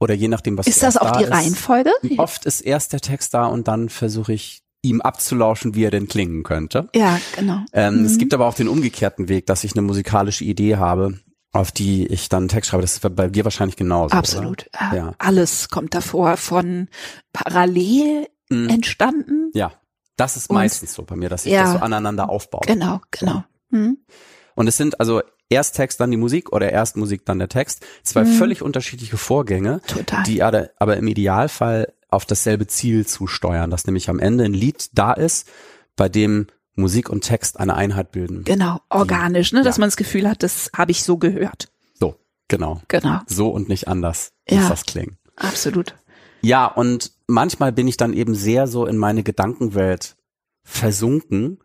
oder 0.00 0.14
je 0.14 0.28
nachdem, 0.28 0.58
was 0.58 0.66
Ist 0.66 0.82
das 0.82 0.96
auch 0.96 1.12
da 1.12 1.18
die 1.18 1.24
ist. 1.24 1.30
Reihenfolge? 1.32 1.90
Oft 2.18 2.44
ist 2.46 2.60
erst 2.60 2.92
der 2.92 3.00
Text 3.00 3.34
da 3.34 3.46
und 3.46 3.68
dann 3.68 3.88
versuche 3.88 4.32
ich 4.32 4.62
ihm 4.82 5.00
abzulauschen, 5.00 5.74
wie 5.74 5.84
er 5.84 5.90
denn 5.90 6.06
klingen 6.06 6.42
könnte. 6.42 6.88
Ja, 6.94 7.18
genau. 7.34 7.60
Ähm, 7.72 8.00
Mhm. 8.00 8.04
Es 8.04 8.18
gibt 8.18 8.32
aber 8.34 8.46
auch 8.46 8.54
den 8.54 8.68
umgekehrten 8.68 9.28
Weg, 9.28 9.46
dass 9.46 9.64
ich 9.64 9.72
eine 9.72 9.82
musikalische 9.82 10.44
Idee 10.44 10.76
habe, 10.76 11.18
auf 11.52 11.72
die 11.72 12.06
ich 12.06 12.28
dann 12.28 12.42
einen 12.42 12.48
Text 12.48 12.70
schreibe. 12.70 12.82
Das 12.82 12.92
ist 12.92 13.16
bei 13.16 13.28
dir 13.28 13.44
wahrscheinlich 13.44 13.76
genauso. 13.76 14.14
Absolut. 14.14 14.66
Äh, 14.92 14.96
Ja. 14.96 15.14
Alles 15.18 15.70
kommt 15.70 15.94
davor 15.94 16.36
von 16.36 16.88
parallel 17.32 18.26
Mhm. 18.50 18.68
entstanden. 18.68 19.50
Ja, 19.54 19.72
das 20.16 20.36
ist 20.36 20.50
Und- 20.50 20.54
meistens 20.54 20.94
so 20.94 21.02
bei 21.02 21.16
mir, 21.16 21.28
dass 21.28 21.46
ich 21.46 21.52
Ja. 21.52 21.62
das 21.64 21.72
so 21.72 21.78
aneinander 21.78 22.28
aufbaue. 22.28 22.60
Genau, 22.66 23.00
genau. 23.10 23.44
Mhm. 23.70 23.98
Und 24.54 24.66
es 24.68 24.76
sind 24.76 25.00
also 25.00 25.22
erst 25.48 25.76
Text, 25.76 26.00
dann 26.00 26.10
die 26.10 26.16
Musik 26.16 26.52
oder 26.52 26.70
erst 26.72 26.96
Musik, 26.96 27.24
dann 27.24 27.38
der 27.38 27.48
Text. 27.48 27.84
Zwei 28.02 28.24
Mhm. 28.24 28.32
völlig 28.34 28.62
unterschiedliche 28.62 29.16
Vorgänge, 29.16 29.80
Total. 29.86 30.22
die 30.24 30.42
aber, 30.42 30.70
im 30.96 31.06
Idealfall 31.06 31.92
auf 32.08 32.24
dasselbe 32.24 32.66
Ziel 32.66 33.06
zusteuern, 33.06 33.70
dass 33.70 33.86
nämlich 33.86 34.08
am 34.08 34.18
Ende 34.18 34.44
ein 34.44 34.54
Lied 34.54 34.90
da 34.94 35.12
ist, 35.12 35.48
bei 35.96 36.08
dem 36.08 36.46
Musik 36.74 37.08
und 37.08 37.22
Text 37.22 37.58
eine 37.58 37.74
Einheit 37.74 38.12
bilden. 38.12 38.44
Genau, 38.44 38.80
organisch, 38.90 39.52
ne, 39.52 39.62
dass 39.62 39.76
Ja. 39.76 39.80
man 39.80 39.88
das 39.88 39.96
Gefühl 39.96 40.28
hat, 40.28 40.42
das 40.42 40.70
habe 40.76 40.90
ich 40.90 41.02
so 41.04 41.16
gehört. 41.16 41.68
So, 41.98 42.16
genau. 42.48 42.82
Genau, 42.88 43.20
So 43.26 43.48
und 43.48 43.68
nicht 43.68 43.88
anders 43.88 44.32
Ja. 44.48 44.58
muss 44.60 44.68
das 44.68 44.84
klingen. 44.84 45.16
absolut. 45.36 45.94
Ja, 46.42 46.66
und 46.66 47.12
manchmal 47.26 47.72
bin 47.72 47.88
ich 47.88 47.96
dann 47.96 48.12
eben 48.12 48.34
sehr 48.34 48.66
so 48.66 48.84
in 48.86 48.98
meine 48.98 49.22
Gedankenwelt 49.22 50.16
versunken 50.62 51.58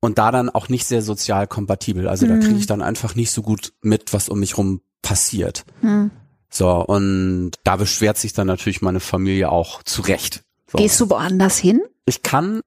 und 0.00 0.18
da 0.18 0.30
dann 0.30 0.48
auch 0.50 0.68
nicht 0.68 0.86
sehr 0.86 1.02
sozial 1.02 1.46
kompatibel. 1.46 2.08
Also 2.08 2.26
da 2.26 2.34
Mhm. 2.34 2.40
kriege 2.40 2.58
ich 2.58 2.66
dann 2.66 2.82
einfach 2.82 3.14
nicht 3.14 3.30
so 3.30 3.42
gut 3.42 3.72
mit, 3.82 4.12
was 4.12 4.28
um 4.28 4.40
mich 4.40 4.56
rum 4.58 4.80
passiert. 5.02 5.64
Hm. 5.80 6.10
So, 6.50 6.68
und 6.84 7.52
da 7.64 7.76
beschwert 7.76 8.18
sich 8.18 8.32
dann 8.32 8.46
natürlich 8.46 8.82
meine 8.82 9.00
Familie 9.00 9.50
auch 9.50 9.82
zurecht. 9.84 10.42
So. 10.70 10.78
Gehst 10.78 11.00
du 11.00 11.08
woanders 11.10 11.58
hin? 11.58 11.80
Ich 12.06 12.22
kann 12.22 12.60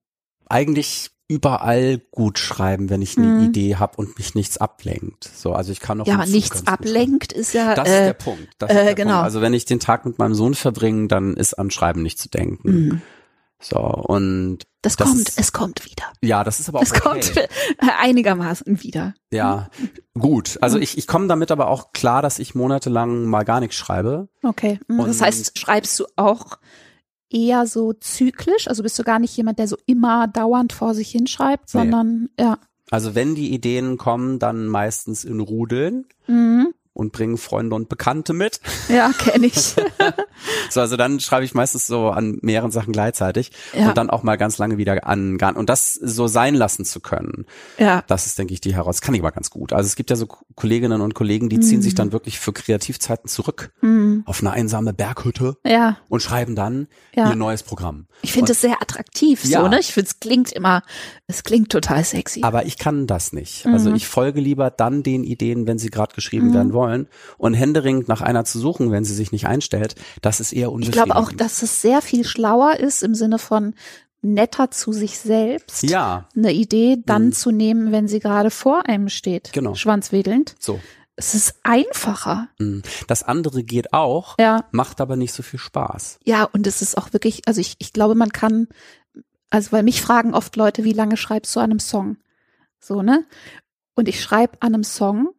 eigentlich 0.48 1.10
überall 1.28 2.00
gut 2.12 2.38
schreiben, 2.38 2.90
wenn 2.90 3.02
ich 3.02 3.18
eine 3.18 3.28
Mhm. 3.28 3.44
Idee 3.46 3.76
habe 3.78 3.98
und 3.98 4.18
mich 4.18 4.36
nichts 4.36 4.58
ablenkt. 4.58 5.30
So, 5.36 5.54
also 5.54 5.72
ich 5.72 5.80
kann 5.80 6.00
auch 6.02 6.06
Ja, 6.06 6.16
aber 6.16 6.26
nichts 6.28 6.68
ablenkt 6.68 7.34
ist 7.34 7.54
ja. 7.54 7.74
Das 7.76 7.88
ist 7.90 7.96
äh, 7.96 8.06
der 8.06 8.14
Punkt. 8.14 8.50
Das 8.60 8.70
ist 8.70 8.78
äh, 8.78 8.84
der 8.86 8.96
genau. 8.96 9.12
Punkt. 9.14 9.24
Also 9.26 9.42
wenn 9.42 9.54
ich 9.54 9.66
den 9.66 9.80
Tag 9.80 10.06
mit 10.06 10.20
meinem 10.20 10.36
Sohn 10.36 10.54
verbringe, 10.54 11.08
dann 11.08 11.34
ist 11.36 11.56
an 11.56 11.72
Schreiben 11.72 12.04
nicht 12.04 12.20
zu 12.20 12.30
denken. 12.30 13.02
So, 13.62 13.78
und 13.80 14.60
das, 14.82 14.98
Das 14.98 15.08
kommt, 15.08 15.30
ist- 15.30 15.40
es 15.40 15.54
kommt 15.54 15.86
wieder. 15.86 16.04
ja, 16.22 16.44
das 16.44 16.60
ist 16.60 16.68
aber 16.68 16.80
auch 16.80 16.84
Es 16.84 16.92
okay. 16.92 17.00
kommt 17.02 17.34
einigermaßen 18.02 18.84
wieder. 18.84 19.14
Ja, 19.32 19.70
gut. 20.20 20.58
Also 20.62 20.78
ich, 20.80 20.98
ich 20.98 21.08
komme 21.08 21.28
damit 21.28 21.50
aber 21.52 21.68
auch 21.70 21.94
klar, 21.94 22.22
dass 22.22 22.40
ich 22.40 22.56
monatelang 22.56 23.24
mal 23.26 23.44
gar 23.44 23.62
nichts 23.62 23.76
schreibe. 23.76 24.28
Okay. 24.44 24.80
Mhm. 24.88 24.98
Das 25.06 25.20
Und- 25.20 25.22
heißt, 25.26 25.58
schreibst 25.60 25.98
du 26.00 26.06
auch 26.18 26.58
eher 27.30 27.66
so 27.66 27.94
zyklisch? 27.94 28.68
Also 28.68 28.84
bist 28.84 29.00
du 29.00 29.04
gar 29.04 29.20
nicht 29.20 29.36
jemand, 29.38 29.60
der 29.60 29.68
so 29.70 29.78
immer 29.86 30.28
dauernd 30.28 30.74
vor 30.74 30.94
sich 30.94 31.10
hinschreibt, 31.10 31.74
Nee. 31.74 31.80
sondern 31.80 32.30
ja. 32.40 32.58
Also 32.92 33.16
wenn 33.16 33.34
die 33.34 33.54
Ideen 33.54 33.98
kommen, 33.98 34.40
dann 34.40 34.68
meistens 34.68 35.24
in 35.24 35.40
Rudeln 35.40 36.06
Mhm. 36.28 36.74
Und 36.94 37.12
bringen 37.12 37.38
Freunde 37.38 37.76
und 37.76 37.90
Bekannte 37.90 38.34
mit. 38.34 38.60
Ja, 38.90 39.12
kenne 39.18 39.48
ich. 39.48 39.76
So, 40.70 40.82
also 40.82 40.98
dann 40.98 41.20
schreibe 41.20 41.46
ich 41.46 41.54
meistens 41.54 41.88
so 41.88 42.10
an 42.10 42.38
mehreren 42.42 42.72
Sachen 42.72 42.92
gleichzeitig 42.92 43.52
Ja. 43.74 43.88
und 43.90 43.98
dann 43.98 44.10
auch 44.10 44.24
mal 44.24 44.36
ganz 44.38 44.58
lange 44.58 44.78
wieder 44.78 45.06
an 45.08 45.38
und 45.40 45.70
das 45.70 45.94
so 45.94 46.28
sein 46.28 46.56
lassen 46.56 46.84
zu 46.86 47.00
können. 47.00 47.46
ja. 47.78 48.04
Das 48.08 48.26
ist, 48.26 48.38
denke 48.40 48.54
ich, 48.54 48.60
die 48.62 48.74
heraus. 48.76 49.00
Kann 49.02 49.14
ich 49.16 49.22
aber 49.22 49.32
ganz 49.32 49.50
gut. 49.52 49.72
Also 49.72 49.88
es 49.88 49.96
gibt 49.96 50.10
ja 50.10 50.16
so 50.16 50.28
Kolleginnen 50.56 51.00
und 51.02 51.14
Kollegen, 51.14 51.48
die 51.50 51.60
ziehen 51.60 51.78
Mhm. 51.80 51.84
sich 51.84 51.96
dann 51.96 52.12
wirklich 52.12 52.40
für 52.40 52.52
Kreativzeiten 52.52 53.30
zurück 53.30 53.72
Mhm. 53.82 54.24
auf 54.26 54.42
eine 54.42 54.52
einsame 54.52 54.94
Berghütte 54.94 55.58
Ja. 55.66 55.98
und 56.10 56.22
schreiben 56.22 56.56
dann 56.56 56.88
Ja. 57.16 57.30
ihr 57.30 57.36
neues 57.36 57.64
Programm. 57.64 58.08
Ich 58.22 58.34
finde 58.34 58.52
es 58.52 58.62
sehr 58.62 58.82
attraktiv, 58.82 59.46
Ja. 59.46 59.62
so, 59.62 59.68
ne? 59.68 59.80
Ich 59.80 59.94
finde 59.94 60.10
es 60.10 60.20
klingt 60.20 60.52
immer, 60.52 60.82
es 61.28 61.44
klingt 61.44 61.72
total 61.72 62.04
sexy. 62.04 62.42
Aber 62.44 62.66
ich 62.66 62.78
kann 62.78 63.08
das 63.08 63.32
nicht. 63.32 63.66
Also 63.68 63.92
Mhm. 63.92 63.96
ich 63.96 64.08
folge 64.08 64.42
lieber 64.42 64.72
dann 64.72 65.04
den 65.04 65.24
Ideen, 65.24 65.68
wenn 65.68 65.78
sie 65.78 65.90
gerade 65.90 66.14
geschrieben 66.16 66.50
Mhm. 66.50 66.54
werden 66.54 66.74
wollen. 66.74 66.83
Und 67.38 67.54
händeringend 67.54 68.08
nach 68.08 68.22
einer 68.22 68.46
zu 68.46 68.60
suchen, 68.60 68.92
wenn 68.92 69.04
sie 69.04 69.14
sich 69.14 69.32
nicht 69.32 69.48
einstellt, 69.48 69.96
das 70.22 70.40
ist 70.40 70.54
eher 70.54 70.68
ich 70.68 70.74
unbefriedigend. 70.74 71.06
glaube 71.12 71.16
auch, 71.20 71.32
dass 71.32 71.62
es 71.62 71.82
sehr 71.82 72.02
viel 72.02 72.24
schlauer 72.26 72.76
ist 72.78 73.04
im 73.04 73.16
Sinne 73.16 73.40
von 73.40 73.74
netter 74.22 74.72
zu 74.72 74.94
sich 74.94 75.20
selbst, 75.20 75.84
Ja, 75.84 76.30
eine 76.36 76.54
Idee 76.54 76.98
dann 77.06 77.28
Mhm. 77.28 77.32
zu 77.34 77.52
nehmen, 77.52 77.92
wenn 77.92 78.08
sie 78.08 78.20
gerade 78.20 78.50
vor 78.52 78.88
einem 78.88 79.10
steht, 79.10 79.52
Genau. 79.54 79.76
schwanzwedelnd. 79.76 80.56
so. 80.60 80.80
Es 81.16 81.36
ist 81.36 81.56
einfacher. 81.62 82.48
Mm. 82.58 82.80
Das 83.08 83.22
andere 83.22 83.64
geht 83.64 83.94
auch, 83.94 84.36
Ja. 84.40 84.66
macht 84.72 85.00
aber 85.00 85.16
nicht 85.16 85.32
so 85.32 85.44
viel 85.44 85.60
Spaß. 85.60 86.18
Ja, 86.24 86.46
und 86.46 86.66
es 86.66 86.82
ist 86.82 86.98
auch 86.98 87.14
wirklich, 87.14 87.48
also 87.48 87.62
ich, 87.62 87.76
ich 87.78 87.94
glaube, 87.94 88.16
man 88.16 88.32
kann, 88.32 88.68
also 89.52 89.74
weil 89.74 89.84
mich 89.84 90.02
fragen 90.02 90.34
oft 90.34 90.56
Leute, 90.56 90.84
wie 90.84 90.94
lange 90.94 91.16
schreibst 91.16 91.56
du 91.56 91.60
an 91.60 91.70
einem 91.70 91.80
Song? 91.80 92.18
So, 92.80 93.04
ne? 93.04 93.26
Und 93.94 94.08
ich 94.08 94.24
schreibe 94.24 94.58
an 94.62 94.74
einem 94.74 94.84
Song, 94.84 95.30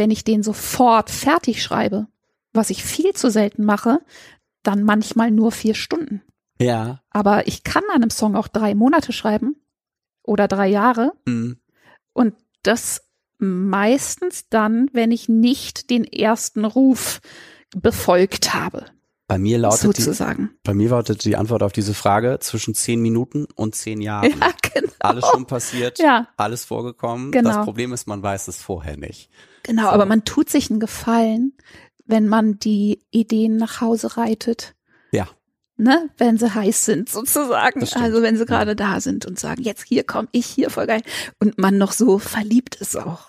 wenn 0.00 0.10
ich 0.10 0.24
den 0.24 0.42
sofort 0.42 1.10
fertig 1.10 1.62
schreibe, 1.62 2.06
was 2.54 2.70
ich 2.70 2.82
viel 2.82 3.12
zu 3.12 3.30
selten 3.30 3.64
mache, 3.66 4.00
dann 4.62 4.82
manchmal 4.82 5.30
nur 5.30 5.52
vier 5.52 5.74
Stunden. 5.74 6.22
Ja. 6.58 7.02
Aber 7.10 7.46
ich 7.46 7.64
kann 7.64 7.84
an 7.90 7.96
einem 8.02 8.10
Song 8.10 8.34
auch 8.34 8.48
drei 8.48 8.74
Monate 8.74 9.12
schreiben 9.12 9.56
oder 10.22 10.48
drei 10.48 10.68
Jahre 10.68 11.12
Mm. 11.26 11.52
und 12.14 12.34
das 12.62 13.02
meistens 13.38 14.48
dann, 14.48 14.88
wenn 14.94 15.12
ich 15.12 15.28
nicht 15.28 15.90
den 15.90 16.04
ersten 16.04 16.64
Ruf 16.64 17.20
befolgt 17.76 18.54
habe, 18.54 18.86
Bei 19.30 19.38
mir 19.38 19.58
lautet 19.58 19.96
die, 19.96 20.02
sozusagen. 20.02 20.50
bei 20.64 20.74
mir 20.74 20.90
lautet 20.90 21.24
die 21.24 21.36
Antwort 21.36 21.62
auf 21.62 21.72
diese 21.72 21.94
Frage 21.94 22.38
zwischen 22.40 22.74
zehn 22.74 23.00
Minuten 23.00 23.46
und 23.54 23.74
zehn 23.74 24.00
Jahren. 24.00 24.30
Ja, 24.40 24.50
genau. 24.72 24.92
Alles 24.98 25.24
schon 25.26 25.46
passiert, 25.46 25.98
Ja. 25.98 26.28
alles 26.36 26.64
vorgekommen. 26.64 27.30
Genau. 27.32 27.48
Das 27.50 27.64
Problem 27.64 27.92
ist, 27.92 28.06
man 28.06 28.22
weiß 28.22 28.48
es 28.48 28.60
vorher 28.60 28.96
nicht. 28.96 29.30
Genau, 29.62 29.84
So. 29.84 29.88
aber 29.90 30.04
man 30.06 30.24
tut 30.24 30.50
sich 30.50 30.70
einen 30.70 30.80
Gefallen, 30.80 31.52
wenn 32.06 32.26
man 32.28 32.58
die 32.58 33.02
Ideen 33.10 33.56
nach 33.56 33.80
Hause 33.80 34.16
reitet. 34.16 34.74
Ja. 35.12 35.28
Ne, 35.76 36.10
wenn 36.18 36.36
sie 36.36 36.52
heiß 36.54 36.84
sind, 36.84 37.08
sozusagen. 37.08 37.80
Also 37.94 38.20
wenn 38.22 38.36
sie 38.36 38.44
gerade 38.46 38.76
da 38.76 39.00
sind 39.00 39.24
und 39.26 39.38
sagen, 39.38 39.62
jetzt 39.62 39.84
hier 39.86 40.04
komm 40.04 40.28
ich 40.32 40.44
hier 40.46 40.68
voll 40.70 40.86
geil. 40.86 41.02
Und 41.38 41.56
man 41.56 41.78
noch 41.78 41.92
so 41.92 42.18
verliebt 42.18 42.74
ist 42.76 42.96
auch 42.96 43.28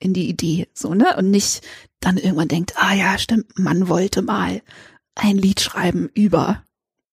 in 0.00 0.12
die 0.12 0.28
Idee, 0.28 0.66
so, 0.74 0.94
ne? 0.94 1.14
Und 1.16 1.30
nicht 1.30 1.62
dann 2.00 2.16
irgendwann 2.18 2.48
denkt, 2.48 2.74
ah 2.76 2.92
ja, 2.94 3.16
stimmt, 3.18 3.58
man 3.58 3.88
wollte 3.88 4.20
mal 4.22 4.60
ein 5.16 5.36
Lied 5.36 5.60
schreiben 5.60 6.08
über. 6.14 6.62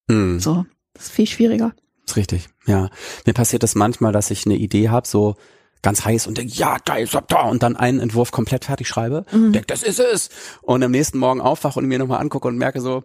Mm. 0.07 0.37
So, 0.37 0.65
das 0.93 1.05
ist 1.05 1.11
viel 1.11 1.27
schwieriger. 1.27 1.73
Ist 2.05 2.15
richtig, 2.17 2.49
ja. 2.67 2.89
Mir 3.25 3.33
passiert 3.33 3.63
das 3.63 3.73
manchmal, 3.75 4.11
dass 4.11 4.29
ich 4.29 4.45
eine 4.45 4.55
Idee 4.55 4.89
habe, 4.89 5.07
so 5.07 5.35
ganz 5.81 6.05
heiß 6.05 6.27
und 6.27 6.37
denke, 6.37 6.53
ja, 6.53 6.77
geil, 6.85 7.07
so, 7.07 7.19
da 7.19 7.41
und 7.43 7.63
dann 7.63 7.75
einen 7.75 7.99
Entwurf 7.99 8.31
komplett 8.31 8.65
fertig 8.65 8.87
schreibe, 8.87 9.25
Mhm. 9.31 9.53
denke, 9.53 9.67
das 9.67 9.83
ist 9.83 9.99
es. 9.99 10.29
Und 10.61 10.83
am 10.83 10.91
nächsten 10.91 11.17
Morgen 11.17 11.41
aufwache 11.41 11.79
und 11.79 11.88
mir 11.88 11.99
nochmal 11.99 12.21
angucke 12.21 12.47
und 12.47 12.57
merke 12.57 12.80
so, 12.80 13.03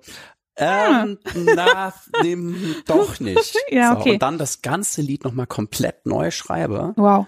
ähm, 0.57 1.19
na, 1.35 1.95
nimm 2.23 2.75
doch 2.87 3.21
nicht. 3.21 3.57
Ja, 3.71 3.93
so, 3.95 4.01
okay. 4.01 4.13
Und 4.15 4.23
dann 4.23 4.39
das 4.39 4.63
ganze 4.63 5.01
Lied 5.03 5.23
nochmal 5.25 5.47
komplett 5.47 6.05
neu 6.07 6.31
schreibe. 6.33 6.93
Wow. 6.97 7.27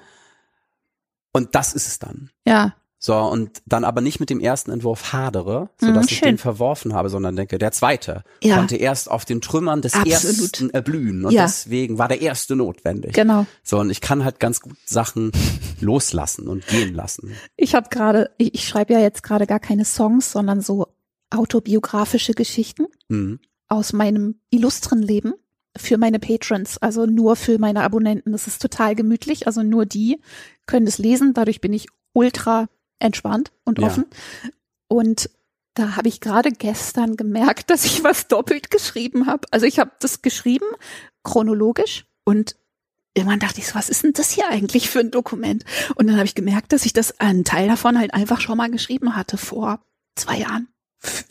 Und 1.32 1.54
das 1.54 1.72
ist 1.74 1.86
es 1.86 1.98
dann. 2.00 2.30
Ja, 2.44 2.74
So, 3.02 3.16
und 3.16 3.62
dann 3.64 3.84
aber 3.84 4.02
nicht 4.02 4.20
mit 4.20 4.28
dem 4.28 4.40
ersten 4.40 4.70
Entwurf 4.70 5.14
hadere, 5.14 5.70
Mhm, 5.80 5.86
sodass 5.86 6.10
ich 6.12 6.20
den 6.20 6.36
verworfen 6.36 6.92
habe, 6.92 7.08
sondern 7.08 7.34
denke, 7.34 7.56
der 7.56 7.72
zweite 7.72 8.24
Ja. 8.42 8.56
konnte 8.56 8.76
erst 8.76 9.10
auf 9.10 9.24
den 9.24 9.40
Trümmern 9.40 9.80
des 9.80 9.94
Absolut. 9.94 10.50
ersten 10.52 10.68
erblühen. 10.70 11.24
Und 11.24 11.32
Ja. 11.32 11.44
deswegen 11.44 11.96
war 11.98 12.08
der 12.08 12.20
erste 12.20 12.56
notwendig. 12.56 13.14
genau. 13.14 13.46
So, 13.62 13.78
und 13.78 13.88
ich 13.88 14.02
kann 14.02 14.22
halt 14.22 14.38
ganz 14.38 14.60
gut 14.60 14.76
Sachen 14.84 15.32
loslassen 15.80 16.46
und 16.46 16.66
gehen 16.66 16.94
lassen. 16.94 17.32
Ich 17.56 17.74
habe 17.74 17.88
gerade, 17.88 18.30
ich, 18.36 18.52
ich 18.54 18.68
schreibe 18.68 18.92
ja 18.92 19.00
jetzt 19.00 19.22
gerade 19.22 19.46
gar 19.46 19.60
keine 19.60 19.86
Songs, 19.86 20.30
sondern 20.30 20.60
so 20.60 20.88
autobiografische 21.30 22.34
Geschichten 22.34 22.86
Mhm. 23.08 23.40
aus 23.68 23.92
meinem 23.94 24.40
illustren 24.50 25.00
Leben 25.00 25.32
für 25.76 25.96
meine 25.96 26.18
Patrons, 26.18 26.76
also 26.78 27.06
nur 27.06 27.34
für 27.36 27.58
meine 27.58 27.82
Abonnenten. 27.82 28.32
Das 28.32 28.46
ist 28.46 28.60
total 28.60 28.94
gemütlich, 28.94 29.46
also 29.46 29.62
nur 29.62 29.86
die 29.86 30.20
können 30.66 30.86
es 30.86 30.98
lesen. 30.98 31.32
Dadurch 31.32 31.60
bin 31.60 31.72
ich 31.72 31.86
ultra 32.12 32.68
entspannt 33.00 33.50
und 33.64 33.78
Ja. 33.80 33.86
offen. 33.88 34.04
Und 34.88 35.30
da 35.74 35.96
habe 35.96 36.08
ich 36.08 36.20
gerade 36.20 36.50
gestern 36.50 37.16
gemerkt, 37.16 37.70
dass 37.70 37.84
ich 37.84 38.04
was 38.04 38.28
doppelt 38.28 38.70
geschrieben 38.70 39.26
habe. 39.26 39.46
Also 39.50 39.66
ich 39.66 39.78
habe 39.78 39.90
das 40.00 40.22
geschrieben 40.22 40.66
chronologisch 41.22 42.06
und 42.24 42.56
irgendwann 43.14 43.40
dachte 43.40 43.58
ich 43.58 43.66
so, 43.68 43.74
was 43.74 43.88
ist 43.90 44.02
denn 44.04 44.12
das 44.12 44.30
hier 44.30 44.48
eigentlich 44.48 44.88
für 44.88 45.00
ein 45.00 45.10
Dokument? 45.10 45.64
Und 45.96 46.06
dann 46.06 46.16
habe 46.16 46.26
ich 46.26 46.34
gemerkt, 46.34 46.72
dass 46.72 46.86
ich 46.86 46.92
das 46.92 47.18
einen 47.20 47.44
Teil 47.44 47.68
davon 47.68 47.98
halt 47.98 48.14
einfach 48.14 48.40
schon 48.40 48.56
mal 48.56 48.70
geschrieben 48.70 49.16
hatte 49.16 49.36
vor 49.36 49.80
zwei 50.14 50.38
Jahren. 50.38 50.68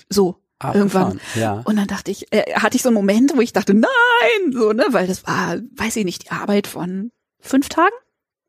So 0.10 0.42
Irgendwann. 0.62 1.14
Abgefahren, 1.20 1.22
Ja. 1.36 1.54
und 1.64 1.78
dann 1.78 1.88
dachte 1.88 2.12
ich, 2.12 2.34
äh, 2.34 2.54
hatte 2.56 2.76
ich 2.76 2.82
so 2.84 2.90
einen 2.90 2.96
Moment, 2.96 3.32
wo 3.36 3.40
ich 3.40 3.54
dachte, 3.54 3.74
nein, 3.74 4.52
so, 4.52 4.74
ne, 4.74 4.86
weil 4.90 5.08
das 5.08 5.26
war, 5.26 5.56
weiß 5.78 5.96
ich 5.96 6.04
nicht, 6.04 6.26
die 6.26 6.32
Arbeit 6.32 6.68
von 6.68 7.12
fünf 7.40 7.70
Tagen 7.70 7.96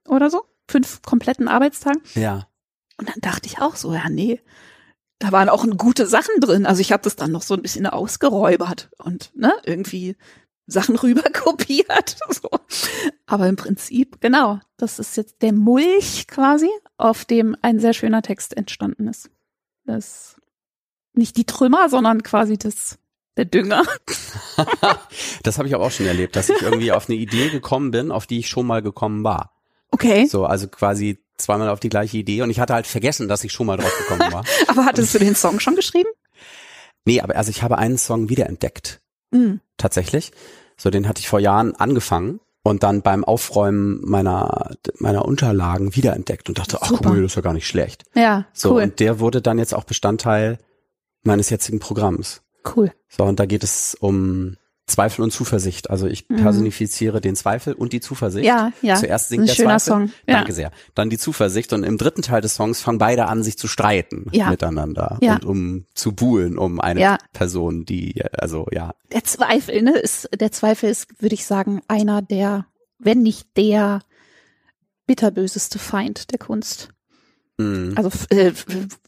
oder 0.08 0.28
so, 0.28 0.42
fünf 0.68 1.02
kompletten 1.02 1.46
Arbeitstagen. 1.46 2.02
Ja. 2.16 2.48
Und 3.00 3.08
dann 3.08 3.20
dachte 3.22 3.46
ich 3.46 3.60
auch 3.60 3.76
so, 3.76 3.94
ja, 3.94 4.10
nee, 4.10 4.40
da 5.18 5.32
waren 5.32 5.48
auch 5.48 5.66
gute 5.78 6.06
Sachen 6.06 6.38
drin. 6.40 6.66
Also 6.66 6.82
ich 6.82 6.92
habe 6.92 7.02
das 7.02 7.16
dann 7.16 7.32
noch 7.32 7.40
so 7.40 7.54
ein 7.54 7.62
bisschen 7.62 7.86
ausgeräubert 7.86 8.90
und 8.98 9.32
ne, 9.34 9.54
irgendwie 9.64 10.16
Sachen 10.66 10.96
rüber 11.02 11.30
kopiert. 11.32 12.16
So. 12.30 12.48
Aber 13.26 13.48
im 13.48 13.56
Prinzip, 13.56 14.20
genau, 14.20 14.60
das 14.76 14.98
ist 14.98 15.16
jetzt 15.16 15.42
der 15.42 15.52
Mulch 15.52 16.26
quasi, 16.28 16.70
auf 16.96 17.24
dem 17.24 17.56
ein 17.62 17.80
sehr 17.80 17.92
schöner 17.92 18.22
Text 18.22 18.56
entstanden 18.56 19.08
ist. 19.08 19.30
Das 19.84 20.36
nicht 21.12 21.36
die 21.36 21.44
Trümmer, 21.44 21.88
sondern 21.88 22.22
quasi 22.22 22.56
das 22.56 22.98
der 23.36 23.46
Dünger. 23.46 23.82
das 25.42 25.58
habe 25.58 25.66
ich 25.66 25.74
aber 25.74 25.86
auch 25.86 25.90
schon 25.90 26.06
erlebt, 26.06 26.36
dass 26.36 26.50
ich 26.50 26.62
irgendwie 26.62 26.92
auf 26.92 27.08
eine 27.08 27.18
Idee 27.18 27.48
gekommen 27.48 27.90
bin, 27.90 28.12
auf 28.12 28.26
die 28.26 28.38
ich 28.38 28.48
schon 28.48 28.66
mal 28.66 28.82
gekommen 28.82 29.24
war. 29.24 29.52
Okay. 29.90 30.26
So, 30.26 30.44
also 30.44 30.68
quasi 30.68 31.18
zweimal 31.42 31.68
auf 31.68 31.80
die 31.80 31.88
gleiche 31.88 32.18
Idee 32.18 32.42
und 32.42 32.50
ich 32.50 32.60
hatte 32.60 32.74
halt 32.74 32.86
vergessen, 32.86 33.28
dass 33.28 33.44
ich 33.44 33.52
schon 33.52 33.66
mal 33.66 33.76
drauf 33.76 33.92
gekommen 33.98 34.32
war. 34.32 34.44
aber 34.68 34.84
hattest 34.84 35.14
du 35.14 35.18
den 35.18 35.34
Song 35.34 35.60
schon 35.60 35.76
geschrieben? 35.76 36.10
Nee, 37.04 37.20
aber 37.20 37.36
also 37.36 37.50
ich 37.50 37.62
habe 37.62 37.78
einen 37.78 37.98
Song 37.98 38.28
wiederentdeckt. 38.28 39.00
Mhm. 39.30 39.60
Tatsächlich. 39.76 40.32
So, 40.76 40.90
den 40.90 41.08
hatte 41.08 41.20
ich 41.20 41.28
vor 41.28 41.40
Jahren 41.40 41.74
angefangen 41.76 42.40
und 42.62 42.82
dann 42.82 43.02
beim 43.02 43.24
Aufräumen 43.24 44.00
meiner 44.04 44.72
meiner 44.98 45.24
Unterlagen 45.24 45.94
wiederentdeckt 45.96 46.48
und 46.48 46.58
dachte, 46.58 46.78
ach 46.80 46.92
cool, 47.04 47.22
das 47.22 47.32
ist 47.32 47.36
ja 47.36 47.42
gar 47.42 47.54
nicht 47.54 47.66
schlecht. 47.66 48.04
Ja, 48.14 48.46
so 48.52 48.74
cool. 48.74 48.82
und 48.82 49.00
der 49.00 49.20
wurde 49.20 49.42
dann 49.42 49.58
jetzt 49.58 49.74
auch 49.74 49.84
Bestandteil 49.84 50.58
meines 51.22 51.50
jetzigen 51.50 51.78
Programms. 51.78 52.42
Cool. 52.76 52.92
So 53.08 53.24
und 53.24 53.40
da 53.40 53.46
geht 53.46 53.64
es 53.64 53.96
um 53.98 54.56
Zweifel 54.90 55.22
und 55.22 55.30
Zuversicht. 55.32 55.88
Also 55.88 56.06
ich 56.06 56.28
Mhm. 56.28 56.36
personifiziere 56.36 57.20
den 57.22 57.34
Zweifel 57.36 57.72
und 57.72 57.92
die 57.94 58.00
Zuversicht. 58.00 58.44
Ja, 58.44 58.72
ja. 58.82 58.96
Zuerst 58.96 59.28
singt 59.30 59.48
der 59.48 59.54
schöner 59.54 59.78
Zweifel. 59.78 60.08
Song. 60.08 60.12
Ja. 60.28 60.34
Danke 60.34 60.52
sehr. 60.52 60.70
Dann 60.94 61.08
die 61.08 61.16
Zuversicht 61.18 61.72
und 61.72 61.82
im 61.84 61.96
dritten 61.96 62.22
Teil 62.22 62.42
des 62.42 62.54
Songs 62.56 62.80
fangen 62.82 62.98
beide 62.98 63.26
an, 63.26 63.42
sich 63.42 63.56
zu 63.56 63.68
streiten 63.68 64.26
Ja. 64.32 64.50
miteinander 64.50 65.16
Ja. 65.22 65.34
und 65.36 65.44
um 65.46 65.84
zu 65.94 66.12
buhlen 66.12 66.58
um 66.58 66.80
eine 66.80 67.00
Ja. 67.00 67.18
Person, 67.32 67.84
die 67.86 68.22
also 68.32 68.66
ja 68.72 68.92
Der 69.12 69.24
Zweifel, 69.24 69.80
ne, 69.82 69.96
ist, 69.98 70.28
der 70.38 70.52
Zweifel 70.52 70.90
ist, 70.90 71.06
würde 71.22 71.34
ich 71.34 71.46
sagen, 71.46 71.80
einer 71.88 72.20
der, 72.22 72.66
wenn 72.98 73.22
nicht 73.22 73.56
der 73.56 74.00
bitterböseste 75.06 75.78
Feind 75.78 76.30
der 76.30 76.38
Kunst. 76.38 76.90
mh, 77.58 77.94
Also 77.96 78.10
äh, 78.30 78.52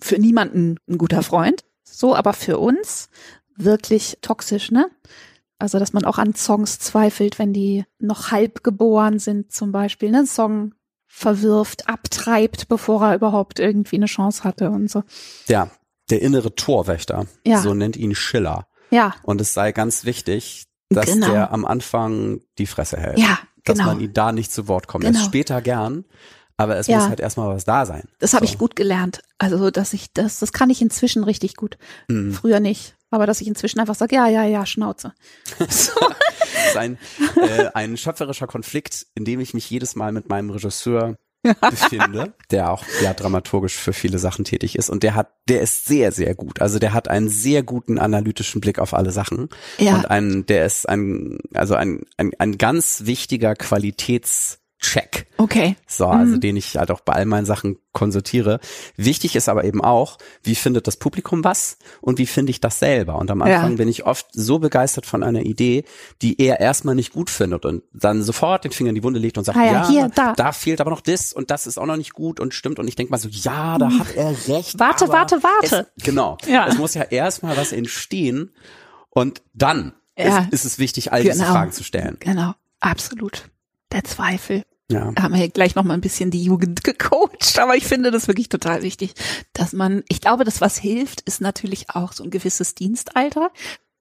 für 0.00 0.18
niemanden 0.18 0.76
ein 0.88 0.98
guter 0.98 1.22
Freund, 1.22 1.64
so, 1.84 2.14
aber 2.14 2.32
für 2.32 2.59
uns 2.59 3.09
wirklich 3.56 4.18
toxisch, 4.22 4.70
ne? 4.70 4.86
Also, 5.62 5.78
dass 5.78 5.93
man 5.93 6.05
auch 6.05 6.18
an 6.18 6.34
Songs 6.34 6.78
zweifelt, 6.80 7.39
wenn 7.39 7.52
die 7.52 7.84
noch 7.98 8.30
halb 8.32 8.62
geboren 8.64 9.18
sind, 9.18 9.52
zum 9.52 9.70
Beispiel, 9.72 10.10
ne? 10.10 10.18
Ein 10.20 10.26
Song 10.26 10.74
verwirft, 11.06 11.89
abtreibt, 11.89 12.68
bevor 12.68 13.05
er 13.05 13.14
überhaupt 13.14 13.59
irgendwie 13.60 13.97
eine 13.97 14.06
Chance 14.06 14.44
hatte 14.44 14.70
und 14.70 14.90
so. 14.90 15.02
ja 15.47 15.70
der 16.10 16.20
innere 16.20 16.55
Torwächter. 16.55 17.26
Ja. 17.47 17.60
So 17.62 17.72
nennt 17.74 17.97
ihn 17.97 18.14
Schiller. 18.14 18.66
Ja, 18.90 19.14
Und 19.22 19.40
es 19.40 19.55
sei 19.55 19.72
ganz 19.72 20.05
wichtig, 20.05 20.64
dass 20.90 21.06
Genau. 21.06 21.30
der 21.30 21.52
am 21.52 21.64
Anfang 21.64 22.40
die 22.59 22.66
Fresse 22.66 22.98
hält. 22.98 23.18
ja, 23.18 23.39
dass 23.64 23.78
genau. 23.78 23.90
man 23.90 24.01
ihn 24.01 24.12
da 24.12 24.32
nicht 24.32 24.52
zu 24.52 24.68
Wort 24.68 24.89
kommt. 24.89 25.05
Genau. 25.05 25.16
Erst 25.16 25.26
später 25.26 25.62
gern, 25.62 26.05
aber 26.59 26.76
es 26.76 26.86
Ja. 26.89 26.98
muss 26.98 27.09
halt 27.09 27.20
erstmal 27.20 27.55
was 27.55 27.64
da 27.64 27.86
sein. 27.86 28.02
Das 28.18 28.34
habe 28.34 28.47
So. 28.47 28.52
ich 28.52 28.59
gut 28.59 28.76
gelernt. 28.76 29.22
Also, 29.39 29.70
dass 29.70 29.93
ich 29.94 30.12
das, 30.12 30.39
das 30.40 30.52
kann 30.52 30.68
ich 30.70 30.82
inzwischen 30.82 31.24
richtig 31.24 31.56
gut. 31.56 31.78
Mhm. 32.09 32.32
Früher 32.34 32.60
nicht. 32.60 32.94
Aber 33.12 33.26
dass 33.26 33.40
ich 33.40 33.47
inzwischen 33.47 33.78
einfach 33.78 33.94
sage, 33.94 34.16
ja, 34.16 34.26
ja, 34.26 34.43
ja, 34.44 34.66
Schnauze. 34.66 35.12
So. 35.68 35.93
Das 36.01 36.66
ist 36.68 36.76
ein, 36.76 36.98
äh, 37.36 37.68
ein 37.74 37.97
schöpferischer 37.97 38.47
Konflikt, 38.47 39.06
in 39.14 39.24
dem 39.24 39.40
ich 39.40 39.55
mich 39.55 39.68
jedes 39.70 39.94
Mal 39.97 40.12
mit 40.12 40.28
meinem 40.28 40.51
Regisseur 40.51 41.16
befinde, 41.43 42.34
der 42.51 42.70
auch 42.70 42.84
ja 43.02 43.14
dramaturgisch 43.14 43.74
für 43.74 43.93
viele 43.93 44.18
Sachen 44.18 44.44
tätig 44.44 44.76
ist 44.76 44.89
und 44.90 45.02
der 45.02 45.14
hat, 45.14 45.32
der 45.48 45.60
ist 45.60 45.86
sehr, 45.86 46.12
sehr 46.12 46.34
gut. 46.34 46.60
Also 46.60 46.78
der 46.78 46.93
hat 46.94 47.09
einen 47.09 47.28
sehr 47.28 47.62
guten 47.62 47.98
analytischen 47.98 48.60
Blick 48.60 48.78
auf 48.78 48.94
alle 48.94 49.10
Sachen 49.10 49.48
Ja. 49.78 49.97
und 49.97 50.10
ein, 50.10 50.47
der 50.47 50.64
ist 50.66 50.89
ein, 50.89 51.39
also 51.52 51.74
ein, 51.74 52.05
ein, 52.16 52.30
ein 52.39 52.59
ganz 52.59 53.02
wichtiger 53.06 53.55
Qualitätscheck. 54.82 55.26
Okay. 55.38 55.76
So, 55.86 56.06
also 56.06 56.36
den 56.36 56.56
ich 56.56 56.76
halt 56.76 56.90
auch 56.90 57.00
bei 57.00 57.14
all 57.14 57.24
meinen 57.24 57.46
Sachen 57.46 57.78
konsultiere. 57.92 58.60
Wichtig 58.96 59.34
ist 59.36 59.48
aber 59.48 59.64
eben 59.64 59.82
auch, 59.82 60.18
wie 60.42 60.54
findet 60.54 60.86
das 60.86 60.96
Publikum 60.96 61.42
was 61.44 61.78
und 62.00 62.18
wie 62.18 62.26
finde 62.26 62.50
ich 62.50 62.60
das 62.60 62.78
selber? 62.78 63.16
Und 63.18 63.30
am 63.30 63.40
Ja. 63.40 63.56
Anfang 63.56 63.76
bin 63.76 63.88
ich 63.88 64.04
oft 64.04 64.26
so 64.32 64.59
begeistert 64.59 65.04
von 65.06 65.22
einer 65.22 65.40
Idee, 65.40 65.84
die 66.22 66.40
er 66.40 66.60
erstmal 66.60 66.94
nicht 66.94 67.12
gut 67.12 67.28
findet 67.30 67.64
und 67.64 67.82
dann 67.92 68.22
sofort 68.22 68.64
den 68.64 68.72
Finger 68.72 68.90
in 68.90 68.94
die 68.94 69.02
Wunde 69.02 69.18
legt 69.18 69.36
und 69.38 69.44
sagt, 69.44 69.59
Ah 69.59 69.64
ja, 69.64 69.72
ja, 69.72 69.88
hier, 69.88 70.09
da. 70.36 70.52
fehlt 70.52 70.80
aber 70.80 70.90
noch 70.90 71.00
das 71.00 71.32
und 71.32 71.50
das 71.50 71.66
ist 71.66 71.78
auch 71.78 71.86
noch 71.86 71.96
nicht 71.96 72.12
gut 72.12 72.40
und 72.40 72.54
stimmt. 72.54 72.78
Und 72.78 72.88
ich 72.88 72.96
denke 72.96 73.10
mal 73.10 73.18
so, 73.18 73.28
ja, 73.28 73.78
da 73.78 73.90
hat 73.90 74.14
er 74.14 74.30
recht. 74.48 74.78
Warte, 74.78 75.09
warte, 75.09 75.42
warte. 75.42 75.86
Es, 75.96 76.04
genau. 76.04 76.38
Ja. 76.46 76.66
Es 76.68 76.78
muss 76.78 76.94
ja 76.94 77.02
erstmal 77.02 77.56
was 77.56 77.72
entstehen 77.72 78.50
und 79.10 79.42
dann 79.54 79.92
Ja. 80.16 80.38
ist, 80.44 80.52
ist 80.52 80.64
es 80.64 80.78
wichtig, 80.78 81.12
all 81.12 81.22
diese 81.22 81.38
Genau. 81.40 81.52
Fragen 81.52 81.72
zu 81.72 81.84
stellen. 81.84 82.16
Genau. 82.20 82.52
Absolut. 82.80 83.44
Der 83.92 84.04
Zweifel. 84.04 84.62
Ja. 84.93 85.12
Da 85.12 85.23
haben 85.23 85.35
wir 85.35 85.48
gleich 85.48 85.74
noch 85.74 85.85
mal 85.85 85.94
ein 85.94 86.01
bisschen 86.01 86.31
die 86.31 86.43
Jugend 86.43 86.85
gecoacht, 86.85 87.59
aber 87.59 87.77
ich 87.77 87.85
finde 87.85 88.10
das 88.10 88.28
wirklich 88.28 88.48
total 88.48 88.82
wichtig, 88.82 89.14
dass 89.52 89.73
man, 89.73 90.05
ich 90.09 90.20
glaube, 90.20 90.44
das 90.44 90.60
was 90.60 90.78
hilft, 90.78 91.23
ist 91.23 91.40
natürlich 91.40 91.90
auch 91.90 92.12
so 92.12 92.24
ein 92.24 92.31
gewisses 92.31 92.74
Dienstalter, 92.74 93.51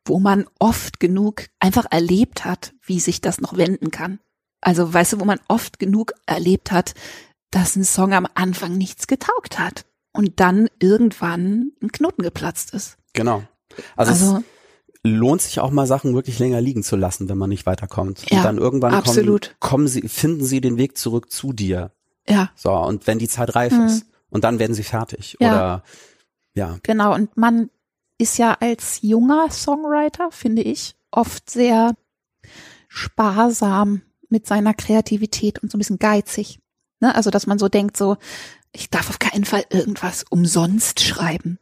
wo 0.05 0.19
man 0.19 0.45
oft 0.59 0.99
genug 0.99 1.47
einfach 1.59 1.85
erlebt 1.91 2.45
hat, 2.45 2.73
wie 2.85 2.99
sich 2.99 3.22
das 3.22 3.39
noch 3.39 3.55
wenden 3.55 3.91
kann. 3.91 4.19
Also, 4.61 4.93
weißt 4.93 5.13
du, 5.13 5.19
wo 5.19 5.26
man 5.26 5.39
oft 5.47 5.80
genug 5.80 6.13
erlebt 6.26 6.72
hat, 6.72 6.93
dass 7.51 7.76
ein 7.76 7.84
Song 7.84 8.13
am 8.13 8.27
Anfang 8.35 8.77
nichts 8.77 9.07
getaugt 9.07 9.59
hat 9.59 9.85
und 10.13 10.39
dann 10.39 10.69
irgendwann 10.80 11.72
ein 11.81 11.91
Knoten 11.91 12.23
geplatzt 12.23 12.73
ist. 12.73 12.97
Genau. 13.13 13.43
Also, 13.95 14.11
Also, 14.11 14.43
lohnt 15.03 15.41
sich 15.41 15.59
auch 15.59 15.71
mal 15.71 15.87
Sachen 15.87 16.13
wirklich 16.13 16.37
länger 16.39 16.61
liegen 16.61 16.83
zu 16.83 16.95
lassen, 16.95 17.27
wenn 17.29 17.37
man 17.37 17.49
nicht 17.49 17.65
weiterkommt. 17.65 18.29
Ja, 18.29 18.37
und 18.37 18.43
dann 18.45 18.57
irgendwann 18.57 18.93
absolut. 18.93 19.55
Kommen, 19.59 19.69
kommen 19.71 19.87
sie, 19.87 20.07
finden 20.07 20.45
sie 20.45 20.61
den 20.61 20.77
Weg 20.77 20.97
zurück 20.97 21.31
zu 21.31 21.53
dir. 21.53 21.91
ja, 22.27 22.51
So, 22.55 22.71
und 22.71 23.07
wenn 23.07 23.17
die 23.19 23.27
Zeit 23.27 23.55
reif 23.55 23.73
Mhm. 23.73 23.85
ist. 23.87 24.05
Und 24.29 24.43
dann 24.45 24.59
werden 24.59 24.73
sie 24.73 24.83
fertig. 24.83 25.35
Ja. 25.39 25.49
Oder 25.51 25.83
ja. 26.53 26.77
Genau, 26.83 27.13
und 27.13 27.35
man 27.35 27.69
ist 28.17 28.37
ja 28.37 28.55
als 28.59 28.99
junger 29.01 29.49
Songwriter, 29.51 30.31
finde 30.31 30.61
ich, 30.61 30.95
oft 31.11 31.49
sehr 31.49 31.95
sparsam 32.87 34.01
mit 34.29 34.47
seiner 34.47 34.73
Kreativität 34.73 35.59
und 35.59 35.71
so 35.71 35.77
ein 35.77 35.79
bisschen 35.79 35.99
geizig. 35.99 36.59
Ne? 36.99 37.13
Also, 37.15 37.29
dass 37.31 37.47
man 37.47 37.59
so 37.59 37.67
denkt, 37.67 37.97
so, 37.97 38.17
ich 38.71 38.89
darf 38.89 39.09
auf 39.09 39.19
keinen 39.19 39.45
Fall 39.45 39.63
irgendwas 39.69 40.23
umsonst 40.29 40.99
schreiben. 41.01 41.57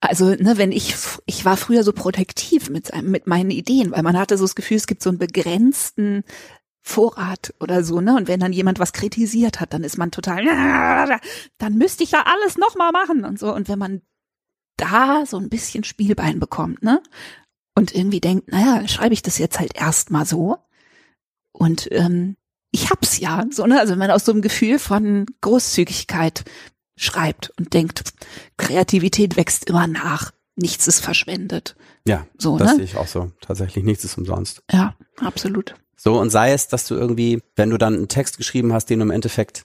Also, 0.00 0.30
ne, 0.30 0.54
wenn 0.56 0.72
ich, 0.72 0.94
ich 1.26 1.44
war 1.44 1.56
früher 1.56 1.82
so 1.82 1.92
protektiv 1.92 2.70
mit, 2.70 2.90
mit 3.02 3.26
meinen 3.26 3.50
Ideen, 3.50 3.92
weil 3.92 4.02
man 4.02 4.18
hatte 4.18 4.36
so 4.36 4.44
das 4.44 4.54
Gefühl, 4.54 4.76
es 4.76 4.86
gibt 4.86 5.02
so 5.02 5.10
einen 5.10 5.18
begrenzten 5.18 6.24
Vorrat 6.86 7.54
oder 7.60 7.82
so, 7.82 8.02
ne? 8.02 8.14
Und 8.14 8.28
wenn 8.28 8.40
dann 8.40 8.52
jemand 8.52 8.78
was 8.78 8.92
kritisiert 8.92 9.60
hat, 9.60 9.72
dann 9.72 9.84
ist 9.84 9.96
man 9.96 10.10
total, 10.10 10.44
dann 11.58 11.74
müsste 11.78 12.04
ich 12.04 12.10
ja 12.10 12.24
alles 12.26 12.58
nochmal 12.58 12.92
machen 12.92 13.24
und 13.24 13.38
so. 13.38 13.54
Und 13.54 13.68
wenn 13.68 13.78
man 13.78 14.02
da 14.76 15.24
so 15.26 15.38
ein 15.38 15.48
bisschen 15.48 15.84
Spielbein 15.84 16.40
bekommt, 16.40 16.82
ne? 16.82 17.02
Und 17.74 17.94
irgendwie 17.94 18.20
denkt, 18.20 18.52
naja, 18.52 18.86
schreibe 18.86 19.14
ich 19.14 19.22
das 19.22 19.38
jetzt 19.38 19.58
halt 19.58 19.74
erstmal 19.74 20.26
so. 20.26 20.58
Und 21.52 21.88
ähm, 21.90 22.36
ich 22.70 22.90
hab's 22.90 23.18
ja, 23.18 23.44
so, 23.50 23.66
ne? 23.66 23.80
Also 23.80 23.92
wenn 23.92 24.00
man 24.00 24.10
aus 24.10 24.24
so 24.24 24.32
einem 24.32 24.42
Gefühl 24.42 24.78
von 24.78 25.26
Großzügigkeit 25.40 26.44
schreibt 26.96 27.52
und 27.58 27.74
denkt, 27.74 28.12
Kreativität 28.56 29.36
wächst 29.36 29.64
immer 29.68 29.86
nach, 29.86 30.32
nichts 30.56 30.86
ist 30.86 31.00
verschwendet. 31.00 31.76
Ja, 32.06 32.26
So, 32.38 32.58
das 32.58 32.70
ne? 32.70 32.76
sehe 32.76 32.84
ich 32.84 32.96
auch 32.96 33.06
so. 33.08 33.32
Tatsächlich 33.40 33.84
nichts 33.84 34.04
ist 34.04 34.16
umsonst. 34.18 34.62
Ja, 34.70 34.94
absolut. 35.20 35.74
So, 35.96 36.18
und 36.20 36.30
sei 36.30 36.52
es, 36.52 36.68
dass 36.68 36.86
du 36.86 36.94
irgendwie, 36.94 37.42
wenn 37.56 37.70
du 37.70 37.78
dann 37.78 37.94
einen 37.94 38.08
Text 38.08 38.36
geschrieben 38.36 38.72
hast, 38.72 38.86
den 38.90 38.98
du 39.00 39.04
im 39.06 39.10
Endeffekt 39.10 39.64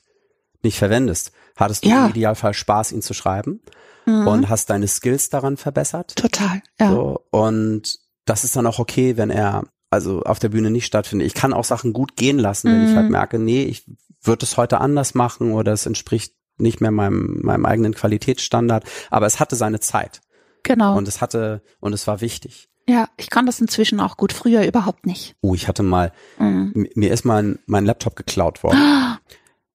nicht 0.63 0.77
verwendest, 0.77 1.31
hattest 1.55 1.83
du 1.85 1.89
Ja. 1.89 2.05
im 2.05 2.11
Idealfall 2.11 2.53
Spaß, 2.53 2.91
ihn 2.93 3.01
zu 3.01 3.13
schreiben 3.13 3.61
Mhm. 4.05 4.27
und 4.27 4.49
hast 4.49 4.69
deine 4.69 4.87
Skills 4.87 5.29
daran 5.29 5.57
verbessert. 5.57 6.15
Total, 6.15 6.61
ja. 6.79 6.91
So, 6.91 7.25
und 7.31 7.99
das 8.25 8.43
ist 8.43 8.55
dann 8.55 8.65
auch 8.67 8.79
okay, 8.79 9.17
wenn 9.17 9.29
er 9.29 9.63
also 9.91 10.21
auf 10.21 10.37
der 10.39 10.49
Bühne 10.49 10.69
nicht 10.69 10.85
stattfindet. 10.85 11.25
Ich 11.27 11.33
kann 11.33 11.51
auch 11.51 11.63
Sachen 11.65 11.93
gut 11.93 12.15
gehen 12.15 12.37
lassen, 12.37 12.71
wenn 12.71 12.83
ich 12.83 12.91
Mhm. 12.91 12.95
halt 12.95 13.09
merke, 13.09 13.39
nee, 13.39 13.63
ich 13.63 13.85
würde 14.21 14.45
es 14.45 14.55
heute 14.55 14.79
anders 14.79 15.15
machen 15.15 15.51
oder 15.51 15.73
es 15.73 15.85
entspricht 15.87 16.33
nicht 16.59 16.81
mehr 16.81 16.91
meinem, 16.91 17.39
meinem 17.41 17.65
eigenen 17.65 17.93
Qualitätsstandard. 17.93 18.83
Aber 19.09 19.25
es 19.25 19.39
hatte 19.39 19.55
seine 19.55 19.79
Zeit 19.79 20.21
Genau. 20.63 20.97
und 20.97 21.07
es 21.07 21.21
hatte, 21.21 21.61
und 21.79 21.93
es 21.93 22.05
war 22.07 22.21
wichtig. 22.21 22.67
ja, 22.87 23.07
ich 23.17 23.29
kann 23.29 23.45
das 23.45 23.59
inzwischen 23.61 23.99
auch 23.99 24.17
gut, 24.17 24.33
früher 24.33 24.65
überhaupt 24.65 25.05
nicht. 25.05 25.35
Oh, 25.41 25.53
ich 25.53 25.67
hatte 25.67 25.83
mal, 25.83 26.11
Mhm. 26.39 26.87
mir 26.95 27.11
ist 27.11 27.23
mein, 27.23 27.59
mein 27.67 27.85
Laptop 27.85 28.15
geklaut 28.15 28.63
worden 28.63 28.79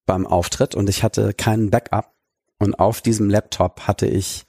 beim 0.07 0.27
Auftritt 0.27 0.75
und 0.75 0.89
ich 0.89 1.03
hatte 1.03 1.33
keinen 1.33 1.71
Backup. 1.71 2.13
Und 2.59 2.79
auf 2.79 3.01
diesem 3.01 3.31
Laptop 3.31 3.83
hatte 3.83 4.07
ich, 4.07 4.45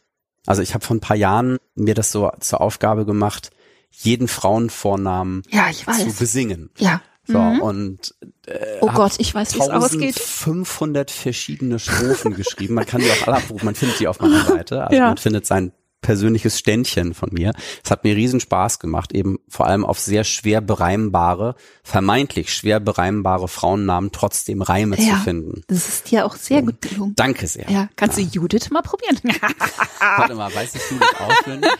also 0.47 0.61
ich 0.61 0.73
habe 0.73 0.85
vor 0.85 0.95
ein 0.95 0.99
paar 1.01 1.15
Jahren 1.17 1.57
mir 1.75 1.93
das 1.95 2.11
so 2.11 2.31
zur 2.39 2.61
Aufgabe 2.61 3.05
gemacht, 3.05 3.51
jeden 3.91 4.27
Frauenvornamen 4.27 5.43
Ja, 5.49 5.69
ich 5.69 5.81
zu 5.81 5.87
weiß. 5.87 6.15
besingen. 6.15 6.69
Ja. 6.77 7.01
So, 7.27 7.39
Mhm. 7.39 7.59
und 7.61 8.15
äh, 8.45 8.77
Oh 8.81 8.89
Gott, 8.93 9.13
ich 9.17 9.33
weiß, 9.33 9.55
wie 9.55 9.59
es 9.59 9.69
ausgeht. 9.69 10.15
1500 10.19 11.09
verschiedene 11.11 11.79
Strophen 11.79 12.35
geschrieben. 12.35 12.75
Man 12.75 12.85
kann 12.85 13.01
die 13.01 13.09
auch 13.11 13.27
alle 13.27 13.37
abrufen, 13.37 13.65
man 13.65 13.75
findet 13.75 13.99
die 13.99 14.07
auf 14.07 14.19
meiner 14.19 14.43
Seite. 14.45 14.83
Also 14.85 14.95
Ja. 14.95 15.07
man 15.07 15.17
findet 15.17 15.45
sein 15.47 15.71
persönliches 16.01 16.59
Ständchen 16.59 17.15
von 17.15 17.29
mir. 17.33 17.51
Es 17.83 17.89
hat 17.89 18.03
mir 18.03 18.15
riesen 18.15 18.39
Spaß 18.39 18.77
gemacht, 18.77 19.11
eben 19.11 19.39
vor 19.49 19.65
allem 19.65 19.83
auf 19.83 19.97
sehr 19.97 20.23
schwer 20.23 20.61
bereimbare, 20.61 21.55
vermeintlich 21.83 22.53
schwer 22.53 22.79
bereimbare 22.79 23.47
Frauennamen 23.47 24.11
trotzdem 24.11 24.61
Reime 24.61 24.97
Ja. 25.01 25.15
zu 25.15 25.23
finden. 25.23 25.61
Das 25.65 25.87
ist 25.89 26.11
dir 26.11 26.27
auch 26.27 26.35
sehr 26.35 26.61
gut 26.61 26.79
gelungen. 26.79 27.13
Danke 27.15 27.47
sehr. 27.47 27.67
Ja, 27.71 27.89
kannst 27.95 28.19
du 28.19 28.21
Judith 28.21 28.69
mal 28.69 28.83
probieren? 28.83 29.17
Warte 29.99 30.35
mal, 30.35 30.53
weiß 30.53 30.75
ich 30.75 30.91
Judith 30.91 31.09
auswendig? 31.17 31.71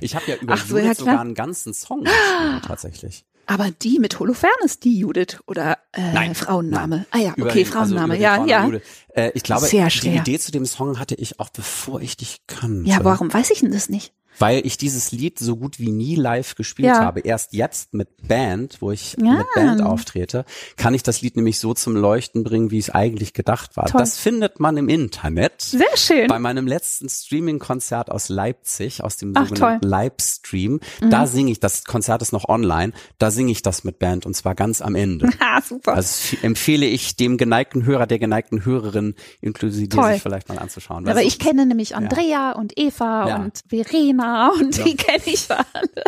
Ich 0.00 0.14
habe 0.16 0.24
ja 0.30 0.36
über 0.36 0.54
Ach 0.54 0.64
so, 0.64 0.76
Judith 0.78 0.86
ja, 0.86 0.94
sogar 0.94 1.20
einen 1.20 1.34
ganzen 1.34 1.74
Song 1.74 2.04
geschrieben, 2.04 2.62
tatsächlich. 2.66 3.26
Aber 3.46 3.70
die 3.70 3.98
mit 3.98 4.18
Holofernes, 4.18 4.80
die 4.80 4.98
Judith 4.98 5.38
oder 5.46 5.78
äh, 5.92 6.12
Nein, 6.12 6.34
Frauenname. 6.34 7.06
Ah 7.10 7.18
ja, 7.18 7.32
okay, 7.32 7.60
also 7.60 7.72
Frauenname. 7.72 8.14
den 8.14 8.22
ja, 8.22 8.44
ja. 8.46 8.70
Äh, 9.14 9.30
ich 9.34 9.42
glaube, 9.42 9.66
Sehr 9.66 9.90
die. 9.90 10.20
Idee 10.20 10.38
zu 10.38 10.52
dem 10.52 10.66
Song 10.66 10.98
hatte 10.98 11.14
ich 11.14 11.40
auch 11.40 11.50
bevor 11.50 12.00
ich 12.00 12.16
dich 12.16 12.40
kannte. 12.46 12.88
Ja, 12.88 13.04
warum 13.04 13.32
weiß 13.32 13.50
ich 13.50 13.60
denn 13.60 13.72
das 13.72 13.88
nicht? 13.88 14.12
Weil 14.38 14.66
ich 14.66 14.76
dieses 14.78 15.12
Lied 15.12 15.38
so 15.38 15.56
gut 15.56 15.78
wie 15.78 15.90
nie 15.90 16.16
live 16.16 16.54
gespielt 16.54 16.88
Ja. 16.88 17.00
habe. 17.00 17.20
Erst 17.20 17.52
jetzt 17.52 17.94
mit 17.94 18.08
Band, 18.26 18.78
wo 18.80 18.90
ich 18.90 19.16
Ja. 19.20 19.34
mit 19.34 19.46
Band 19.54 19.82
auftrete, 19.82 20.44
kann 20.76 20.94
ich 20.94 21.02
das 21.02 21.22
Lied 21.22 21.36
nämlich 21.36 21.58
so 21.58 21.74
zum 21.74 21.96
Leuchten 21.96 22.44
bringen, 22.44 22.70
wie 22.70 22.78
es 22.78 22.90
eigentlich 22.90 23.32
gedacht 23.32 23.76
war. 23.76 23.86
Toll. 23.86 24.00
Das 24.00 24.18
findet 24.18 24.60
man 24.60 24.76
im 24.76 24.88
Internet. 24.88 25.62
Sehr 25.62 25.96
schön. 25.96 26.26
Bei 26.28 26.38
meinem 26.38 26.66
letzten 26.66 27.08
Streaming-Konzert 27.08 28.10
aus 28.10 28.28
Leipzig, 28.28 29.02
aus 29.04 29.16
dem 29.16 29.32
Ach, 29.36 29.48
sogenannten 29.48 29.86
Livestream, 29.86 30.80
Mhm. 31.00 31.10
da 31.10 31.26
singe 31.26 31.50
ich, 31.52 31.60
das 31.60 31.84
Konzert 31.84 32.22
ist 32.22 32.32
noch 32.32 32.48
online, 32.48 32.92
da 33.18 33.30
singe 33.30 33.52
ich 33.52 33.62
das 33.62 33.84
mit 33.84 33.98
Band 33.98 34.26
und 34.26 34.34
zwar 34.34 34.54
ganz 34.54 34.80
am 34.80 34.94
Ende. 34.94 35.28
Ah, 35.40 35.60
super. 35.62 35.94
Also 35.94 36.36
empfehle 36.42 36.86
ich 36.86 37.16
dem 37.16 37.36
geneigten 37.36 37.84
Hörer, 37.84 38.06
der 38.06 38.18
geneigten 38.18 38.64
Hörerin, 38.64 39.14
inklusive 39.40 40.02
sich 40.12 40.22
vielleicht 40.22 40.48
mal 40.48 40.58
anzuschauen. 40.58 41.06
Aber 41.08 41.22
ich 41.22 41.38
kenne 41.38 41.66
nämlich 41.66 41.94
Andrea 41.94 42.52
und 42.52 42.72
Eva 42.76 43.28
Ja. 43.28 43.36
und 43.36 43.60
Verena 43.68 44.23
und 44.58 44.84
die 44.84 44.96
kenne 44.96 45.22
ich 45.26 45.48
alle. 45.50 46.04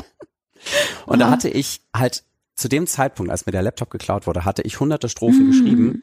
Und 1.06 1.20
da 1.20 1.28
Ah. 1.28 1.30
hatte 1.30 1.48
ich 1.48 1.80
halt 1.94 2.24
zu 2.54 2.68
dem 2.68 2.86
Zeitpunkt, 2.86 3.30
als 3.30 3.46
mir 3.46 3.52
der 3.52 3.62
Laptop 3.62 3.90
geklaut 3.90 4.26
wurde, 4.26 4.44
hatte 4.44 4.62
ich 4.62 4.80
hunderte 4.80 5.08
Strophen 5.08 5.46
geschrieben, 5.50 6.02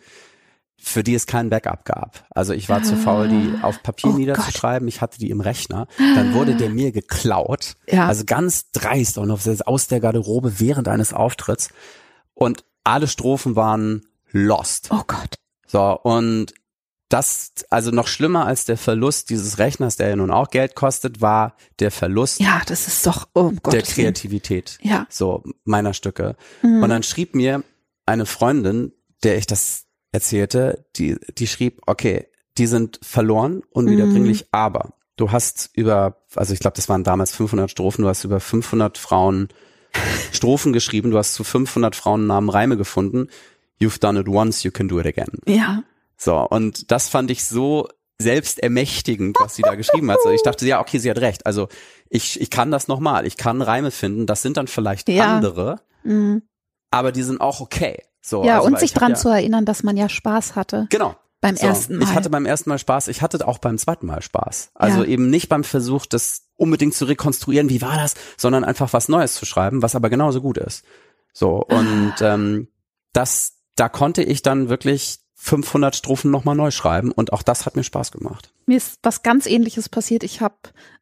für 0.78 1.04
die 1.04 1.16
es 1.16 1.26
kein 1.26 1.50
Backup 1.50 1.86
gab. 1.86 2.26
Also 2.30 2.54
ich 2.54 2.70
war 2.70 2.84
zu 2.84 2.96
faul, 2.96 3.28
die 3.28 3.54
auf 3.64 3.82
Papier 3.84 4.12
Oh 4.12 4.18
niederzuschreiben. 4.18 4.88
Ich 4.88 5.02
hatte 5.02 5.18
die 5.18 5.30
im 5.32 5.40
Rechner. 5.42 5.88
Dann 5.98 6.34
wurde 6.34 6.56
der 6.56 6.70
mir 6.70 6.92
geklaut. 6.92 7.76
Ja. 7.90 8.08
Also 8.08 8.24
ganz 8.26 8.70
dreist 8.72 9.18
und 9.18 9.32
aus 9.32 9.88
der 9.88 10.00
Garderobe 10.00 10.60
während 10.60 10.88
eines 10.88 11.14
Auftritts. 11.14 11.70
Und 12.34 12.66
alle 12.84 13.08
Strophen 13.08 13.56
waren 13.56 14.06
lost. 14.32 14.90
Oh 14.92 15.04
Gott. 15.08 15.36
So, 15.68 16.00
und 16.02 16.54
das, 17.14 17.52
also 17.70 17.92
noch 17.92 18.08
schlimmer 18.08 18.46
als 18.48 18.66
der 18.66 18.78
Verlust 18.78 19.30
dieses 19.30 19.60
Rechners, 19.60 19.96
der 19.98 20.10
ja 20.10 20.16
nun 20.16 20.32
auch 20.32 20.50
Geld 20.50 20.74
kostet, 20.76 21.22
war 21.22 21.56
der 21.80 21.92
Verlust 21.92 22.40
Ja, 22.40 22.62
das 22.66 22.88
ist 22.88 23.06
doch, 23.06 23.28
oh 23.36 23.52
der 23.52 23.60
Gott. 23.82 23.86
Kreativität 23.86 24.80
Ja. 24.82 25.06
so 25.10 25.44
meiner 25.64 25.94
Stücke. 25.94 26.36
Mhm. 26.64 26.82
Und 26.84 26.90
dann 26.90 27.04
schrieb 27.04 27.36
mir 27.36 27.64
eine 28.06 28.26
Freundin, 28.26 28.94
der 29.24 29.38
ich 29.38 29.46
das 29.46 29.86
erzählte, 30.12 30.86
die, 30.96 31.18
die 31.38 31.48
schrieb, 31.48 31.82
okay, 31.86 32.28
die 32.58 32.68
sind 32.68 33.00
verloren, 33.04 33.62
unwiederbringlich, 33.72 34.42
Mhm. 34.42 34.48
aber 34.52 34.94
du 35.16 35.32
hast 35.32 35.70
über, 35.74 36.18
also 36.36 36.54
ich 36.54 36.60
glaube, 36.60 36.76
das 36.76 36.90
waren 36.90 37.04
damals 37.04 37.32
500 37.36 37.70
Strophen, 37.70 38.02
du 38.04 38.10
hast 38.10 38.24
über 38.24 38.40
500 38.40 38.98
Frauen 38.98 39.50
Strophen 40.32 40.74
geschrieben, 40.74 41.12
du 41.12 41.18
hast 41.18 41.34
zu 41.36 41.44
500 41.44 41.96
Frauennamen 41.96 42.50
Reime 42.50 42.78
gefunden. 42.78 43.28
You've 43.80 44.00
done 44.00 44.20
it 44.20 44.28
once, 44.28 44.64
you 44.64 44.72
can 44.72 44.88
do 44.88 45.00
it 45.00 45.06
again. 45.06 45.30
Ja. 45.46 45.84
So, 46.18 46.38
und 46.38 46.92
das 46.92 47.10
fand 47.10 47.32
ich 47.32 47.44
so 47.46 47.88
selbstermächtigend, 48.20 49.38
was 49.40 49.56
sie 49.56 49.62
da 49.62 49.76
geschrieben 49.76 50.10
hat. 50.12 50.20
So, 50.24 50.30
ich 50.30 50.44
dachte, 50.44 50.66
ja, 50.66 50.80
okay, 50.80 50.98
sie 51.00 51.10
hat 51.10 51.20
recht. 51.20 51.46
Also 51.46 51.68
ich, 52.10 52.40
ich 52.40 52.50
kann 52.50 52.72
das 52.72 52.88
nochmal. 52.88 53.26
Ich 53.26 53.38
kann 53.38 53.62
Reime 53.62 53.92
finden. 53.92 54.26
Das 54.26 54.42
sind 54.42 54.58
dann 54.58 54.68
vielleicht 54.68 55.10
Ja. 55.10 55.36
andere, 55.36 55.80
Mhm. 56.04 56.44
aber 56.92 57.12
die 57.12 57.24
sind 57.24 57.42
auch 57.42 57.60
okay. 57.62 58.04
So, 58.22 58.46
Ja, 58.46 58.58
also, 58.58 58.68
und 58.68 58.80
sich 58.80 58.94
dran 58.94 59.12
ja, 59.12 59.18
zu 59.18 59.30
erinnern, 59.30 59.66
dass 59.66 59.84
man 59.84 59.98
ja 59.98 60.08
Spaß 60.10 60.56
hatte 60.56 60.88
Genau. 60.90 61.16
beim 61.42 61.56
So, 61.58 61.68
ersten 61.68 61.98
Mal. 61.98 62.04
Ich 62.04 62.14
hatte 62.14 62.30
beim 62.30 62.46
ersten 62.46 62.70
Mal 62.70 62.78
Spaß. 62.80 63.08
Ich 63.10 63.22
hatte 63.22 63.46
auch 63.46 63.58
beim 63.58 63.78
zweiten 63.78 64.06
Mal 64.06 64.22
Spaß. 64.22 64.72
Also 64.76 65.00
Ja. 65.00 65.06
eben 65.10 65.30
nicht 65.30 65.50
beim 65.50 65.64
Versuch, 65.64 66.06
das 66.06 66.44
unbedingt 66.56 66.94
zu 66.94 67.06
rekonstruieren, 67.06 67.70
wie 67.70 67.82
war 67.82 67.98
das, 67.98 68.14
sondern 68.38 68.64
einfach 68.64 68.94
was 68.94 69.10
Neues 69.10 69.34
zu 69.34 69.46
schreiben, 69.46 69.82
was 69.82 69.96
aber 69.96 70.10
genauso 70.10 70.40
gut 70.42 70.58
ist. 70.58 70.86
So, 71.34 71.58
und 71.64 72.14
Ah. 72.22 72.36
ähm, 72.36 72.68
das, 73.12 73.56
da 73.76 73.90
konnte 73.90 74.24
ich 74.24 74.42
dann 74.44 74.70
wirklich 74.70 75.20
500 75.44 75.94
Strophen 75.94 76.32
nochmal 76.32 76.56
neu 76.56 76.72
schreiben 76.72 77.12
und 77.12 77.34
auch 77.34 77.44
das 77.44 77.66
hat 77.66 77.76
mir 77.76 77.84
Spaß 77.84 78.12
gemacht. 78.14 78.54
Mir 78.66 78.78
ist 78.78 79.00
was 79.04 79.24
ganz 79.24 79.46
ähnliches 79.46 79.90
passiert. 79.90 80.24
Ich 80.24 80.40
habe, 80.40 80.56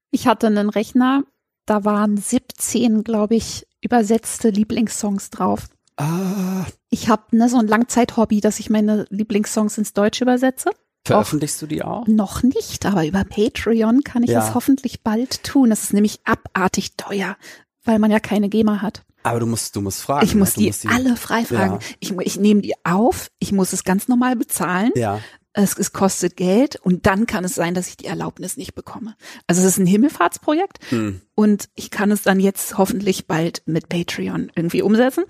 ich 0.09 0.25
hatte 0.25 0.47
einen 0.47 0.69
Rechner, 0.69 1.23
da 1.67 1.85
waren 1.85 2.17
17, 2.17 3.03
glaube 3.03 3.35
ich, 3.35 3.67
übersetzte 3.81 4.49
Lieblingssongs 4.49 5.29
drauf. 5.29 5.67
Ah. 5.97 6.65
Ich 6.89 7.07
habe 7.07 7.37
ne, 7.37 7.49
so 7.49 7.57
ein 7.59 7.67
Langzeithobby, 7.67 8.41
dass 8.41 8.59
ich 8.59 8.71
meine 8.71 9.05
Lieblingssongs 9.11 9.77
ins 9.77 9.93
Deutsche 9.93 10.23
übersetze. 10.23 10.71
Veröffentlichst 11.05 11.61
du 11.61 11.67
die 11.67 11.83
auch? 11.83 12.07
Noch 12.07 12.41
nicht, 12.41 12.85
aber 12.87 13.05
über 13.05 13.23
Patreon 13.23 14.03
kann 14.03 14.23
ich 14.23 14.31
Ja. 14.31 14.47
es 14.47 14.55
hoffentlich 14.55 15.03
bald 15.03 15.43
tun. 15.43 15.69
Das 15.69 15.83
ist 15.83 15.93
nämlich 15.93 16.19
abartig 16.25 16.95
teuer, 16.97 17.37
weil 17.83 17.99
man 17.99 18.09
ja 18.09 18.19
keine 18.19 18.49
GEMA 18.49 18.81
hat. 18.81 19.03
Aber 19.23 19.39
du 19.39 19.45
musst, 19.45 19.75
du 19.75 19.81
musst 19.81 20.01
fragen. 20.01 20.25
Ich 20.25 20.35
muss 20.35 20.57
ne? 20.57 20.63
die, 20.63 20.69
du 20.69 20.87
musst 20.87 20.87
alle 20.87 21.15
freifragen. 21.15 21.79
Ja. 21.79 21.95
Ich, 21.99 22.11
ich 22.11 22.39
nehme 22.39 22.61
die 22.61 22.73
auf, 22.83 23.29
ich 23.39 23.51
muss 23.51 23.73
es 23.73 23.83
ganz 23.83 24.07
normal 24.07 24.35
bezahlen. 24.35 24.91
Ja. 24.95 25.19
Es, 25.53 25.77
es 25.77 25.91
kostet 25.91 26.37
Geld 26.37 26.77
und 26.77 27.05
dann 27.05 27.25
kann 27.27 27.43
es 27.43 27.55
sein, 27.55 27.73
dass 27.73 27.89
ich 27.89 27.97
die 27.97 28.05
Erlaubnis 28.05 28.55
nicht 28.55 28.73
bekomme. 28.73 29.15
Also 29.47 29.61
es 29.61 29.67
ist 29.67 29.77
ein 29.79 29.85
Himmelfahrtsprojekt 29.85 30.79
Hm. 30.89 31.21
und 31.35 31.67
ich 31.75 31.91
kann 31.91 32.09
es 32.11 32.21
dann 32.21 32.39
jetzt 32.39 32.77
hoffentlich 32.77 33.27
bald 33.27 33.61
mit 33.65 33.89
Patreon 33.89 34.49
irgendwie 34.55 34.81
umsetzen. 34.81 35.25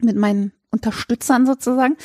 Mit 0.00 0.16
meinen 0.16 0.52
Unterstützern 0.70 1.44
sozusagen. 1.46 1.96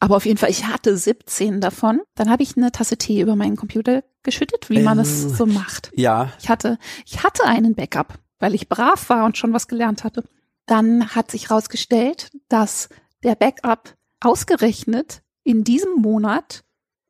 Aber 0.00 0.16
auf 0.16 0.26
jeden 0.26 0.38
Fall, 0.38 0.50
ich 0.50 0.66
hatte 0.66 0.96
17 0.96 1.60
davon. 1.60 2.00
Dann 2.14 2.30
habe 2.30 2.42
ich 2.44 2.56
eine 2.56 2.70
Tasse 2.70 2.96
Tee 2.96 3.20
über 3.20 3.34
meinen 3.34 3.56
Computer 3.56 4.04
geschüttet, 4.22 4.70
wie 4.70 4.80
man 4.80 4.98
es 5.00 5.24
Ähm. 5.24 5.34
so 5.34 5.46
macht. 5.46 5.90
Ja. 5.96 6.32
Ich 6.40 6.48
hatte, 6.48 6.78
ich 7.04 7.24
hatte 7.24 7.44
einen 7.44 7.74
Backup, 7.74 8.14
weil 8.38 8.54
ich 8.54 8.68
brav 8.68 9.08
war 9.08 9.24
und 9.24 9.36
schon 9.36 9.52
was 9.52 9.66
gelernt 9.66 10.04
hatte. 10.04 10.22
Dann 10.68 11.14
hat 11.14 11.30
sich 11.30 11.48
herausgestellt, 11.48 12.30
dass 12.48 12.88
der 13.24 13.34
Backup 13.34 13.94
ausgerechnet 14.20 15.22
in 15.42 15.64
diesem 15.64 15.94
Monat 15.94 16.62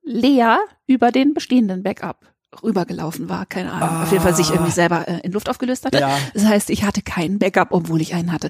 leer 0.03 0.61
über 0.87 1.11
den 1.11 1.35
bestehenden 1.35 1.83
Backup 1.83 2.33
rübergelaufen 2.63 3.29
war. 3.29 3.47
Keine 3.47 3.73
Ahnung. 3.73 4.03
Auf 4.03 4.13
jeden 4.13 4.23
Fall 4.23 4.35
sich 4.35 4.51
irgendwie 4.51 4.71
selber 4.71 5.07
äh, 5.07 5.21
in 5.21 5.33
Luft 5.33 5.51
aufgelöst 5.51 5.85
hatte. 5.85 5.99
Ja. 5.99 6.19
Das 6.35 6.45
heißt, 6.45 6.71
ich 6.71 6.85
hatte 6.85 7.03
keinen 7.03 7.39
Backup, 7.39 7.69
obwohl 7.73 8.01
ich 8.01 8.15
einen 8.15 8.33
hatte. 8.33 8.49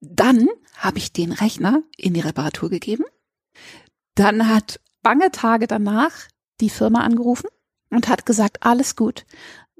Dann 0.00 0.48
habe 0.78 0.98
ich 0.98 1.12
den 1.12 1.32
Rechner 1.32 1.82
in 1.96 2.14
die 2.14 2.20
Reparatur 2.20 2.70
gegeben. 2.70 3.04
Dann 4.14 4.48
hat 4.48 4.80
bange 5.02 5.30
Tage 5.30 5.66
danach 5.66 6.12
die 6.60 6.70
Firma 6.70 7.00
angerufen 7.00 7.48
und 7.90 8.08
hat 8.08 8.26
gesagt, 8.26 8.62
alles 8.62 8.96
gut. 8.96 9.26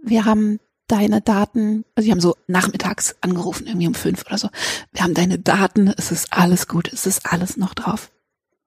Wir 0.00 0.26
haben 0.26 0.60
deine 0.88 1.20
Daten, 1.20 1.84
also 1.94 2.06
die 2.06 2.12
haben 2.12 2.20
so 2.20 2.36
nachmittags 2.46 3.16
angerufen, 3.20 3.66
irgendwie 3.66 3.88
um 3.88 3.94
fünf 3.94 4.24
oder 4.26 4.38
so. 4.38 4.48
Wir 4.92 5.02
haben 5.02 5.14
deine 5.14 5.38
Daten, 5.38 5.88
es 5.88 6.12
ist 6.12 6.32
alles 6.32 6.68
gut, 6.68 6.92
es 6.92 7.06
ist 7.06 7.26
alles 7.26 7.56
noch 7.56 7.74
drauf. 7.74 8.10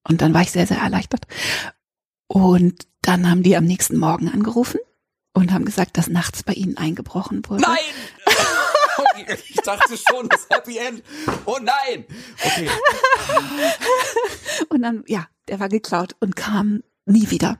Und 0.07 0.21
dann 0.21 0.33
war 0.33 0.41
ich 0.41 0.51
sehr, 0.51 0.67
sehr 0.67 0.79
erleichtert. 0.79 1.27
Und 2.27 2.87
dann 3.01 3.29
haben 3.29 3.43
die 3.43 3.55
am 3.55 3.65
nächsten 3.65 3.97
Morgen 3.97 4.29
angerufen 4.29 4.79
und 5.33 5.51
haben 5.51 5.65
gesagt, 5.65 5.97
dass 5.97 6.07
nachts 6.07 6.43
bei 6.43 6.53
ihnen 6.53 6.77
eingebrochen 6.77 7.43
wurde. 7.47 7.61
Nein! 7.61 7.77
ich 9.49 9.55
dachte 9.57 9.95
schon, 9.97 10.27
das 10.29 10.47
Happy 10.49 10.77
End. 10.77 11.03
Oh 11.45 11.57
nein! 11.61 12.05
Okay. 12.43 12.69
Und 14.69 14.81
dann, 14.81 15.03
ja, 15.07 15.27
der 15.47 15.59
war 15.59 15.69
geklaut 15.69 16.15
und 16.19 16.35
kam 16.35 16.83
nie 17.05 17.29
wieder. 17.31 17.59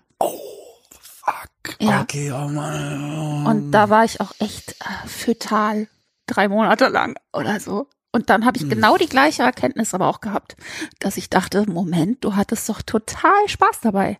Fuck. 1.32 1.76
Ja. 1.82 2.02
Okay, 2.02 2.32
oh 2.32 2.48
Mann. 2.48 3.46
Und 3.46 3.72
da 3.72 3.90
war 3.90 4.04
ich 4.06 4.20
auch 4.22 4.32
echt 4.40 4.72
äh, 4.82 5.08
fötal 5.08 5.88
drei 6.26 6.48
Monate 6.48 6.88
lang 6.88 7.16
oder 7.34 7.60
so. 7.60 7.88
Und 8.12 8.30
dann 8.30 8.46
habe 8.46 8.58
ich 8.58 8.64
Hm. 8.64 8.70
genau 8.70 8.98
die 8.98 9.08
gleiche 9.08 9.44
Erkenntnis 9.44 9.94
aber 9.94 10.08
auch 10.08 10.20
gehabt, 10.22 10.56
dass 11.00 11.18
ich 11.18 11.30
dachte, 11.30 11.70
Moment, 11.70 12.24
du 12.24 12.36
hattest 12.36 12.68
doch 12.70 12.82
total 12.82 13.48
Spaß 13.48 13.82
dabei, 13.82 14.20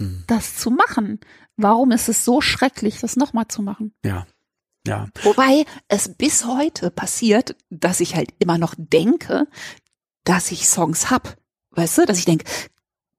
Hm. 0.00 0.24
das 0.26 0.56
zu 0.56 0.70
machen. 0.70 1.20
Warum 1.56 1.90
ist 1.92 2.08
es 2.08 2.24
so 2.24 2.40
schrecklich, 2.40 3.00
das 3.00 3.16
nochmal 3.16 3.48
zu 3.48 3.62
machen? 3.62 3.94
Ja. 4.04 4.26
Ja. 4.86 5.06
Wobei 5.22 5.64
es 5.88 6.14
bis 6.16 6.44
heute 6.44 6.90
passiert, 6.90 7.54
dass 7.70 8.00
ich 8.00 8.16
halt 8.16 8.34
immer 8.40 8.58
noch 8.58 8.74
denke, 8.76 9.46
dass 10.24 10.50
ich 10.50 10.66
Songs 10.68 11.08
hab. 11.10 11.36
Weißt 11.70 11.98
du, 11.98 12.04
dass 12.04 12.18
ich 12.18 12.24
denke, 12.24 12.44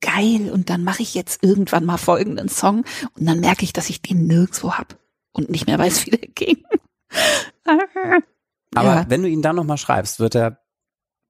geil, 0.04 0.52
und 0.52 0.70
dann 0.70 0.84
mache 0.84 1.02
ich 1.02 1.14
jetzt 1.14 1.44
irgendwann 1.44 1.86
mal 1.86 1.98
folgenden 1.98 2.50
Song 2.50 2.86
und 3.18 3.26
dann 3.26 3.40
merke 3.40 3.64
ich, 3.64 3.74
dass 3.74 3.90
ich 3.90 4.02
den 4.02 4.28
nirgendwo 4.28 4.74
hab 4.74 4.98
und 5.32 5.50
nicht 5.50 5.68
mehr 5.68 5.80
weiß, 5.80 6.06
wie 6.06 6.12
der 6.12 6.28
ging. 6.30 6.64
Aber 8.76 8.96
ja. 8.96 9.06
wenn 9.08 9.22
du 9.22 9.30
ihn 9.30 9.42
dann 9.42 9.56
nochmal 9.56 9.78
schreibst, 9.78 10.20
wird 10.20 10.36
er 10.36 10.60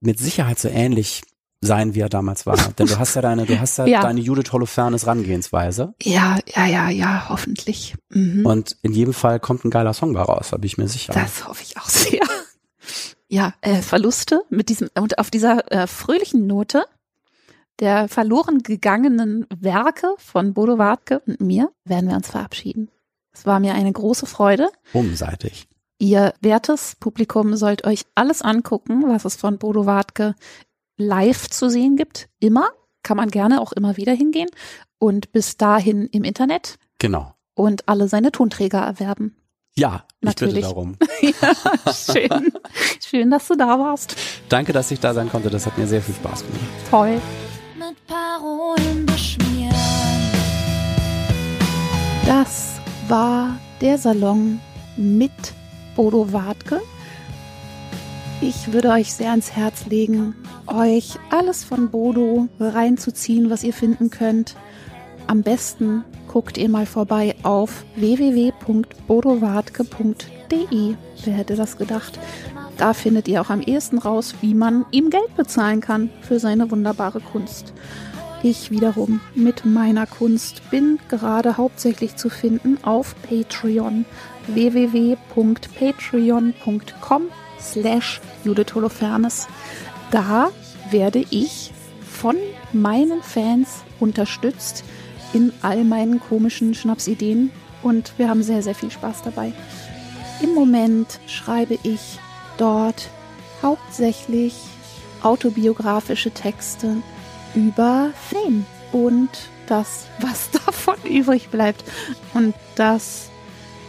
mit 0.00 0.18
Sicherheit 0.18 0.58
so 0.58 0.68
ähnlich 0.68 1.22
sein, 1.60 1.94
wie 1.94 2.00
er 2.00 2.08
damals 2.08 2.46
war. 2.46 2.56
Denn 2.78 2.86
du 2.86 2.98
hast 2.98 3.14
ja 3.14 3.22
deine, 3.22 3.46
du 3.46 3.58
hast 3.58 3.78
ja, 3.78 3.86
Ja. 3.86 4.02
deine 4.02 4.20
Judith 4.20 4.52
Holofernes 4.52 5.06
Rangehensweise. 5.06 5.94
Ja, 6.02 6.38
ja, 6.54 6.66
ja, 6.66 6.88
ja, 6.90 7.26
hoffentlich. 7.28 7.94
Mhm. 8.10 8.44
Und 8.46 8.76
in 8.82 8.92
jedem 8.92 9.14
Fall 9.14 9.40
kommt 9.40 9.64
ein 9.64 9.70
geiler 9.70 9.94
Song 9.94 10.12
bei 10.12 10.22
raus, 10.22 10.48
da 10.50 10.56
bin 10.56 10.66
ich 10.66 10.78
mir 10.78 10.88
sicher. 10.88 11.12
Das 11.12 11.46
hoffe 11.46 11.62
ich 11.62 11.76
auch 11.76 11.88
sehr. 11.88 12.22
Ja, 13.28 13.54
äh, 13.62 13.80
Verluste 13.80 14.42
mit 14.50 14.68
diesem 14.68 14.90
und 14.94 15.18
auf 15.18 15.30
dieser 15.30 15.70
äh, 15.72 15.86
fröhlichen 15.86 16.46
Note 16.46 16.84
der 17.80 18.08
verloren 18.08 18.62
gegangenen 18.62 19.46
Werke 19.58 20.14
von 20.18 20.54
Bodo 20.54 20.78
Wartke 20.78 21.20
und 21.26 21.40
mir 21.40 21.70
werden 21.84 22.08
wir 22.08 22.16
uns 22.16 22.28
verabschieden. 22.30 22.90
Es 23.32 23.46
war 23.46 23.58
mir 23.60 23.74
eine 23.74 23.92
große 23.92 24.26
Freude. 24.26 24.68
Umseitig. 24.92 25.66
Ihr 25.98 26.34
wertes 26.40 26.96
Publikum 27.00 27.56
sollt 27.56 27.84
euch 27.86 28.04
alles 28.14 28.42
angucken, 28.42 29.04
was 29.08 29.24
es 29.24 29.34
von 29.36 29.58
Bodo 29.58 29.86
Wartke 29.86 30.34
live 30.96 31.48
zu 31.50 31.68
sehen 31.68 31.96
gibt. 31.96 32.28
Immer. 32.40 32.68
Kann 33.02 33.16
man 33.16 33.28
gerne 33.30 33.60
auch 33.60 33.72
immer 33.72 33.96
wieder 33.96 34.12
hingehen. 34.12 34.48
Und 34.98 35.32
bis 35.32 35.56
dahin 35.56 36.06
im 36.06 36.24
Internet 36.24 36.76
Genau. 36.98 37.34
und 37.54 37.88
alle 37.88 38.08
seine 38.08 38.32
Tonträger 38.32 38.78
erwerben. 38.80 39.36
Ja, 39.76 40.06
ich 40.20 40.26
Natürlich. 40.28 40.54
bitte 40.54 40.68
darum. 40.68 40.96
ja, 41.20 41.92
schön. 41.92 42.52
Schön, 43.04 43.30
dass 43.30 43.48
du 43.48 43.56
da 43.56 43.78
warst. 43.78 44.16
Danke, 44.48 44.72
dass 44.72 44.90
ich 44.92 45.00
da 45.00 45.12
sein 45.12 45.28
konnte. 45.28 45.50
Das 45.50 45.66
hat 45.66 45.76
mir 45.76 45.86
sehr 45.88 46.00
viel 46.00 46.14
Spaß 46.14 46.44
gemacht. 46.46 46.60
Toll. 46.90 47.20
Mit 47.88 48.06
Parolen 48.06 49.06
beschmieren. 49.06 49.74
Das 52.24 52.80
war 53.08 53.58
der 53.80 53.98
Salon 53.98 54.60
mit 54.96 55.32
Bodo 55.94 56.32
Wartke. 56.32 56.80
Ich 58.40 58.72
würde 58.72 58.90
euch 58.90 59.12
sehr 59.12 59.30
ans 59.30 59.52
Herz 59.52 59.86
legen, 59.86 60.34
euch 60.66 61.18
alles 61.30 61.62
von 61.64 61.90
Bodo 61.90 62.48
reinzuziehen, 62.58 63.50
was 63.50 63.62
ihr 63.64 63.74
finden 63.74 64.10
könnt. 64.10 64.56
Am 65.26 65.42
besten 65.42 66.04
guckt 66.28 66.58
ihr 66.58 66.68
mal 66.68 66.86
vorbei 66.86 67.34
auf 67.42 67.84
www.bodowartke.de. 67.96 70.94
Wer 71.24 71.34
hätte 71.34 71.56
das 71.56 71.76
gedacht? 71.76 72.20
Da 72.76 72.92
findet 72.92 73.28
ihr 73.28 73.40
auch 73.40 73.50
am 73.50 73.60
ehesten 73.60 73.98
raus, 73.98 74.34
wie 74.40 74.54
man 74.54 74.84
ihm 74.90 75.10
Geld 75.10 75.36
bezahlen 75.36 75.80
kann 75.80 76.10
für 76.22 76.40
seine 76.40 76.68
wunderbare 76.70 77.20
Kunst. 77.20 77.72
Ich 78.42 78.70
wiederum 78.70 79.20
mit 79.34 79.64
meiner 79.64 80.06
Kunst 80.06 80.70
bin 80.70 80.98
gerade 81.08 81.56
hauptsächlich 81.56 82.16
zu 82.16 82.28
finden 82.28 82.78
auf 82.82 83.14
Patreon 83.22 84.04
www.patreon.com 84.48 87.22
slash 87.58 88.20
Judith 88.44 88.74
Holofernes. 88.74 89.48
Da 90.10 90.50
werde 90.90 91.24
ich 91.30 91.72
von 92.02 92.36
meinen 92.72 93.22
Fans 93.22 93.82
unterstützt 93.98 94.84
in 95.32 95.52
all 95.62 95.84
meinen 95.84 96.20
komischen 96.20 96.74
Schnapsideen 96.74 97.50
und 97.82 98.12
wir 98.18 98.28
haben 98.28 98.42
sehr, 98.42 98.62
sehr 98.62 98.74
viel 98.74 98.90
Spaß 98.90 99.22
dabei. 99.22 99.54
Im 100.42 100.52
Moment 100.54 101.18
schreibe 101.26 101.78
ich 101.82 102.18
dort 102.56 103.08
hauptsächlich 103.62 104.54
autobiografische 105.22 106.30
Texte 106.30 106.96
über 107.54 108.10
Fame 108.30 108.66
und 108.92 109.30
das, 109.66 110.06
was 110.20 110.50
davon 110.66 110.96
übrig 111.04 111.48
bleibt. 111.48 111.84
Und 112.34 112.54
das 112.74 113.30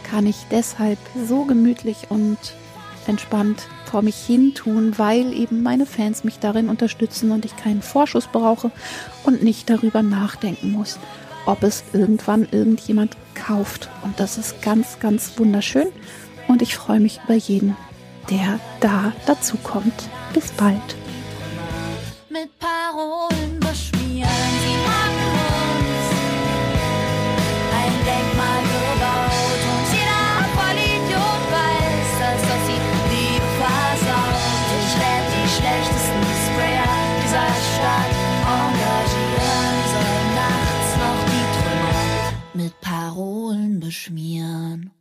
kann 0.09 0.25
ich 0.25 0.37
deshalb 0.51 0.99
so 1.27 1.45
gemütlich 1.45 2.07
und 2.09 2.37
entspannt 3.07 3.67
vor 3.85 4.01
mich 4.01 4.15
hin 4.15 4.53
tun, 4.53 4.93
weil 4.97 5.33
eben 5.33 5.63
meine 5.63 5.85
Fans 5.85 6.23
mich 6.23 6.39
darin 6.39 6.69
unterstützen 6.69 7.31
und 7.31 7.45
ich 7.45 7.55
keinen 7.55 7.81
Vorschuss 7.81 8.27
brauche 8.27 8.71
und 9.23 9.43
nicht 9.43 9.69
darüber 9.69 10.01
nachdenken 10.01 10.71
muss, 10.71 10.99
ob 11.45 11.63
es 11.63 11.83
irgendwann 11.93 12.47
irgendjemand 12.51 13.15
kauft. 13.35 13.89
Und 14.03 14.19
das 14.19 14.37
ist 14.37 14.61
ganz, 14.61 14.99
ganz 14.99 15.37
wunderschön 15.37 15.87
und 16.47 16.61
ich 16.61 16.75
freue 16.75 16.99
mich 16.99 17.19
über 17.25 17.35
jeden, 17.35 17.75
der 18.29 18.59
da 18.79 19.13
dazu 19.25 19.57
kommt. 19.57 20.09
Bis 20.33 20.51
bald. 20.51 20.95
Mit 22.29 22.49
Parolen 22.59 23.59
beschmieren 23.59 24.51
sie 24.63 24.77
haben 24.89 25.21
uns 25.39 26.07
ein 27.79 27.95
Denkmal 28.09 28.61
gebaut 28.73 29.61
und 29.71 29.85
jeder 29.95 30.27
Vollidiot 30.57 31.43
weiß, 31.55 32.09
dass 32.21 32.41
das 32.49 32.63
die 32.67 32.81
Liebe 33.13 33.49
versaut. 33.61 34.37
Ich 34.79 34.93
werde 34.99 35.27
die 35.35 35.49
schlechtesten 35.55 36.23
Sprayer 36.45 36.95
dieser 37.23 37.51
Stadt 37.71 38.13
engagieren, 38.59 39.77
soll 39.93 40.17
nachts 40.43 40.89
noch 41.03 41.21
die 41.31 41.45
Trümmer 41.55 41.95
mit 42.53 42.73
Parolen 42.81 43.79
beschmieren. 43.79 44.91